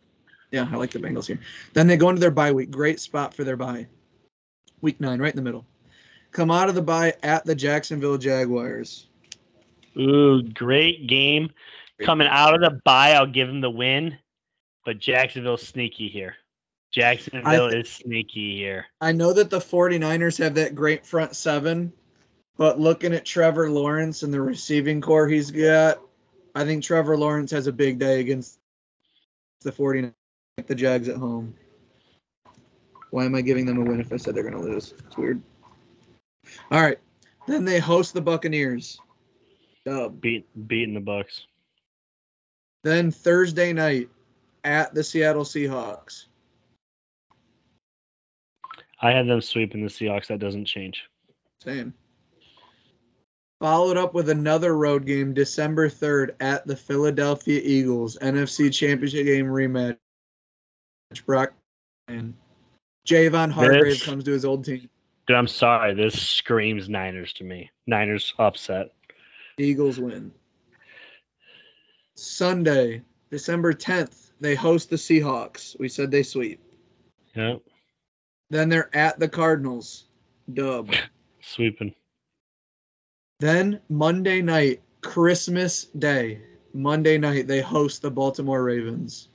Yeah, 0.51 0.67
I 0.71 0.77
like 0.77 0.91
the 0.91 0.99
Bengals 0.99 1.27
here. 1.27 1.39
Then 1.75 1.87
they 1.87 1.97
go 1.97 2.09
into 2.09 2.21
their 2.21 2.31
bye 2.31 2.53
week. 2.53 2.71
Great 2.71 3.01
spot 3.01 3.35
for 3.35 3.45
their 3.45 3.57
bye. 3.57 3.87
Week 4.81 5.01
nine, 5.01 5.21
right 5.21 5.33
in 5.33 5.37
the 5.37 5.43
middle. 5.43 5.67
Come 6.33 6.51
out 6.51 6.69
of 6.69 6.75
the 6.75 6.83
bye 6.83 7.15
at 7.23 7.45
the 7.45 7.55
Jacksonville 7.55 8.19
Jaguars. 8.19 9.07
Ooh, 9.97 10.43
great 10.43 11.07
game. 11.07 11.51
Coming 12.01 12.27
out 12.29 12.55
of 12.55 12.61
the 12.61 12.81
bye, 12.85 13.13
I'll 13.13 13.27
give 13.27 13.47
them 13.47 13.61
the 13.61 13.71
win. 13.71 14.19
But 14.85 14.98
Jacksonville's 14.98 15.66
sneaky 15.66 16.09
here. 16.09 16.36
Jacksonville 16.93 17.70
I- 17.74 17.77
is 17.78 17.90
sneaky 17.90 18.56
here. 18.56 18.86
I 19.01 19.12
know 19.12 19.32
that 19.32 19.51
the 19.51 19.59
49ers 19.59 20.39
have 20.39 20.55
that 20.55 20.74
great 20.74 21.05
front 21.05 21.35
seven, 21.35 21.93
but 22.56 22.78
looking 22.78 23.12
at 23.15 23.24
Trevor 23.24 23.70
Lawrence 23.70 24.23
and 24.23 24.32
the 24.32 24.40
receiving 24.40 25.01
corps 25.01 25.27
he's 25.27 25.51
got, 25.51 26.01
I 26.55 26.65
think 26.65 26.85
Trevor 26.85 27.16
Lawrence 27.16 27.51
has 27.51 27.66
a 27.66 27.73
big 27.73 27.98
day 27.98 28.20
against 28.20 28.59
the 29.62 29.73
49ers, 29.73 30.12
the 30.66 30.74
Jags 30.74 31.09
at 31.09 31.16
home. 31.16 31.55
Why 33.11 33.24
am 33.24 33.35
I 33.35 33.40
giving 33.40 33.66
them 33.66 33.78
a 33.78 33.85
win 33.85 34.01
if 34.01 34.12
I 34.12 34.16
said 34.16 34.35
they're 34.35 34.48
going 34.48 34.55
to 34.55 34.70
lose? 34.70 34.94
It's 35.06 35.16
weird. 35.16 35.40
All 36.70 36.81
right. 36.81 36.98
Then 37.47 37.65
they 37.65 37.78
host 37.78 38.15
the 38.15 38.20
Buccaneers. 38.20 38.98
Dub. 39.85 40.20
Beat 40.20 40.47
beating 40.66 40.94
the 40.94 41.01
Bucks. 41.01 41.47
Then 42.82 43.11
Thursday 43.11 43.73
night 43.73 44.09
at 44.65 44.95
the 44.95 45.05
Seattle 45.05 45.45
Seahawks. 45.45 46.27
I 49.01 49.11
had 49.12 49.28
them 49.28 49.41
sweeping 49.41 49.82
the 49.82 49.91
Seahawks. 49.91 50.28
That 50.28 50.39
doesn't 50.39 50.65
change. 50.65 51.05
Same. 51.62 51.95
Followed 53.61 53.97
up 53.97 54.15
with 54.15 54.28
another 54.31 54.77
road 54.77 55.07
game 55.07 55.35
December 55.35 55.89
3rd 55.89 56.35
at 56.41 56.66
the 56.66 56.77
Philadelphia 56.77 57.61
Eagles 57.62 58.19
NFC 58.20 58.73
Championship 58.73 59.27
game 59.27 59.47
rematch. 59.47 59.97
Brock 61.27 61.53
and 62.09 62.35
Javon 63.07 63.51
Hargrave 63.51 63.85
This- 63.85 64.05
comes 64.05 64.24
to 64.24 64.32
his 64.32 64.45
old 64.45 64.65
team. 64.65 64.89
Dude, 65.27 65.36
I'm 65.36 65.47
sorry. 65.47 65.95
This 65.95 66.20
screams 66.20 66.89
Niners 66.89 67.32
to 67.35 67.45
me. 67.45 67.70
Niners 67.86 68.35
upset. 68.39 68.93
Eagles 69.59 69.99
win. 69.99 70.32
Sunday, 72.16 73.03
December 73.31 73.73
10th, 73.73 74.24
they 74.40 74.55
host 74.55 74.90
the 74.90 74.97
Seahawks. 74.97 75.78
We 75.78 75.89
said 75.89 76.11
they 76.11 76.23
sweep. 76.23 76.61
Yeah, 77.35 77.56
Then 78.51 78.69
they're 78.69 78.94
at 78.94 79.19
the 79.19 79.28
Cardinals. 79.28 80.05
Dub. 80.52 80.93
sweeping. 81.43 81.94
Then 83.40 83.81
Monday 83.89 84.43
night, 84.43 84.82
Christmas 85.01 85.85
Day. 85.86 86.40
Monday 86.73 87.19
night, 87.19 87.47
they 87.47 87.61
host 87.61 88.02
the 88.02 88.11
Baltimore 88.11 88.62
Ravens. 88.62 89.28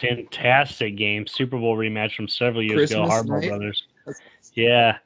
Fantastic 0.00 0.96
game. 0.96 1.26
Super 1.26 1.58
Bowl 1.58 1.76
rematch 1.76 2.14
from 2.14 2.28
several 2.28 2.62
years 2.62 2.90
ago. 2.90 3.06
Christmas 3.06 3.22
Harbaugh 3.22 3.40
night? 3.40 3.48
brothers. 3.48 3.84
Yeah. 4.54 4.98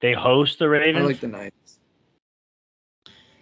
They 0.00 0.12
host 0.12 0.58
the 0.58 0.68
Ravens. 0.68 1.04
I 1.04 1.06
like 1.06 1.20
the 1.20 1.28
Niners. 1.28 1.52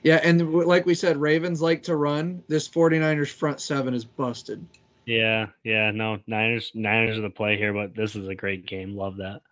Yeah, 0.03 0.21
and 0.23 0.53
like 0.53 0.85
we 0.85 0.95
said, 0.95 1.17
Ravens 1.17 1.63
like 1.63 1.85
to 1.85 1.97
run. 1.97 2.43
This 2.47 2.69
49ers 2.69 3.33
front 3.33 3.61
seven 3.61 3.95
is 3.95 4.05
busted. 4.05 4.65
Yeah, 5.07 5.47
yeah. 5.63 5.91
No, 5.91 6.19
Niners. 6.27 6.71
Niners 6.75 7.19
are 7.19 7.23
the 7.23 7.31
play 7.31 7.57
here, 7.57 7.73
but 7.73 7.95
this 7.95 8.17
is 8.17 8.29
a 8.29 8.35
great 8.35 8.67
game. 8.67 8.97
Love 8.97 9.17
that. 9.19 9.43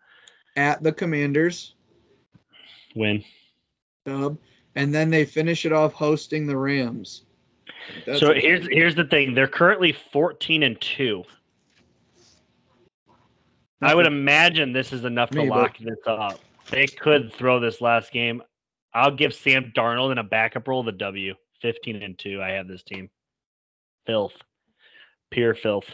At 0.57 0.83
the 0.83 0.93
Commanders, 0.93 1.75
Win. 2.95 3.25
dub, 4.05 4.39
and 4.75 4.95
then 4.95 5.11
they 5.11 5.25
finish 5.25 5.65
it 5.65 5.73
off 5.73 5.93
hosting 5.93 6.47
the 6.47 6.57
Rams. 6.57 7.25
That's 8.07 8.21
so 8.21 8.35
here's 8.35 8.67
here's 8.69 8.95
the 8.95 9.05
thing. 9.05 9.35
They're 9.35 9.49
currently 9.49 9.93
14 10.13 10.63
and 10.63 10.81
two. 10.81 11.25
I 13.81 13.95
would 13.95 14.07
imagine 14.07 14.73
this 14.73 14.93
is 14.93 15.05
enough 15.05 15.31
to 15.31 15.39
but- 15.39 15.49
lock 15.49 15.79
this 15.79 15.99
up. 16.07 16.39
They 16.71 16.87
could 16.87 17.33
throw 17.33 17.59
this 17.61 17.81
last 17.81 18.13
game. 18.13 18.43
I'll 18.95 19.11
give 19.15 19.35
Sam 19.35 19.73
Darnold 19.75 20.13
in 20.13 20.19
a 20.19 20.23
backup 20.23 20.69
role 20.69 20.83
the 20.83 20.93
W. 20.93 21.35
15 21.61 22.03
and 22.03 22.19
2. 22.19 22.43
I 22.43 22.51
have 22.51 22.69
this 22.69 22.83
team. 22.83 23.09
Filth. 24.07 24.35
Pure 25.33 25.55
filth. 25.57 25.87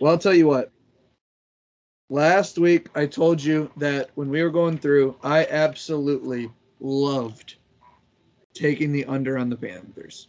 Well, 0.00 0.12
I'll 0.12 0.18
tell 0.18 0.34
you 0.34 0.48
what. 0.48 0.72
Last 2.10 2.58
week 2.58 2.88
I 2.94 3.06
told 3.06 3.42
you 3.42 3.70
that 3.76 4.10
when 4.16 4.28
we 4.28 4.42
were 4.42 4.50
going 4.50 4.76
through, 4.76 5.16
I 5.22 5.46
absolutely 5.46 6.50
loved 6.80 7.54
taking 8.52 8.92
the 8.92 9.04
under 9.06 9.38
on 9.38 9.48
the 9.48 9.56
Panthers. 9.56 10.26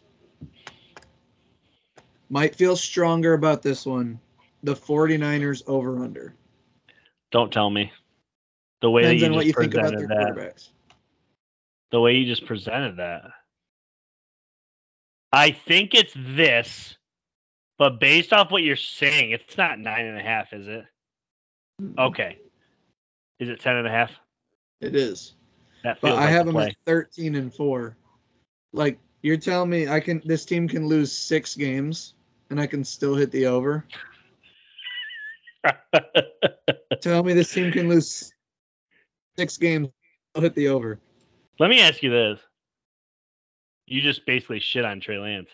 Might 2.30 2.56
feel 2.56 2.76
stronger 2.76 3.34
about 3.34 3.64
this 3.64 3.86
one. 3.86 4.20
The 4.62 4.76
49ers 4.76 5.64
over 5.68 6.04
under. 6.04 6.36
Don't 7.32 7.52
tell 7.52 7.70
me. 7.70 7.92
The 8.82 8.92
way 8.92 9.02
Depends 9.02 9.22
that 9.22 9.26
on 9.26 9.32
you 9.32 9.38
what 9.38 9.46
just 9.46 9.58
you 9.58 9.62
think 9.64 9.74
about 9.74 9.92
presented 9.94 10.10
their 10.10 10.18
that. 10.18 10.36
quarterbacks. 10.36 10.70
The 11.92 12.00
way 12.00 12.14
you 12.14 12.26
just 12.26 12.46
presented 12.46 12.98
that. 12.98 13.24
I 15.34 15.50
think 15.50 15.96
it's 15.96 16.14
this, 16.16 16.96
but 17.80 18.00
based 18.00 18.32
off 18.34 18.52
what 18.52 18.62
you're 18.62 18.76
saying, 18.76 19.32
it's 19.32 19.58
not 19.58 19.80
nine 19.80 20.06
and 20.06 20.20
a 20.20 20.22
half, 20.22 20.54
is 20.54 20.68
it? 20.68 20.86
Okay. 21.98 22.38
Is 23.40 23.50
it 23.50 23.60
ten 23.60 23.78
and 23.78 23.88
a 23.88 23.90
half? 23.90 24.12
It 24.80 24.96
is. 24.96 25.34
That 25.84 26.00
But 26.02 26.10
feels 26.10 26.20
I 26.20 26.28
have 26.28 26.46
the 26.46 26.52
them 26.52 26.62
at 26.62 26.76
13 26.86 27.34
and 27.34 27.52
4. 27.52 27.98
Like 28.74 29.00
you're 29.24 29.38
telling 29.38 29.72
me 29.72 29.88
I 29.88 30.00
can 30.00 30.22
this 30.24 30.46
team 30.46 30.68
can 30.68 30.88
lose 30.88 31.12
6 31.12 31.56
games 31.56 32.14
and 32.52 32.62
I 32.62 32.68
can 32.68 32.84
still 32.84 33.16
hit 33.16 33.32
the 33.32 33.48
over? 33.48 33.86
Tell 37.02 37.24
me 37.24 37.34
this 37.34 37.52
team 37.52 37.72
can 37.72 37.90
lose 37.90 38.32
6 39.38 39.58
games 39.58 39.90
I'll 40.36 40.44
hit 40.44 40.54
the 40.54 40.68
over. 40.68 41.00
Let 41.60 41.72
me 41.72 41.82
ask 41.82 42.04
you 42.04 42.12
this. 42.12 42.40
You 43.86 44.02
just 44.02 44.26
basically 44.26 44.60
shit 44.60 44.86
on 44.86 45.00
Trey 45.00 45.18
Lance. 45.18 45.50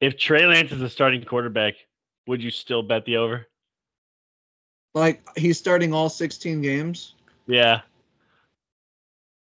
If 0.00 0.18
Trey 0.18 0.46
Lance 0.46 0.72
is 0.72 0.82
a 0.82 0.90
starting 0.90 1.24
quarterback, 1.24 1.74
would 2.26 2.42
you 2.42 2.50
still 2.50 2.82
bet 2.82 3.04
the 3.04 3.16
over? 3.18 3.46
Like 4.94 5.26
he's 5.36 5.58
starting 5.58 5.92
all 5.92 6.08
16 6.08 6.60
games? 6.62 7.14
Yeah. 7.46 7.80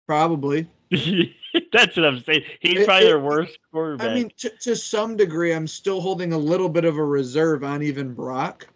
Probably. 0.07 0.67
That's 0.91 1.97
what 1.97 2.05
I'm 2.05 2.21
saying. 2.25 2.43
He's 2.61 2.81
It- 2.81 2.87
probably 2.87 3.07
it- 3.07 3.09
their 3.09 3.21
worst 3.21 3.59
quarterback. 3.73 4.11
I 4.11 4.15
mean 4.15 4.31
to, 4.39 4.51
to 4.63 4.77
some 4.77 5.17
degree 5.17 5.53
I'm 5.53 5.67
still 5.67 6.01
holding 6.01 6.33
a 6.33 6.39
little 6.39 6.69
bit 6.69 6.85
of 6.85 6.97
a 6.97 7.05
reserve 7.05 7.65
on 7.65 7.83
even 7.83 8.15
Brock 8.15 8.67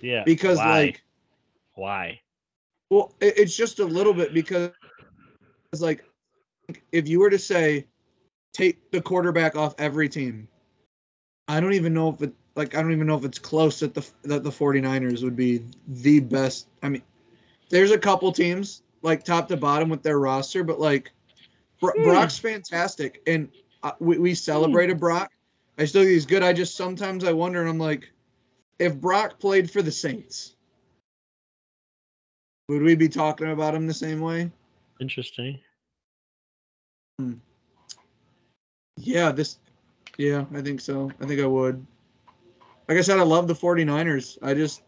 yeah. 0.00 0.22
because 0.24 0.58
Why? 0.58 0.80
like 0.82 1.02
Why? 1.74 2.20
Well, 2.88 3.14
it, 3.20 3.34
it's 3.38 3.56
just 3.56 3.78
a 3.78 3.84
little 3.84 4.14
bit 4.14 4.32
because 4.34 4.70
it's 5.72 5.82
like 5.82 6.04
if 6.92 7.08
you 7.08 7.20
were 7.20 7.30
to 7.30 7.38
say 7.38 7.86
take 8.52 8.90
the 8.90 9.00
quarterback 9.00 9.56
off 9.56 9.74
every 9.78 10.08
team, 10.08 10.48
I 11.48 11.60
don't 11.60 11.74
even 11.74 11.94
know 11.94 12.10
if 12.10 12.22
it 12.22 12.32
like 12.54 12.74
I 12.74 12.82
don't 12.82 12.92
even 12.92 13.06
know 13.06 13.16
if 13.16 13.24
it's 13.24 13.38
close 13.38 13.80
that 13.80 13.94
the 13.94 14.08
that 14.24 14.44
the 14.44 14.50
49ers 14.50 15.22
would 15.22 15.36
be 15.36 15.64
the 15.88 16.20
best. 16.20 16.68
I 16.82 16.88
mean, 16.88 17.02
there's 17.68 17.90
a 17.90 17.98
couple 17.98 18.30
teams 18.32 18.82
like 19.02 19.24
top 19.24 19.48
to 19.48 19.56
bottom 19.56 19.88
with 19.88 20.02
their 20.02 20.18
roster, 20.18 20.64
but 20.64 20.80
like 20.80 21.12
Bro- 21.80 21.94
Hmm. 21.96 22.02
Brock's 22.04 22.38
fantastic 22.38 23.22
and 23.26 23.48
uh, 23.82 23.92
we, 23.98 24.18
we 24.18 24.34
celebrated 24.34 25.00
Brock. 25.00 25.32
I 25.78 25.86
still 25.86 26.02
think 26.02 26.12
he's 26.12 26.26
good. 26.26 26.42
I 26.42 26.52
just 26.52 26.76
sometimes 26.76 27.24
I 27.24 27.32
wonder 27.32 27.60
and 27.60 27.70
I'm 27.70 27.78
like 27.78 28.12
if 28.78 29.00
Brock 29.00 29.38
played 29.38 29.70
for 29.70 29.82
the 29.82 29.92
Saints, 29.92 30.54
would 32.68 32.82
we 32.82 32.94
be 32.94 33.08
talking 33.08 33.50
about 33.50 33.74
him 33.74 33.86
the 33.86 33.94
same 33.94 34.20
way? 34.20 34.50
Interesting. 35.00 35.58
Yeah, 39.02 39.32
this 39.32 39.58
yeah, 40.18 40.44
I 40.54 40.60
think 40.60 40.80
so. 40.80 41.10
I 41.20 41.26
think 41.26 41.40
I 41.40 41.46
would. 41.46 41.84
Like 42.88 42.98
I 42.98 43.00
said, 43.02 43.18
I 43.18 43.22
love 43.22 43.46
the 43.46 43.54
49ers. 43.54 44.38
I 44.42 44.54
just 44.54 44.82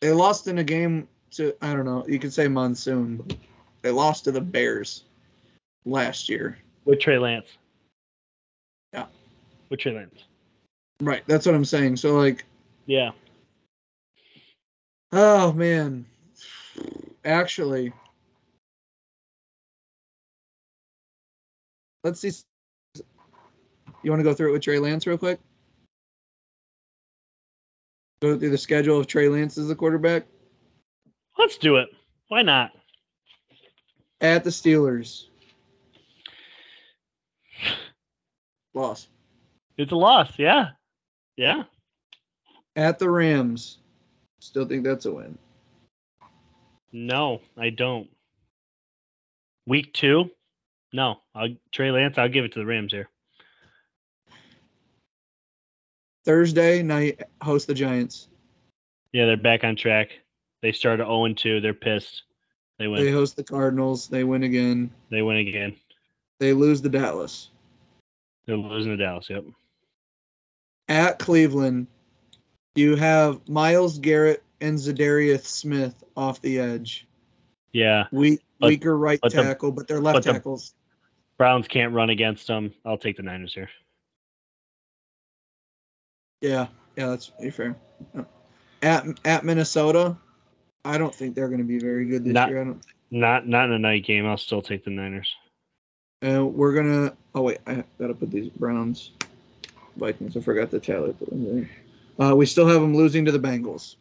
They 0.00 0.12
lost 0.12 0.46
in 0.48 0.58
a 0.58 0.64
game 0.64 1.08
to 1.32 1.54
I 1.60 1.72
don't 1.72 1.84
know. 1.84 2.04
You 2.06 2.18
could 2.18 2.32
say 2.32 2.46
monsoon. 2.48 3.26
They 3.82 3.90
lost 3.90 4.24
to 4.24 4.32
the 4.32 4.40
Bears 4.40 5.04
last 5.84 6.28
year. 6.28 6.58
With 6.84 7.00
Trey 7.00 7.18
Lance. 7.18 7.48
Yeah. 8.92 9.06
With 9.70 9.80
Trey 9.80 9.94
Lance. 9.94 10.24
Right. 11.00 11.22
That's 11.26 11.46
what 11.46 11.54
I'm 11.54 11.64
saying. 11.64 11.96
So 11.96 12.16
like, 12.16 12.44
Yeah. 12.86 13.10
oh 15.12 15.52
man, 15.52 16.06
actually, 17.24 17.92
let's 22.04 22.20
see. 22.20 22.30
You 24.02 24.10
want 24.10 24.20
to 24.20 24.24
go 24.24 24.34
through 24.34 24.50
it 24.50 24.52
with 24.52 24.62
Trey 24.62 24.78
Lance 24.78 25.06
real 25.06 25.18
quick? 25.18 25.40
Go 28.22 28.38
through 28.38 28.50
the 28.50 28.58
schedule 28.58 28.98
of 28.98 29.06
Trey 29.06 29.28
Lance 29.28 29.58
as 29.58 29.68
the 29.68 29.74
quarterback 29.74 30.26
Let's 31.36 31.58
do 31.58 31.76
it. 31.76 31.88
Why 32.28 32.42
not? 32.42 32.70
at 34.20 34.44
the 34.44 34.50
Steelers. 34.50 35.24
Loss. 38.72 39.08
It's 39.76 39.92
a 39.92 39.96
loss. 39.96 40.38
Yeah. 40.38 40.70
Yeah. 41.36 41.64
At 42.76 42.98
the 42.98 43.10
Rams. 43.10 43.78
Still 44.40 44.66
think 44.66 44.84
that's 44.84 45.04
a 45.04 45.12
win. 45.12 45.36
No, 46.92 47.40
I 47.58 47.70
don't. 47.70 48.08
Week 49.66 49.92
two? 49.92 50.30
No. 50.94 51.16
I'll, 51.34 51.48
Trey 51.72 51.90
Lance, 51.90 52.18
I'll 52.18 52.28
give 52.28 52.44
it 52.44 52.52
to 52.52 52.60
the 52.60 52.64
Rams 52.64 52.92
here. 52.92 53.08
Thursday 56.24 56.82
night, 56.84 57.20
host 57.42 57.66
the 57.66 57.74
Giants. 57.74 58.28
Yeah, 59.12 59.26
they're 59.26 59.36
back 59.36 59.64
on 59.64 59.74
track. 59.74 60.10
They 60.62 60.70
started 60.70 61.04
0 61.04 61.34
2. 61.34 61.60
They're 61.60 61.74
pissed. 61.74 62.22
They 62.78 62.86
win. 62.86 63.04
They 63.04 63.10
host 63.10 63.34
the 63.36 63.42
Cardinals. 63.42 64.06
They 64.06 64.22
win 64.22 64.44
again. 64.44 64.90
They 65.10 65.20
win 65.20 65.36
again. 65.38 65.74
They 66.38 66.52
lose 66.52 66.80
to 66.82 66.88
Dallas. 66.88 67.50
They're 68.46 68.56
losing 68.56 68.96
to 68.96 68.96
Dallas. 68.96 69.28
Yep. 69.28 69.44
At 70.88 71.18
Cleveland, 71.18 71.88
you 72.76 72.94
have 72.94 73.48
Myles 73.48 73.98
Garrett 73.98 74.44
and 74.60 74.78
Za'Darius 74.78 75.44
Smith 75.44 76.04
off 76.16 76.40
the 76.40 76.60
edge. 76.60 77.06
Yeah. 77.72 78.04
Weak, 78.12 78.40
But- 78.60 78.68
weaker 78.68 78.96
right 78.96 79.18
but 79.20 79.32
the- 79.32 79.42
tackle, 79.42 79.72
but 79.72 79.88
they're 79.88 80.00
left 80.00 80.14
but 80.16 80.24
the- 80.24 80.32
tackles. 80.34 80.72
Browns 81.38 81.66
can't 81.68 81.92
run 81.92 82.10
against 82.10 82.46
them. 82.46 82.72
I'll 82.84 82.98
take 82.98 83.16
the 83.16 83.22
Niners 83.22 83.54
here. 83.54 83.70
Yeah, 86.40 86.66
yeah, 86.96 87.08
that's 87.08 87.28
pretty 87.28 87.50
fair. 87.50 87.76
At 88.82 89.06
at 89.24 89.44
Minnesota, 89.44 90.16
I 90.84 90.98
don't 90.98 91.14
think 91.14 91.34
they're 91.34 91.48
going 91.48 91.58
to 91.58 91.64
be 91.64 91.78
very 91.78 92.04
good 92.06 92.24
this 92.24 92.34
Not- 92.34 92.50
year. 92.50 92.60
I 92.60 92.64
don't. 92.64 92.82
Not 93.10 93.46
not 93.46 93.66
in 93.66 93.72
a 93.72 93.78
night 93.78 94.04
game. 94.04 94.26
I'll 94.26 94.36
still 94.36 94.62
take 94.62 94.84
the 94.84 94.90
Niners. 94.90 95.32
Uh, 96.26 96.44
we're 96.44 96.74
gonna. 96.74 97.16
Oh 97.34 97.42
wait, 97.42 97.58
I 97.66 97.84
gotta 97.98 98.14
put 98.14 98.30
these 98.30 98.48
Browns, 98.48 99.12
Vikings. 99.96 100.36
I 100.36 100.40
forgot 100.40 100.70
to 100.72 100.80
tally 100.80 101.12
put 101.12 101.28
them 101.30 101.68
there. 102.18 102.28
Uh, 102.28 102.34
we 102.34 102.46
still 102.46 102.66
have 102.66 102.80
them 102.80 102.94
losing 102.94 103.24
to 103.26 103.32
the 103.32 103.38
Bengals. 103.38 103.96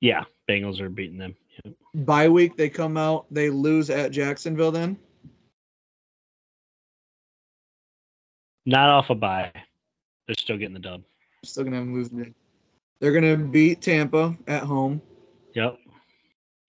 Yeah, 0.00 0.24
Bengals 0.48 0.80
are 0.80 0.88
beating 0.88 1.18
them. 1.18 1.34
Yep. 1.64 1.74
Bye 1.94 2.28
week, 2.28 2.56
they 2.56 2.70
come 2.70 2.96
out, 2.96 3.26
they 3.30 3.50
lose 3.50 3.90
at 3.90 4.12
Jacksonville. 4.12 4.72
Then 4.72 4.96
Not 8.66 8.88
off 8.90 9.10
a 9.10 9.14
bye. 9.14 9.52
They're 10.26 10.34
still 10.38 10.56
getting 10.56 10.74
the 10.74 10.80
dub. 10.80 11.02
still 11.44 11.64
gonna 11.64 11.76
have 11.76 11.86
them 11.86 11.94
losing. 11.94 12.34
They're 13.00 13.12
gonna 13.12 13.36
beat 13.36 13.80
Tampa 13.80 14.36
at 14.46 14.62
home. 14.62 15.00
Yep. 15.54 15.78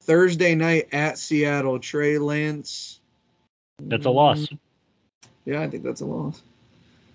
Thursday 0.03 0.55
night 0.55 0.89
at 0.93 1.17
Seattle. 1.17 1.79
Trey 1.79 2.17
Lance. 2.17 2.99
That's 3.79 4.05
a 4.05 4.09
loss. 4.09 4.43
Mm-hmm. 4.43 4.55
Yeah, 5.45 5.61
I 5.61 5.69
think 5.69 5.83
that's 5.83 6.01
a 6.01 6.05
loss. 6.05 6.41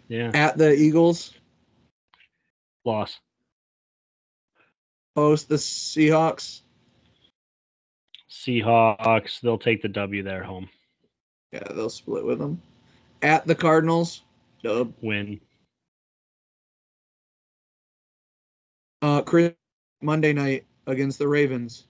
Yeah. 0.08 0.30
At 0.34 0.56
the 0.58 0.72
Eagles, 0.72 1.32
Loss. 2.84 3.18
host 5.16 5.48
the 5.48 5.56
Seahawks. 5.56 6.60
Seahawks, 8.30 9.40
they'll 9.40 9.58
take 9.58 9.82
the 9.82 9.88
W 9.88 10.22
there 10.22 10.44
home. 10.44 10.68
Yeah, 11.52 11.64
they'll 11.74 11.90
split 11.90 12.24
with 12.24 12.38
them. 12.38 12.62
At 13.22 13.46
the 13.46 13.54
Cardinals, 13.54 14.22
dub. 14.62 14.94
Win. 15.00 15.40
Uh, 19.02 19.22
Chris, 19.22 19.52
Monday 20.02 20.32
night 20.32 20.64
against 20.86 21.18
the 21.18 21.28
Ravens. 21.28 21.86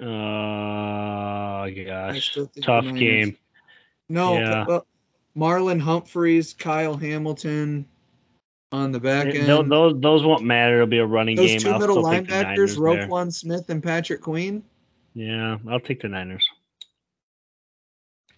Uh 0.00 1.68
gosh. 1.70 2.30
still 2.30 2.44
think 2.46 2.54
the 2.54 2.60
Tough 2.62 2.84
game. 2.94 3.36
No, 4.08 4.38
Yeah. 4.38 4.64
well, 4.66 4.86
Marlon 5.36 5.80
Humphreys, 5.80 6.54
Kyle 6.54 6.96
Hamilton 6.96 7.86
on 8.72 8.92
the 8.92 9.00
back 9.00 9.26
end. 9.34 9.46
Those, 9.48 9.68
those 9.68 10.00
those 10.00 10.24
won't 10.24 10.44
matter. 10.44 10.76
It'll 10.76 10.86
be 10.86 10.98
a 10.98 11.06
running 11.06 11.36
Those 11.36 11.50
game. 11.50 11.60
two 11.60 11.70
I'll 11.70 11.78
middle 11.78 12.02
linebackers, 12.02 12.28
Niners 12.42 12.76
there. 12.76 12.84
Roquan 12.84 13.32
Smith 13.32 13.68
and 13.70 13.82
Patrick 13.82 14.20
Queen. 14.22 14.62
Yeah, 15.14 15.58
I'll 15.68 15.80
take 15.80 16.00
the 16.02 16.08
Niners. 16.08 16.46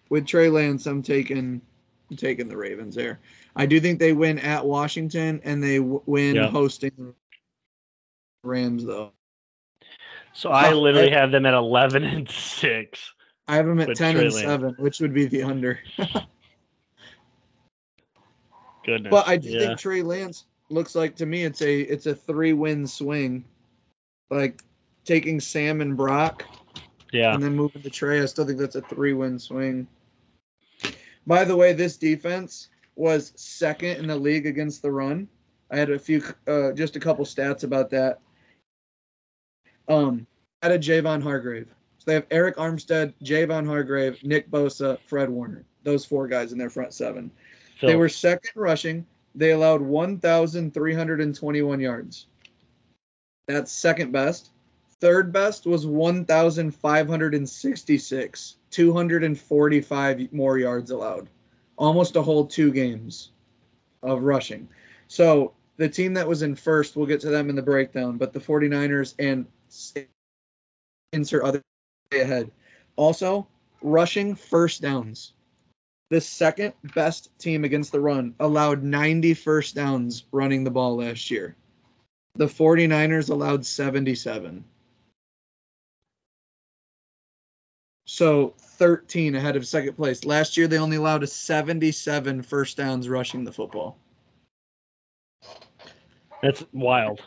With 0.08 0.26
Trey 0.26 0.48
Lance, 0.48 0.86
I'm 0.86 1.02
taking 1.02 1.60
taking 2.16 2.48
the 2.48 2.56
Ravens 2.56 2.94
there. 2.94 3.20
I 3.54 3.66
do 3.66 3.80
think 3.80 3.98
they 3.98 4.12
win 4.12 4.38
at 4.38 4.64
Washington 4.66 5.40
and 5.44 5.62
they 5.62 5.78
w- 5.78 6.02
win 6.06 6.36
Yeah. 6.36 6.48
hosting 6.48 7.14
Rams 8.42 8.84
though. 8.84 9.12
So 10.32 10.50
I 10.50 10.72
Oh, 10.72 10.80
literally 10.80 11.10
have 11.10 11.30
them 11.32 11.46
at 11.46 11.54
eleven 11.54 12.04
and 12.04 12.28
six. 12.30 13.12
I 13.48 13.56
have 13.56 13.66
them 13.66 13.80
at 13.80 13.96
10 13.96 14.14
Trey 14.14 14.24
and 14.26 14.32
7, 14.32 14.74
which 14.78 15.00
would 15.00 15.12
be 15.12 15.26
the 15.26 15.42
under. 15.42 15.80
Goodness. 18.84 19.10
But 19.10 19.26
I 19.28 19.36
do 19.36 19.48
yeah. 19.50 19.58
think 19.60 19.78
Trey 19.78 20.02
Lance 20.02 20.44
looks 20.68 20.94
like 20.94 21.16
to 21.16 21.26
me 21.26 21.42
it's 21.42 21.60
a 21.62 21.80
it's 21.80 22.06
a 22.06 22.14
three 22.14 22.52
win 22.52 22.86
swing. 22.86 23.44
Like 24.30 24.62
taking 25.04 25.40
Sam 25.40 25.80
and 25.80 25.96
Brock 25.96 26.44
yeah. 27.12 27.34
and 27.34 27.42
then 27.42 27.56
moving 27.56 27.82
to 27.82 27.90
Trey. 27.90 28.22
I 28.22 28.26
still 28.26 28.46
think 28.46 28.58
that's 28.58 28.76
a 28.76 28.82
three 28.82 29.12
win 29.12 29.38
swing. 29.38 29.88
By 31.30 31.44
the 31.44 31.56
way, 31.56 31.72
this 31.72 31.96
defense 31.96 32.68
was 32.96 33.32
second 33.36 33.98
in 33.98 34.08
the 34.08 34.16
league 34.16 34.46
against 34.46 34.82
the 34.82 34.90
run. 34.90 35.28
I 35.70 35.76
had 35.76 35.88
a 35.88 35.96
few 35.96 36.24
uh, 36.48 36.72
just 36.72 36.96
a 36.96 37.00
couple 37.00 37.24
stats 37.24 37.62
about 37.62 37.90
that. 37.90 38.18
Um 39.86 40.26
added 40.60 40.82
Javon 40.82 41.22
Hargrave. 41.22 41.68
So 41.98 42.04
they 42.06 42.14
have 42.14 42.28
Arik 42.30 42.56
Armstead, 42.56 43.14
Javon 43.22 43.64
Hargrave, 43.64 44.24
Nick 44.24 44.50
Bosa, 44.50 44.98
Fred 45.06 45.30
Warner. 45.30 45.64
Those 45.84 46.04
four 46.04 46.26
guys 46.26 46.50
in 46.50 46.58
their 46.58 46.68
front 46.68 46.94
seven. 46.94 47.30
They 47.80 47.94
were 47.94 48.08
second 48.08 48.50
rushing. 48.56 49.06
They 49.36 49.52
allowed 49.52 49.82
1,321 49.82 51.80
yards. 51.80 52.26
That's 53.46 53.70
second 53.70 54.10
best. 54.10 54.50
Third 55.00 55.32
best 55.32 55.64
was 55.64 55.86
1,566. 55.86 58.56
245 58.70 60.32
more 60.32 60.58
yards 60.58 60.90
allowed. 60.90 61.28
Almost 61.76 62.16
a 62.16 62.22
whole 62.22 62.46
two 62.46 62.72
games 62.72 63.30
of 64.02 64.22
rushing. 64.22 64.68
So 65.08 65.54
the 65.76 65.88
team 65.88 66.14
that 66.14 66.28
was 66.28 66.42
in 66.42 66.54
first, 66.54 66.96
we'll 66.96 67.06
get 67.06 67.20
to 67.22 67.30
them 67.30 67.48
in 67.48 67.56
the 67.56 67.62
breakdown, 67.62 68.18
but 68.18 68.32
the 68.32 68.40
49ers 68.40 69.14
and 69.18 69.46
insert 71.12 71.42
other 71.42 71.62
ahead. 72.12 72.50
Also, 72.96 73.46
rushing 73.82 74.34
first 74.34 74.82
downs 74.82 75.32
the 76.10 76.20
second 76.20 76.74
best 76.94 77.30
team 77.38 77.64
against 77.64 77.92
the 77.92 78.00
run, 78.00 78.34
allowed 78.40 78.82
90 78.82 79.34
first 79.34 79.76
downs 79.76 80.24
running 80.32 80.64
the 80.64 80.70
ball 80.70 80.96
last 80.96 81.30
year. 81.30 81.56
The 82.34 82.46
49ers 82.46 83.30
allowed 83.30 83.64
77. 83.64 84.64
So 88.12 88.54
13 88.58 89.36
ahead 89.36 89.54
of 89.54 89.64
second 89.64 89.94
place. 89.94 90.24
Last 90.24 90.56
year 90.56 90.66
they 90.66 90.78
only 90.78 90.96
allowed 90.96 91.22
a 91.22 91.28
77 91.28 92.42
first 92.42 92.76
downs 92.76 93.08
rushing 93.08 93.44
the 93.44 93.52
football. 93.52 93.96
that's 96.42 96.64
wild. 96.72 97.20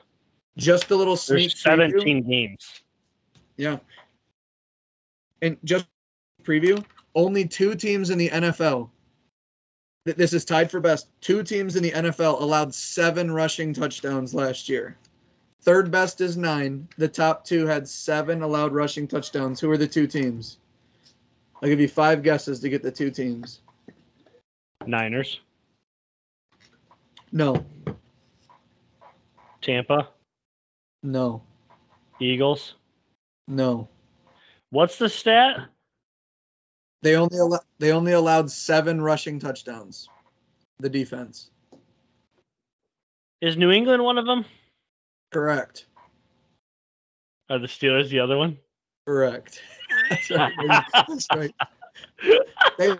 Just 0.58 0.92
a 0.92 0.96
little 0.98 1.16
sneak 1.16 1.52
There's 1.52 1.62
17 1.62 2.24
preview. 2.24 2.28
games. 2.30 2.82
Yeah. 3.56 3.78
And 5.42 5.58
just 5.64 5.86
preview, 6.44 6.84
only 7.16 7.48
two 7.48 7.76
teams 7.76 8.10
in 8.10 8.18
the 8.18 8.30
NFL. 8.30 8.90
th- 10.06 10.18
This 10.18 10.34
is 10.34 10.44
tied 10.44 10.70
for 10.70 10.82
best. 10.82 11.08
Two 11.22 11.44
teams 11.44 11.78
in 11.78 11.84
the 11.84 11.92
NFL 11.92 12.42
allowed 12.42 12.76
seven 12.76 13.32
rushing 13.32 13.74
touchdowns 13.74 14.34
last 14.34 14.68
year. 14.68 14.98
Third 15.62 15.92
best 15.92 16.20
is 16.20 16.36
nine. 16.36 16.90
The 16.98 17.08
top 17.08 17.46
two 17.46 17.68
had 17.68 17.88
seven 17.88 18.42
allowed 18.42 18.74
rushing 18.74 19.08
touchdowns. 19.08 19.62
Who 19.62 19.72
are 19.72 19.78
the 19.78 19.88
two 19.88 20.08
teams? 20.08 20.58
I'll 21.64 21.70
give 21.70 21.80
you 21.80 21.88
five 21.88 22.24
guesses 22.24 22.60
to 22.60 22.70
get 22.70 22.84
the 22.84 22.92
two 22.92 23.10
teams. 23.10 23.62
Niners, 24.86 25.40
No, 27.32 27.66
Tampa, 29.62 30.10
no. 31.02 31.42
Eagles. 32.20 32.76
No. 33.48 33.88
What's 34.72 34.98
the 34.98 35.08
stat? 35.08 35.70
They 37.02 37.16
only 37.16 37.38
al- 37.38 37.66
they 37.80 37.94
only 37.94 38.12
allowed 38.12 38.52
seven 38.52 39.00
rushing 39.00 39.40
touchdowns. 39.40 40.10
The 40.80 40.90
defense. 40.90 41.50
Is 43.40 43.56
New 43.56 43.72
England 43.72 44.04
one 44.04 44.18
of 44.18 44.26
them? 44.26 44.44
Correct. 45.32 45.86
Are 47.50 47.60
the 47.60 47.68
Steelers 47.68 48.10
the 48.10 48.20
other 48.20 48.38
one? 48.38 48.58
Correct. 49.08 49.62
That's 50.14 50.30
right. 50.30 50.86
That's 51.08 51.28
right. 51.36 51.54
They 52.78 52.98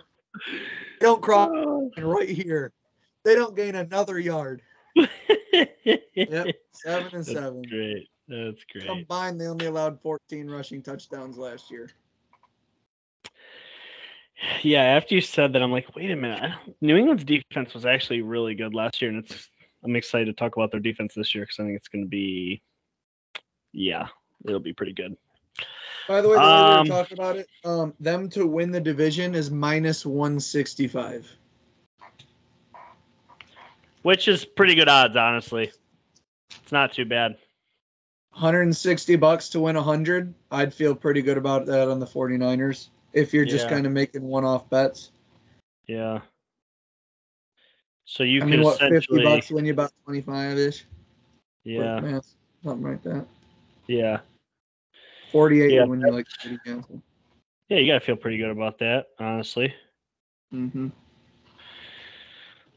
don't 1.00 1.22
cross 1.22 1.50
right 1.98 2.28
here. 2.28 2.72
They 3.24 3.34
don't 3.34 3.56
gain 3.56 3.74
another 3.74 4.18
yard. 4.18 4.62
Yep, 6.16 6.46
seven 6.72 7.06
and 7.06 7.24
That's 7.24 7.32
seven. 7.32 7.62
great. 7.62 8.08
That's 8.28 8.64
great. 8.72 8.86
Combined, 8.86 9.40
they 9.40 9.46
only 9.46 9.66
allowed 9.66 10.00
14 10.00 10.48
rushing 10.48 10.82
touchdowns 10.82 11.36
last 11.36 11.70
year. 11.70 11.90
Yeah, 14.62 14.82
after 14.82 15.14
you 15.14 15.20
said 15.20 15.52
that, 15.52 15.62
I'm 15.62 15.72
like, 15.72 15.94
wait 15.94 16.10
a 16.10 16.16
minute. 16.16 16.52
New 16.80 16.96
England's 16.96 17.24
defense 17.24 17.74
was 17.74 17.84
actually 17.86 18.22
really 18.22 18.54
good 18.54 18.74
last 18.74 19.00
year, 19.02 19.10
and 19.10 19.24
it's. 19.24 19.48
I'm 19.84 19.96
excited 19.96 20.26
to 20.26 20.32
talk 20.32 20.56
about 20.56 20.70
their 20.70 20.80
defense 20.80 21.12
this 21.14 21.34
year 21.34 21.44
because 21.44 21.58
I 21.58 21.64
think 21.64 21.76
it's 21.76 21.88
going 21.88 22.04
to 22.04 22.08
be. 22.08 22.62
Yeah, 23.72 24.08
it'll 24.46 24.60
be 24.60 24.72
pretty 24.72 24.94
good. 24.94 25.16
By 26.08 26.20
the 26.20 26.28
way, 26.28 26.36
the 26.36 26.42
Um, 26.42 26.68
we 26.68 26.78
were 26.90 27.02
talking 27.02 27.18
about 27.18 27.36
it, 27.36 27.48
um, 27.64 27.94
them 28.00 28.28
to 28.30 28.46
win 28.46 28.70
the 28.70 28.80
division 28.80 29.34
is 29.34 29.50
minus 29.50 30.04
165. 30.04 31.30
Which 34.02 34.28
is 34.28 34.44
pretty 34.44 34.74
good 34.74 34.88
odds, 34.88 35.16
honestly. 35.16 35.72
It's 36.62 36.72
not 36.72 36.92
too 36.92 37.06
bad. 37.06 37.38
160 38.32 39.16
bucks 39.16 39.50
to 39.50 39.60
win 39.60 39.76
100. 39.76 40.34
I'd 40.50 40.74
feel 40.74 40.94
pretty 40.94 41.22
good 41.22 41.38
about 41.38 41.66
that 41.66 41.88
on 41.88 42.00
the 42.00 42.06
49ers 42.06 42.88
if 43.12 43.32
you're 43.32 43.44
just 43.44 43.64
Yeah. 43.64 43.70
kind 43.70 43.86
of 43.86 43.92
making 43.92 44.22
one-off 44.22 44.68
bets. 44.68 45.12
Yeah. 45.86 46.20
So 48.04 48.24
you 48.24 48.42
I 48.42 48.44
mean, 48.44 48.62
what 48.62 48.78
50 48.78 48.86
essentially, 48.86 49.24
bucks 49.24 49.50
win 49.50 49.64
you 49.64 49.72
about 49.72 49.92
25ish? 50.06 50.82
yeah, 51.64 52.00
Math, 52.00 52.34
something 52.62 52.90
like 52.90 53.02
that. 53.04 53.26
yeah, 53.86 54.20
48 55.34 55.72
Yeah, 55.72 55.84
win 55.84 56.00
you 56.00 56.12
like 56.12 56.26
30 56.42 56.58
cancel. 56.64 57.02
yeah. 57.68 57.78
You 57.78 57.92
gotta 57.92 58.04
feel 58.04 58.14
pretty 58.14 58.38
good 58.38 58.50
about 58.50 58.78
that, 58.78 59.06
honestly. 59.18 59.74
Mm-hmm. 60.54 60.88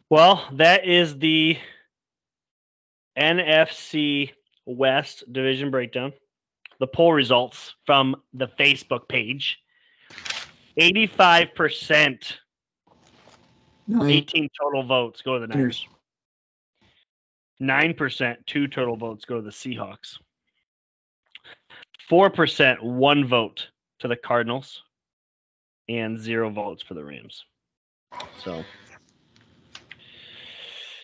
Well, 0.10 0.48
that 0.54 0.88
is 0.88 1.20
the 1.20 1.58
NFC 3.16 4.32
West 4.66 5.24
division 5.32 5.70
breakdown. 5.70 6.14
The 6.80 6.88
poll 6.88 7.14
results 7.14 7.76
from 7.86 8.16
the 8.34 8.48
Facebook 8.48 9.08
page. 9.08 9.60
85%, 10.80 12.34
Nine. 13.88 14.10
18 14.10 14.50
total 14.60 14.84
votes 14.84 15.22
go 15.22 15.36
to 15.40 15.46
the 15.46 15.48
Niners. 15.48 15.88
9%, 17.62 18.36
two 18.48 18.68
total 18.68 18.96
votes 18.96 19.26
go 19.26 19.36
to 19.36 19.42
the 19.42 19.50
Seahawks. 19.52 20.18
4%, 22.10 22.82
one 22.82 23.28
vote 23.28 23.68
to 24.00 24.08
the 24.08 24.16
Cardinals. 24.16 24.84
And 25.90 26.20
zero 26.20 26.50
votes 26.50 26.84
for 26.84 26.96
the 26.96 27.04
Rams. 27.04 27.46
So, 28.44 28.66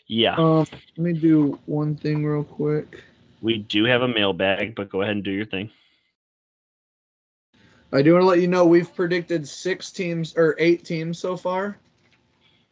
yeah. 0.07 0.35
Um, 0.35 0.67
let 0.97 0.97
me 0.97 1.13
do 1.13 1.57
one 1.67 1.95
thing 1.95 2.25
real 2.25 2.43
quick. 2.43 3.01
We 3.41 3.59
do 3.59 3.85
have 3.85 4.01
a 4.01 4.07
mailbag, 4.07 4.75
but 4.75 4.89
go 4.89 5.01
ahead 5.01 5.15
and 5.15 5.23
do 5.23 5.31
your 5.31 5.45
thing. 5.45 5.69
I 7.93 8.01
do 8.01 8.13
want 8.13 8.23
to 8.23 8.27
let 8.27 8.41
you 8.41 8.47
know 8.47 8.65
we've 8.65 8.93
predicted 8.93 9.47
six 9.47 9.91
teams 9.91 10.35
or 10.35 10.55
eight 10.57 10.83
teams 10.83 11.19
so 11.19 11.37
far. 11.37 11.77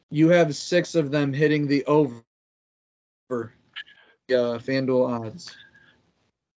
You 0.09 0.29
have 0.29 0.55
six 0.55 0.95
of 0.95 1.11
them 1.11 1.31
hitting 1.31 1.67
the 1.67 1.85
over. 1.85 2.23
Uh, 3.31 3.47
FanDuel 4.27 5.25
odds, 5.25 5.55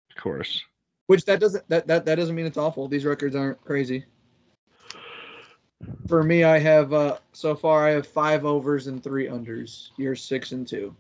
Of 0.09 0.21
course. 0.21 0.63
Which 1.07 1.25
that 1.25 1.39
doesn't 1.39 1.67
that, 1.69 1.87
that 1.87 2.05
that 2.05 2.15
doesn't 2.15 2.35
mean 2.35 2.45
it's 2.45 2.57
awful. 2.57 2.87
These 2.87 3.05
records 3.05 3.35
aren't 3.35 3.63
crazy. 3.63 4.05
For 6.07 6.23
me, 6.23 6.43
I 6.43 6.59
have 6.59 6.93
uh 6.93 7.17
so 7.33 7.55
far 7.55 7.87
I 7.87 7.91
have 7.91 8.07
five 8.07 8.45
overs 8.45 8.87
and 8.87 9.03
three 9.03 9.27
unders. 9.27 9.89
You're 9.97 10.15
six 10.15 10.51
and 10.53 10.67
two. 10.67 10.95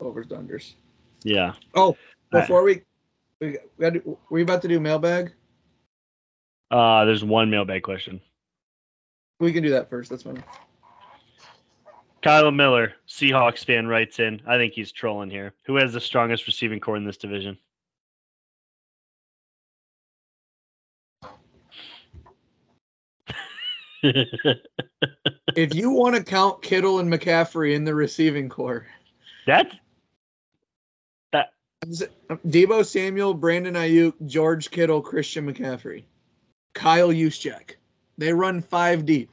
Overs 0.00 0.30
and 0.30 0.48
unders. 0.48 0.74
Yeah. 1.22 1.54
Oh, 1.74 1.96
I- 2.32 2.40
before 2.40 2.64
we 2.64 2.82
we, 3.40 3.48
we 3.48 3.58
got 3.80 3.94
to, 3.94 4.18
were 4.30 4.38
you 4.38 4.44
about 4.44 4.62
to 4.62 4.68
do 4.68 4.80
mailbag? 4.80 5.32
Uh, 6.70 7.04
there's 7.04 7.24
one 7.24 7.50
mailbag 7.50 7.82
question. 7.82 8.20
We 9.40 9.52
can 9.52 9.62
do 9.62 9.70
that 9.70 9.90
first. 9.90 10.10
That's 10.10 10.22
fine. 10.22 10.42
Kyla 12.22 12.52
Miller, 12.52 12.94
Seahawks 13.08 13.64
fan, 13.64 13.88
writes 13.88 14.20
in. 14.20 14.40
I 14.46 14.56
think 14.56 14.72
he's 14.72 14.92
trolling 14.92 15.28
here. 15.28 15.54
Who 15.64 15.76
has 15.76 15.92
the 15.92 16.00
strongest 16.00 16.46
receiving 16.46 16.78
corps 16.78 16.96
in 16.96 17.04
this 17.04 17.16
division? 17.16 17.58
If 25.54 25.74
you 25.74 25.90
want 25.90 26.16
to 26.16 26.24
count 26.24 26.62
Kittle 26.62 26.98
and 26.98 27.12
McCaffrey 27.12 27.74
in 27.74 27.84
the 27.84 27.94
receiving 27.94 28.48
corps, 28.48 28.86
that 29.46 29.72
uh, 31.32 31.42
Deebo 32.46 32.86
Samuel, 32.86 33.34
Brandon 33.34 33.74
Aiyuk, 33.74 34.14
George 34.24 34.70
Kittle, 34.70 35.02
Christian 35.02 35.52
McCaffrey, 35.52 36.04
Kyle 36.74 37.08
Juszczyk. 37.08 37.74
They 38.16 38.32
run 38.32 38.62
five 38.62 39.04
deep. 39.04 39.30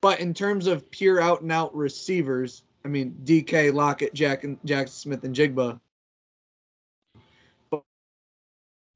But 0.00 0.20
in 0.20 0.34
terms 0.34 0.66
of 0.66 0.90
pure 0.90 1.20
out 1.20 1.40
and 1.40 1.50
out 1.50 1.74
receivers, 1.74 2.62
I 2.84 2.88
mean 2.88 3.16
DK, 3.24 3.72
Lockett, 3.72 4.12
Jack 4.12 4.44
and 4.44 4.60
Jaxon 4.62 4.88
Smith, 4.90 5.24
and 5.24 5.34
Njigba. 5.34 5.80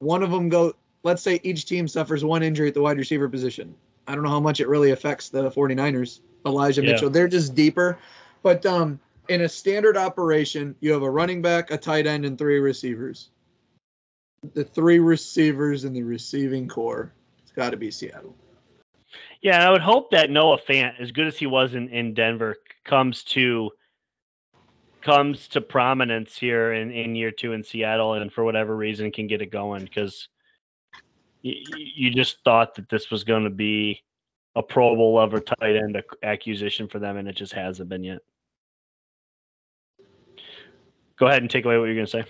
One 0.00 0.22
of 0.22 0.30
them 0.30 0.48
go. 0.50 0.74
Let's 1.02 1.22
say 1.22 1.40
each 1.42 1.64
team 1.64 1.88
suffers 1.88 2.22
one 2.24 2.42
injury 2.42 2.68
at 2.68 2.74
the 2.74 2.82
wide 2.82 2.98
receiver 2.98 3.28
position. 3.28 3.74
I 4.08 4.14
don't 4.14 4.24
know 4.24 4.30
how 4.30 4.40
much 4.40 4.60
it 4.60 4.68
really 4.68 4.90
affects 4.90 5.28
the 5.28 5.50
49ers. 5.50 6.20
Elijah 6.46 6.82
Yeah. 6.82 6.92
Mitchell, 6.92 7.10
they're 7.10 7.28
just 7.28 7.54
deeper. 7.54 7.98
But 8.42 8.64
um, 8.64 8.98
in 9.28 9.42
a 9.42 9.48
standard 9.48 9.96
operation, 9.96 10.74
you 10.80 10.92
have 10.92 11.02
a 11.02 11.10
running 11.10 11.42
back, 11.42 11.70
a 11.70 11.76
tight 11.76 12.06
end, 12.06 12.24
and 12.24 12.38
three 12.38 12.58
receivers. 12.58 13.28
The 14.54 14.64
three 14.64 14.98
receivers 14.98 15.84
in 15.84 15.92
the 15.92 16.04
receiving 16.04 16.68
corps, 16.68 17.12
it's 17.42 17.52
got 17.52 17.70
to 17.70 17.76
be 17.76 17.90
Seattle. 17.90 18.34
Yeah, 19.42 19.56
and 19.56 19.64
I 19.64 19.70
would 19.70 19.82
hope 19.82 20.12
that 20.12 20.30
Noah 20.30 20.58
Fant, 20.58 21.00
as 21.00 21.12
good 21.12 21.26
as 21.26 21.36
he 21.36 21.46
was 21.46 21.74
in, 21.74 21.88
in 21.88 22.14
Denver, 22.14 22.56
comes 22.84 23.22
to 23.24 23.70
comes 25.00 25.48
to 25.48 25.60
prominence 25.60 26.36
here 26.36 26.72
in, 26.72 26.90
in 26.90 27.14
year 27.14 27.30
two 27.30 27.52
in 27.52 27.62
Seattle, 27.62 28.14
and 28.14 28.32
for 28.32 28.42
whatever 28.42 28.74
reason 28.74 29.12
can 29.12 29.26
get 29.26 29.42
it 29.42 29.50
going 29.50 29.84
because 29.84 30.28
you, 31.48 31.86
you 31.94 32.10
just 32.10 32.38
thought 32.44 32.74
that 32.76 32.88
this 32.88 33.10
was 33.10 33.24
going 33.24 33.44
to 33.44 33.50
be 33.50 34.02
a 34.54 34.62
Pro 34.62 34.94
Bowl 34.96 35.14
level 35.14 35.40
tight 35.40 35.76
end 35.76 36.02
acquisition 36.22 36.88
for 36.88 36.98
them, 36.98 37.16
and 37.16 37.28
it 37.28 37.36
just 37.36 37.52
hasn't 37.52 37.88
been 37.88 38.04
yet. 38.04 38.20
Go 41.18 41.26
ahead 41.26 41.42
and 41.42 41.50
take 41.50 41.64
away 41.64 41.78
what 41.78 41.84
you're 41.84 41.94
going 41.94 42.06
to 42.06 42.10
say. 42.10 42.24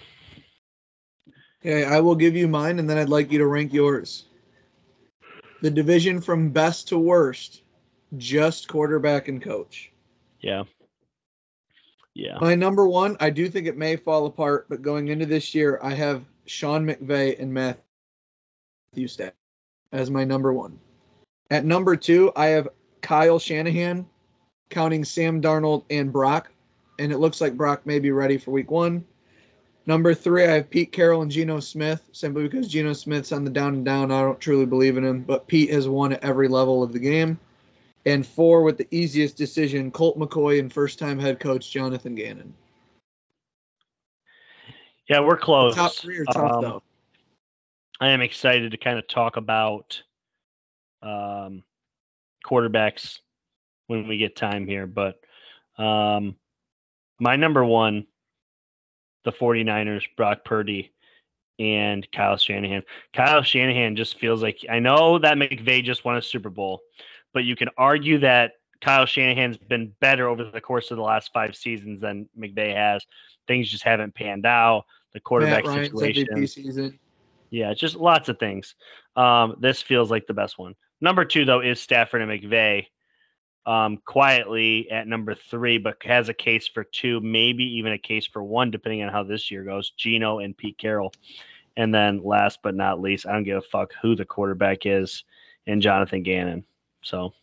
Okay, 1.60 1.84
I 1.84 2.00
will 2.00 2.14
give 2.14 2.36
you 2.36 2.48
mine, 2.48 2.78
and 2.78 2.88
then 2.88 2.98
I'd 2.98 3.08
like 3.08 3.32
you 3.32 3.38
to 3.38 3.46
rank 3.46 3.72
yours. 3.72 4.24
The 5.60 5.70
division 5.70 6.20
from 6.20 6.50
best 6.50 6.88
to 6.88 6.98
worst, 6.98 7.62
just 8.16 8.68
quarterback 8.68 9.28
and 9.28 9.42
coach. 9.42 9.90
Yeah. 10.40 10.64
Yeah. 12.14 12.38
My 12.40 12.54
number 12.54 12.86
one, 12.86 13.16
I 13.20 13.30
do 13.30 13.48
think 13.48 13.66
it 13.66 13.76
may 13.76 13.96
fall 13.96 14.26
apart, 14.26 14.66
but 14.68 14.82
going 14.82 15.08
into 15.08 15.26
this 15.26 15.54
year, 15.54 15.78
I 15.82 15.94
have 15.94 16.24
Sean 16.46 16.86
McVay 16.86 17.40
and 17.40 17.52
Matthew 17.52 17.82
Stafford 19.06 19.34
as 19.92 20.10
my 20.10 20.24
number 20.24 20.52
one. 20.52 20.78
At 21.50 21.64
number 21.64 21.96
two, 21.96 22.32
I 22.36 22.46
have 22.46 22.68
Kyle 23.00 23.38
Shanahan, 23.38 24.06
counting 24.70 25.04
Sam 25.04 25.40
Darnold 25.40 25.84
and 25.90 26.12
Brock, 26.12 26.50
and 26.98 27.12
it 27.12 27.18
looks 27.18 27.40
like 27.40 27.56
Brock 27.56 27.86
may 27.86 27.98
be 27.98 28.10
ready 28.10 28.38
for 28.38 28.50
week 28.50 28.70
one. 28.70 29.04
Number 29.86 30.12
three, 30.12 30.44
I 30.44 30.52
have 30.52 30.68
Pete 30.68 30.92
Carroll 30.92 31.22
and 31.22 31.30
Geno 31.30 31.60
Smith, 31.60 32.02
simply 32.12 32.42
because 32.42 32.68
Geno 32.68 32.92
Smith's 32.92 33.32
on 33.32 33.44
the 33.44 33.50
down 33.50 33.74
and 33.74 33.84
down. 33.84 34.12
I 34.12 34.20
don't 34.20 34.38
truly 34.38 34.66
believe 34.66 34.98
in 34.98 35.04
him, 35.04 35.22
but 35.22 35.46
Pete 35.46 35.70
has 35.70 35.88
won 35.88 36.12
at 36.12 36.22
every 36.22 36.48
level 36.48 36.82
of 36.82 36.92
the 36.92 36.98
game. 36.98 37.38
And 38.04 38.26
four, 38.26 38.62
with 38.62 38.76
the 38.76 38.86
easiest 38.90 39.36
decision, 39.36 39.90
Colt 39.90 40.18
McCoy 40.18 40.60
and 40.60 40.70
first 40.70 40.98
time 40.98 41.18
head 41.18 41.40
coach 41.40 41.70
Jonathan 41.70 42.14
Gannon. 42.14 42.52
Yeah, 45.08 45.20
we're 45.20 45.38
close. 45.38 45.74
Top 45.74 45.92
three 45.92 46.18
are 46.18 46.26
tough, 46.26 46.52
Um, 46.52 46.60
though. 46.60 46.82
I 48.00 48.10
am 48.10 48.20
excited 48.20 48.70
to 48.70 48.76
kind 48.76 48.98
of 48.98 49.08
talk 49.08 49.36
about 49.36 50.02
um, 51.02 51.64
quarterbacks 52.46 53.18
when 53.88 54.06
we 54.06 54.18
get 54.18 54.36
time 54.36 54.66
here. 54.66 54.86
But 54.86 55.20
um, 55.78 56.36
my 57.18 57.36
number 57.36 57.64
one, 57.64 58.06
the 59.24 59.32
49ers, 59.32 60.04
Brock 60.16 60.44
Purdy. 60.44 60.92
and 61.58 62.06
Kyle 62.12 62.36
Shanahan. 62.36 62.82
Kyle 63.12 63.42
Shanahan 63.42 63.96
just 63.96 64.18
feels 64.18 64.42
like 64.42 64.64
I 64.70 64.78
know 64.78 65.18
that 65.18 65.36
McVay 65.36 65.82
just 65.82 66.04
won 66.04 66.16
a 66.16 66.22
Super 66.22 66.50
Bowl, 66.50 66.80
but 67.34 67.44
you 67.44 67.56
can 67.56 67.68
argue 67.76 68.18
that 68.18 68.52
Kyle 68.80 69.06
Shanahan's 69.06 69.56
been 69.56 69.92
better 70.00 70.28
over 70.28 70.44
the 70.44 70.60
course 70.60 70.90
of 70.90 70.96
the 70.96 71.02
last 71.02 71.32
five 71.32 71.56
seasons 71.56 72.00
than 72.00 72.28
McVay 72.38 72.74
has. 72.74 73.04
Things 73.48 73.68
just 73.68 73.82
haven't 73.82 74.14
panned 74.14 74.46
out. 74.46 74.84
The 75.12 75.20
quarterback 75.20 75.64
Matt 75.64 75.74
Ryan's 75.74 75.98
situation. 75.98 76.98
Yeah, 77.50 77.72
just 77.74 77.96
lots 77.96 78.28
of 78.28 78.38
things. 78.38 78.74
Um, 79.16 79.56
this 79.60 79.82
feels 79.82 80.10
like 80.10 80.26
the 80.26 80.34
best 80.34 80.58
one. 80.58 80.74
Number 81.00 81.24
two, 81.24 81.44
though, 81.44 81.60
is 81.60 81.80
Stafford 81.80 82.22
and 82.22 82.30
McVay. 82.30 82.86
Um, 83.66 83.98
quietly 84.06 84.90
at 84.90 85.06
number 85.06 85.34
three, 85.34 85.76
but 85.76 86.02
has 86.02 86.30
a 86.30 86.34
case 86.34 86.66
for 86.66 86.84
two, 86.84 87.20
maybe 87.20 87.64
even 87.64 87.92
a 87.92 87.98
case 87.98 88.26
for 88.26 88.42
one, 88.42 88.70
depending 88.70 89.02
on 89.02 89.12
how 89.12 89.22
this 89.24 89.50
year 89.50 89.62
goes. 89.62 89.90
Geno 89.90 90.38
and 90.38 90.56
Pete 90.56 90.78
Carroll. 90.78 91.12
And 91.76 91.94
then 91.94 92.22
last 92.24 92.60
but 92.62 92.74
not 92.74 93.00
least, 93.00 93.26
I 93.26 93.32
don't 93.32 93.44
give 93.44 93.58
a 93.58 93.62
fuck 93.62 93.92
who 94.00 94.16
the 94.16 94.24
quarterback 94.24 94.86
is, 94.86 95.24
and 95.66 95.82
Jonathan 95.82 96.22
Gannon. 96.22 96.64
So 97.02 97.34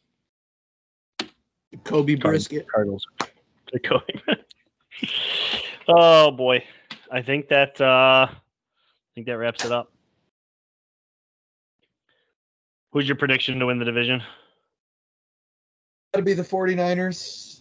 Kobe 1.83 2.15
Brisket. 2.15 2.67
Cardinals. 2.67 3.05
Oh 5.87 6.31
boy, 6.31 6.63
I 7.11 7.21
think 7.21 7.49
that 7.49 7.79
uh, 7.79 8.27
I 8.29 8.35
think 9.13 9.27
that 9.27 9.37
wraps 9.37 9.65
it 9.65 9.71
up. 9.71 9.91
Who's 12.95 13.09
your 13.09 13.17
prediction 13.17 13.59
to 13.59 13.65
win 13.65 13.77
the 13.77 13.83
division? 13.83 14.23
Got 16.13 16.19
to 16.19 16.23
be 16.23 16.31
the 16.31 16.43
49ers. 16.43 17.59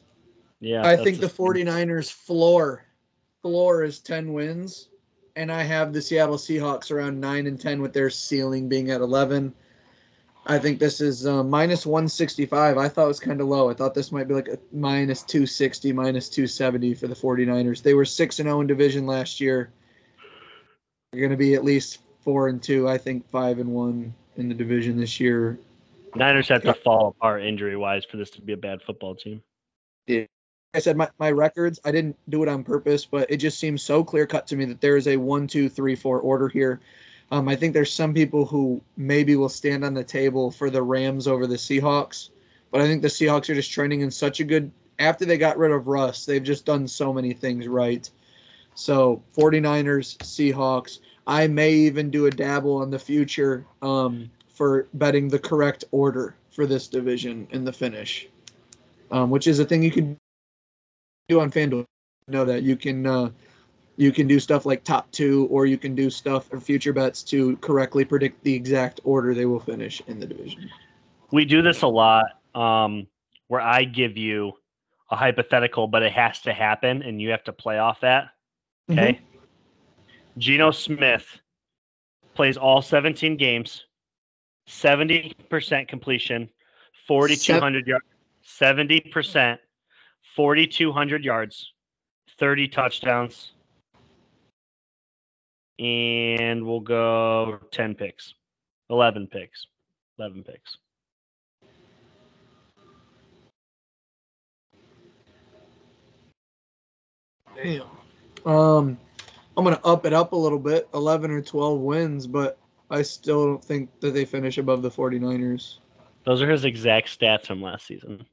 Yeah, 0.60 0.86
I 0.86 0.96
think 0.96 1.18
the 1.18 1.26
a- 1.26 1.28
49ers 1.28 2.08
floor 2.08 2.84
floor 3.42 3.82
is 3.82 3.98
10 3.98 4.32
wins 4.32 4.88
and 5.34 5.50
I 5.50 5.64
have 5.64 5.92
the 5.92 6.00
Seattle 6.00 6.36
Seahawks 6.36 6.92
around 6.92 7.20
9 7.20 7.48
and 7.48 7.60
10 7.60 7.82
with 7.82 7.92
their 7.92 8.10
ceiling 8.10 8.68
being 8.68 8.92
at 8.92 9.00
11. 9.00 9.52
I 10.46 10.60
think 10.60 10.78
this 10.78 11.00
is 11.00 11.26
uh, 11.26 11.42
minus 11.42 11.84
165. 11.84 12.78
I 12.78 12.88
thought 12.88 13.06
it 13.06 13.08
was 13.08 13.18
kind 13.18 13.40
of 13.40 13.48
low. 13.48 13.68
I 13.68 13.74
thought 13.74 13.92
this 13.92 14.12
might 14.12 14.28
be 14.28 14.34
like 14.34 14.46
a 14.46 14.60
minus 14.70 15.24
260, 15.24 15.92
minus 15.94 16.28
270 16.28 16.94
for 16.94 17.08
the 17.08 17.16
49ers. 17.16 17.82
They 17.82 17.94
were 17.94 18.04
6 18.04 18.38
and 18.38 18.46
0 18.46 18.60
in 18.60 18.68
division 18.68 19.04
last 19.04 19.40
year. 19.40 19.72
They're 21.10 21.22
going 21.22 21.32
to 21.32 21.36
be 21.36 21.54
at 21.54 21.64
least 21.64 21.98
4 22.20 22.46
and 22.46 22.62
2. 22.62 22.88
I 22.88 22.98
think 22.98 23.28
5 23.30 23.58
and 23.58 23.70
1 23.70 24.14
in 24.36 24.48
the 24.48 24.54
division 24.54 24.98
this 24.98 25.20
year. 25.20 25.58
Niners 26.14 26.48
have 26.48 26.62
to 26.62 26.74
fall 26.74 27.08
apart 27.08 27.42
injury 27.42 27.76
wise 27.76 28.04
for 28.04 28.16
this 28.16 28.30
to 28.30 28.40
be 28.40 28.52
a 28.52 28.56
bad 28.56 28.82
football 28.82 29.14
team. 29.14 29.42
Yeah. 30.06 30.26
I 30.74 30.80
said 30.80 30.96
my, 30.96 31.08
my 31.18 31.30
records, 31.30 31.78
I 31.84 31.92
didn't 31.92 32.16
do 32.28 32.42
it 32.42 32.48
on 32.48 32.64
purpose, 32.64 33.04
but 33.04 33.30
it 33.30 33.36
just 33.36 33.58
seems 33.58 33.82
so 33.82 34.02
clear 34.02 34.26
cut 34.26 34.48
to 34.48 34.56
me 34.56 34.64
that 34.66 34.80
there 34.80 34.96
is 34.96 35.06
a 35.06 35.16
one, 35.16 35.46
two, 35.46 35.68
three, 35.68 35.94
four 35.94 36.18
order 36.18 36.48
here. 36.48 36.80
Um, 37.30 37.48
I 37.48 37.56
think 37.56 37.74
there's 37.74 37.92
some 37.92 38.12
people 38.12 38.44
who 38.44 38.82
maybe 38.96 39.36
will 39.36 39.48
stand 39.48 39.84
on 39.84 39.94
the 39.94 40.04
table 40.04 40.50
for 40.50 40.70
the 40.70 40.82
Rams 40.82 41.26
over 41.26 41.46
the 41.46 41.56
Seahawks, 41.56 42.30
but 42.70 42.80
I 42.80 42.86
think 42.86 43.02
the 43.02 43.08
Seahawks 43.08 43.48
are 43.48 43.54
just 43.54 43.72
trending 43.72 44.00
in 44.00 44.10
such 44.10 44.40
a 44.40 44.44
good. 44.44 44.72
After 44.98 45.24
they 45.24 45.38
got 45.38 45.58
rid 45.58 45.72
of 45.72 45.88
Russ, 45.88 46.26
they've 46.26 46.42
just 46.42 46.64
done 46.64 46.86
so 46.86 47.12
many 47.12 47.32
things 47.32 47.66
right. 47.66 48.08
So 48.74 49.22
49ers, 49.36 50.18
Seahawks. 50.18 50.98
I 51.26 51.46
may 51.46 51.72
even 51.72 52.10
do 52.10 52.26
a 52.26 52.30
dabble 52.30 52.82
in 52.82 52.90
the 52.90 52.98
future 52.98 53.66
um, 53.82 54.30
for 54.48 54.86
betting 54.94 55.28
the 55.28 55.38
correct 55.38 55.84
order 55.90 56.34
for 56.50 56.66
this 56.66 56.88
division 56.88 57.48
in 57.50 57.64
the 57.64 57.72
finish, 57.72 58.28
um, 59.10 59.30
which 59.30 59.46
is 59.46 59.58
a 59.58 59.64
thing 59.64 59.82
you 59.82 59.90
can 59.90 60.16
do 61.28 61.40
on 61.40 61.50
FanDuel. 61.50 61.84
Know 62.28 62.44
that 62.44 62.62
you 62.62 62.76
can 62.76 63.06
uh, 63.06 63.30
you 63.96 64.10
can 64.10 64.26
do 64.26 64.40
stuff 64.40 64.64
like 64.64 64.82
top 64.82 65.10
two, 65.10 65.46
or 65.50 65.66
you 65.66 65.76
can 65.76 65.94
do 65.94 66.08
stuff 66.08 66.52
or 66.52 66.58
future 66.58 66.92
bets 66.92 67.22
to 67.24 67.56
correctly 67.58 68.04
predict 68.04 68.42
the 68.42 68.54
exact 68.54 69.00
order 69.04 69.34
they 69.34 69.46
will 69.46 69.60
finish 69.60 70.02
in 70.06 70.18
the 70.18 70.26
division. 70.26 70.70
We 71.30 71.44
do 71.44 71.62
this 71.62 71.82
a 71.82 71.86
lot 71.86 72.26
um, 72.54 73.06
where 73.48 73.60
I 73.60 73.84
give 73.84 74.16
you 74.16 74.54
a 75.10 75.16
hypothetical, 75.16 75.86
but 75.86 76.02
it 76.02 76.12
has 76.12 76.40
to 76.42 76.52
happen 76.52 77.02
and 77.02 77.20
you 77.20 77.30
have 77.30 77.44
to 77.44 77.52
play 77.52 77.78
off 77.78 78.00
that. 78.00 78.30
Okay. 78.90 79.20
Geno 80.38 80.70
Smith 80.72 81.24
plays 82.34 82.56
all 82.56 82.82
17 82.82 83.36
games, 83.36 83.84
70% 84.68 85.88
completion, 85.88 86.50
4,200 87.06 87.86
yards, 87.86 88.04
70%, 88.60 89.58
4,200 90.36 91.24
yards, 91.24 91.72
30 92.38 92.68
touchdowns, 92.68 93.52
and 95.78 96.64
we'll 96.66 96.80
go 96.80 97.58
10 97.70 97.94
picks, 97.94 98.34
11 98.90 99.28
picks, 99.28 99.66
11 100.18 100.44
picks. 100.44 100.78
Damn. 107.56 107.82
Um, 108.44 108.98
I'm 109.56 109.64
gonna 109.64 109.80
up 109.84 110.04
it 110.06 110.12
up 110.12 110.32
a 110.32 110.36
little 110.36 110.58
bit, 110.58 110.88
11 110.94 111.30
or 111.30 111.40
12 111.40 111.80
wins, 111.80 112.26
but 112.26 112.58
I 112.90 113.02
still 113.02 113.44
don't 113.46 113.64
think 113.64 114.00
that 114.00 114.12
they 114.12 114.24
finish 114.24 114.58
above 114.58 114.82
the 114.82 114.90
49ers. 114.90 115.78
Those 116.24 116.42
are 116.42 116.50
his 116.50 116.64
exact 116.64 117.18
stats 117.18 117.46
from 117.46 117.62
last 117.62 117.86
season. 117.86 118.26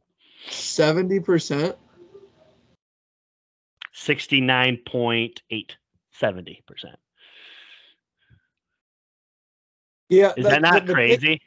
70%. 0.49 1.76
69.8, 3.93 5.72
70%. 6.19 6.95
Yeah, 10.10 10.34
Is 10.35 10.45
that, 10.45 10.61
not 10.61 10.73
the- 10.73 10.80
the 10.80 10.85
pick- 10.88 10.93
crazy? 11.19 11.41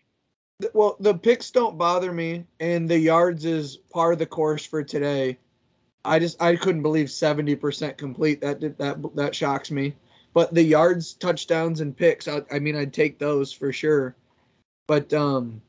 the- 0.61 0.71
well, 0.73 0.97
the 1.01 1.15
picks 1.15 1.51
don't 1.51 1.77
bother 1.77 2.13
me, 2.13 2.45
and 2.61 2.89
the 2.89 2.99
yards 2.99 3.45
is 3.45 3.77
par 3.77 4.13
of 4.13 4.19
the 4.19 4.27
course 4.27 4.65
for 4.65 4.83
today. 4.85 5.39
I 6.05 6.19
just 6.19 6.41
I 6.43 6.57
couldn't 6.57 6.83
believe 6.83 7.07
70% 7.09 7.97
complete. 7.97 8.41
That 8.41 8.61
did, 8.61 8.79
that 8.79 8.99
that 9.17 9.35
shocks 9.35 9.71
me. 9.71 9.95
But 10.35 10.53
the 10.53 10.63
yards, 10.63 11.15
touchdowns, 11.15 11.81
and 11.81 11.97
picks, 11.97 12.27
I, 12.27 12.43
I 12.51 12.59
mean, 12.59 12.75
I'd 12.77 12.93
take 12.93 13.19
those 13.19 13.53
for 13.53 13.73
sure. 13.73 14.17
But 14.89 15.13
um, 15.15 15.63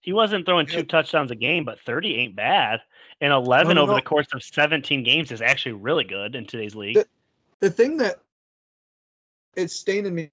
He 0.00 0.12
wasn't 0.12 0.46
throwing 0.46 0.66
two 0.66 0.78
Yeah. 0.78 0.82
touchdowns 0.84 1.30
a 1.30 1.34
game, 1.36 1.64
but 1.64 1.78
30 1.80 2.16
ain't 2.16 2.34
bad. 2.36 2.80
And 3.20 3.32
11 3.32 3.68
No, 3.68 3.74
no, 3.74 3.82
over 3.82 3.92
no. 3.92 3.96
the 3.96 4.02
course 4.02 4.28
of 4.32 4.42
17 4.42 5.02
games 5.02 5.30
is 5.30 5.42
actually 5.42 5.72
really 5.72 6.04
good 6.04 6.34
in 6.34 6.46
today's 6.46 6.74
league. 6.74 6.94
The- 6.96 7.06
the 7.60 7.70
thing 7.70 7.98
that 7.98 8.20
it's 9.56 9.74
staining 9.74 10.14
me 10.14 10.30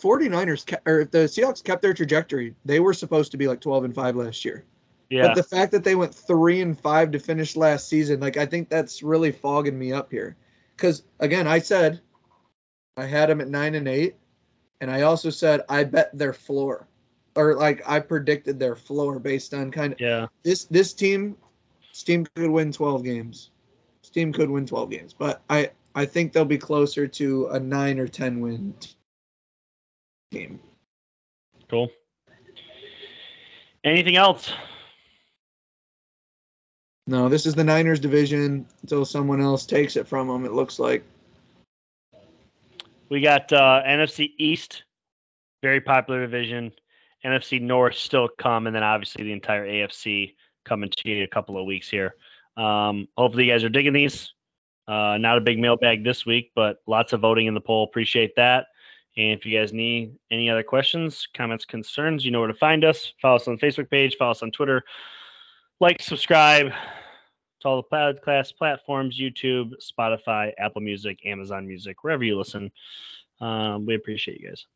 49ers 0.00 0.64
ke- 0.64 0.80
or 0.88 1.04
the 1.04 1.18
Seahawks 1.26 1.62
kept 1.62 1.82
their 1.82 1.92
trajectory. 1.94 2.54
They 2.64 2.78
were 2.80 2.94
supposed 2.94 3.32
to 3.32 3.36
be 3.36 3.46
like 3.48 3.60
12 3.60 3.84
and 3.84 3.94
5 3.94 4.16
last 4.16 4.44
year. 4.44 4.64
Yeah. 5.10 5.28
But 5.28 5.36
the 5.36 5.42
fact 5.42 5.72
that 5.72 5.84
they 5.84 5.94
went 5.94 6.14
3 6.14 6.60
and 6.60 6.78
5 6.78 7.12
to 7.12 7.18
finish 7.18 7.56
last 7.56 7.88
season, 7.88 8.20
like 8.20 8.36
I 8.36 8.46
think 8.46 8.68
that's 8.68 9.02
really 9.02 9.32
fogging 9.32 9.78
me 9.78 9.92
up 9.92 10.10
here. 10.10 10.36
Cuz 10.76 11.02
again, 11.18 11.46
I 11.46 11.58
said 11.60 12.00
I 12.96 13.06
had 13.06 13.28
them 13.28 13.40
at 13.40 13.48
9 13.48 13.74
and 13.74 13.88
8 13.88 14.14
and 14.80 14.90
I 14.90 15.02
also 15.02 15.30
said 15.30 15.62
I 15.68 15.84
bet 15.84 16.16
their 16.16 16.32
floor 16.32 16.86
or 17.34 17.54
like 17.54 17.82
I 17.88 18.00
predicted 18.00 18.58
their 18.58 18.76
floor 18.76 19.18
based 19.18 19.54
on 19.54 19.70
kind 19.70 19.92
of 19.92 20.00
yeah. 20.00 20.26
this 20.42 20.64
this 20.64 20.92
team 20.92 21.36
this 21.92 22.02
team 22.02 22.26
could 22.34 22.50
win 22.50 22.72
12 22.72 23.02
games. 23.04 23.50
This 24.02 24.10
team 24.10 24.32
could 24.32 24.50
win 24.50 24.66
12 24.66 24.90
games, 24.90 25.14
but 25.14 25.42
I 25.48 25.70
I 25.94 26.06
think 26.06 26.32
they'll 26.32 26.44
be 26.44 26.58
closer 26.58 27.08
to 27.08 27.48
a 27.48 27.58
9 27.58 27.98
or 27.98 28.08
10 28.08 28.40
win 28.40 28.74
team. 30.30 30.60
Cool. 31.68 31.90
Anything 33.84 34.16
else? 34.16 34.52
No, 37.08 37.30
this 37.30 37.46
is 37.46 37.54
the 37.54 37.64
Niners 37.64 38.00
division 38.00 38.66
until 38.82 39.02
someone 39.06 39.40
else 39.40 39.64
takes 39.64 39.96
it 39.96 40.06
from 40.06 40.28
them. 40.28 40.44
It 40.44 40.52
looks 40.52 40.78
like. 40.78 41.02
We 43.08 43.22
got 43.22 43.50
uh, 43.50 43.80
NFC 43.82 44.32
East, 44.36 44.82
very 45.62 45.80
popular 45.80 46.20
division. 46.20 46.70
NFC 47.24 47.62
North 47.62 47.94
still 47.94 48.28
come, 48.38 48.66
and 48.66 48.76
then 48.76 48.82
obviously 48.82 49.24
the 49.24 49.32
entire 49.32 49.66
AFC 49.66 50.34
coming 50.66 50.90
to 50.90 51.08
you 51.08 51.24
a 51.24 51.28
couple 51.28 51.58
of 51.58 51.64
weeks 51.64 51.88
here. 51.88 52.14
Um, 52.58 53.08
hopefully, 53.16 53.46
you 53.46 53.52
guys 53.52 53.64
are 53.64 53.70
digging 53.70 53.94
these. 53.94 54.34
Uh, 54.86 55.16
not 55.16 55.38
a 55.38 55.40
big 55.40 55.58
mailbag 55.58 56.04
this 56.04 56.26
week, 56.26 56.52
but 56.54 56.76
lots 56.86 57.14
of 57.14 57.20
voting 57.20 57.46
in 57.46 57.54
the 57.54 57.60
poll. 57.60 57.84
Appreciate 57.84 58.36
that. 58.36 58.66
And 59.16 59.32
if 59.32 59.46
you 59.46 59.58
guys 59.58 59.72
need 59.72 60.14
any 60.30 60.50
other 60.50 60.62
questions, 60.62 61.26
comments, 61.34 61.64
concerns, 61.64 62.22
you 62.22 62.30
know 62.32 62.40
where 62.40 62.48
to 62.48 62.54
find 62.54 62.84
us. 62.84 63.14
Follow 63.22 63.36
us 63.36 63.48
on 63.48 63.56
the 63.56 63.66
Facebook 63.66 63.88
page, 63.88 64.16
follow 64.18 64.32
us 64.32 64.42
on 64.42 64.50
Twitter, 64.50 64.84
like, 65.80 66.02
subscribe 66.02 66.72
to 67.60 67.68
all 67.68 67.82
the 67.82 67.96
podcast 67.96 68.56
platforms 68.56 69.18
YouTube, 69.18 69.72
Spotify, 69.80 70.52
Apple 70.58 70.80
Music, 70.80 71.18
Amazon 71.24 71.66
Music, 71.66 72.02
wherever 72.02 72.24
you 72.24 72.36
listen. 72.36 72.70
Um, 73.40 73.86
we 73.86 73.94
appreciate 73.94 74.40
you 74.40 74.48
guys. 74.48 74.66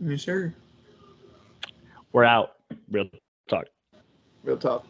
You 0.00 0.16
sure? 0.16 0.54
We're 2.12 2.24
out. 2.24 2.52
Real 2.90 3.08
talk. 3.48 3.66
Real 4.44 4.56
talk. 4.56 4.86